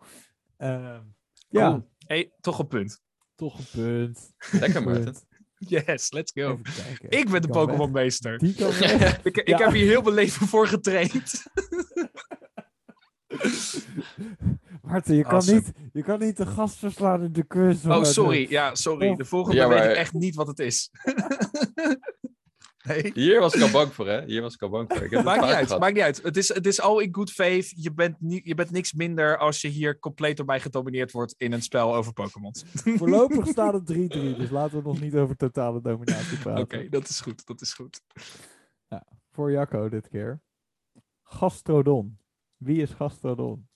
Ehm, 0.56 1.02
ja, 1.48 1.84
hey, 2.06 2.32
toch 2.40 2.58
een 2.58 2.66
punt. 2.66 3.02
toch 3.34 3.58
een 3.58 3.66
punt. 3.72 4.34
lekker 4.52 4.82
Maarten. 4.82 5.27
Yes, 5.86 6.12
let's 6.12 6.32
go. 6.34 6.60
Kijken. 6.86 7.18
Ik 7.18 7.30
ben 7.30 7.42
de. 7.42 8.36
Die 8.38 8.54
kan 8.54 8.70
weg. 8.78 9.22
Ik, 9.22 9.36
ik 9.36 9.48
Ja. 9.48 9.58
heb 9.58 9.72
hier 9.72 9.86
heel 9.86 10.02
mijn 10.02 10.14
leven 10.14 10.46
voor 10.46 10.66
getraind. 10.66 11.42
Maarten, 14.82 15.14
je 15.14 15.22
kan, 15.24 15.42
niet, 15.46 15.72
je 15.92 16.02
kan 16.02 16.18
niet 16.18 16.36
de 16.36 16.46
gast 16.46 16.76
verslaan 16.76 17.22
in 17.22 17.32
de 17.32 17.44
quiz. 17.46 17.84
Oh, 17.84 18.04
sorry. 18.04 18.46
Ja, 18.50 18.74
sorry. 18.74 19.14
De 19.14 19.24
volgende 19.24 19.56
Ja, 19.56 19.68
weet 19.68 19.84
ik 19.90 19.96
echt 19.96 20.12
niet 20.12 20.34
wat 20.34 20.46
het 20.46 20.58
is. 20.58 20.90
Nee. 22.88 23.10
Hier 23.14 23.40
was 23.40 23.54
ik 23.54 23.62
al 23.62 23.70
bang 23.70 23.92
voor, 23.92 24.08
hè? 24.08 24.24
Hier 24.24 24.42
was 24.42 24.54
ik 24.54 24.62
al 24.62 24.68
bang 24.68 24.88
voor. 24.92 25.02
Ik 25.02 25.10
heb 25.10 25.12
het 25.20 25.24
Maakt 25.24 25.40
niet 25.40 25.50
uit, 25.50 25.66
gehad. 25.66 25.80
maakt 25.80 25.94
niet 25.94 26.02
uit. 26.02 26.22
Het 26.22 26.36
is, 26.36 26.48
het 26.54 26.66
is 26.66 26.80
all 26.80 27.02
in 27.02 27.14
good 27.14 27.30
faith. 27.30 27.72
Je 27.76 27.92
bent, 27.92 28.20
niet, 28.20 28.44
je 28.46 28.54
bent 28.54 28.70
niks 28.70 28.92
minder 28.92 29.38
als 29.38 29.60
je 29.60 29.68
hier 29.68 29.98
compleet 29.98 30.36
door 30.36 30.46
mij 30.46 30.60
gedomineerd 30.60 31.12
wordt 31.12 31.34
in 31.36 31.52
een 31.52 31.62
spel 31.62 31.94
over 31.94 32.12
Pokémon. 32.12 32.52
Voorlopig 32.98 33.46
staat 33.46 33.72
het 33.72 33.92
3-3, 33.92 33.96
dus 34.36 34.50
laten 34.50 34.76
we 34.78 34.88
nog 34.88 35.00
niet 35.00 35.14
over 35.14 35.36
totale 35.36 35.80
dominatie 35.80 36.38
praten. 36.38 36.62
Oké, 36.62 36.88
dat 36.88 37.08
is 37.08 37.20
goed. 37.20 37.46
Dat 37.46 37.60
is 37.60 37.72
goed. 37.72 38.00
Voor 39.32 39.50
Jacco 39.52 39.88
dit 39.88 40.08
keer. 40.08 40.40
Gastrodon. 41.22 42.18
Wie 42.56 42.82
is 42.82 42.90
Gastrodon? 42.90 43.68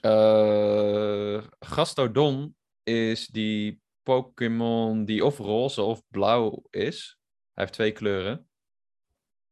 Eh, 0.00 1.42
Gastrodon 1.60 2.56
is 2.82 3.26
die 3.26 3.80
Pokémon 4.02 5.04
die 5.04 5.24
of 5.24 5.38
roze 5.38 5.82
of 5.82 6.02
blauw 6.08 6.62
is. 6.70 7.18
Hij 7.52 7.64
heeft 7.64 7.72
twee 7.72 7.92
kleuren. 7.92 8.38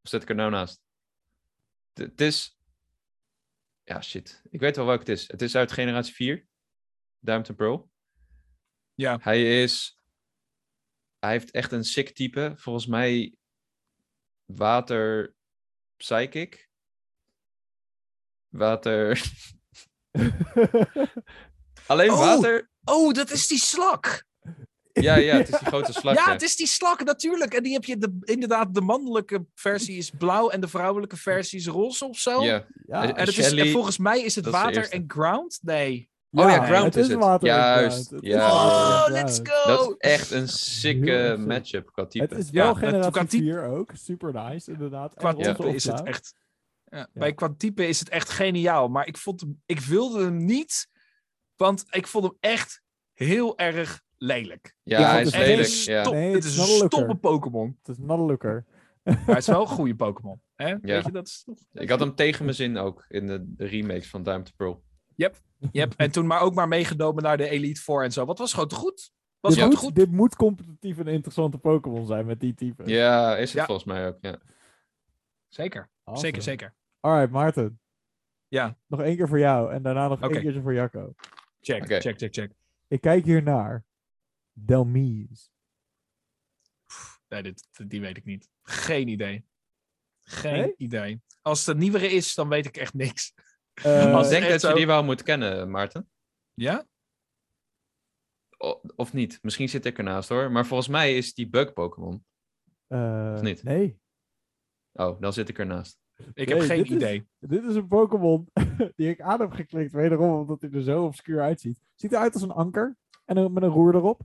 Of 0.02 0.10
zet 0.10 0.22
ik 0.22 0.28
er 0.28 0.34
nou 0.34 0.50
naast? 0.50 0.82
Het- 1.92 2.20
is... 2.20 2.58
Ja, 3.82 4.00
shit. 4.00 4.42
Ik 4.50 4.60
weet 4.60 4.76
wel 4.76 4.86
welk 4.86 4.98
het 4.98 5.08
is. 5.08 5.28
Het 5.28 5.42
is 5.42 5.56
uit 5.56 5.72
generatie 5.72 6.14
4. 6.14 6.46
Diamond 7.18 7.56
Pearl. 7.56 7.90
Ja. 8.94 9.18
Hij 9.20 9.62
is... 9.62 9.98
Hij 11.18 11.30
heeft 11.30 11.50
echt 11.50 11.72
een 11.72 11.84
sick 11.84 12.14
type. 12.14 12.52
Volgens 12.56 12.86
mij 12.86 13.36
water 14.44 15.34
psychic. 15.96 16.68
Water... 18.48 19.22
Alleen 21.86 22.10
Oh! 22.10 22.18
water? 22.18 22.70
Oh, 22.84 23.12
dat 23.12 23.30
is 23.30 23.46
die 23.46 23.58
slak. 23.58 24.24
Ja, 24.92 25.14
ja, 25.16 25.36
het 25.36 25.48
is 25.48 25.58
die 25.58 25.66
grote 25.68 25.92
slag. 26.00 26.14
Ja, 26.14 26.24
ja. 26.26 26.32
het 26.32 26.42
is 26.42 26.56
die 26.56 26.66
slak, 26.66 27.04
natuurlijk. 27.04 27.54
En 27.54 27.62
die 27.62 27.72
heb 27.72 27.84
je 27.84 27.98
de, 27.98 28.16
inderdaad, 28.20 28.74
de 28.74 28.80
mannelijke 28.80 29.46
versie 29.54 29.96
is 29.96 30.10
blauw 30.10 30.48
en 30.50 30.60
de 30.60 30.68
vrouwelijke 30.68 31.16
versie 31.16 31.58
is 31.58 31.66
roze 31.66 32.04
of 32.08 32.18
zo. 32.18 32.42
Ja. 32.42 32.66
ja, 32.86 33.02
En- 33.02 33.16
En, 33.16 33.26
het 33.26 33.38
is, 33.38 33.52
en 33.52 33.70
volgens 33.70 33.98
mij 33.98 34.20
is 34.22 34.34
het 34.34 34.46
water 34.46 34.88
en 34.90 35.04
ground? 35.06 35.58
Nee. 35.62 36.08
Oh 36.32 36.48
ja, 36.50 36.64
ground 36.64 36.84
het 36.84 36.96
is 36.96 37.04
is 37.04 37.10
het. 37.10 37.18
water 37.18 37.46
Juist. 37.48 38.10
Het 38.10 38.24
ja. 38.24 38.50
Oh, 38.50 39.04
let's 39.08 39.40
go! 39.42 39.66
Dat 39.66 39.88
is 39.88 39.94
echt 39.98 40.30
een 40.30 40.48
sicke 40.48 41.36
matchup 41.38 41.92
qua 41.92 42.06
type. 42.06 42.34
Het 42.34 42.44
is 42.44 42.50
Ja, 42.50 42.62
wel 42.62 42.68
het- 42.76 42.84
generatie 42.84 43.10
qua 43.12 43.24
type- 43.24 43.42
4 43.44 43.64
ook. 43.64 43.90
Super 43.94 44.32
nice, 44.32 44.72
inderdaad. 44.72 45.14
Qua 45.14 45.34
type 45.34 45.74
is 45.74 45.84
het 45.84 46.02
echt... 46.02 46.34
Ja, 46.84 47.08
Bij 47.12 47.32
qua 47.34 47.54
type 47.56 47.86
is 47.88 47.98
het 47.98 48.08
echt 48.08 48.28
geniaal. 48.30 48.88
Maar 48.88 49.06
ik, 49.06 49.16
vond 49.16 49.40
hem, 49.40 49.62
ik 49.66 49.80
wilde 49.80 50.22
hem 50.24 50.44
niet, 50.44 50.86
want 51.56 51.84
ik 51.90 52.06
vond 52.06 52.24
hem 52.24 52.36
echt 52.40 52.82
heel 53.12 53.58
erg 53.58 54.02
lelijk. 54.22 54.76
ja, 54.82 54.98
Ja, 55.00 55.08
hij 55.10 55.18
het 55.18 55.26
is 55.26 55.32
lelijk. 55.36 55.68
een 55.68 55.92
Ja. 55.94 56.00
stop- 56.02 56.12
Nee, 56.14 56.24
het 56.34 56.34
het 56.34 56.44
is 56.44 56.58
een 56.58 56.86
stomme 56.86 57.14
Pokémon. 57.16 57.78
Het 57.82 57.96
is 57.98 58.04
not 58.04 58.18
a 58.18 58.22
looker. 58.22 58.64
Maar 59.02 59.18
het 59.26 59.36
is 59.38 59.46
wel 59.46 59.60
een 59.60 59.66
goede 59.66 59.94
Pokémon. 59.96 60.40
Hè? 60.54 60.78
Weet 60.80 61.04
je, 61.04 61.12
dat 61.12 61.26
is... 61.26 61.46
Ik 61.72 61.88
had 61.90 62.00
hem 62.00 62.14
tegen 62.14 62.44
mijn 62.44 62.56
zin 62.56 62.76
ook 62.78 63.04
in 63.08 63.26
de 63.26 63.66
remakes 63.66 64.10
van 64.10 64.22
Diamond 64.22 64.46
and 64.46 64.56
Pearl. 64.56 64.82
Yep. 65.14 65.92
En 65.96 66.10
toen 66.10 66.26
maar 66.26 66.40
ook 66.40 66.54
maar 66.54 66.68
meegenomen 66.68 67.22
naar 67.22 67.36
de 67.36 67.48
Elite 67.48 67.80
Four 67.80 68.04
en 68.04 68.12
zo. 68.12 68.24
Wat 68.24 68.38
was 68.38 68.52
gewoon 68.52 68.68
te 68.68 68.74
goed. 68.74 69.10
Was 69.40 69.54
dit, 69.54 69.62
goed, 69.62 69.72
moet, 69.72 69.80
goed. 69.80 69.94
dit 69.94 70.10
moet 70.10 70.36
competitief 70.36 70.98
een 70.98 71.06
interessante 71.06 71.58
Pokémon 71.58 72.06
zijn 72.06 72.26
met 72.26 72.40
die 72.40 72.54
type. 72.54 72.82
Ja, 72.86 73.36
is 73.36 73.48
het 73.50 73.58
Ja. 73.58 73.64
volgens 73.64 73.86
mij 73.86 74.06
ook. 74.06 74.16
Ja. 74.20 74.38
Zeker, 75.48 75.90
Awesome. 76.04 76.26
zeker, 76.26 76.42
zeker. 76.42 76.74
Alright, 77.00 77.30
Maarten. 77.32 77.80
Ja. 78.48 78.76
Nog 78.86 79.00
één 79.00 79.16
keer 79.16 79.28
voor 79.28 79.38
jou 79.38 79.72
en 79.72 79.82
daarna 79.82 80.08
nog 80.08 80.22
Oké. 80.22 80.32
één 80.32 80.42
keertje 80.42 80.62
voor 80.62 80.74
Jacco. 80.74 81.14
Check, 81.60 81.86
check, 81.86 82.18
check, 82.18 82.34
check. 82.34 82.52
Ik 82.88 83.00
kijk 83.00 83.24
hier 83.24 83.42
naar 83.42 83.84
Delmise. 84.64 85.48
Nee, 87.28 87.42
dit, 87.42 87.68
die 87.86 88.00
weet 88.00 88.16
ik 88.16 88.24
niet. 88.24 88.48
Geen 88.62 89.08
idee. 89.08 89.46
Geen 90.20 90.52
Nee? 90.52 90.74
idee. 90.76 91.20
Als 91.42 91.58
het 91.58 91.68
een 91.68 91.80
nieuwere 91.80 92.06
is, 92.10 92.34
dan 92.34 92.48
weet 92.48 92.66
ik 92.66 92.76
echt 92.76 92.94
niks. 92.94 93.32
Eh, 93.74 94.14
Als 94.14 94.24
ik 94.26 94.30
denk 94.32 94.44
echt 94.44 94.60
dat 94.62 94.70
je 94.70 94.76
die 94.76 94.86
wel 94.86 95.04
moet 95.04 95.22
kennen, 95.22 95.70
Maarten. 95.70 96.10
Ja? 96.54 96.86
O- 98.58 98.80
of 98.96 99.12
niet. 99.12 99.38
Misschien 99.42 99.68
zit 99.68 99.84
ik 99.84 99.98
ernaast 99.98 100.28
hoor. 100.28 100.50
Maar 100.50 100.66
volgens 100.66 100.88
mij 100.88 101.16
is 101.16 101.34
die 101.34 101.48
bug 101.48 101.72
Pokémon. 101.72 102.24
eh, 102.86 103.32
of 103.34 103.42
niet? 103.42 103.62
Nee. 103.62 104.00
Oh, 104.92 105.20
dan 105.20 105.32
zit 105.32 105.48
ik 105.48 105.58
ernaast. 105.58 105.98
Ik 106.34 106.48
Nee, 106.48 106.58
heb 106.58 106.66
geen 106.66 106.76
dit 106.78 106.86
is- 106.90 106.96
idee. 106.96 107.28
Dit 107.38 107.64
is 107.64 107.74
een 107.74 107.88
Pokémon 107.88 108.48
die 108.96 109.08
ik 109.08 109.20
aan 109.20 109.40
heb 109.40 109.50
geklikt, 109.50 109.92
wederom 109.92 110.40
omdat 110.40 110.60
hij 110.60 110.70
er 110.70 110.82
zo 110.82 111.04
obscuur 111.04 111.40
uitziet. 111.40 111.80
Ziet 111.94 112.12
eruit 112.12 112.34
als 112.34 112.42
een 112.42 112.50
anker 112.50 112.96
en 113.24 113.36
een, 113.36 113.52
met 113.52 113.62
een 113.62 113.68
roer 113.68 113.94
erop. 113.94 114.20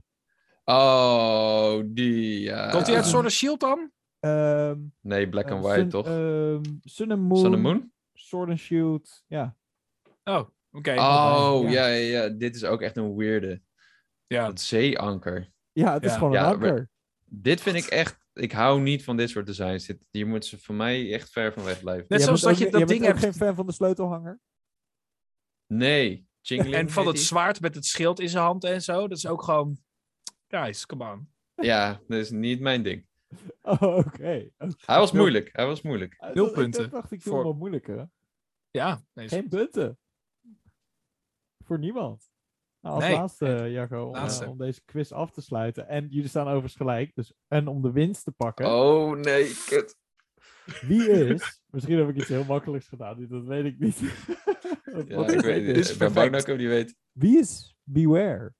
Oh, 0.68 1.80
die. 1.84 2.40
Ja. 2.40 2.70
Komt 2.70 2.86
hij 2.86 2.96
uit 2.96 3.06
Sword 3.06 3.24
of 3.26 3.30
Shield 3.32 3.60
dan? 3.60 3.90
Ehm, 4.20 4.78
Nee, 5.00 5.28
Black 5.28 5.50
and 5.50 5.64
eh, 5.64 5.70
White 5.70 5.80
Sun, 5.80 5.88
toch? 5.90 6.06
ehm, 6.06 6.62
Sun 6.82 7.10
and 7.10 7.20
Moon. 7.22 7.38
Sun 7.38 7.52
and 7.52 7.62
Moon? 7.62 7.92
Sword 8.12 8.48
and 8.48 8.58
Shield. 8.58 9.22
Ja. 9.26 9.56
Oh, 10.24 10.48
oké. 10.70 10.90
Oh, 10.90 11.60
ja. 11.62 11.70
ja. 11.70 11.86
Ja, 11.86 11.86
ja, 11.86 12.28
Dit 12.28 12.54
is 12.54 12.64
ook 12.64 12.80
echt 12.82 12.96
een 12.96 13.16
weirde. 13.16 13.62
Ja. 14.26 14.46
Dat 14.46 14.60
zeeanker. 14.60 15.52
Ja, 15.72 15.92
het 15.92 16.04
is 16.04 16.10
Ja. 16.10 16.16
gewoon 16.18 16.36
een 16.36 16.44
anker. 16.44 16.88
Dit 17.24 17.60
vind 17.60 17.76
ik 17.76 17.84
echt. 17.84 18.18
Ik 18.32 18.52
hou 18.52 18.80
niet 18.80 19.04
van 19.04 19.16
dit 19.16 19.30
soort 19.30 19.46
designs. 19.46 19.86
Dit, 19.86 19.98
hier 20.10 20.26
moeten 20.26 20.48
ze 20.48 20.58
voor 20.58 20.74
mij 20.74 21.12
echt 21.12 21.30
ver 21.30 21.52
van 21.52 21.64
weg 21.64 21.80
blijven. 21.80 22.04
Net 22.08 22.22
zoals 22.22 22.40
dat 22.40 22.58
je 22.58 22.70
dat 22.70 22.88
ding 22.88 23.04
hebt. 23.04 23.18
geen 23.18 23.34
fan 23.34 23.54
van 23.54 23.66
de 23.66 23.72
sleutelhanger? 23.72 24.40
Nee. 25.66 26.26
Jingling 26.40 26.74
En 26.74 26.90
van 26.90 27.06
het 27.06 27.20
zwaard 27.20 27.60
met 27.60 27.74
het 27.74 27.84
schild 27.84 28.20
in 28.20 28.28
zijn 28.28 28.44
hand 28.44 28.64
en 28.64 28.82
zo. 28.82 29.08
Dat 29.08 29.18
is 29.18 29.26
ook 29.26 29.42
gewoon. 29.42 29.84
Guys, 30.48 30.86
come 30.86 31.12
on. 31.12 31.28
Ja, 31.54 32.00
dat 32.08 32.18
is 32.18 32.30
niet 32.30 32.60
mijn 32.60 32.82
ding. 32.82 33.06
Oh, 33.62 33.82
oké. 33.82 34.50
Hij 34.86 34.98
was 34.98 35.12
moeilijk. 35.12 35.48
Hij 35.52 35.66
was 35.66 35.82
moeilijk. 35.82 36.14
Ah, 36.18 36.34
Nul 36.34 36.44
dat- 36.44 36.54
ik 36.56 36.60
punten 36.60 36.90
dacht 36.90 37.12
ik 37.12 37.22
voor- 37.22 37.44
wat 37.44 37.56
moeilijker. 37.56 38.08
Ja, 38.70 39.02
nee, 39.14 39.28
Geen 39.28 39.48
punten. 39.48 39.98
Voor 41.64 41.78
niemand. 41.78 42.30
Nou, 42.80 42.94
als 42.94 43.04
Nee. 43.04 43.14
laatste, 43.14 43.46
Jacco, 43.70 44.04
om, 44.08 44.14
eh, 44.14 44.48
om 44.50 44.58
deze 44.58 44.82
quiz 44.84 45.12
af 45.12 45.30
te 45.30 45.40
sluiten. 45.40 45.88
En 45.88 46.06
jullie 46.08 46.28
staan 46.28 46.46
overigens 46.46 46.76
gelijk. 46.76 47.14
Dus, 47.14 47.32
en 47.48 47.66
om 47.66 47.82
de 47.82 47.92
winst 47.92 48.24
te 48.24 48.32
pakken. 48.32 48.66
Oh 48.66 49.16
nee, 49.16 49.54
kut. 49.66 49.96
Wie 50.80 51.10
is... 51.10 51.60
Misschien 51.72 51.96
heb 51.98 52.08
ik 52.08 52.16
iets 52.16 52.28
heel 52.28 52.44
makkelijks 52.44 52.88
gedaan. 52.88 53.26
Dat 53.28 53.44
weet 53.44 53.64
ik 53.64 53.78
niet. 53.78 53.98
Ja, 55.08 55.26
ik 55.28 55.40
weet 55.40 55.66
dit? 55.66 55.76
het. 55.76 55.90
Ik 55.90 55.98
ben 55.98 56.12
bang 56.12 56.32
dat 56.32 56.40
ik 56.40 56.46
hem 56.46 56.56
niet 56.56 56.66
weet. 56.66 56.96
Wie 57.12 57.38
is 57.38 57.76
Beware? 57.82 58.52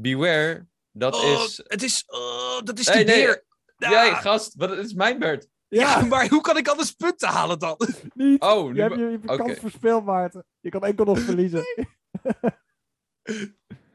Beware, 0.00 0.66
dat 0.92 1.14
Oh, 1.14 1.22
is... 1.44 1.60
Het 1.66 1.82
is. 1.82 2.04
oh, 2.06 2.60
dat 2.64 2.78
is 2.78 2.86
Nee, 2.86 2.96
die 3.04 3.14
nee. 3.14 3.24
beer. 3.24 3.44
Jij, 3.76 4.10
Ah, 4.10 4.20
gast, 4.20 4.54
wat, 4.54 4.70
het 4.70 4.78
is 4.86 4.92
mijn 4.94 5.18
beurt. 5.18 5.48
ja, 5.68 6.04
maar 6.04 6.28
hoe 6.28 6.40
kan 6.40 6.56
ik 6.56 6.68
anders 6.68 6.92
punten 6.92 7.28
halen 7.28 7.58
dan? 7.58 7.76
Niet. 8.14 8.42
Oh, 8.42 8.68
nu... 8.68 8.74
je 8.74 8.82
hebt 8.82 8.94
je, 8.94 9.18
je 9.22 9.36
kans 9.36 9.58
verspeeld, 9.58 10.04
Maarten. 10.04 10.44
Je 10.60 10.70
kan 10.70 10.84
enkel 10.84 11.04
nog 11.04 11.18
verliezen. 11.18 11.64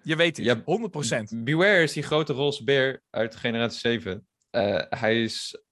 Je 0.05 0.15
weet 0.15 0.37
het, 0.37 0.45
Ja, 0.45 0.61
100%. 1.35 1.43
Beware 1.43 1.83
is 1.83 1.93
die 1.93 2.03
grote 2.03 2.33
roze 2.33 2.63
beer 2.63 3.03
uit 3.09 3.35
generatie 3.35 3.79
7. 3.79 4.27
Eh, 4.49 4.81
hij 4.89 5.23
is 5.23 5.63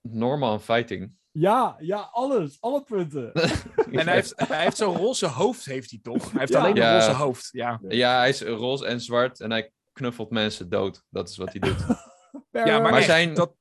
normal 0.00 0.58
fighting. 0.58 1.12
Ja, 1.32 1.76
ja, 1.80 1.96
alles. 2.12 2.60
Alle 2.60 2.82
punten. 2.82 3.32
En 3.92 4.06
hij 4.06 4.14
heeft, 4.14 4.32
hij 4.36 4.62
heeft 4.62 4.76
zo'n 4.76 4.96
roze 4.96 5.26
hoofd, 5.26 5.64
heeft 5.64 5.90
hij 5.90 5.98
toch? 6.02 6.30
Hij 6.30 6.40
heeft 6.40 6.52
Ja. 6.52 6.58
alleen 6.58 6.76
een 6.76 6.82
Ja. 6.82 6.94
roze 6.98 7.10
hoofd. 7.12 7.48
Ja, 7.52 7.80
Ja, 7.88 8.18
hij 8.18 8.28
is 8.28 8.42
roze 8.42 8.86
en 8.86 9.00
zwart 9.00 9.40
en 9.40 9.50
hij 9.50 9.72
knuffelt 9.92 10.30
mensen 10.30 10.68
dood. 10.68 11.04
Dat 11.10 11.28
is 11.28 11.36
wat 11.36 11.52
hij 11.52 11.60
doet. 11.60 11.78
ja 12.50 12.64
maar, 12.64 12.80
Maar 12.82 12.94
echt, 12.94 13.04
zijn- 13.04 13.34
dat, 13.34 13.54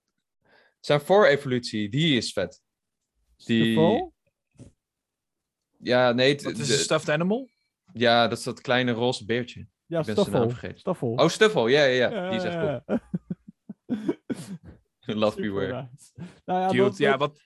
Zijn 0.80 1.02
voor-evolutie, 1.02 1.90
die 1.90 2.18
is 2.18 2.34
vet. 2.34 2.62
Die... 3.38 3.80
Ja, 5.78 6.12
nee, 6.12 6.30
het- 6.34 6.42
dat 6.44 6.58
is 6.58 6.68
de- 6.68 6.74
een 6.74 6.80
stuffed 6.80 7.10
animal. 7.10 7.50
ja, 7.94 8.28
dat 8.28 8.38
is 8.38 8.44
dat 8.44 8.62
kleine 8.62 8.92
roze 8.92 9.26
beertje. 9.26 9.68
Ja, 9.86 10.00
Ik 10.00 10.06
ben 10.06 10.16
zijn 10.16 10.16
naam 10.16 10.26
Staffel. 10.26 10.50
vergeten. 10.50 10.80
Staffel. 10.80 11.10
Oh, 11.12 11.28
Stuffel, 11.28 11.68
ja, 11.68 11.84
ja, 11.84 12.10
ja. 12.10 12.30
Die 12.30 12.38
is 12.38 12.44
echt 12.44 12.58
cool. 12.58 13.00
Love 15.22 15.36
Super 15.42 15.52
Beware. 15.54 15.90
nice. 15.92 16.12
Nou 16.46 16.60
ja, 16.62 16.68
Cute. 16.68 16.82
dat, 16.82 16.98
Ja, 16.98 17.10
dat 17.18 17.20
wat, 17.20 17.40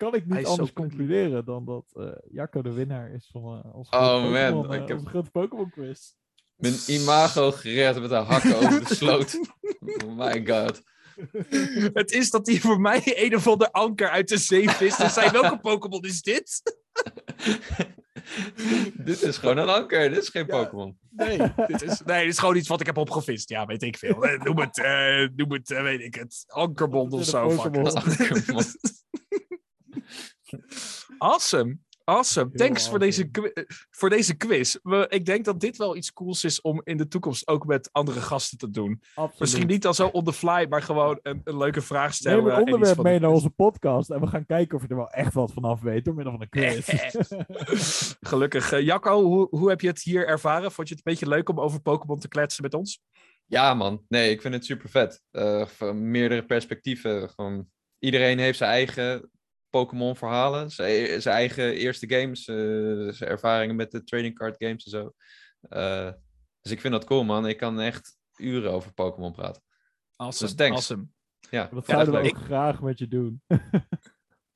kan 0.00 0.14
ik 0.14 0.26
niet 0.26 0.46
anders 0.46 0.72
concluderen 0.72 1.44
dan 1.44 1.64
dat 1.64 1.84
eh 1.94 2.06
Jacco 2.32 2.62
de 2.62 2.72
winnaar 2.72 3.10
is 3.10 3.28
van 3.32 3.42
uh, 3.66 3.74
onze 3.74 3.90
Oh, 3.92 3.98
grote 4.06 4.28
man, 4.28 4.52
Pokémon, 4.52 4.74
eh, 4.74 4.80
ik 4.82 4.88
heb- 4.88 4.96
onze 4.96 5.08
grote 5.10 5.30
Pokémon 5.30 5.70
quiz. 5.70 6.12
Mijn 6.56 6.74
imago 6.86 7.50
gered 7.50 8.00
met 8.00 8.10
een 8.10 8.24
hakken 8.24 8.56
over 8.56 8.88
de 8.88 8.94
sloot. 8.94 9.38
Oh 10.04 10.16
my 10.16 10.46
god. 10.46 10.82
het 12.00 12.12
is 12.12 12.30
dat 12.30 12.46
hij 12.46 12.58
voor 12.60 12.80
mij 12.80 13.02
een 13.04 13.34
of 13.34 13.46
ander 13.46 13.70
anker 13.70 14.08
uit 14.10 14.28
de 14.28 14.36
zee 14.38 14.70
vist. 14.70 15.00
En 15.00 15.10
zei, 15.10 15.30
welke 15.30 15.58
Pokémon 15.58 16.02
is 16.02 16.22
dit? 16.22 16.62
dit 19.04 19.22
is 19.22 19.36
gewoon 19.36 19.56
een 19.56 19.68
anker, 19.68 20.08
dit 20.08 20.22
is 20.22 20.28
geen 20.28 20.46
Ja. 20.46 20.56
Pokémon. 20.62 20.98
Nee, 21.10 21.38
dit 21.66 21.82
is, 21.82 22.00
nee, 22.04 22.20
dit 22.24 22.32
is 22.32 22.38
gewoon 22.38 22.56
iets 22.56 22.68
wat 22.68 22.80
ik 22.80 22.86
heb 22.86 22.96
opgevist. 22.96 23.48
Ja, 23.48 23.66
weet 23.66 23.82
ik 23.82 23.96
veel. 23.98 24.24
Eh, 24.24 24.40
Noem 24.42 24.58
het, 24.58 24.78
eh, 24.78 25.28
noem 25.36 25.52
het 25.52 25.70
eh, 25.70 25.82
weet 25.82 26.00
ik 26.00 26.14
het. 26.14 26.44
Ankerbond 26.46 27.12
of 27.12 27.24
zo. 27.24 27.48
Ankerbond. 27.48 27.92
Awesome. 31.18 31.78
Awesome. 32.10 32.50
Heel 32.52 32.66
Thanks 32.66 32.88
voor, 32.88 32.98
deze, 32.98 33.28
awesome. 33.32 33.66
voor 33.90 34.10
deze 34.10 34.34
quiz. 34.34 34.76
We, 34.82 35.06
ik 35.08 35.26
denk 35.26 35.44
dat 35.44 35.60
dit 35.60 35.76
wel 35.76 35.96
iets 35.96 36.12
cools 36.12 36.44
is 36.44 36.60
om 36.60 36.80
in 36.84 36.96
de 36.96 37.08
toekomst 37.08 37.48
ook 37.48 37.66
met 37.66 37.88
andere 37.92 38.20
gasten 38.20 38.58
te 38.58 38.70
doen. 38.70 39.02
Absoluut. 39.14 39.40
Misschien 39.40 39.66
niet 39.66 39.86
al 39.86 39.94
zo 39.94 40.06
on 40.06 40.24
the 40.24 40.32
fly, 40.32 40.66
maar 40.68 40.82
gewoon 40.82 41.18
een, 41.22 41.40
een 41.44 41.56
leuke 41.56 41.80
vraag 41.80 42.14
stellen. 42.14 42.44
Neem 42.44 42.52
een 42.52 42.60
onderwerp 42.60 43.02
mee 43.02 43.18
naar 43.18 43.30
onze 43.30 43.50
podcast 43.50 44.10
en 44.10 44.20
we 44.20 44.26
gaan 44.26 44.46
kijken 44.46 44.76
of 44.76 44.82
je 44.82 44.88
er 44.88 44.96
wel 44.96 45.10
echt 45.10 45.34
wat 45.34 45.52
vanaf 45.52 45.80
weet 45.80 46.04
door 46.04 46.14
middel 46.14 46.32
van 46.32 46.42
een 46.42 46.48
quiz. 46.48 46.88
Gelukkig. 48.30 48.72
Eh, 48.72 48.80
Jacco, 48.80 49.22
hoe, 49.22 49.46
hoe 49.50 49.68
heb 49.68 49.80
je 49.80 49.88
het 49.88 50.02
hier 50.02 50.26
ervaren? 50.26 50.72
Vond 50.72 50.88
je 50.88 50.94
het 50.94 51.06
een 51.06 51.12
beetje 51.12 51.28
leuk 51.28 51.48
om 51.48 51.60
over 51.60 51.80
Pokémon 51.80 52.18
te 52.18 52.28
kletsen 52.28 52.62
met 52.62 52.74
ons? 52.74 53.00
Ja, 53.46 53.74
man. 53.74 54.04
Nee, 54.08 54.30
ik 54.30 54.40
vind 54.40 54.54
het 54.54 54.64
super 54.64 54.88
vet. 54.88 55.22
Eh, 55.30 55.66
van 55.66 56.10
meerdere 56.10 56.44
perspectieven. 56.44 57.30
Gewoon, 57.30 57.66
iedereen 57.98 58.38
heeft 58.38 58.58
zijn 58.58 58.70
eigen 58.70 59.30
Pokémon-verhalen. 59.70 60.70
Zijn, 60.70 61.22
zijn 61.22 61.34
eigen 61.34 61.72
eerste 61.74 62.08
games. 62.10 62.46
eh, 62.48 62.56
zijn 63.14 63.30
ervaringen 63.30 63.76
met 63.76 63.90
de 63.90 64.04
trading 64.04 64.34
card 64.34 64.54
games 64.58 64.84
en 64.84 64.90
zo. 64.90 65.12
Eh, 65.60 66.12
dus 66.60 66.72
ik 66.72 66.80
vind 66.80 66.92
dat 66.92 67.04
cool, 67.04 67.24
man. 67.24 67.46
Ik 67.46 67.56
kan 67.56 67.80
echt 67.80 68.16
uren 68.36 68.72
over 68.72 68.92
Pokémon 68.92 69.32
praten. 69.32 69.62
Awesome. 70.16 70.46
Dus 70.46 70.56
thanks. 70.56 70.76
awesome. 70.76 71.06
Ja, 71.50 71.68
Dat 71.72 71.86
Ja, 71.86 71.92
zouden 71.92 72.22
we 72.22 72.28
ook 72.28 72.44
graag 72.44 72.80
met 72.80 72.98
je 72.98 73.08
doen. 73.08 73.42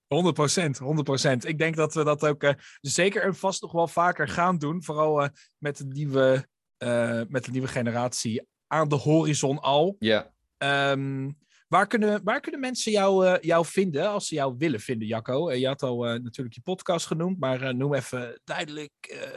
100 0.07 0.35
procent, 0.35 0.79
100 0.79 1.07
procent. 1.07 1.47
Ik 1.47 1.59
denk 1.59 1.77
dat 1.77 1.95
we 1.95 2.05
dat 2.05 2.27
ook 2.27 2.43
eh, 2.43 2.55
zeker 2.81 3.23
en 3.23 3.35
vast 3.35 3.63
nog 3.63 3.73
wel 3.73 3.89
vaker 3.89 4.29
gaan 4.29 4.59
doen. 4.59 4.83
Vooral 4.83 5.23
eh, 5.23 5.29
met, 5.59 5.77
de 5.77 5.85
nieuwe, 5.87 6.49
eh, 6.77 7.21
met 7.29 7.45
de 7.45 7.51
nieuwe 7.51 7.69
generatie 7.69 8.47
aan 8.67 8.89
de 8.89 8.95
horizon 8.95 9.59
al. 9.61 9.97
Ja. 9.99 10.33
Ehm, 10.59 11.31
waar, 11.69 11.87
kunnen, 11.87 12.25
waar 12.25 12.41
kunnen 12.41 12.61
mensen 12.61 12.93
jou, 12.93 13.27
eh, 13.27 13.41
jou 13.41 13.67
vinden 13.67 14.09
als 14.09 14.27
ze 14.29 14.35
jou 14.35 14.55
willen 14.59 14.81
vinden, 14.81 15.09
Jacco? 15.09 15.49
Eh, 15.49 15.61
je 15.61 15.67
had 15.67 15.83
al 15.83 16.07
eh, 16.07 16.21
natuurlijk 16.21 16.55
je 16.55 16.61
podcast 16.61 17.07
genoemd, 17.07 17.39
maar 17.39 17.75
noem 17.75 17.95
even 17.95 18.41
duidelijk 18.45 18.93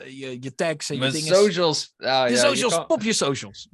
je, 0.06 0.38
je 0.40 0.56
tags 0.56 0.90
en 0.90 0.96
je 0.96 1.12
dingen. 1.12 1.36
socials. 1.36 1.94
Ja, 1.98 2.26
Je 2.26 2.36
ja, 2.36 2.40
socials, 2.40 2.74
Je 2.74 2.78
kan, 2.78 2.88
pop 2.88 3.02
je 3.02 3.14
socials. 3.14 3.70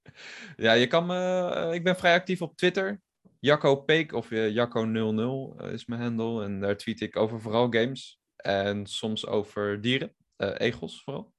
ja, 0.56 0.72
je 0.72 0.86
kan 0.86 1.06
me... 1.06 1.70
ik 1.74 1.84
ben 1.84 1.96
vrij 1.96 2.14
actief 2.14 2.42
op 2.42 2.56
Twitter. 2.56 3.00
Jacco 3.40 3.76
Peek 3.76 4.12
of 4.12 4.30
eh, 4.30 4.50
Jacco00 4.50 5.54
eh, 5.58 5.72
is 5.72 5.86
mijn 5.86 6.00
handle. 6.00 6.44
En 6.44 6.60
daar 6.60 6.76
tweet 6.76 7.00
ik 7.00 7.16
over 7.16 7.40
vooral 7.40 7.66
games. 7.70 8.20
En 8.36 8.86
soms 8.86 9.26
over 9.26 9.80
dieren. 9.80 10.14
egels 10.36 11.02
vooral. 11.02 11.34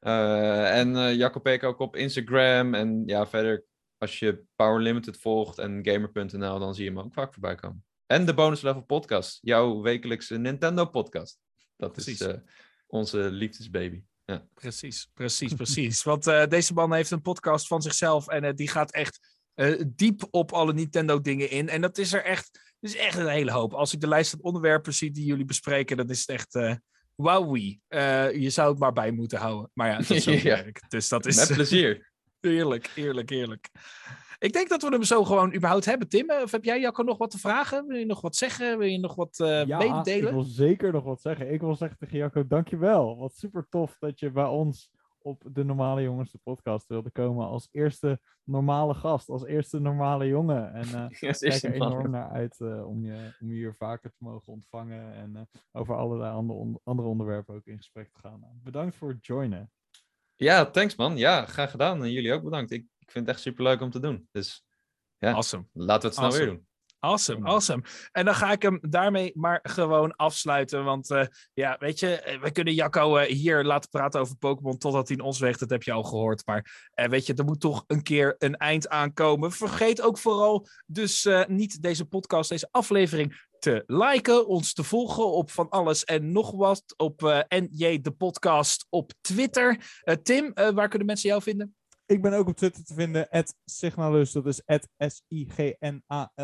En 0.00 1.16
Jacco 1.16 1.40
Peek 1.40 1.62
ook 1.62 1.78
op 1.78 1.96
Instagram. 1.96 2.74
En 2.74 3.02
ja, 3.06 3.26
verder 3.26 3.64
als 4.00 4.18
je 4.18 4.42
Power 4.56 4.80
Limited 4.80 5.18
volgt 5.18 5.58
en 5.58 5.80
Gamer.nl, 5.82 6.58
dan 6.58 6.74
zie 6.74 6.84
je 6.84 6.90
me 6.90 7.02
ook 7.02 7.12
vaak 7.12 7.32
voorbij 7.32 7.54
komen. 7.54 7.84
En 8.06 8.26
de 8.26 8.34
Bonus 8.34 8.60
Level 8.60 8.82
Podcast. 8.82 9.38
Jouw 9.40 9.80
wekelijkse 9.80 10.38
Nintendo 10.38 10.84
podcast. 10.84 11.38
Dat 11.76 11.92
Precies. 11.92 12.20
is 12.20 12.26
eh, 12.26 12.34
onze 12.86 13.18
liefdesbaby. 13.18 14.02
Ja. 14.24 14.46
Precies, 14.54 15.10
precies, 15.14 15.54
precies. 15.54 16.02
Want 16.10 16.26
eh, 16.26 16.46
deze 16.46 16.72
man 16.72 16.92
heeft 16.92 17.10
een 17.10 17.22
podcast 17.22 17.66
van 17.66 17.82
zichzelf 17.82 18.28
en 18.28 18.44
eh, 18.44 18.54
die 18.54 18.68
gaat 18.68 18.92
echt 18.92 19.38
diep 19.86 20.26
op 20.30 20.52
alle 20.52 20.72
Nintendo-dingen 20.72 21.50
in. 21.50 21.68
En 21.68 21.80
dat 21.80 21.98
is 21.98 22.12
er 22.12 22.24
echt, 22.24 22.74
is 22.80 22.96
echt 22.96 23.18
een 23.18 23.28
hele 23.28 23.52
hoop. 23.52 23.72
Als 23.74 23.92
ik 23.92 24.00
de 24.00 24.08
lijst 24.08 24.30
van 24.30 24.42
onderwerpen 24.42 24.94
zie 24.94 25.10
die 25.10 25.24
jullie 25.24 25.44
bespreken, 25.44 25.96
dan 25.96 26.08
is 26.08 26.20
het 26.26 26.28
echt. 26.28 26.78
Wowie. 27.14 27.80
Je 28.40 28.50
zou 28.50 28.70
het 28.70 28.78
maar 28.78 28.92
bij 28.92 29.10
moeten 29.10 29.38
houden. 29.38 29.70
Maar 29.74 29.88
ja, 29.88 29.96
dat 29.96 30.10
is 30.10 30.28
ook 30.28 30.34
Ja. 30.50 30.62
werk. 30.62 30.82
Dus 30.88 31.08
dat 31.08 31.26
is. 31.26 31.36
Met 31.36 31.52
plezier. 31.52 32.09
Heerlijk, 32.40 32.86
heerlijk, 32.86 33.30
heerlijk. 33.30 33.70
Ik 34.38 34.52
denk 34.52 34.68
dat 34.68 34.82
we 34.82 34.88
hem 34.88 35.02
zo 35.02 35.24
gewoon 35.24 35.54
überhaupt 35.54 35.84
hebben. 35.84 36.08
Tim, 36.08 36.30
of 36.30 36.50
heb 36.50 36.64
jij 36.64 36.80
Jacco 36.80 37.02
nog 37.02 37.18
wat 37.18 37.30
te 37.30 37.38
vragen? 37.38 37.86
Wil 37.86 37.96
je 37.96 38.06
nog 38.06 38.20
wat 38.20 38.36
zeggen? 38.36 38.78
Wil 38.78 38.88
je 38.88 38.98
nog 38.98 39.14
wat 39.14 39.38
uh, 39.38 39.66
ja, 39.66 39.78
mededelen? 39.78 40.26
ik 40.26 40.34
wil 40.34 40.42
zeker 40.42 40.92
nog 40.92 41.04
wat 41.04 41.20
zeggen. 41.20 41.52
Ik 41.52 41.60
wil 41.60 41.74
zeggen 41.74 41.98
tegen 41.98 42.18
Jacco, 42.18 42.46
dankjewel. 42.46 43.16
Wat 43.16 43.34
super 43.34 43.66
tof 43.68 43.96
dat 43.98 44.20
je 44.20 44.30
bij 44.30 44.44
ons 44.44 44.90
op 45.22 45.42
de 45.52 45.64
Normale 45.64 46.02
Jongens 46.02 46.32
de 46.32 46.38
podcast 46.42 46.86
wilde 46.86 47.10
komen 47.10 47.46
als 47.46 47.68
eerste 47.72 48.20
normale 48.44 48.94
gast, 48.94 49.28
als 49.28 49.44
eerste 49.44 49.78
normale 49.78 50.26
jongen. 50.26 50.72
En 50.72 50.88
uh, 50.88 51.06
ik 51.10 51.18
kijk 51.18 51.62
er 51.62 51.72
enorm 51.72 52.10
naar 52.10 52.30
uit 52.30 52.58
uh, 52.58 52.88
om, 52.88 53.04
je, 53.04 53.36
om 53.40 53.48
je 53.48 53.54
hier 53.54 53.74
vaker 53.74 54.10
te 54.10 54.24
mogen 54.24 54.52
ontvangen 54.52 55.14
en 55.14 55.48
over 55.72 55.96
allerlei 55.96 56.32
andere, 56.32 56.80
andere 56.84 57.08
onderwerpen 57.08 57.54
ook 57.54 57.66
in 57.66 57.76
gesprek 57.76 58.12
te 58.12 58.18
gaan. 58.18 58.60
Bedankt 58.62 58.96
voor 58.96 59.08
het 59.08 59.26
joinen. 59.26 59.70
Ja, 60.44 60.70
thanks 60.70 60.96
man. 60.96 61.16
Ja, 61.16 61.46
graag 61.46 61.70
gedaan. 61.70 62.02
En 62.02 62.12
jullie 62.12 62.32
ook 62.32 62.42
bedankt. 62.42 62.70
Ik, 62.70 62.84
ik 62.98 63.10
vind 63.10 63.26
het 63.26 63.34
echt 63.34 63.44
super 63.44 63.64
leuk 63.64 63.80
om 63.80 63.90
te 63.90 64.00
doen. 64.00 64.28
Dus 64.32 64.64
ja, 65.18 65.32
awesome. 65.32 65.66
laten 65.72 66.00
we 66.00 66.06
het 66.06 66.14
snel 66.14 66.26
awesome. 66.26 66.46
weer 66.46 66.54
doen. 66.54 66.68
Awesome, 66.98 67.46
awesome. 67.46 67.82
En 68.12 68.24
dan 68.24 68.34
ga 68.34 68.52
ik 68.52 68.62
hem 68.62 68.78
daarmee 68.82 69.32
maar 69.34 69.60
gewoon 69.62 70.16
afsluiten. 70.16 70.84
Want 70.84 71.10
uh, 71.10 71.24
ja, 71.54 71.76
weet 71.78 71.98
je, 71.98 72.38
we 72.42 72.50
kunnen 72.50 72.74
Jacco 72.74 73.18
uh, 73.18 73.24
hier 73.24 73.64
laten 73.64 73.90
praten 73.90 74.20
over 74.20 74.36
Pokémon 74.36 74.78
totdat 74.78 75.08
hij 75.08 75.16
in 75.16 75.22
ons 75.22 75.38
weegt. 75.38 75.60
Dat 75.60 75.70
heb 75.70 75.82
je 75.82 75.92
al 75.92 76.02
gehoord. 76.02 76.46
Maar 76.46 76.90
uh, 76.94 77.06
weet 77.06 77.26
je, 77.26 77.34
er 77.34 77.44
moet 77.44 77.60
toch 77.60 77.84
een 77.86 78.02
keer 78.02 78.34
een 78.38 78.56
eind 78.56 78.88
aankomen. 78.88 79.52
Vergeet 79.52 80.02
ook 80.02 80.18
vooral 80.18 80.66
dus 80.86 81.28
niet 81.46 81.82
deze 81.82 82.04
podcast, 82.04 82.50
deze 82.50 82.68
aflevering 82.70 83.48
te 83.60 83.84
liken, 83.86 84.46
ons 84.46 84.72
te 84.72 84.84
volgen 84.84 85.32
op 85.32 85.50
van 85.50 85.68
alles 85.68 86.04
en 86.04 86.32
nog 86.32 86.50
wat 86.50 86.94
op 86.96 87.44
NJ 87.48 88.00
de 88.00 88.10
podcast 88.10 88.86
op 88.88 89.12
Twitter. 89.20 89.98
Tim, 90.22 90.52
waar 90.54 90.88
kunnen 90.88 91.06
mensen 91.06 91.28
jou 91.28 91.42
vinden? 91.42 91.74
Ik 92.06 92.22
ben 92.22 92.32
ook 92.32 92.48
op 92.48 92.56
Twitter 92.56 92.84
te 92.84 92.94
vinden, 92.94 93.28
Signalus, 93.64 94.32
dat 94.32 94.46
is 94.46 94.62
S-I-G-N-A-L-U-S 94.96 96.34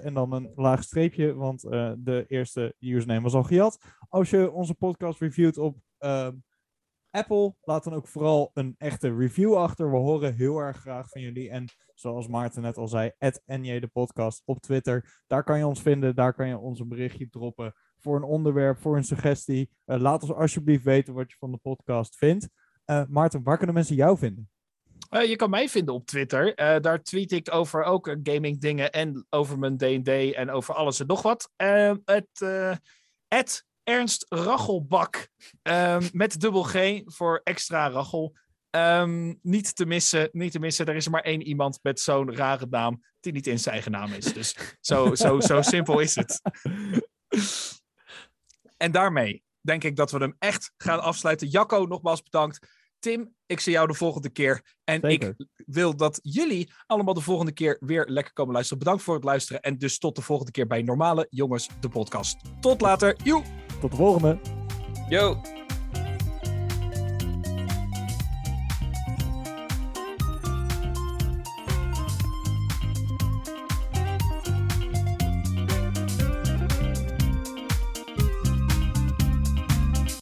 en 0.00 0.14
dan 0.14 0.32
een 0.32 0.52
laag 0.54 0.82
streepje, 0.82 1.34
want 1.34 1.60
de 1.98 2.24
eerste 2.28 2.74
username 2.78 3.20
was 3.20 3.34
al 3.34 3.42
gejat. 3.42 3.78
Als 4.08 4.30
je 4.30 4.50
onze 4.50 4.74
podcast 4.74 5.20
reviewt 5.20 5.58
op 5.58 5.76
uh, 6.00 6.28
Apple, 7.16 7.54
laat 7.62 7.84
dan 7.84 7.94
ook 7.94 8.08
vooral 8.08 8.50
een 8.54 8.74
echte 8.78 9.16
review 9.16 9.54
achter. 9.54 9.90
We 9.90 9.96
horen 9.96 10.34
heel 10.34 10.58
erg 10.58 10.76
graag 10.76 11.08
van 11.08 11.20
jullie. 11.20 11.50
En 11.50 11.68
zoals 11.94 12.28
Maarten 12.28 12.62
net 12.62 12.76
al 12.76 12.88
zei, 12.88 13.12
NJ 13.46 13.80
de 13.80 13.86
podcast 13.86 14.42
op 14.44 14.60
Twitter. 14.60 15.22
Daar 15.26 15.44
kan 15.44 15.58
je 15.58 15.66
ons 15.66 15.82
vinden, 15.82 16.14
daar 16.14 16.34
kan 16.34 16.48
je 16.48 16.58
ons 16.58 16.80
een 16.80 16.88
berichtje 16.88 17.28
droppen 17.28 17.74
voor 17.98 18.16
een 18.16 18.22
onderwerp, 18.22 18.78
voor 18.78 18.96
een 18.96 19.04
suggestie. 19.04 19.70
Uh, 19.86 20.00
laat 20.00 20.22
ons 20.22 20.32
alsjeblieft 20.32 20.84
weten 20.84 21.14
wat 21.14 21.30
je 21.30 21.36
van 21.38 21.50
de 21.50 21.58
podcast 21.58 22.16
vindt. 22.16 22.48
Maarten, 23.08 23.42
waar 23.42 23.56
kunnen 23.56 23.74
mensen 23.74 23.96
jou 23.96 24.18
vinden? 24.18 24.50
Uh, 25.10 25.28
je 25.28 25.36
kan 25.36 25.50
mij 25.50 25.68
vinden 25.68 25.94
op 25.94 26.06
Twitter. 26.06 26.54
Daar 26.80 27.02
tweet 27.02 27.32
ik 27.32 27.54
over 27.54 27.82
ook 27.82 28.16
gaming 28.22 28.60
dingen 28.60 28.92
en 28.92 29.26
over 29.30 29.58
mijn 29.58 29.76
D&D 29.76 30.08
en 30.08 30.50
over 30.50 30.74
alles 30.74 31.00
en 31.00 31.06
nog 31.06 31.22
wat. 31.22 31.50
Het 33.28 33.64
Ernst 33.88 34.26
Rachelbak 34.28 35.28
ehm, 35.62 36.08
met 36.12 36.40
dubbel 36.40 36.62
G 36.62 37.02
voor 37.04 37.40
extra 37.44 37.88
Rachel. 37.88 38.36
Um, 38.70 39.38
niet 39.42 39.76
te 39.76 39.86
missen, 39.86 40.28
niet 40.32 40.52
te 40.52 40.58
missen. 40.58 40.86
Er 40.86 40.96
is 40.96 41.04
er 41.04 41.10
maar 41.10 41.22
één 41.22 41.42
iemand 41.42 41.78
met 41.82 42.00
zo'n 42.00 42.34
rare 42.34 42.66
naam 42.70 43.02
die 43.20 43.32
niet 43.32 43.46
in 43.46 43.58
zijn 43.58 43.74
eigen 43.74 43.92
naam 43.92 44.12
is. 44.12 44.32
Dus 44.32 44.56
zo, 44.80 45.14
zo, 45.14 45.40
zo 45.40 45.62
simpel 45.72 46.00
is 46.00 46.14
het. 46.14 46.40
en 48.76 48.92
daarmee 48.92 49.42
denk 49.60 49.84
ik 49.84 49.96
dat 49.96 50.10
we 50.10 50.18
hem 50.18 50.36
echt 50.38 50.72
gaan 50.76 51.02
afsluiten. 51.02 51.48
Jacco, 51.48 51.84
nogmaals 51.84 52.22
bedankt. 52.22 52.68
Tim, 52.98 53.34
ik 53.46 53.60
zie 53.60 53.72
jou 53.72 53.86
de 53.86 53.94
volgende 53.94 54.30
keer. 54.30 54.76
En 54.84 55.00
Zeker. 55.00 55.34
ik 55.36 55.46
wil 55.66 55.96
dat 55.96 56.18
jullie 56.22 56.72
allemaal 56.86 57.14
de 57.14 57.20
volgende 57.20 57.52
keer 57.52 57.76
weer 57.80 58.04
lekker 58.08 58.32
komen 58.32 58.52
luisteren. 58.52 58.78
Bedankt 58.78 59.02
voor 59.02 59.14
het 59.14 59.24
luisteren. 59.24 59.62
En 59.62 59.78
dus 59.78 59.98
tot 59.98 60.16
de 60.16 60.22
volgende 60.22 60.52
keer 60.52 60.66
bij 60.66 60.82
Normale 60.82 61.26
Jongens, 61.30 61.68
de 61.80 61.88
podcast. 61.88 62.36
Tot 62.60 62.80
later. 62.80 63.16
Joe! 63.24 63.65
Tot 63.80 63.90
de 63.90 63.96
volgende. 63.96 64.38
Yo! 65.08 65.36